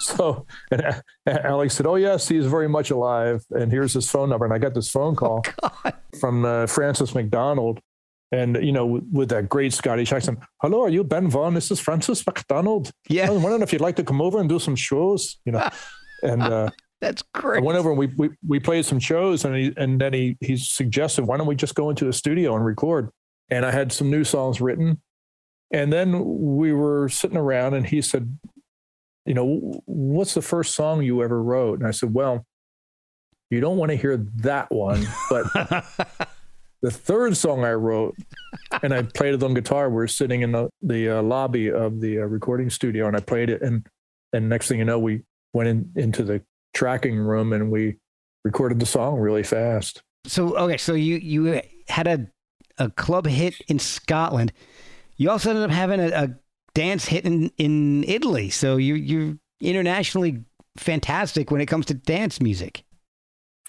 so 0.00 0.46
and 0.70 0.80
A- 0.80 1.02
A- 1.26 1.46
Alex 1.46 1.74
said, 1.74 1.86
"Oh 1.86 1.94
yes, 1.96 2.28
he's 2.28 2.46
very 2.46 2.68
much 2.68 2.90
alive, 2.90 3.44
and 3.50 3.70
here's 3.70 3.92
his 3.92 4.10
phone 4.10 4.28
number." 4.28 4.44
And 4.44 4.54
I 4.54 4.58
got 4.58 4.74
this 4.74 4.90
phone 4.90 5.14
call 5.14 5.44
from 6.20 6.44
uh, 6.44 6.66
Francis 6.66 7.14
Macdonald. 7.14 7.80
And 8.32 8.56
you 8.62 8.72
know, 8.72 9.00
with, 9.12 9.28
that 9.28 9.48
great 9.48 9.72
Scottish 9.72 10.12
accent, 10.12 10.40
hello, 10.60 10.82
are 10.82 10.88
you 10.88 11.04
Ben 11.04 11.28
Vaughn? 11.28 11.54
This 11.54 11.70
is 11.70 11.78
Francis 11.78 12.26
Macdonald. 12.26 12.90
Yeah. 13.08 13.28
I 13.28 13.30
was 13.30 13.42
wondering 13.42 13.62
if 13.62 13.72
you'd 13.72 13.80
like 13.80 13.96
to 13.96 14.04
come 14.04 14.20
over 14.20 14.40
and 14.40 14.48
do 14.48 14.58
some 14.58 14.76
shows, 14.76 15.38
you 15.44 15.52
know. 15.52 15.68
And 16.22 16.42
uh, 16.42 16.70
That's 17.00 17.22
great. 17.34 17.62
I 17.62 17.64
went 17.64 17.78
over 17.78 17.90
and 17.90 17.98
we, 17.98 18.06
we 18.16 18.30
we 18.48 18.58
played 18.58 18.86
some 18.86 18.98
shows 18.98 19.44
and 19.44 19.54
he 19.54 19.72
and 19.76 20.00
then 20.00 20.14
he 20.14 20.38
he 20.40 20.56
suggested 20.56 21.26
why 21.26 21.36
don't 21.36 21.46
we 21.46 21.54
just 21.54 21.74
go 21.74 21.90
into 21.90 22.08
a 22.08 22.12
studio 22.12 22.56
and 22.56 22.64
record 22.64 23.10
and 23.50 23.66
I 23.66 23.70
had 23.70 23.92
some 23.92 24.10
new 24.10 24.24
songs 24.24 24.62
written 24.62 25.00
and 25.70 25.92
then 25.92 26.22
we 26.24 26.72
were 26.72 27.10
sitting 27.10 27.36
around 27.36 27.74
and 27.74 27.86
he 27.86 28.00
said 28.00 28.38
you 29.26 29.34
know 29.34 29.82
what's 29.84 30.32
the 30.32 30.40
first 30.40 30.74
song 30.74 31.02
you 31.02 31.22
ever 31.22 31.40
wrote 31.42 31.80
and 31.80 31.86
I 31.86 31.90
said 31.90 32.14
well 32.14 32.46
you 33.50 33.60
don't 33.60 33.76
want 33.76 33.90
to 33.90 33.96
hear 33.96 34.16
that 34.36 34.72
one 34.72 35.06
but 35.28 35.44
the 36.86 36.92
third 36.92 37.36
song 37.36 37.64
I 37.64 37.72
wrote 37.72 38.16
and 38.82 38.94
I 38.94 39.02
played 39.02 39.34
it 39.34 39.42
on 39.42 39.54
guitar 39.54 39.90
We 39.90 40.04
are 40.04 40.06
sitting 40.06 40.42
in 40.42 40.52
the 40.52 40.70
the 40.82 41.18
uh, 41.18 41.22
lobby 41.22 41.68
of 41.68 42.00
the 42.00 42.20
uh, 42.20 42.22
recording 42.26 42.70
studio 42.70 43.08
and 43.08 43.16
I 43.16 43.20
played 43.20 43.50
it 43.50 43.60
and 43.60 43.84
and 44.32 44.48
next 44.48 44.68
thing 44.68 44.78
you 44.78 44.84
know 44.84 45.00
we 45.00 45.22
went 45.52 45.68
in, 45.68 45.90
into 45.96 46.22
the 46.22 46.42
tracking 46.74 47.18
room 47.18 47.52
and 47.52 47.72
we 47.72 47.96
recorded 48.44 48.78
the 48.78 48.86
song 48.86 49.18
really 49.18 49.42
fast. 49.42 50.00
so 50.28 50.56
okay, 50.56 50.76
so 50.76 50.94
you 50.94 51.16
you 51.16 51.60
had 51.88 52.06
a 52.06 52.28
a 52.78 52.88
club 52.90 53.26
hit 53.26 53.60
in 53.66 53.80
Scotland. 53.80 54.52
You 55.16 55.30
also 55.30 55.50
ended 55.50 55.64
up 55.64 55.70
having 55.70 55.98
a, 55.98 56.10
a 56.10 56.28
dance 56.72 57.06
hit 57.06 57.24
in 57.24 57.50
in 57.58 58.04
Italy. 58.04 58.50
So 58.50 58.76
you 58.76 58.94
you're 58.94 59.34
internationally 59.60 60.44
fantastic 60.76 61.50
when 61.50 61.60
it 61.60 61.66
comes 61.66 61.86
to 61.86 61.94
dance 61.94 62.40
music. 62.40 62.84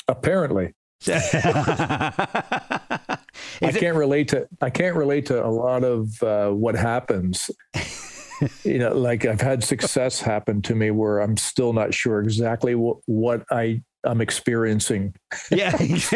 Apparently, 0.08 0.74
I 1.08 3.18
it- 3.62 3.76
can't 3.76 3.98
relate 3.98 4.30
to 4.30 4.48
I 4.62 4.70
can't 4.70 4.96
relate 4.96 5.26
to 5.28 5.46
a 5.46 5.48
lot 5.48 5.84
of 5.84 6.22
uh, 6.24 6.50
what 6.50 6.76
happens. 6.76 7.52
you 8.64 8.78
know, 8.80 8.94
like 8.94 9.26
I've 9.26 9.42
had 9.42 9.64
success 9.64 10.22
happen 10.22 10.62
to 10.64 10.76
me 10.76 10.92
where 10.92 11.20
I'm 11.20 11.38
still 11.38 11.74
not 11.74 11.94
sure 11.94 12.22
exactly 12.22 12.76
what 12.76 12.98
what 13.06 13.44
I 13.52 13.82
I'm 14.04 14.22
experiencing. 14.22 15.16
yeah. 15.52 15.76
It's 15.80 16.10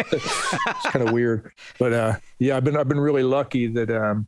kind 0.85 1.07
of 1.07 1.13
weird, 1.13 1.51
but 1.79 1.93
uh, 1.93 2.15
yeah, 2.39 2.57
I've 2.57 2.63
been 2.63 2.77
I've 2.77 2.87
been 2.87 2.99
really 2.99 3.23
lucky 3.23 3.67
that 3.67 3.89
um, 3.91 4.27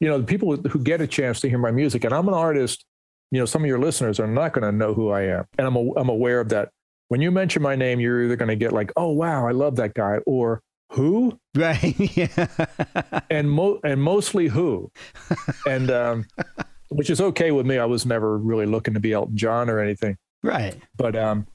you 0.00 0.08
know 0.08 0.18
the 0.18 0.24
people 0.24 0.56
who 0.56 0.78
get 0.80 1.00
a 1.00 1.06
chance 1.06 1.40
to 1.40 1.48
hear 1.48 1.58
my 1.58 1.70
music, 1.70 2.04
and 2.04 2.14
I'm 2.14 2.28
an 2.28 2.34
artist. 2.34 2.84
You 3.30 3.38
know, 3.38 3.46
some 3.46 3.62
of 3.62 3.68
your 3.68 3.78
listeners 3.78 4.18
are 4.18 4.26
not 4.26 4.52
going 4.52 4.64
to 4.64 4.72
know 4.76 4.92
who 4.92 5.10
I 5.10 5.22
am, 5.22 5.44
and 5.58 5.66
I'm 5.66 5.76
a, 5.76 5.92
I'm 5.94 6.08
aware 6.08 6.40
of 6.40 6.48
that. 6.50 6.70
When 7.10 7.20
you 7.20 7.30
mention 7.30 7.60
my 7.62 7.76
name, 7.76 8.00
you're 8.00 8.24
either 8.24 8.36
going 8.36 8.48
to 8.48 8.56
get 8.56 8.72
like, 8.72 8.90
"Oh 8.96 9.10
wow, 9.10 9.46
I 9.46 9.50
love 9.52 9.76
that 9.76 9.94
guy," 9.94 10.18
or 10.26 10.62
"Who?" 10.92 11.38
right. 11.56 11.94
Yeah. 12.16 12.48
and 13.30 13.50
mo- 13.50 13.78
and 13.84 14.02
mostly 14.02 14.48
who, 14.48 14.90
and 15.66 15.90
um, 15.90 16.24
which 16.88 17.10
is 17.10 17.20
okay 17.20 17.50
with 17.50 17.66
me. 17.66 17.78
I 17.78 17.84
was 17.84 18.06
never 18.06 18.38
really 18.38 18.66
looking 18.66 18.94
to 18.94 19.00
be 19.00 19.12
Elton 19.12 19.36
John 19.36 19.68
or 19.68 19.78
anything, 19.80 20.16
Right. 20.42 20.74
but 20.96 21.14
um, 21.16 21.46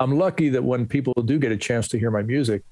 I'm 0.00 0.18
lucky 0.18 0.48
that 0.50 0.64
when 0.64 0.86
people 0.86 1.14
do 1.24 1.38
get 1.38 1.52
a 1.52 1.56
chance 1.56 1.88
to 1.88 1.98
hear 1.98 2.10
my 2.10 2.22
music, 2.22 2.62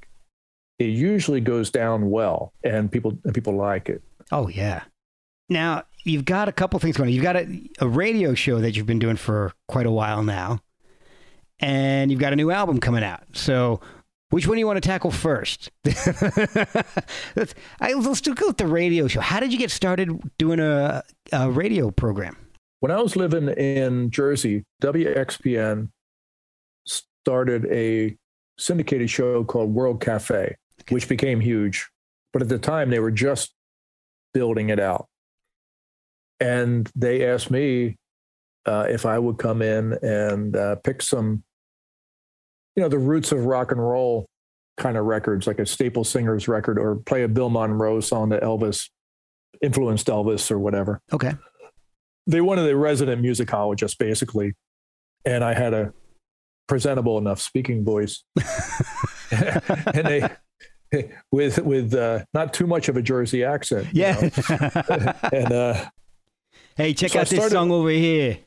it 0.78 0.86
usually 0.90 1.40
goes 1.40 1.70
down 1.70 2.10
well, 2.10 2.52
and 2.64 2.90
people 2.90 3.16
and 3.24 3.34
people 3.34 3.54
like 3.54 3.88
it. 3.88 4.02
Oh 4.32 4.48
yeah. 4.48 4.82
Now 5.50 5.82
you've 6.04 6.24
got 6.24 6.48
a 6.48 6.52
couple 6.52 6.80
things 6.80 6.96
going. 6.96 7.08
on. 7.08 7.12
You've 7.14 7.22
got 7.22 7.36
a, 7.36 7.70
a 7.80 7.86
radio 7.88 8.32
show 8.34 8.60
that 8.60 8.76
you've 8.76 8.86
been 8.86 8.98
doing 8.98 9.16
for 9.16 9.52
quite 9.68 9.84
a 9.86 9.90
while 9.90 10.22
now, 10.22 10.60
and 11.64 12.10
you've 12.10 12.20
got 12.20 12.34
a 12.34 12.36
new 12.36 12.50
album 12.50 12.78
coming 12.78 13.02
out. 13.02 13.22
So, 13.32 13.80
which 14.28 14.46
one 14.46 14.56
do 14.56 14.58
you 14.58 14.66
want 14.66 14.76
to 14.76 14.86
tackle 14.86 15.10
first? 15.10 15.70
let's, 15.86 17.54
I, 17.80 17.94
let's 17.94 18.20
do 18.20 18.34
go 18.34 18.48
with 18.48 18.58
the 18.58 18.66
radio 18.66 19.08
show. 19.08 19.20
How 19.20 19.40
did 19.40 19.50
you 19.50 19.58
get 19.58 19.70
started 19.70 20.10
doing 20.36 20.60
a, 20.60 21.02
a 21.32 21.50
radio 21.50 21.90
program? 21.90 22.36
When 22.80 22.92
I 22.92 23.00
was 23.00 23.16
living 23.16 23.48
in 23.48 24.10
Jersey, 24.10 24.64
WXPN 24.82 25.88
started 26.86 27.64
a 27.70 28.14
syndicated 28.58 29.08
show 29.08 29.42
called 29.42 29.72
World 29.72 30.02
Cafe, 30.02 30.56
which 30.90 31.08
became 31.08 31.40
huge. 31.40 31.88
But 32.34 32.42
at 32.42 32.50
the 32.50 32.58
time, 32.58 32.90
they 32.90 32.98
were 32.98 33.10
just 33.10 33.54
building 34.34 34.68
it 34.68 34.80
out. 34.80 35.06
And 36.40 36.90
they 36.94 37.26
asked 37.26 37.50
me 37.50 37.96
uh, 38.66 38.86
if 38.90 39.06
I 39.06 39.18
would 39.18 39.38
come 39.38 39.62
in 39.62 39.94
and 40.02 40.54
uh, 40.56 40.76
pick 40.76 41.00
some, 41.00 41.42
you 42.76 42.82
know, 42.82 42.88
the 42.88 42.98
roots 42.98 43.32
of 43.32 43.44
rock 43.46 43.70
and 43.72 43.80
roll 43.80 44.26
kind 44.76 44.96
of 44.96 45.04
records, 45.04 45.46
like 45.46 45.58
a 45.60 45.66
Staple 45.66 46.02
Singers 46.04 46.48
record, 46.48 46.78
or 46.78 46.96
play 46.96 47.22
a 47.22 47.28
Bill 47.28 47.48
Monroe 47.50 48.00
song 48.00 48.30
that 48.30 48.42
Elvis 48.42 48.88
influenced 49.62 50.08
Elvis 50.08 50.50
or 50.50 50.58
whatever 50.58 51.00
Okay. 51.12 51.32
they 52.26 52.40
wanted 52.40 52.68
a 52.68 52.76
resident 52.76 53.22
musicologist 53.22 53.96
basically 53.98 54.52
and 55.24 55.42
i 55.44 55.54
had 55.54 55.72
a 55.72 55.92
presentable 56.66 57.16
enough 57.18 57.40
speaking 57.40 57.84
voice 57.84 58.24
and 59.30 60.06
they 60.06 60.28
with 61.32 61.58
with 61.60 61.94
uh, 61.94 62.24
not 62.34 62.52
too 62.52 62.66
much 62.66 62.88
of 62.88 62.96
a 62.96 63.02
jersey 63.02 63.42
accent 63.44 63.86
you 63.94 64.02
Yeah. 64.02 64.20
know. 64.20 65.12
and 65.32 65.52
uh 65.52 65.84
hey, 66.76 66.92
check 66.92 67.12
So 67.12 67.18
I 67.18 67.22
out 67.22 67.28
this 67.28 67.38
started- 67.38 67.52
song 67.54 67.70
over 67.70 67.90
here. 67.90 68.38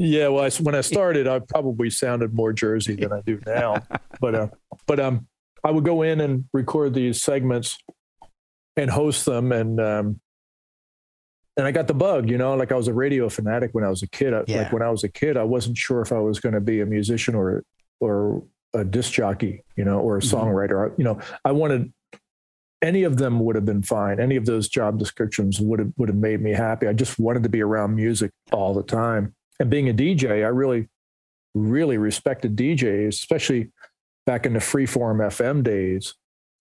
Yeah 0.00 0.28
well 0.28 0.44
I, 0.44 0.50
when 0.62 0.74
i 0.76 0.80
started 0.80 1.26
i 1.26 1.40
probably 1.40 1.90
sounded 1.90 2.32
more 2.32 2.52
jersey 2.52 2.94
than 2.94 3.12
i 3.12 3.20
do 3.20 3.40
now 3.44 3.82
but 4.20 4.34
uh 4.34 4.48
but 4.86 5.00
um 5.00 5.26
i 5.64 5.70
would 5.72 5.84
go 5.84 6.02
in 6.02 6.20
and 6.20 6.44
record 6.52 6.94
these 6.94 7.20
segments 7.20 7.76
and 8.76 8.88
host 8.90 9.26
them 9.26 9.50
and 9.52 9.80
um 9.80 10.20
and 11.56 11.66
I 11.66 11.72
got 11.72 11.88
the 11.88 11.94
bug, 11.94 12.30
you 12.30 12.38
know, 12.38 12.54
like 12.54 12.70
I 12.70 12.76
was 12.76 12.86
a 12.86 12.94
radio 12.94 13.28
fanatic 13.28 13.70
when 13.72 13.82
I 13.82 13.88
was 13.88 14.04
a 14.04 14.06
kid. 14.06 14.32
I- 14.32 14.44
Yeah. 14.46 14.58
Like 14.58 14.72
when 14.72 14.80
I 14.80 14.90
was 14.90 15.02
a 15.02 15.08
kid, 15.08 15.36
I 15.36 15.42
wasn't 15.42 15.76
sure 15.76 16.00
if 16.02 16.12
I 16.12 16.20
was 16.20 16.38
going 16.38 16.52
to 16.54 16.60
be 16.60 16.80
a 16.82 16.86
musician 16.86 17.34
or 17.34 17.64
or 17.98 18.44
a 18.74 18.84
disc 18.84 19.10
jockey, 19.12 19.64
you 19.74 19.84
know, 19.84 19.98
or 19.98 20.18
a 20.18 20.20
Mhm. 20.20 20.30
songwriter. 20.32 20.88
I- 20.88 20.94
You 20.96 21.02
know, 21.02 21.18
I 21.44 21.50
wanted 21.50 21.92
any 22.80 23.02
of 23.02 23.16
them 23.16 23.40
would 23.40 23.56
have 23.56 23.64
been 23.64 23.82
fine. 23.82 24.20
Any 24.20 24.36
of 24.36 24.46
those 24.46 24.68
job 24.68 25.00
descriptions 25.00 25.60
would 25.60 25.80
have 25.80 25.92
would 25.96 26.08
have 26.08 26.16
made 26.18 26.40
me 26.40 26.52
happy. 26.52 26.86
I 26.86 26.92
just 26.92 27.18
wanted 27.18 27.42
to 27.42 27.48
be 27.48 27.60
around 27.60 27.96
music 27.96 28.30
all 28.52 28.72
the 28.72 28.84
time. 28.84 29.34
And 29.60 29.70
being 29.70 29.88
a 29.88 29.94
DJ, 29.94 30.44
I 30.44 30.48
really, 30.48 30.88
really 31.54 31.98
respected 31.98 32.56
DJs, 32.56 33.08
especially 33.08 33.70
back 34.26 34.46
in 34.46 34.52
the 34.52 34.58
freeform 34.60 35.18
FM 35.26 35.62
days 35.62 36.14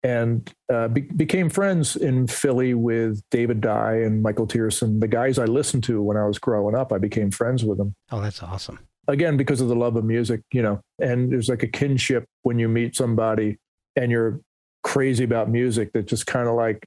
and 0.03 0.51
uh, 0.73 0.89
be- 0.89 1.03
became 1.03 1.51
friends 1.51 1.95
in 1.97 2.27
Philly 2.27 2.73
with 2.73 3.21
David 3.31 3.61
Dye 3.61 3.97
and 3.97 4.23
Michael 4.23 4.47
Tearson, 4.47 4.99
the 5.01 5.09
guys 5.09 5.39
I 5.39 5.45
listened 5.45 5.85
to 5.85 6.01
when 6.01 6.17
I 6.17 6.25
was 6.25 6.39
growing 6.39 6.75
up. 6.75 6.91
I 6.93 6.99
became 6.99 7.31
friends 7.31 7.65
with 7.65 7.77
them. 7.77 7.95
Oh, 8.11 8.21
that's 8.23 8.43
awesome. 8.43 8.79
again 9.09 9.37
because 9.37 9.61
of 9.61 9.69
the 9.69 9.75
love 9.75 9.97
of 9.97 10.05
music, 10.05 10.41
you 10.53 10.63
know, 10.63 10.81
and 11.03 11.31
there's 11.33 11.49
like 11.51 11.63
a 11.65 11.67
kinship 11.67 12.25
when 12.43 12.59
you 12.59 12.69
meet 12.69 12.97
somebody 12.97 13.59
and 13.97 14.11
you're 14.11 14.41
crazy 14.85 15.25
about 15.25 15.51
music 15.51 15.93
that 15.93 16.07
just 16.07 16.27
kind 16.27 16.49
of 16.49 16.55
like 16.55 16.87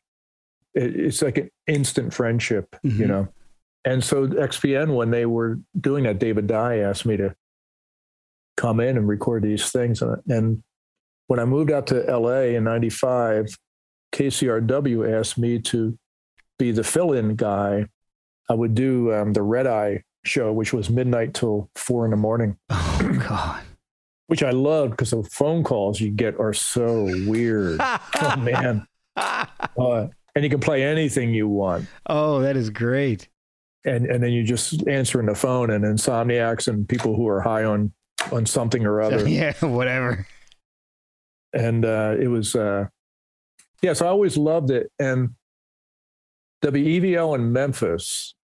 it, 0.74 0.96
it's 0.96 1.22
like 1.22 1.38
an 1.38 1.52
instant 1.68 2.12
friendship, 2.14 2.76
you 2.82 3.06
Mhm. 3.06 3.08
know. 3.08 3.28
And 3.86 4.04
so 4.04 4.28
XPN, 4.28 4.96
when 4.96 5.12
they 5.12 5.26
were 5.26 5.60
doing 5.80 6.06
that, 6.06 6.20
David 6.20 6.48
Dye 6.48 6.78
asked 6.80 7.06
me 7.06 7.18
to 7.18 7.36
come 8.58 8.80
in 8.80 8.98
and 8.98 9.08
record 9.08 9.44
these 9.44 9.72
things. 9.72 10.02
And, 10.28 10.64
when 11.28 11.40
I 11.40 11.46
moved 11.46 11.72
out 11.72 11.88
to 11.88 12.02
LA 12.02 12.52
in 12.58 12.66
95, 12.66 13.48
KCRW 14.14 15.20
asked 15.20 15.38
me 15.38 15.58
to 15.60 15.98
be 16.60 16.72
the 16.72 16.84
fill 16.84 17.14
in 17.14 17.36
guy. 17.36 17.86
I 18.50 18.54
would 18.54 18.76
do 18.76 19.12
um, 19.14 19.32
the 19.34 19.42
Red 19.42 19.66
Eye 19.66 20.04
show, 20.26 20.52
which 20.52 20.74
was 20.74 20.90
midnight 20.90 21.34
till 21.34 21.70
four 21.76 22.04
in 22.06 22.12
the 22.12 22.18
morning, 22.18 22.58
Oh 22.70 23.20
God. 23.28 23.64
which 24.28 24.44
I 24.44 24.52
loved 24.52 24.92
because 24.92 25.12
the 25.12 25.24
phone 25.24 25.64
calls 25.64 26.00
you 26.02 26.12
get 26.12 26.38
are 26.40 26.54
so 26.54 27.06
weird. 27.26 27.80
oh, 27.82 28.36
man. 28.38 28.86
Uh, 29.16 30.08
and 30.36 30.44
you 30.44 30.50
can 30.50 30.60
play 30.60 30.84
anything 30.84 31.34
you 31.34 31.48
want. 31.48 31.86
oh, 32.08 32.40
that 32.42 32.58
is 32.58 32.70
great. 32.70 33.28
And 33.86 34.06
and 34.06 34.24
then 34.24 34.32
you 34.32 34.44
just 34.44 34.88
answering 34.88 35.26
the 35.28 35.36
phone 35.36 35.70
and 35.70 35.84
insomniacs 35.84 36.68
and 36.68 36.88
people 36.88 37.16
who 37.16 37.28
are 37.28 37.42
high 37.42 37.66
on 37.66 37.92
on 38.32 38.46
something 38.46 38.86
or 38.86 39.02
other. 39.02 39.28
Yeah, 39.28 39.54
whatever. 39.62 40.26
and 41.54 41.84
uh 41.86 42.16
it 42.20 42.28
was 42.28 42.56
uh 42.56 42.86
yeah 43.82 43.94
so 43.94 44.06
i 44.06 44.10
always 44.10 44.38
loved 44.38 44.72
it. 44.72 44.92
And 45.00 45.36
WEVL 46.64 47.36
in 47.36 47.52
memphis 47.52 48.36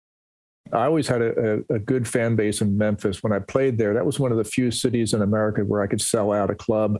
i 0.73 0.83
always 0.85 1.07
had 1.07 1.21
a, 1.21 1.63
a, 1.71 1.75
a 1.75 1.79
good 1.79 2.07
fan 2.07 2.35
base 2.35 2.59
in 2.61 2.77
memphis. 2.77 3.23
When 3.23 3.31
i 3.33 3.39
played 3.39 3.77
there 3.77 3.93
that 3.93 4.05
was 4.05 4.19
one 4.19 4.31
of 4.31 4.37
the 4.37 4.43
few 4.43 4.71
cities 4.71 5.13
in 5.13 5.21
america 5.21 5.61
where 5.61 5.81
i 5.81 5.87
could 5.87 6.01
sell 6.01 6.33
out 6.33 6.51
a 6.51 6.55
club 6.55 6.97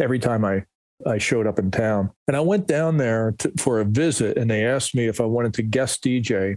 every 0.00 0.18
time 0.18 0.44
i 0.44 0.64
I 1.06 1.18
showed 1.18 1.46
up 1.46 1.58
in 1.58 1.70
town. 1.70 2.10
And 2.28 2.36
I 2.36 2.40
went 2.40 2.66
down 2.66 2.98
there 2.98 3.34
to, 3.38 3.50
for 3.58 3.80
a 3.80 3.84
visit 3.86 4.36
and 4.36 4.50
they 4.50 4.66
asked 4.66 4.94
me 4.94 5.06
if 5.06 5.18
I 5.18 5.24
wanted 5.24 5.54
to 5.54 5.62
guest 5.62 6.04
DJ 6.04 6.56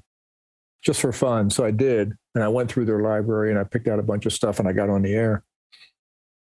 just 0.83 1.01
for 1.01 1.11
fun. 1.11 1.49
So 1.49 1.65
I 1.65 1.71
did. 1.71 2.13
And 2.35 2.43
I 2.43 2.47
went 2.47 2.71
through 2.71 2.85
their 2.85 3.01
library 3.01 3.49
and 3.49 3.59
I 3.59 3.63
picked 3.63 3.87
out 3.87 3.99
a 3.99 4.03
bunch 4.03 4.25
of 4.25 4.33
stuff 4.33 4.59
and 4.59 4.67
I 4.67 4.73
got 4.73 4.89
on 4.89 5.01
the 5.01 5.13
air. 5.13 5.43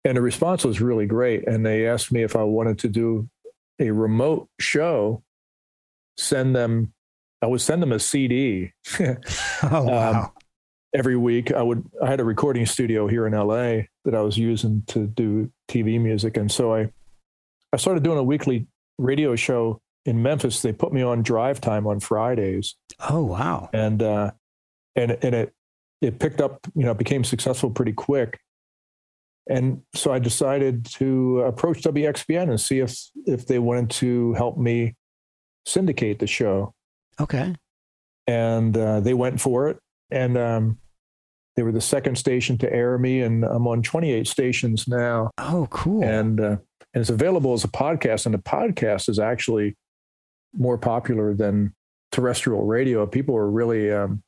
And 0.04 0.16
the 0.16 0.22
response 0.22 0.64
was 0.64 0.80
really 0.80 1.06
great. 1.06 1.46
And 1.46 1.64
they 1.64 1.86
asked 1.86 2.12
me 2.12 2.22
if 2.22 2.36
I 2.36 2.42
wanted 2.42 2.78
to 2.80 2.88
do 2.88 3.28
a 3.78 3.90
remote 3.90 4.48
show, 4.60 5.22
send 6.16 6.54
them, 6.54 6.92
I 7.42 7.46
would 7.46 7.60
send 7.60 7.82
them 7.82 7.92
a 7.92 7.98
CD 7.98 8.72
Oh 8.98 9.16
um, 9.62 9.86
wow. 9.86 10.32
every 10.94 11.16
week. 11.16 11.52
I 11.52 11.62
would, 11.62 11.84
I 12.02 12.08
had 12.08 12.20
a 12.20 12.24
recording 12.24 12.66
studio 12.66 13.06
here 13.08 13.26
in 13.26 13.32
LA 13.32 13.86
that 14.04 14.14
I 14.14 14.20
was 14.20 14.38
using 14.38 14.82
to 14.88 15.06
do 15.06 15.50
TV 15.68 16.00
music. 16.00 16.36
And 16.36 16.50
so 16.50 16.74
I, 16.74 16.90
I 17.72 17.76
started 17.76 18.02
doing 18.02 18.18
a 18.18 18.22
weekly 18.22 18.66
radio 18.98 19.34
show 19.34 19.80
in 20.04 20.22
Memphis. 20.22 20.62
They 20.62 20.72
put 20.72 20.92
me 20.92 21.02
on 21.02 21.22
drive 21.22 21.60
time 21.60 21.86
on 21.86 22.00
Fridays 22.00 22.74
oh 23.00 23.24
wow. 23.24 23.70
and 23.72 24.02
uh, 24.02 24.32
and 24.96 25.12
and 25.22 25.34
it 25.34 25.54
it 26.00 26.18
picked 26.18 26.40
up, 26.40 26.66
you 26.74 26.84
know, 26.84 26.94
became 26.94 27.24
successful 27.24 27.70
pretty 27.70 27.92
quick. 27.92 28.38
And 29.48 29.82
so 29.94 30.12
I 30.12 30.18
decided 30.18 30.86
to 30.86 31.40
approach 31.40 31.82
WXPN 31.82 32.48
and 32.48 32.60
see 32.60 32.80
if 32.80 32.96
if 33.26 33.46
they 33.46 33.58
wanted 33.58 33.90
to 33.90 34.34
help 34.34 34.56
me 34.56 34.94
syndicate 35.66 36.18
the 36.18 36.26
show. 36.26 36.74
Okay. 37.20 37.54
And 38.26 38.76
uh, 38.76 39.00
they 39.00 39.14
went 39.14 39.40
for 39.40 39.68
it. 39.68 39.78
And 40.10 40.36
um, 40.38 40.78
they 41.56 41.62
were 41.62 41.72
the 41.72 41.80
second 41.80 42.16
station 42.16 42.58
to 42.58 42.72
air 42.72 42.98
me, 42.98 43.20
and 43.20 43.44
I'm 43.44 43.66
on 43.66 43.82
28 43.82 44.26
stations 44.26 44.88
now. 44.88 45.30
Oh, 45.38 45.66
cool. 45.70 46.02
And 46.02 46.40
uh, 46.40 46.56
and 46.94 47.00
it's 47.00 47.10
available 47.10 47.52
as 47.52 47.64
a 47.64 47.68
podcast. 47.68 48.26
And 48.26 48.34
the 48.34 48.38
podcast 48.38 49.08
is 49.08 49.18
actually 49.18 49.76
more 50.56 50.78
popular 50.78 51.34
than 51.34 51.74
terrestrial 52.12 52.64
radio. 52.64 53.06
People 53.06 53.36
are 53.36 53.50
really, 53.50 53.92
um, 53.92 54.22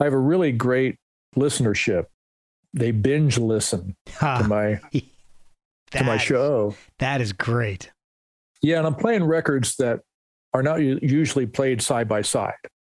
I 0.00 0.04
have 0.04 0.12
a 0.12 0.18
really 0.18 0.52
great 0.52 0.96
listenership. 1.36 2.06
They 2.72 2.90
binge 2.92 3.38
listen 3.38 3.96
to 4.20 4.44
my 4.48 4.80
to 5.90 6.04
my 6.04 6.16
show. 6.16 6.74
That 6.98 7.20
is 7.20 7.32
great. 7.32 7.90
Yeah, 8.62 8.78
and 8.78 8.86
I'm 8.86 8.94
playing 8.94 9.24
records 9.24 9.76
that 9.76 10.00
are 10.52 10.62
not 10.62 10.76
usually 10.80 11.46
played 11.46 11.82
side 11.82 12.08
by 12.08 12.22
side. 12.22 12.54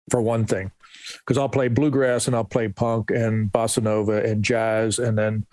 For 0.09 0.21
one 0.21 0.45
thing, 0.45 0.71
because 1.19 1.37
I'll 1.37 1.47
play 1.47 1.69
bluegrass 1.69 2.27
and 2.27 2.35
I'll 2.35 2.43
play 2.43 2.67
punk 2.67 3.11
and 3.11 3.49
bossa 3.49 3.81
nova 3.81 4.23
and 4.23 4.43
jazz, 4.43 4.99
and 4.99 5.17
then 5.17 5.45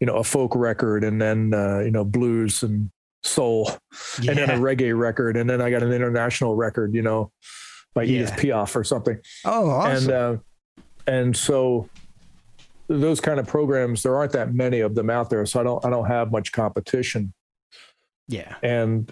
you 0.00 0.06
know 0.06 0.16
a 0.16 0.24
folk 0.24 0.54
record, 0.54 1.04
and 1.04 1.20
then 1.20 1.52
uh, 1.52 1.80
you 1.80 1.90
know 1.90 2.04
blues 2.04 2.62
and 2.62 2.90
soul, 3.22 3.70
Yeah. 4.20 4.30
and 4.32 4.38
then 4.40 4.50
a 4.50 4.54
reggae 4.54 4.96
record, 4.98 5.36
and 5.36 5.48
then 5.48 5.60
I 5.60 5.70
got 5.70 5.82
an 5.82 5.92
international 5.92 6.54
record, 6.54 6.94
you 6.94 7.02
know, 7.02 7.32
by 7.94 8.04
Edith 8.04 8.30
Yeah. 8.44 8.64
Piaf 8.64 8.76
or 8.76 8.84
something. 8.84 9.18
oh, 9.44 9.70
awesome. 9.70 9.96
And 9.96 10.10
uh, 10.10 10.36
and 11.06 11.36
so 11.36 11.88
those 12.88 13.20
kind 13.20 13.38
of 13.40 13.46
programs, 13.46 14.02
there 14.02 14.16
aren't 14.16 14.32
that 14.32 14.54
many 14.54 14.80
of 14.80 14.94
them 14.94 15.10
out 15.10 15.30
there, 15.30 15.44
so 15.46 15.60
I 15.60 15.62
don't 15.62 15.84
I 15.84 15.90
don't 15.90 16.06
have 16.06 16.30
much 16.32 16.52
competition 16.52 17.32
yeah. 18.28 18.54
and 18.62 19.10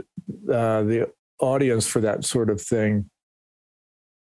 uh, 0.51 0.83
the 0.83 1.11
audience 1.41 1.87
for 1.87 2.01
that 2.01 2.25
sort 2.25 2.51
of 2.51 2.61
thing 2.61 3.11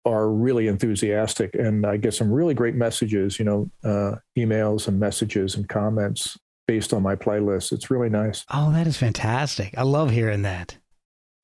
are 0.05 0.29
really 0.29 0.67
enthusiastic 0.67 1.55
and 1.55 1.87
i 1.87 1.97
get 1.97 2.13
some 2.13 2.31
really 2.31 2.55
great 2.55 2.75
messages 2.75 3.39
you 3.39 3.45
know 3.45 3.71
uh, 3.85 4.17
emails 4.37 4.89
and 4.89 4.99
messages 4.99 5.55
and 5.55 5.69
comments 5.69 6.37
based 6.73 6.95
on 6.95 7.03
my 7.03 7.15
playlist 7.15 7.71
it's 7.71 7.91
really 7.91 8.09
nice 8.09 8.47
Oh, 8.49 8.73
that 8.73 8.87
is 8.87 8.97
fantastic. 8.97 9.75
I 9.77 9.83
love 9.83 10.11
hearing 10.11 10.41
that. 10.43 10.79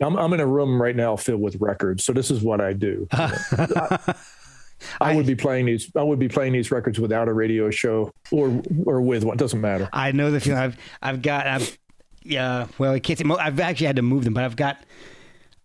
i'm, 0.03 0.17
I'm 0.17 0.33
in 0.33 0.41
a 0.41 0.47
room 0.47 0.81
right 0.81 0.97
now 0.97 1.17
filled 1.17 1.43
with 1.43 1.57
records 1.61 2.03
so 2.05 2.15
this 2.15 2.31
is 2.31 2.41
what 2.43 2.61
i 2.63 2.73
do 2.73 3.07
i 5.01 5.15
would 5.15 5.27
be 5.27 5.35
playing 5.35 5.67
these 5.67 5.91
i 5.97 6.03
would 6.03 6.19
be 6.19 6.29
playing 6.29 6.53
these 6.55 6.71
records 6.71 6.99
without 6.99 7.29
a 7.29 7.33
radio 7.33 7.71
show 7.71 8.11
or 8.31 8.63
or 8.87 9.03
with 9.03 9.23
one 9.25 9.37
doesn't 9.37 9.61
matter 9.61 9.89
I 9.93 10.13
know 10.13 10.31
the 10.31 10.41
feeling. 10.41 10.61
I've 10.61 10.77
I've 11.03 11.21
got 11.21 11.47
I've 11.47 11.79
yeah. 12.23 12.67
Well, 12.79 12.93
I 12.93 13.01
can't 13.01 13.19
say. 13.19 13.25
I've 13.25 13.59
actually 13.61 13.87
had 13.87 13.97
to 13.97 14.03
move 14.03 14.25
them, 14.25 14.35
but 14.35 14.45
I've 14.45 14.57
got. 14.57 14.77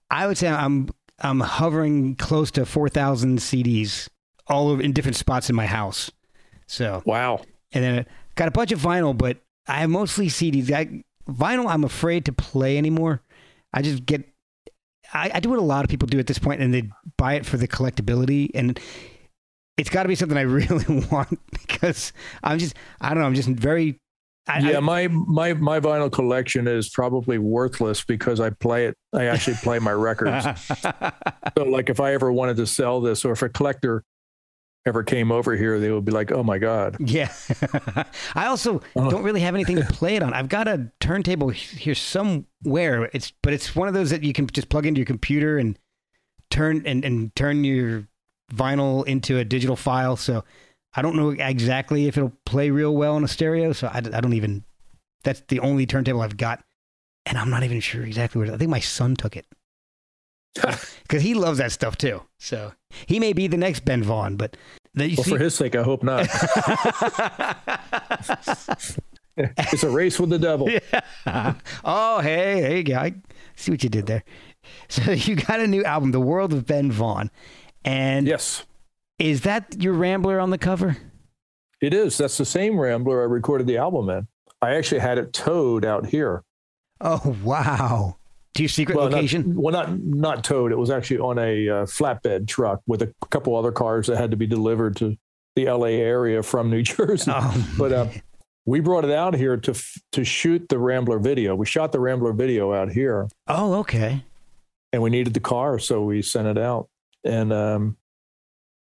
I 0.10 0.28
would 0.28 0.38
say 0.38 0.48
I'm 0.48 0.90
I'm 1.20 1.40
hovering 1.42 2.16
close 2.16 2.52
to 2.52 2.66
four 2.66 2.88
thousand 2.90 3.40
CDs 3.40 4.08
all 4.48 4.70
over 4.70 4.82
in 4.82 4.94
different 4.94 5.18
spots 5.18 5.50
in 5.50 5.56
my 5.56 5.66
house. 5.66 6.10
So 6.68 7.02
wow 7.06 7.42
and 7.74 7.84
then 7.84 8.00
I 8.00 8.06
got 8.36 8.48
a 8.48 8.52
bunch 8.52 8.72
of 8.72 8.80
vinyl, 8.80 9.18
but 9.18 9.43
I 9.68 9.80
have 9.80 9.90
mostly 9.90 10.28
CDs. 10.28 10.72
I, 10.72 11.04
vinyl, 11.32 11.70
I'm 11.70 11.84
afraid 11.84 12.26
to 12.26 12.34
play 12.34 12.78
anymore. 12.78 13.22
I 13.74 13.82
just 13.82 14.06
get. 14.06 14.28
I, 15.14 15.32
I 15.36 15.40
do 15.40 15.50
what 15.50 15.60
a 15.60 15.64
lot 15.64 15.84
of 15.84 15.90
people 15.90 16.08
do 16.08 16.20
at 16.20 16.28
this 16.28 16.40
point, 16.40 16.62
and 16.62 16.74
they 16.74 16.90
buy 17.18 17.36
it 17.36 17.46
for 17.46 17.58
the 17.58 17.68
collectability, 17.68 18.50
and 18.54 18.80
it's 19.78 19.90
got 19.90 20.04
to 20.04 20.10
be 20.10 20.16
something 20.16 20.38
I 20.38 20.42
really 20.42 21.06
want 21.12 21.40
because 21.52 22.14
I'm 22.44 22.60
just. 22.60 22.76
I 23.02 23.10
don't 23.10 23.20
know. 23.20 23.26
I'm 23.26 23.36
just 23.36 23.50
very. 23.50 24.00
I, 24.46 24.60
yeah, 24.60 24.78
I, 24.78 24.80
my 24.82 25.08
my 25.08 25.54
my 25.54 25.80
vinyl 25.80 26.12
collection 26.12 26.68
is 26.68 26.90
probably 26.90 27.38
worthless 27.38 28.04
because 28.04 28.42
I 28.42 28.50
play 28.50 28.88
it. 28.88 28.98
I 29.14 29.26
actually 29.26 29.56
play 29.58 29.80
my 29.80 29.94
records. 29.94 30.46
So, 31.56 31.66
like, 31.66 31.92
if 31.92 32.00
I 32.00 32.16
ever 32.16 32.32
wanted 32.32 32.58
to 32.58 32.66
sell 32.66 33.00
this, 33.00 33.24
or 33.24 33.34
if 33.34 33.44
a 33.44 33.50
collector 33.50 34.04
ever 34.86 35.04
came 35.04 35.32
over 35.32 35.56
here, 35.56 35.80
they 35.80 35.92
would 35.92 36.06
be 36.06 36.12
like, 36.12 36.32
"Oh 36.32 36.44
my 36.44 36.58
god!" 36.58 36.98
Yeah. 37.00 37.32
I 38.36 38.48
also 38.48 38.82
Oh. 38.96 39.10
don't 39.10 39.24
really 39.24 39.42
have 39.42 39.56
anything 39.56 39.78
to 39.78 39.86
play 39.94 40.16
it 40.16 40.24
on. 40.24 40.34
I've 40.34 40.50
got 40.50 40.68
a 40.68 40.92
turntable 41.00 41.50
here 41.50 41.96
somewhere. 41.96 43.10
It's 43.14 43.32
but 43.42 43.54
it's 43.54 43.76
one 43.76 43.88
of 43.88 43.94
those 43.94 44.10
that 44.10 44.24
you 44.24 44.34
can 44.34 44.48
just 44.48 44.70
plug 44.70 44.86
into 44.86 45.00
your 45.00 45.06
computer 45.06 45.58
and 45.58 45.78
turn 46.50 46.84
and, 46.86 47.04
and 47.06 47.36
turn 47.36 47.64
your 47.64 48.08
vinyl 48.54 49.06
into 49.08 49.38
a 49.38 49.46
digital 49.46 49.76
file. 49.76 50.16
So 50.18 50.44
I 50.96 51.02
don't 51.02 51.16
know 51.16 51.30
exactly 51.30 52.08
if 52.08 52.18
it'll 52.18 52.34
play 52.46 52.70
real 52.70 52.96
well 52.96 53.16
on 53.16 53.24
a 53.24 53.28
stereo. 53.28 53.72
So 53.74 53.88
I, 53.88 53.98
I 53.98 54.02
don't 54.22 54.34
even. 54.34 54.64
That's 55.24 55.42
the 55.48 55.60
only 55.62 55.86
turntable 55.86 56.22
I've 56.22 56.36
got, 56.36 56.62
and 57.26 57.38
I'm 57.38 57.50
not 57.50 57.64
even 57.64 57.80
sure 57.80 58.04
exactly 58.04 58.40
where. 58.40 58.46
it 58.48 58.50
is. 58.50 58.56
I 58.56 58.58
think 58.58 58.70
my 58.72 58.82
son 58.82 59.16
took 59.16 59.38
it 59.38 59.46
because 61.04 61.22
he 61.22 61.34
loves 61.34 61.60
that 61.60 61.72
stuff 61.72 61.98
too. 61.98 62.22
So 62.40 62.74
he 63.08 63.20
may 63.20 63.34
be 63.34 63.48
the 63.48 63.58
next 63.58 63.86
Ben 63.86 64.04
Vaughn, 64.04 64.36
but 64.36 64.58
Well, 64.96 65.08
see, 65.10 65.24
for 65.32 65.38
his 65.38 65.56
sake, 65.56 65.76
I 65.76 65.84
hope 65.84 66.04
not. 66.04 66.28
it's 69.38 69.84
a 69.84 69.90
race 69.90 70.20
with 70.20 70.30
the 70.30 70.40
devil. 70.40 70.70
oh, 71.86 72.20
hey, 72.22 72.62
there 72.62 72.78
you 72.78 72.84
go. 72.84 72.96
I 72.96 73.14
see 73.56 73.72
what 73.72 73.84
you 73.84 73.90
did 73.90 74.06
there. 74.06 74.24
So 74.90 75.12
you 75.12 75.36
got 75.36 75.60
a 75.60 75.68
new 75.68 75.84
album, 75.84 76.12
The 76.12 76.20
World 76.20 76.54
of 76.54 76.66
Ben 76.66 76.92
Vaughn. 76.92 77.32
And 77.86 78.28
Yes, 78.28 78.64
is 79.20 79.42
that 79.42 79.82
your 79.82 79.94
Rambler 79.94 80.40
on 80.40 80.50
the 80.50 80.58
cover? 80.58 80.98
it 81.82 81.94
is. 81.94 82.18
That's 82.18 82.38
the 82.38 82.46
same 82.46 82.80
Rambler 82.80 83.22
I 83.22 83.26
recorded 83.26 83.68
the 83.68 83.78
album 83.78 84.10
in. 84.10 84.28
I 84.62 84.76
actually 84.76 85.02
had 85.02 85.18
it 85.18 85.34
towed 85.34 85.84
out 85.84 86.06
here. 86.06 86.44
Oh, 87.02 87.36
wow. 87.44 88.16
To 88.56 88.62
your 88.64 88.70
secret 88.70 88.96
well, 88.98 89.10
location? 89.10 89.54
Not, 89.56 89.58
well, 89.64 89.74
not 89.74 90.00
not 90.04 90.44
towed. 90.44 90.72
It 90.72 90.78
was 90.78 90.90
actually 90.92 91.20
on 91.20 91.40
a 91.40 91.70
uh, 91.70 91.86
flatbed 91.86 92.48
truck 92.48 92.82
with 92.86 93.02
a 93.02 93.14
couple 93.32 93.56
other 93.56 93.72
cars 93.72 94.08
that 94.08 94.18
had 94.18 94.30
to 94.32 94.38
be 94.38 94.46
delivered 94.48 94.96
to 94.98 95.18
the 95.56 95.68
L.A. 95.68 95.96
area 96.00 96.44
from 96.44 96.70
New 96.70 96.82
Jersey. 96.84 97.32
oh, 97.34 97.68
but 97.78 97.92
uh, 97.92 98.08
we 98.66 98.80
brought 98.80 99.06
it 99.06 99.12
out 99.12 99.34
here 99.36 99.58
to 99.58 99.72
f- 99.72 99.98
to 100.12 100.24
shoot 100.24 100.70
the 100.70 100.78
Rambler 100.78 101.18
video. 101.20 101.56
We 101.56 101.66
shot 101.66 101.92
the 101.92 102.00
Rambler 102.00 102.32
video 102.34 102.74
out 102.74 102.92
here, 102.92 103.28
Oh, 103.48 103.74
okay. 103.80 104.24
and 104.92 105.02
we 105.02 105.10
needed 105.10 105.34
the 105.34 105.40
car, 105.40 105.80
so 105.80 106.04
we 106.04 106.22
sent 106.22 106.48
it 106.48 106.58
out. 106.58 106.90
And 107.26 107.52
um, 107.52 107.98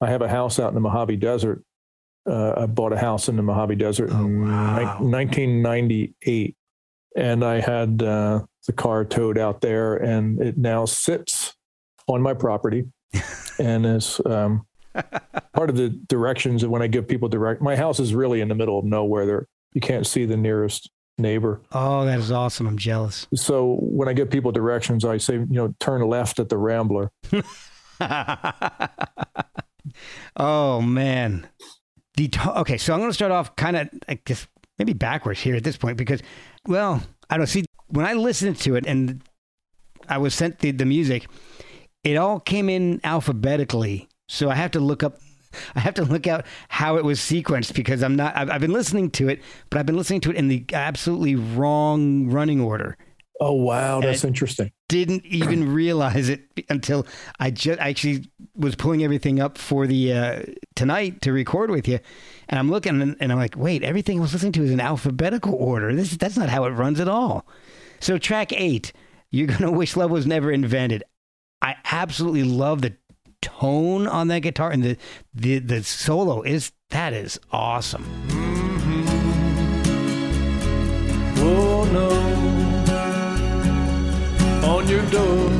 I 0.02 0.08
have 0.10 0.20
a 0.22 0.28
house 0.28 0.58
out 0.60 0.68
in 0.68 0.74
the 0.74 0.80
Mojave 0.80 1.16
Desert. 1.16 1.62
Uh, 2.28 2.52
I 2.58 2.66
bought 2.66 2.92
a 2.92 2.98
house 2.98 3.28
in 3.28 3.36
the 3.36 3.42
Mojave 3.42 3.76
Desert 3.76 4.10
Oh, 4.12 4.20
in 4.24 4.48
wow. 4.48 4.98
ni- 5.00 5.10
1998, 5.10 6.56
and 7.16 7.44
I 7.44 7.60
had 7.60 8.02
uh, 8.02 8.42
the 8.66 8.72
car 8.72 9.04
towed 9.04 9.38
out 9.38 9.60
there, 9.60 9.96
and 9.96 10.40
it 10.40 10.56
now 10.58 10.84
sits 10.84 11.54
on 12.06 12.22
my 12.22 12.34
property, 12.34 12.84
and 13.58 13.86
is 13.86 14.20
um, 14.26 14.66
part 15.54 15.70
of 15.70 15.76
the 15.76 15.90
directions. 16.08 16.62
that 16.62 16.70
when 16.70 16.82
I 16.82 16.86
give 16.86 17.08
people 17.08 17.28
direct, 17.28 17.62
my 17.62 17.76
house 17.76 18.00
is 18.00 18.14
really 18.14 18.40
in 18.40 18.48
the 18.48 18.54
middle 18.54 18.78
of 18.78 18.84
nowhere. 18.84 19.26
There, 19.26 19.48
you 19.74 19.80
can't 19.80 20.06
see 20.06 20.24
the 20.24 20.36
nearest 20.36 20.90
neighbor. 21.18 21.62
Oh, 21.72 22.04
that 22.04 22.18
is 22.18 22.30
awesome. 22.30 22.66
I'm 22.66 22.78
jealous. 22.78 23.26
So 23.34 23.76
when 23.80 24.08
I 24.08 24.12
give 24.12 24.30
people 24.30 24.52
directions, 24.52 25.04
I 25.04 25.18
say, 25.18 25.34
you 25.34 25.46
know, 25.48 25.74
turn 25.80 26.02
left 26.02 26.38
at 26.40 26.48
the 26.48 26.58
Rambler. 26.58 27.10
oh 30.36 30.80
man. 30.80 31.48
Okay, 32.18 32.78
so 32.78 32.94
I'm 32.94 33.00
going 33.00 33.10
to 33.10 33.14
start 33.14 33.32
off 33.32 33.56
kind 33.56 33.76
of 33.76 33.90
I 34.08 34.18
guess 34.24 34.46
maybe 34.78 34.94
backwards 34.94 35.40
here 35.40 35.54
at 35.54 35.64
this 35.64 35.76
point 35.76 35.96
because 35.98 36.22
well, 36.66 37.02
I 37.30 37.36
don't 37.36 37.46
see 37.46 37.64
when 37.88 38.06
I 38.06 38.14
listened 38.14 38.58
to 38.60 38.76
it 38.76 38.86
and 38.86 39.22
I 40.08 40.18
was 40.18 40.34
sent 40.34 40.60
the, 40.60 40.70
the 40.70 40.84
music, 40.84 41.26
it 42.04 42.16
all 42.16 42.40
came 42.40 42.68
in 42.68 43.00
alphabetically. 43.04 44.08
So 44.28 44.50
I 44.50 44.54
have 44.54 44.72
to 44.72 44.80
look 44.80 45.02
up 45.02 45.18
I 45.74 45.80
have 45.80 45.94
to 45.94 46.04
look 46.04 46.26
out 46.26 46.44
how 46.68 46.96
it 46.96 47.04
was 47.04 47.18
sequenced 47.18 47.74
because 47.74 48.02
I'm 48.02 48.16
not 48.16 48.36
I've, 48.36 48.50
I've 48.50 48.60
been 48.60 48.72
listening 48.72 49.10
to 49.12 49.28
it, 49.28 49.42
but 49.70 49.78
I've 49.78 49.86
been 49.86 49.96
listening 49.96 50.20
to 50.22 50.30
it 50.30 50.36
in 50.36 50.48
the 50.48 50.64
absolutely 50.72 51.34
wrong 51.34 52.28
running 52.28 52.60
order. 52.60 52.96
Oh 53.40 53.52
wow, 53.52 54.00
that's 54.00 54.24
interesting. 54.24 54.72
didn't 54.88 55.24
even 55.26 55.72
realize 55.72 56.28
it 56.28 56.42
until 56.70 57.06
I 57.38 57.50
just 57.50 57.78
actually 57.80 58.30
was 58.56 58.74
pulling 58.74 59.04
everything 59.04 59.40
up 59.40 59.58
for 59.58 59.86
the 59.86 60.12
uh, 60.12 60.42
tonight 60.74 61.20
to 61.22 61.32
record 61.32 61.70
with 61.70 61.86
you, 61.86 61.98
and 62.48 62.58
I'm 62.58 62.70
looking 62.70 63.00
and, 63.00 63.16
and 63.20 63.32
I'm 63.32 63.38
like, 63.38 63.56
wait, 63.56 63.82
everything 63.82 64.18
I 64.18 64.22
was 64.22 64.32
listening 64.32 64.52
to 64.52 64.64
is 64.64 64.70
in 64.70 64.80
alphabetical 64.80 65.54
order. 65.54 65.94
This 65.94 66.16
that's 66.16 66.36
not 66.36 66.48
how 66.48 66.64
it 66.64 66.70
runs 66.70 67.00
at 67.00 67.08
all. 67.08 67.46
So 68.00 68.18
track 68.18 68.52
eight, 68.52 68.92
you're 69.30 69.46
gonna 69.46 69.70
wish 69.70 69.96
love 69.96 70.10
was 70.10 70.26
never 70.26 70.50
invented. 70.50 71.02
I 71.62 71.76
absolutely 71.90 72.44
love 72.44 72.82
the 72.82 72.96
tone 73.42 74.06
on 74.06 74.28
that 74.28 74.40
guitar 74.40 74.70
and 74.70 74.82
the 74.82 74.96
the 75.34 75.58
the 75.58 75.82
solo 75.82 76.42
is 76.42 76.72
that 76.90 77.12
is 77.12 77.38
awesome. 77.52 78.04
Oh 81.38 81.84
no, 81.92 82.08
on 84.68 84.88
your 84.88 85.04
door, 85.06 85.50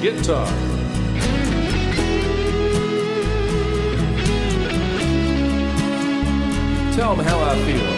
guitar. 0.00 0.75
Tell 6.96 7.14
them 7.14 7.26
how 7.26 7.38
I 7.38 7.54
feel. 7.66 7.92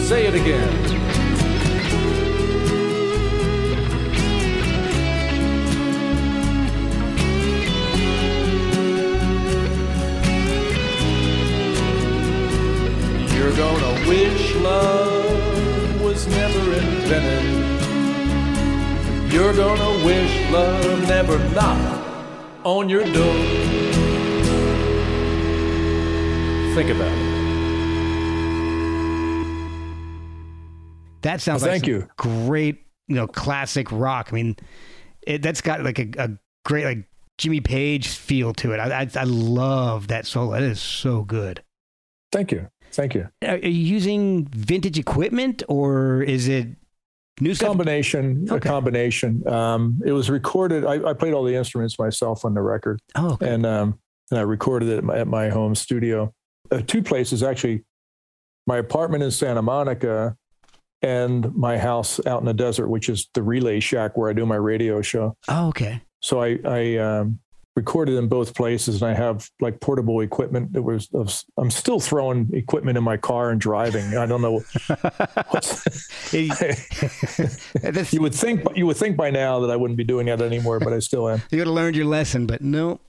Say 0.00 0.26
it 0.28 0.34
again. 0.34 0.72
You're 13.34 13.54
gonna 13.54 14.08
wish 14.08 14.54
love 14.54 16.00
was 16.00 16.26
never 16.28 16.72
invented. 16.72 17.44
You're 19.30 19.52
gonna 19.52 20.02
wish 20.02 20.50
love 20.50 21.06
never 21.06 21.38
knocked 21.50 22.08
on 22.64 22.88
your 22.88 23.04
door. 23.12 23.91
Think 26.74 26.88
about 26.90 27.12
it. 27.12 27.32
That 31.22 31.40
sounds 31.40 31.62
Well, 31.62 31.70
like 31.70 31.82
thank 31.82 31.86
you. 31.86 32.08
great, 32.16 32.86
you 33.08 33.14
know, 33.14 33.26
classic 33.26 33.92
rock. 33.92 34.28
I 34.32 34.34
mean, 34.34 34.56
it, 35.26 35.42
that's 35.42 35.60
got 35.60 35.82
like 35.84 35.98
a, 35.98 36.08
a 36.18 36.30
great 36.64 36.84
like 36.84 37.08
Jimmy 37.38 37.60
Page 37.60 38.08
feel 38.08 38.52
to 38.54 38.72
it. 38.72 38.78
I, 38.80 39.02
I 39.02 39.08
I 39.14 39.24
love 39.24 40.08
that 40.08 40.26
solo. 40.26 40.54
It 40.54 40.62
is 40.64 40.80
so 40.80 41.22
good. 41.22 41.62
Thank 42.32 42.50
you. 42.52 42.68
Thank 42.90 43.14
you. 43.14 43.28
Are, 43.42 43.54
are 43.54 43.58
you 43.58 43.68
using 43.70 44.46
vintage 44.46 44.98
equipment 44.98 45.62
or 45.68 46.22
is 46.22 46.48
it 46.48 46.68
new 47.40 47.54
stuff? 47.54 47.68
Combination, 47.68 48.48
a 48.50 48.58
combination. 48.58 49.46
Um, 49.46 50.00
it 50.04 50.12
was 50.12 50.28
recorded. 50.30 50.84
I, 50.84 51.10
I 51.10 51.12
played 51.12 51.34
all 51.34 51.44
the 51.44 51.54
instruments 51.54 51.98
myself 51.98 52.44
on 52.44 52.54
the 52.54 52.62
record. 52.62 53.00
Oh, 53.14 53.32
okay. 53.34 53.48
and 53.52 53.64
um, 53.66 53.98
and 54.30 54.40
I 54.40 54.42
recorded 54.42 54.88
it 54.88 54.98
at 54.98 55.04
my, 55.04 55.18
at 55.18 55.28
my 55.28 55.50
home 55.50 55.74
studio. 55.74 56.34
Uh, 56.72 56.80
two 56.86 57.02
places 57.02 57.42
actually, 57.42 57.84
my 58.66 58.78
apartment 58.78 59.22
in 59.22 59.30
Santa 59.30 59.62
Monica, 59.62 60.36
and 61.02 61.54
my 61.54 61.76
house 61.78 62.24
out 62.26 62.40
in 62.40 62.46
the 62.46 62.54
desert, 62.54 62.88
which 62.88 63.08
is 63.08 63.28
the 63.34 63.42
Relay 63.42 63.80
Shack 63.80 64.16
where 64.16 64.30
I 64.30 64.32
do 64.32 64.46
my 64.46 64.56
radio 64.56 65.02
show. 65.02 65.36
oh, 65.48 65.68
okay. 65.68 66.00
So 66.20 66.40
I 66.40 66.58
I 66.64 66.96
um, 66.96 67.40
recorded 67.74 68.16
in 68.16 68.28
both 68.28 68.54
places, 68.54 69.02
and 69.02 69.10
I 69.10 69.14
have 69.14 69.50
like 69.60 69.80
portable 69.80 70.20
equipment 70.20 70.72
that 70.72 70.82
was. 70.82 71.08
Of, 71.12 71.42
I'm 71.58 71.70
still 71.70 71.98
throwing 72.00 72.50
equipment 72.52 72.96
in 72.96 73.04
my 73.04 73.16
car 73.16 73.50
and 73.50 73.60
driving. 73.60 74.16
I 74.16 74.26
don't 74.26 74.42
know. 74.42 74.62
What's, 75.50 76.32
you 78.12 78.20
would 78.20 78.34
think 78.34 78.64
you 78.76 78.86
would 78.86 78.96
think 78.96 79.16
by 79.16 79.30
now 79.30 79.60
that 79.60 79.70
I 79.70 79.76
wouldn't 79.76 79.98
be 79.98 80.04
doing 80.04 80.26
that 80.26 80.40
anymore, 80.40 80.78
but 80.80 80.92
I 80.92 81.00
still 81.00 81.28
am. 81.28 81.42
you 81.50 81.58
would 81.58 81.66
have 81.66 81.74
learned 81.74 81.96
your 81.96 82.06
lesson, 82.06 82.46
but 82.46 82.60
no. 82.62 83.00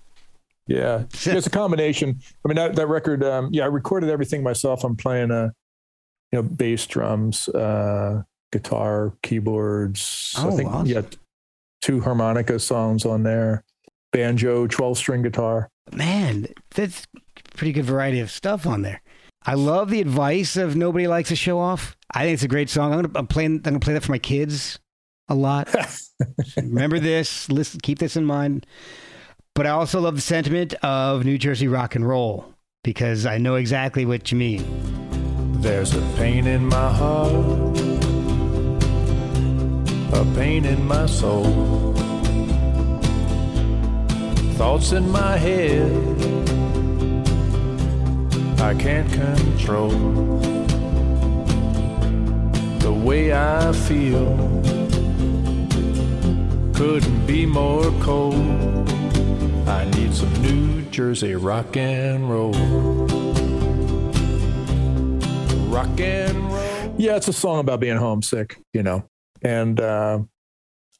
Yeah, 0.67 1.03
it's 1.13 1.47
a 1.47 1.49
combination. 1.49 2.19
I 2.43 2.47
mean, 2.47 2.55
that, 2.55 2.75
that 2.75 2.87
record, 2.87 3.23
um, 3.23 3.49
yeah, 3.51 3.63
I 3.63 3.67
recorded 3.67 4.09
everything 4.09 4.43
myself. 4.43 4.83
I'm 4.83 4.95
playing, 4.95 5.31
uh, 5.31 5.49
you 6.31 6.41
know, 6.41 6.43
bass, 6.43 6.85
drums, 6.87 7.49
uh, 7.49 8.23
guitar, 8.51 9.13
keyboards. 9.23 10.33
Oh, 10.37 10.49
I 10.49 10.55
think, 10.55 10.69
awesome. 10.69 10.87
yeah, 10.87 11.01
two 11.81 12.01
harmonica 12.01 12.59
songs 12.59 13.05
on 13.05 13.23
there, 13.23 13.63
banjo, 14.11 14.67
12 14.67 14.97
string 14.97 15.21
guitar. 15.21 15.69
Man, 15.91 16.47
that's 16.73 17.05
pretty 17.55 17.73
good 17.73 17.85
variety 17.85 18.19
of 18.19 18.31
stuff 18.31 18.65
on 18.65 18.81
there. 18.81 19.01
I 19.45 19.55
love 19.55 19.89
the 19.89 19.99
advice 19.99 20.55
of 20.55 20.75
nobody 20.75 21.07
likes 21.07 21.29
to 21.29 21.35
show 21.35 21.59
off. 21.59 21.97
I 22.13 22.23
think 22.23 22.35
it's 22.35 22.43
a 22.43 22.47
great 22.47 22.69
song. 22.69 22.93
I'm 22.93 23.01
gonna 23.01 23.19
I'm 23.19 23.27
playing 23.27 23.55
I'm 23.55 23.61
gonna 23.61 23.79
play 23.79 23.93
that 23.93 24.03
for 24.03 24.11
my 24.11 24.17
kids 24.17 24.79
a 25.27 25.35
lot. 25.35 25.73
Remember 26.57 26.99
this. 26.99 27.49
Listen, 27.49 27.81
keep 27.81 27.99
this 27.99 28.15
in 28.15 28.25
mind. 28.25 28.65
But 29.55 29.67
I 29.67 29.69
also 29.69 30.01
love 30.01 30.15
the 30.15 30.21
sentiment 30.21 30.73
of 30.81 31.25
New 31.25 31.37
Jersey 31.37 31.67
rock 31.67 31.95
and 31.95 32.07
roll 32.07 32.53
because 32.83 33.27
I 33.27 33.37
know 33.37 33.53
exactly 33.55 34.03
what 34.03 34.31
you 34.31 34.37
mean. 34.37 35.61
There's 35.61 35.93
a 35.95 36.01
pain 36.17 36.47
in 36.47 36.65
my 36.65 36.91
heart, 36.91 37.77
a 40.11 40.25
pain 40.35 40.65
in 40.65 40.83
my 40.85 41.05
soul, 41.05 41.93
thoughts 44.55 44.91
in 44.91 45.09
my 45.11 45.37
head 45.37 45.91
I 48.59 48.73
can't 48.73 49.11
control. 49.11 49.89
The 52.79 52.91
way 52.91 53.33
I 53.33 53.71
feel 53.71 54.37
couldn't 56.73 57.27
be 57.27 57.45
more 57.45 57.91
cold. 58.01 59.02
I 59.73 59.85
need 59.85 60.13
some 60.13 60.31
New 60.43 60.83
Jersey 60.91 61.33
rock 61.33 61.75
and 61.75 62.29
roll. 62.29 62.53
Rock 65.67 65.99
and 65.99 66.37
roll. 66.53 66.95
Yeah, 66.99 67.15
it's 67.15 67.27
a 67.27 67.33
song 67.33 67.59
about 67.59 67.79
being 67.79 67.97
homesick, 67.97 68.61
you 68.71 68.83
know. 68.83 69.03
And 69.41 69.81
uh, 69.81 70.19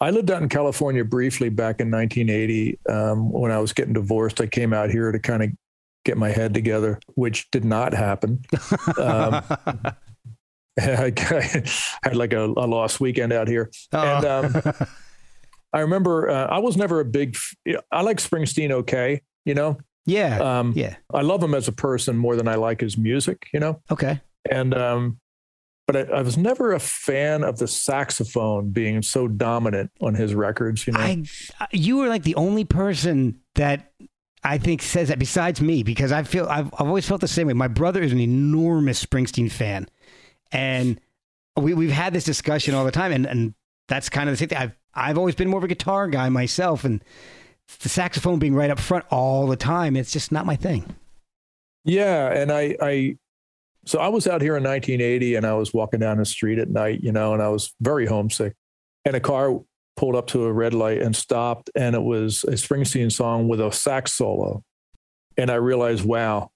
I 0.01 0.09
lived 0.09 0.31
out 0.31 0.41
in 0.41 0.49
California 0.49 1.05
briefly 1.05 1.49
back 1.49 1.81
in 1.81 1.91
1980 1.91 2.79
um, 2.89 3.31
when 3.31 3.51
I 3.51 3.59
was 3.59 3.73
getting 3.73 3.93
divorced. 3.93 4.41
I 4.41 4.47
came 4.47 4.73
out 4.73 4.89
here 4.89 5.11
to 5.11 5.19
kind 5.19 5.43
of 5.43 5.49
get 6.03 6.17
my 6.17 6.29
head 6.29 6.55
together, 6.55 6.99
which 7.13 7.51
did 7.51 7.63
not 7.63 7.93
happen. 7.93 8.43
Um, 8.97 9.43
I 10.79 11.13
had 12.01 12.15
like 12.15 12.33
a, 12.33 12.45
a 12.45 12.65
lost 12.65 12.99
weekend 12.99 13.31
out 13.33 13.47
here. 13.47 13.69
And 13.91 14.25
um, 14.25 14.63
I 15.73 15.79
remember 15.79 16.29
uh, 16.29 16.45
I 16.47 16.59
was 16.59 16.77
never 16.77 16.99
a 16.99 17.05
big, 17.05 17.35
f- 17.35 17.81
I 17.91 18.01
like 18.01 18.17
Springsteen 18.17 18.71
okay, 18.71 19.21
you 19.45 19.55
know. 19.55 19.77
yeah, 20.05 20.37
Um, 20.59 20.73
yeah. 20.75 20.95
I 21.13 21.21
love 21.21 21.41
him 21.43 21.53
as 21.55 21.67
a 21.67 21.71
person 21.71 22.15
more 22.17 22.35
than 22.35 22.47
I 22.47 22.55
like 22.55 22.79
his 22.81 22.97
music, 22.97 23.47
you 23.53 23.59
know. 23.59 23.81
Okay. 23.91 24.21
And 24.51 24.73
um, 24.75 25.19
but 25.87 25.95
I, 25.97 26.17
I 26.17 26.21
was 26.21 26.37
never 26.37 26.73
a 26.73 26.79
fan 26.79 27.43
of 27.43 27.57
the 27.57 27.67
saxophone 27.67 28.69
being 28.69 29.01
so 29.01 29.27
dominant 29.27 29.91
on 29.99 30.13
his 30.15 30.35
records, 30.35 30.85
you 30.87 30.93
know. 30.93 30.99
I, 30.99 31.23
I- 31.59 31.67
you 31.71 31.97
were 31.97 32.07
like 32.07 32.23
the 32.23 32.35
only 32.35 32.65
person 32.65 33.39
that 33.55 33.91
I 34.43 34.57
think 34.57 34.81
says 34.81 35.07
that 35.07 35.19
besides 35.19 35.59
me 35.61 35.83
because 35.83 36.11
I 36.11 36.23
feel 36.23 36.45
I've, 36.49 36.67
I've 36.73 36.87
always 36.87 37.07
felt 37.07 37.21
the 37.21 37.27
same 37.27 37.47
way. 37.47 37.53
My 37.53 37.67
brother 37.69 38.01
is 38.03 38.11
an 38.11 38.19
enormous 38.19 39.03
Springsteen 39.03 39.49
fan, 39.51 39.87
and 40.51 40.99
we 41.55 41.73
we've 41.73 41.91
had 41.91 42.13
this 42.13 42.23
discussion 42.25 42.75
all 42.75 42.85
the 42.85 42.91
time, 42.91 43.11
and 43.11 43.25
and 43.25 43.53
that's 43.87 44.09
kind 44.09 44.29
of 44.29 44.33
the 44.33 44.37
same 44.37 44.49
thing. 44.49 44.57
I've 44.57 44.75
I've 44.95 45.17
always 45.17 45.35
been 45.35 45.49
more 45.49 45.57
of 45.57 45.63
a 45.63 45.67
guitar 45.67 46.07
guy 46.07 46.29
myself, 46.29 46.83
and 46.83 47.03
the 47.79 47.89
saxophone 47.89 48.39
being 48.39 48.55
right 48.55 48.69
up 48.69 48.79
front 48.79 49.05
all 49.09 49.47
the 49.47 49.55
time, 49.55 49.95
it's 49.95 50.11
just 50.11 50.31
not 50.31 50.45
my 50.45 50.55
thing. 50.55 50.95
Yeah, 51.83 52.31
and 52.31 52.51
I, 52.51 52.75
I, 52.81 53.17
so 53.85 53.99
I 53.99 54.07
was 54.07 54.27
out 54.27 54.41
here 54.41 54.55
in 54.55 54.63
1980, 54.63 55.35
and 55.35 55.45
I 55.45 55.53
was 55.53 55.73
walking 55.73 55.99
down 55.99 56.17
the 56.17 56.25
street 56.25 56.59
at 56.59 56.69
night, 56.69 57.01
you 57.01 57.11
know, 57.11 57.33
and 57.33 57.41
I 57.41 57.49
was 57.49 57.73
very 57.81 58.05
homesick, 58.05 58.53
and 59.05 59.15
a 59.15 59.19
car 59.19 59.59
pulled 59.95 60.15
up 60.15 60.27
to 60.27 60.45
a 60.45 60.53
red 60.53 60.73
light 60.73 61.01
and 61.01 61.15
stopped, 61.15 61.69
and 61.75 61.95
it 61.95 62.03
was 62.03 62.43
a 62.45 62.51
Springsteen 62.51 63.11
song 63.11 63.47
with 63.47 63.59
a 63.59 63.71
sax 63.71 64.13
solo, 64.13 64.63
and 65.37 65.49
I 65.49 65.55
realized, 65.55 66.05
wow, 66.05 66.51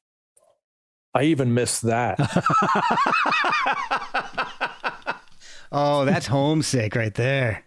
I 1.13 1.23
even 1.23 1.53
missed 1.53 1.83
that. 1.83 2.19
oh, 5.71 6.05
that's 6.05 6.27
homesick 6.27 6.95
right 6.95 7.13
there. 7.13 7.66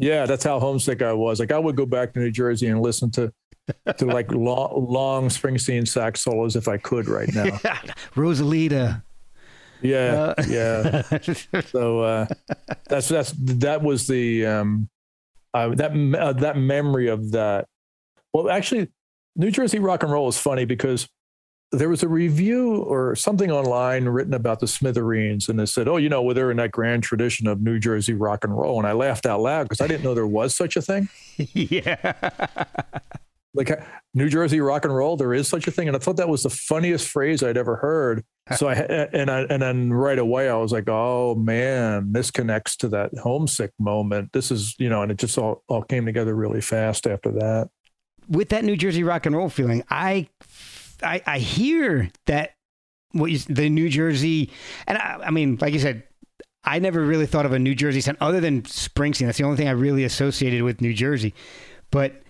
Yeah, 0.00 0.24
that's 0.24 0.42
how 0.42 0.58
homesick 0.58 1.02
I 1.02 1.12
was. 1.12 1.40
Like 1.40 1.52
I 1.52 1.58
would 1.58 1.76
go 1.76 1.84
back 1.84 2.14
to 2.14 2.20
New 2.20 2.30
Jersey 2.30 2.68
and 2.68 2.80
listen 2.80 3.10
to 3.12 3.32
to 3.98 4.06
like 4.06 4.30
long, 4.32 4.86
long 4.88 5.28
Springsteen 5.28 5.86
sax 5.86 6.22
solos 6.22 6.56
if 6.56 6.68
I 6.68 6.78
could 6.78 7.06
right 7.06 7.32
now. 7.34 7.44
Rosalita. 8.14 9.02
Yeah, 9.82 10.34
uh. 10.38 10.44
yeah. 10.48 11.02
so 11.66 12.00
uh, 12.00 12.26
that's 12.88 13.08
that's 13.08 13.32
that 13.32 13.82
was 13.82 14.06
the 14.06 14.46
um, 14.46 14.88
uh, 15.52 15.74
that 15.74 15.92
uh, 16.18 16.32
that 16.32 16.56
memory 16.56 17.08
of 17.08 17.32
that. 17.32 17.66
Well, 18.32 18.48
actually, 18.48 18.88
New 19.36 19.50
Jersey 19.50 19.80
rock 19.80 20.02
and 20.02 20.10
roll 20.10 20.28
is 20.28 20.38
funny 20.38 20.64
because 20.64 21.08
there 21.72 21.88
was 21.88 22.02
a 22.02 22.08
review 22.08 22.76
or 22.76 23.14
something 23.14 23.50
online 23.50 24.06
written 24.06 24.34
about 24.34 24.60
the 24.60 24.66
Smithereens, 24.66 25.48
and 25.48 25.58
they 25.58 25.66
said, 25.66 25.86
"Oh, 25.86 25.96
you 25.96 26.08
know, 26.08 26.22
well, 26.22 26.34
they're 26.34 26.50
in 26.50 26.56
that 26.56 26.72
grand 26.72 27.02
tradition 27.02 27.46
of 27.46 27.62
New 27.62 27.78
Jersey 27.78 28.14
rock 28.14 28.44
and 28.44 28.56
roll." 28.56 28.78
And 28.78 28.86
I 28.86 28.92
laughed 28.92 29.26
out 29.26 29.40
loud 29.40 29.64
because 29.64 29.80
I 29.80 29.86
didn't 29.86 30.02
know 30.02 30.14
there 30.14 30.26
was 30.26 30.56
such 30.56 30.76
a 30.76 30.82
thing. 30.82 31.08
yeah, 31.36 32.12
like 33.54 33.70
New 34.14 34.28
Jersey 34.28 34.60
rock 34.60 34.84
and 34.84 34.94
roll, 34.94 35.16
there 35.16 35.32
is 35.32 35.46
such 35.48 35.68
a 35.68 35.70
thing, 35.70 35.86
and 35.86 35.96
I 35.96 36.00
thought 36.00 36.16
that 36.16 36.28
was 36.28 36.42
the 36.42 36.50
funniest 36.50 37.08
phrase 37.08 37.42
I'd 37.42 37.56
ever 37.56 37.76
heard. 37.76 38.24
So 38.56 38.66
I 38.66 38.74
and 38.74 39.30
I 39.30 39.42
and 39.42 39.62
then 39.62 39.92
right 39.92 40.18
away 40.18 40.48
I 40.48 40.56
was 40.56 40.72
like, 40.72 40.88
"Oh 40.88 41.36
man, 41.36 42.10
this 42.10 42.32
connects 42.32 42.74
to 42.78 42.88
that 42.88 43.16
homesick 43.22 43.70
moment." 43.78 44.32
This 44.32 44.50
is 44.50 44.74
you 44.76 44.88
know, 44.88 45.02
and 45.02 45.12
it 45.12 45.18
just 45.18 45.38
all 45.38 45.62
all 45.68 45.82
came 45.82 46.04
together 46.04 46.34
really 46.34 46.60
fast 46.60 47.06
after 47.06 47.30
that. 47.30 47.70
With 48.28 48.48
that 48.48 48.64
New 48.64 48.76
Jersey 48.76 49.04
rock 49.04 49.24
and 49.24 49.36
roll 49.36 49.50
feeling, 49.50 49.84
I 49.88 50.26
I, 51.02 51.22
I 51.26 51.38
hear 51.38 52.10
that 52.26 52.54
what 53.12 53.30
you, 53.30 53.38
the 53.38 53.68
New 53.68 53.88
Jersey, 53.88 54.50
and 54.86 54.98
I, 54.98 55.20
I 55.24 55.30
mean, 55.30 55.58
like 55.60 55.72
you 55.72 55.80
said, 55.80 56.04
I 56.62 56.78
never 56.78 57.00
really 57.00 57.26
thought 57.26 57.46
of 57.46 57.52
a 57.52 57.58
New 57.58 57.74
Jersey 57.74 58.00
sound 58.00 58.18
other 58.20 58.40
than 58.40 58.62
Springsteen. 58.62 59.26
That's 59.26 59.38
the 59.38 59.44
only 59.44 59.56
thing 59.56 59.68
I 59.68 59.72
really 59.72 60.04
associated 60.04 60.62
with 60.62 60.80
New 60.80 60.92
Jersey. 60.92 61.34
But 61.90 62.22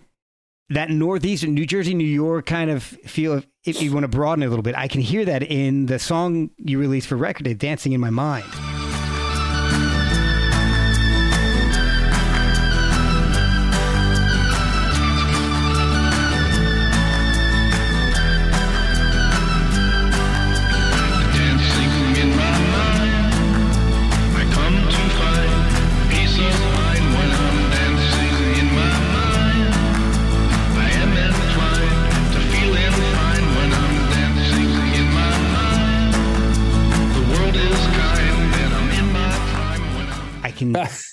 that 0.69 0.89
northeastern 0.89 1.55
New 1.55 1.67
Jersey, 1.67 1.95
New 1.95 2.05
York 2.05 2.47
kind 2.47 2.71
of 2.71 2.83
feel, 2.83 3.43
if 3.65 3.83
you 3.83 3.93
want 3.93 4.05
to 4.05 4.09
broaden 4.09 4.45
it 4.45 4.47
a 4.47 4.49
little 4.49 4.63
bit, 4.63 4.77
I 4.77 4.87
can 4.89 5.01
hear 5.01 5.25
that 5.25 5.43
in 5.43 5.87
the 5.87 5.99
song 5.99 6.51
you 6.59 6.79
released 6.79 7.09
for 7.09 7.17
Record 7.17 7.59
Dancing 7.59 7.93
in 7.93 8.01
My 8.01 8.11
Mind. 8.11 8.47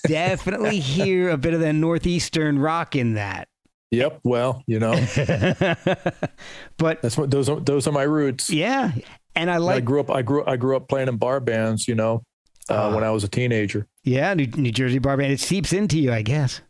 Definitely 0.07 0.79
hear 0.79 1.29
a 1.29 1.37
bit 1.37 1.53
of 1.53 1.59
the 1.59 1.73
northeastern 1.73 2.59
rock 2.59 2.95
in 2.95 3.13
that. 3.15 3.47
Yep. 3.91 4.19
Well, 4.23 4.63
you 4.67 4.79
know, 4.79 4.93
but 6.77 7.01
that's 7.01 7.17
what 7.17 7.31
those 7.31 7.47
are. 7.47 7.59
Those 7.59 7.87
are 7.87 7.93
my 7.93 8.03
roots. 8.03 8.49
Yeah, 8.49 8.91
and 9.35 9.49
I 9.49 9.57
like. 9.57 9.77
I 9.77 9.79
grew 9.79 9.99
up. 9.99 10.11
I 10.11 10.21
grew. 10.21 10.43
I 10.45 10.57
grew 10.57 10.75
up 10.75 10.89
playing 10.89 11.07
in 11.07 11.17
bar 11.17 11.39
bands. 11.39 11.87
You 11.87 11.95
know, 11.95 12.23
uh, 12.69 12.89
uh, 12.89 12.93
when 12.93 13.03
I 13.03 13.11
was 13.11 13.23
a 13.23 13.29
teenager. 13.29 13.87
Yeah, 14.03 14.33
New, 14.33 14.47
New 14.47 14.71
Jersey 14.71 14.99
bar 14.99 15.15
band. 15.17 15.31
It 15.31 15.39
seeps 15.39 15.71
into 15.71 15.97
you, 15.97 16.11
I 16.11 16.21
guess. 16.21 16.61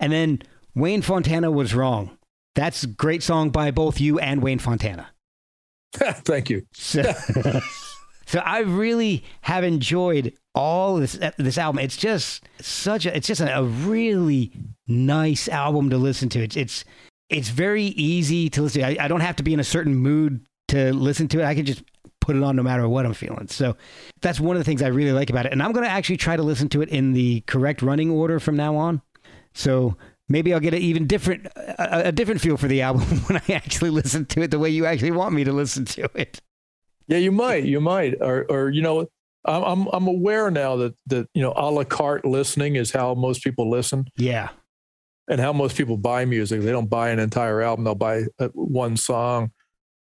And 0.00 0.12
then 0.12 0.42
Wayne 0.74 1.02
Fontana 1.02 1.50
was 1.50 1.74
wrong. 1.74 2.18
That's 2.54 2.82
a 2.84 2.86
great 2.86 3.22
song 3.22 3.50
by 3.50 3.70
both 3.70 4.00
you 4.00 4.18
and 4.18 4.42
Wayne 4.42 4.58
Fontana. 4.58 5.08
Thank 5.94 6.50
you. 6.50 6.66
So, 6.72 7.02
so 8.26 8.40
I 8.40 8.60
really 8.60 9.24
have 9.42 9.64
enjoyed 9.64 10.34
all 10.54 10.96
this 10.96 11.18
this 11.36 11.58
album. 11.58 11.80
It's 11.80 11.96
just 11.96 12.44
such 12.60 13.06
a 13.06 13.16
it's 13.16 13.26
just 13.26 13.40
a, 13.40 13.62
really 13.62 14.52
nice 14.86 15.48
album 15.48 15.90
to 15.90 15.98
listen 15.98 16.28
to. 16.30 16.42
It's 16.42 16.56
it's 16.56 16.84
it's 17.28 17.48
very 17.48 17.84
easy 17.84 18.48
to 18.50 18.62
listen 18.62 18.82
to. 18.82 18.88
I, 18.88 19.04
I 19.04 19.08
don't 19.08 19.20
have 19.20 19.36
to 19.36 19.42
be 19.42 19.52
in 19.52 19.60
a 19.60 19.64
certain 19.64 19.94
mood 19.94 20.46
to 20.68 20.92
listen 20.92 21.28
to 21.28 21.40
it. 21.40 21.44
I 21.44 21.54
can 21.54 21.66
just 21.66 21.82
put 22.20 22.36
it 22.36 22.42
on 22.42 22.56
no 22.56 22.62
matter 22.62 22.88
what 22.88 23.04
I'm 23.04 23.14
feeling. 23.14 23.48
So 23.48 23.76
that's 24.22 24.40
one 24.40 24.56
of 24.56 24.60
the 24.60 24.64
things 24.64 24.82
I 24.82 24.88
really 24.88 25.12
like 25.12 25.30
about 25.30 25.46
it. 25.46 25.52
And 25.52 25.62
I'm 25.62 25.72
going 25.72 25.84
to 25.84 25.90
actually 25.90 26.16
try 26.16 26.36
to 26.36 26.42
listen 26.42 26.68
to 26.70 26.82
it 26.82 26.88
in 26.88 27.12
the 27.12 27.42
correct 27.42 27.82
running 27.82 28.10
order 28.10 28.40
from 28.40 28.56
now 28.56 28.76
on. 28.76 29.02
So 29.52 29.96
maybe 30.28 30.54
I'll 30.54 30.60
get 30.60 30.74
an 30.74 30.80
even 30.80 31.06
different 31.06 31.46
a, 31.56 32.08
a 32.08 32.12
different 32.12 32.40
feel 32.40 32.56
for 32.56 32.68
the 32.68 32.82
album 32.82 33.02
when 33.26 33.40
I 33.48 33.52
actually 33.52 33.90
listen 33.90 34.24
to 34.26 34.42
it 34.42 34.50
the 34.50 34.58
way 34.58 34.70
you 34.70 34.86
actually 34.86 35.10
want 35.10 35.34
me 35.34 35.44
to 35.44 35.52
listen 35.52 35.84
to 35.86 36.08
it. 36.14 36.40
Yeah, 37.06 37.18
you 37.18 37.32
might, 37.32 37.64
you 37.64 37.80
might, 37.80 38.14
or 38.22 38.46
or 38.48 38.70
you 38.70 38.80
know, 38.80 39.08
I'm 39.46 39.86
I'm 39.92 40.06
aware 40.06 40.50
now 40.50 40.76
that 40.76 40.94
that 41.06 41.28
you 41.34 41.42
know 41.42 41.52
a 41.54 41.70
la 41.70 41.84
carte 41.84 42.24
listening 42.24 42.76
is 42.76 42.90
how 42.90 43.14
most 43.14 43.42
people 43.42 43.70
listen. 43.70 44.06
Yeah, 44.16 44.50
and 45.28 45.40
how 45.40 45.52
most 45.52 45.76
people 45.76 45.96
buy 45.96 46.24
music. 46.24 46.62
They 46.62 46.72
don't 46.72 46.88
buy 46.88 47.10
an 47.10 47.18
entire 47.18 47.60
album; 47.60 47.84
they'll 47.84 47.94
buy 47.94 48.24
uh, 48.38 48.48
one 48.54 48.96
song. 48.96 49.50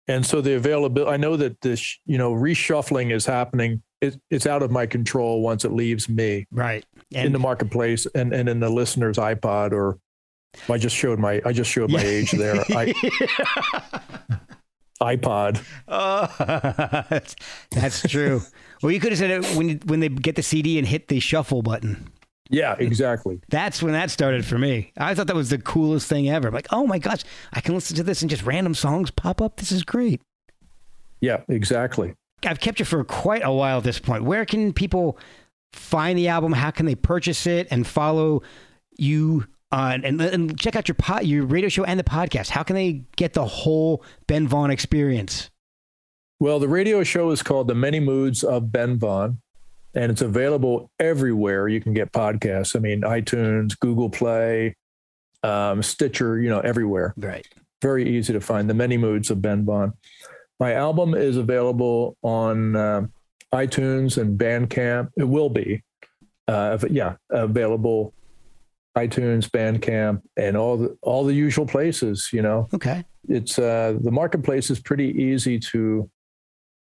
And 0.06 0.24
so 0.24 0.40
the 0.40 0.54
availability. 0.54 1.10
I 1.10 1.16
know 1.16 1.36
that 1.36 1.60
this 1.62 1.98
you 2.06 2.18
know 2.18 2.32
reshuffling 2.32 3.12
is 3.12 3.26
happening. 3.26 3.82
It, 4.00 4.20
it's 4.30 4.46
out 4.46 4.62
of 4.62 4.70
my 4.70 4.86
control 4.86 5.40
once 5.40 5.64
it 5.64 5.72
leaves 5.72 6.08
me. 6.08 6.46
Right. 6.50 6.84
And, 7.14 7.26
in 7.26 7.32
the 7.32 7.38
marketplace 7.38 8.06
and 8.14 8.32
and 8.32 8.48
in 8.48 8.60
the 8.60 8.70
listener's 8.70 9.16
iPod 9.16 9.72
or. 9.72 9.98
I 10.70 10.78
just 10.78 10.94
showed 10.94 11.18
my 11.18 11.42
I 11.44 11.52
just 11.52 11.68
showed 11.68 11.90
my 11.90 12.00
age 12.00 12.30
there. 12.30 12.64
I, 12.70 12.94
iPod. 15.00 15.62
Oh, 15.88 17.04
that's, 17.10 17.36
that's 17.70 18.02
true. 18.08 18.40
well, 18.82 18.92
you 18.92 19.00
could 19.00 19.12
have 19.12 19.18
said 19.18 19.30
it 19.30 19.56
when 19.56 19.78
when 19.86 20.00
they 20.00 20.08
get 20.08 20.36
the 20.36 20.42
CD 20.42 20.78
and 20.78 20.86
hit 20.86 21.08
the 21.08 21.20
shuffle 21.20 21.62
button. 21.62 22.10
Yeah, 22.50 22.76
exactly. 22.78 23.40
That's 23.48 23.82
when 23.82 23.94
that 23.94 24.10
started 24.10 24.44
for 24.44 24.58
me. 24.58 24.92
I 24.98 25.14
thought 25.14 25.28
that 25.28 25.36
was 25.36 25.50
the 25.50 25.58
coolest 25.58 26.08
thing 26.08 26.28
ever. 26.28 26.50
Like, 26.50 26.66
oh 26.70 26.86
my 26.86 26.98
gosh, 26.98 27.20
I 27.52 27.60
can 27.60 27.74
listen 27.74 27.96
to 27.96 28.02
this 28.02 28.20
and 28.20 28.30
just 28.30 28.44
random 28.44 28.74
songs 28.74 29.10
pop 29.10 29.40
up. 29.40 29.56
This 29.56 29.72
is 29.72 29.82
great. 29.82 30.20
Yeah, 31.20 31.40
exactly. 31.48 32.14
I've 32.44 32.60
kept 32.60 32.78
you 32.78 32.84
for 32.84 33.02
quite 33.02 33.42
a 33.42 33.50
while 33.52 33.78
at 33.78 33.84
this 33.84 33.98
point. 33.98 34.24
Where 34.24 34.44
can 34.44 34.74
people 34.74 35.18
find 35.72 36.18
the 36.18 36.28
album? 36.28 36.52
How 36.52 36.70
can 36.70 36.84
they 36.84 36.94
purchase 36.94 37.46
it 37.46 37.66
and 37.70 37.86
follow 37.86 38.42
you 38.98 39.46
uh, 39.74 39.98
and, 40.04 40.20
and 40.20 40.56
check 40.56 40.76
out 40.76 40.86
your 40.86 40.94
pod, 40.94 41.24
your 41.24 41.44
radio 41.44 41.68
show 41.68 41.82
and 41.82 41.98
the 41.98 42.04
podcast. 42.04 42.48
How 42.48 42.62
can 42.62 42.76
they 42.76 43.02
get 43.16 43.32
the 43.32 43.44
whole 43.44 44.04
Ben 44.28 44.46
Vaughn 44.46 44.70
experience? 44.70 45.50
Well, 46.38 46.60
the 46.60 46.68
radio 46.68 47.02
show 47.02 47.32
is 47.32 47.42
called 47.42 47.66
The 47.66 47.74
Many 47.74 47.98
Moods 47.98 48.44
of 48.44 48.70
Ben 48.70 48.98
Vaughn, 49.00 49.40
and 49.92 50.12
it's 50.12 50.22
available 50.22 50.92
everywhere 51.00 51.66
you 51.66 51.80
can 51.80 51.92
get 51.92 52.12
podcasts. 52.12 52.76
I 52.76 52.78
mean, 52.78 53.00
iTunes, 53.00 53.76
Google 53.80 54.10
Play, 54.10 54.76
um, 55.42 55.82
Stitcher, 55.82 56.38
you 56.38 56.50
know, 56.50 56.60
everywhere. 56.60 57.12
Right. 57.16 57.46
Very 57.82 58.16
easy 58.16 58.32
to 58.32 58.40
find. 58.40 58.70
The 58.70 58.74
Many 58.74 58.96
Moods 58.96 59.28
of 59.32 59.42
Ben 59.42 59.64
Vaughn. 59.64 59.92
My 60.60 60.74
album 60.74 61.14
is 61.14 61.36
available 61.36 62.16
on 62.22 62.76
uh, 62.76 63.06
iTunes 63.52 64.18
and 64.18 64.38
Bandcamp. 64.38 65.10
It 65.16 65.24
will 65.24 65.50
be, 65.50 65.82
uh, 66.46 66.78
yeah, 66.88 67.16
available 67.28 68.14
iTunes, 68.96 69.48
Bandcamp, 69.48 70.22
and 70.36 70.56
all 70.56 70.76
the 70.76 70.96
all 71.02 71.24
the 71.24 71.34
usual 71.34 71.66
places. 71.66 72.30
You 72.32 72.42
know, 72.42 72.68
okay. 72.74 73.04
It's 73.28 73.58
uh, 73.58 73.98
the 74.00 74.10
marketplace 74.10 74.70
is 74.70 74.80
pretty 74.80 75.08
easy 75.10 75.58
to 75.58 76.10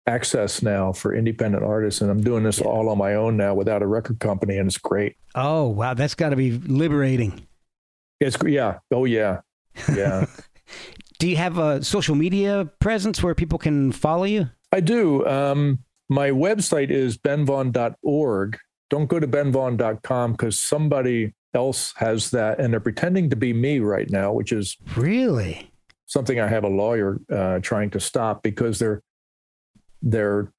access 0.06 0.62
now 0.62 0.92
for 0.92 1.14
independent 1.14 1.62
artists, 1.62 2.00
and 2.00 2.10
I'm 2.10 2.22
doing 2.22 2.42
this 2.42 2.60
all 2.60 2.88
on 2.88 2.98
my 2.98 3.14
own 3.14 3.36
now 3.36 3.54
without 3.54 3.82
a 3.82 3.86
record 3.86 4.18
company, 4.20 4.56
and 4.56 4.66
it's 4.66 4.78
great. 4.78 5.16
Oh 5.34 5.68
wow, 5.68 5.94
that's 5.94 6.14
got 6.14 6.30
to 6.30 6.36
be 6.36 6.52
liberating. 6.52 7.46
It's 8.20 8.36
yeah. 8.44 8.78
Oh 8.90 9.04
yeah, 9.04 9.40
yeah. 9.94 10.26
do 11.18 11.28
you 11.28 11.36
have 11.36 11.58
a 11.58 11.84
social 11.84 12.14
media 12.14 12.70
presence 12.80 13.22
where 13.22 13.34
people 13.34 13.58
can 13.58 13.92
follow 13.92 14.24
you? 14.24 14.50
I 14.72 14.80
do. 14.80 15.26
Um, 15.26 15.80
my 16.08 16.30
website 16.30 16.90
is 16.90 17.16
benvaughn.org. 17.18 18.58
Don't 18.88 19.06
go 19.06 19.20
to 19.20 19.28
benvaughn.com 19.28 20.32
because 20.32 20.60
somebody 20.60 21.34
else 21.54 21.92
has 21.96 22.30
that 22.30 22.60
and 22.60 22.72
they're 22.72 22.80
pretending 22.80 23.30
to 23.30 23.36
be 23.36 23.52
me 23.52 23.80
right 23.80 24.08
now, 24.10 24.32
which 24.32 24.52
is 24.52 24.76
Really? 24.96 25.70
something 26.06 26.40
I 26.40 26.46
have 26.48 26.64
a 26.64 26.68
lawyer 26.68 27.18
uh, 27.32 27.58
trying 27.60 27.90
to 27.90 28.00
stop 28.00 28.42
because 28.42 28.78
they're 28.78 29.02
they're 30.02 30.52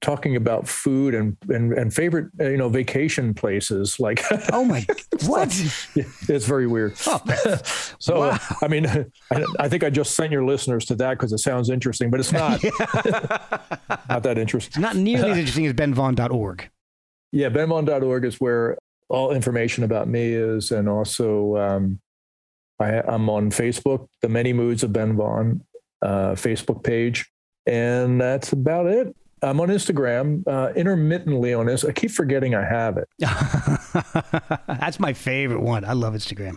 talking 0.00 0.36
about 0.36 0.68
food 0.68 1.12
and 1.14 1.36
and, 1.48 1.72
and 1.72 1.92
favorite 1.92 2.28
uh, 2.40 2.44
you 2.48 2.56
know 2.56 2.68
vacation 2.68 3.34
places 3.34 3.98
like 3.98 4.22
Oh 4.52 4.64
my! 4.64 4.86
What? 5.26 5.48
it's 5.96 6.44
very 6.44 6.66
weird. 6.68 6.94
Oh, 7.06 7.20
so 7.98 8.20
wow. 8.20 8.38
I 8.62 8.68
mean, 8.68 8.86
I, 9.32 9.44
I 9.58 9.68
think 9.68 9.82
I 9.82 9.90
just 9.90 10.14
sent 10.14 10.30
your 10.30 10.44
listeners 10.44 10.84
to 10.86 10.94
that 10.96 11.14
because 11.18 11.32
it 11.32 11.38
sounds 11.38 11.70
interesting, 11.70 12.10
but 12.10 12.20
it's 12.20 12.30
not 12.32 12.62
not 14.08 14.22
that 14.22 14.36
interesting. 14.38 14.80
Not 14.82 14.94
nearly 14.96 15.30
as 15.32 15.38
interesting 15.38 15.66
as 15.66 15.72
benvaughn.org. 15.72 16.70
Yeah, 17.32 17.48
benvaughn.org 17.50 18.24
is 18.24 18.40
where 18.40 18.78
all 19.08 19.32
information 19.32 19.84
about 19.84 20.08
me 20.08 20.32
is, 20.32 20.70
and 20.70 20.88
also 20.88 21.56
um, 21.56 22.00
I, 22.78 23.00
I'm 23.00 23.28
on 23.30 23.50
Facebook, 23.50 24.08
the 24.22 24.28
Many 24.28 24.52
Moods 24.52 24.82
of 24.82 24.92
Ben 24.92 25.16
Vaughn 25.16 25.62
uh, 26.02 26.32
Facebook 26.32 26.84
page, 26.84 27.30
and 27.66 28.20
that's 28.20 28.52
about 28.52 28.86
it. 28.86 29.14
I'm 29.42 29.60
on 29.60 29.68
Instagram 29.68 30.42
uh, 30.46 30.72
intermittently 30.74 31.54
on 31.54 31.66
this. 31.66 31.84
I 31.84 31.92
keep 31.92 32.10
forgetting 32.10 32.54
I 32.54 32.64
have 32.64 32.96
it. 32.96 33.08
That's 34.66 34.98
my 34.98 35.12
favorite 35.12 35.60
one. 35.60 35.84
I 35.84 35.92
love 35.92 36.14
Instagram. 36.14 36.56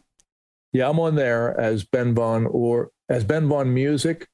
Yeah, 0.73 0.89
I'm 0.89 0.99
on 0.99 1.15
there 1.15 1.59
as 1.59 1.83
Ben 1.83 2.15
Vaughn 2.15 2.47
or 2.47 2.89
as 3.09 3.23
Ben 3.23 3.47
Vaughn 3.47 3.73
Music 3.73 4.27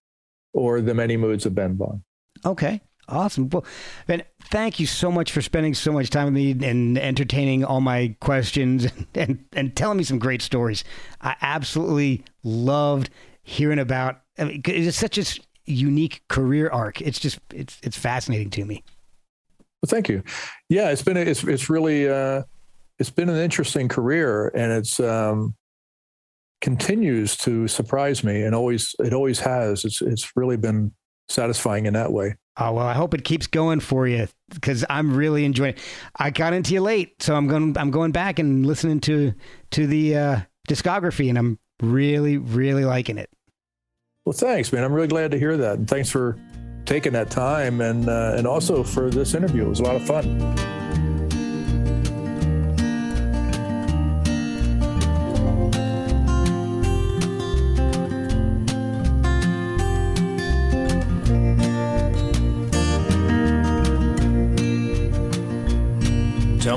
or 0.54 0.82
the 0.82 0.94
Many 0.94 1.18
Moods 1.18 1.46
of 1.46 1.56
Ben 1.56 1.76
Vaughn. 1.76 2.04
Okay. 2.46 2.82
Awesome. 3.10 3.50
Well, 3.50 3.66
Ben, 4.06 4.24
thank 4.46 4.80
you 4.80 4.86
so 4.86 5.12
much 5.12 5.32
for 5.32 5.42
spending 5.42 5.74
so 5.74 5.92
much 5.94 6.10
time 6.10 6.26
with 6.26 6.34
me 6.34 6.52
and 6.52 6.98
entertaining 6.98 7.64
all 7.64 7.80
my 7.80 8.16
questions 8.20 8.86
and, 8.96 9.08
and, 9.16 9.46
and 9.54 9.76
telling 9.76 9.98
me 9.98 10.04
some 10.04 10.20
great 10.20 10.42
stories. 10.42 10.84
I 11.22 11.36
absolutely 11.42 12.26
loved 12.44 13.10
hearing 13.44 13.80
about 13.80 14.22
I 14.38 14.44
mean, 14.44 14.62
it's 14.66 14.98
such 14.98 15.18
a 15.18 15.26
unique 15.66 16.22
career 16.28 16.70
arc. 16.70 17.02
It's 17.02 17.20
just 17.20 17.40
it's 17.54 17.78
it's 17.84 17.98
fascinating 17.98 18.50
to 18.52 18.66
me. 18.66 18.84
Well, 19.82 19.88
thank 19.88 20.10
you. 20.10 20.24
Yeah, 20.70 20.90
it's 20.90 21.02
been 21.02 21.18
a, 21.18 21.22
it's 21.22 21.44
it's 21.44 21.70
really 21.70 22.10
uh, 22.10 22.44
it's 23.00 23.10
been 23.10 23.30
an 23.30 23.38
interesting 23.38 23.88
career, 23.88 24.50
and 24.50 24.72
it's 24.72 25.00
um, 25.00 25.56
continues 26.62 27.36
to 27.38 27.68
surprise 27.68 28.24
me, 28.24 28.44
and 28.44 28.54
always 28.56 28.96
it 29.00 29.14
always 29.14 29.40
has. 29.40 29.86
It's 29.86 30.02
it's 30.02 30.32
really 30.36 30.58
been 30.58 30.92
satisfying 31.30 31.86
in 31.86 31.94
that 31.94 32.12
way. 32.12 32.36
Oh 32.60 32.72
well, 32.74 32.88
I 32.88 32.94
hope 32.94 33.14
it 33.14 33.24
keeps 33.24 33.46
going 33.46 33.80
for 33.80 34.08
you 34.08 34.28
because 34.52 34.84
I'm 34.90 35.16
really 35.16 35.46
enjoying. 35.46 35.74
It. 35.74 35.80
I 36.16 36.32
got 36.32 36.54
into 36.54 36.74
you 36.74 36.82
late, 36.82 37.22
so 37.22 37.36
I'm 37.36 37.48
going. 37.48 37.78
I'm 37.78 37.92
going 37.92 38.12
back 38.12 38.40
and 38.40 38.66
listening 38.66 39.00
to 39.02 39.34
to 39.72 39.88
the 39.88 40.16
uh, 40.16 40.40
discography, 40.68 41.30
and 41.30 41.38
I'm 41.38 41.60
really, 41.82 42.38
really 42.38 42.86
liking 42.86 43.18
it. 43.18 43.30
Well, 44.26 44.34
thanks, 44.34 44.74
man. 44.74 44.84
I'm 44.84 44.94
really 44.94 45.08
glad 45.08 45.32
to 45.32 45.40
hear 45.40 45.56
that, 45.58 45.78
and 45.78 45.88
thanks 45.88 46.10
for 46.10 46.38
taking 46.86 47.14
that 47.14 47.30
time, 47.30 47.80
and 47.80 48.10
uh, 48.10 48.34
and 48.36 48.48
also 48.48 48.84
for 48.84 49.10
this 49.10 49.36
interview. 49.36 49.66
It 49.66 49.70
was 49.70 49.80
a 49.80 49.84
lot 49.84 49.96
of 49.96 50.06
fun. 50.06 50.77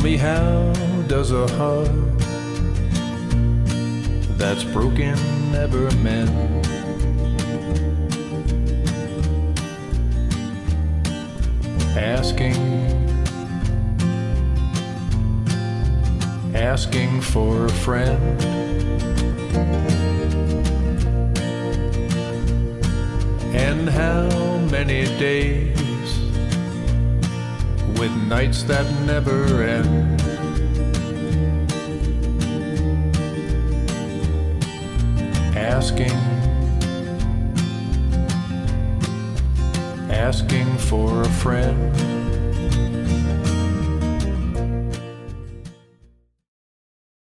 Tell 0.00 0.08
me 0.08 0.16
how 0.16 0.72
does 1.08 1.30
a 1.30 1.46
heart 1.58 1.90
that's 4.38 4.64
broken 4.64 5.14
ever 5.54 5.90
mend? 5.96 6.64
Asking, 11.98 12.56
asking 16.54 17.20
for 17.20 17.66
a 17.66 17.68
friend. 17.68 18.40
And 23.54 23.86
how 23.90 24.30
many 24.70 25.04
days 25.18 25.89
with 28.00 28.16
nights 28.28 28.62
that 28.62 28.86
never 29.04 29.62
end. 29.62 30.18
Asking, 35.54 36.18
asking 40.10 40.78
for 40.78 41.20
a 41.20 41.28
friend. 41.28 42.19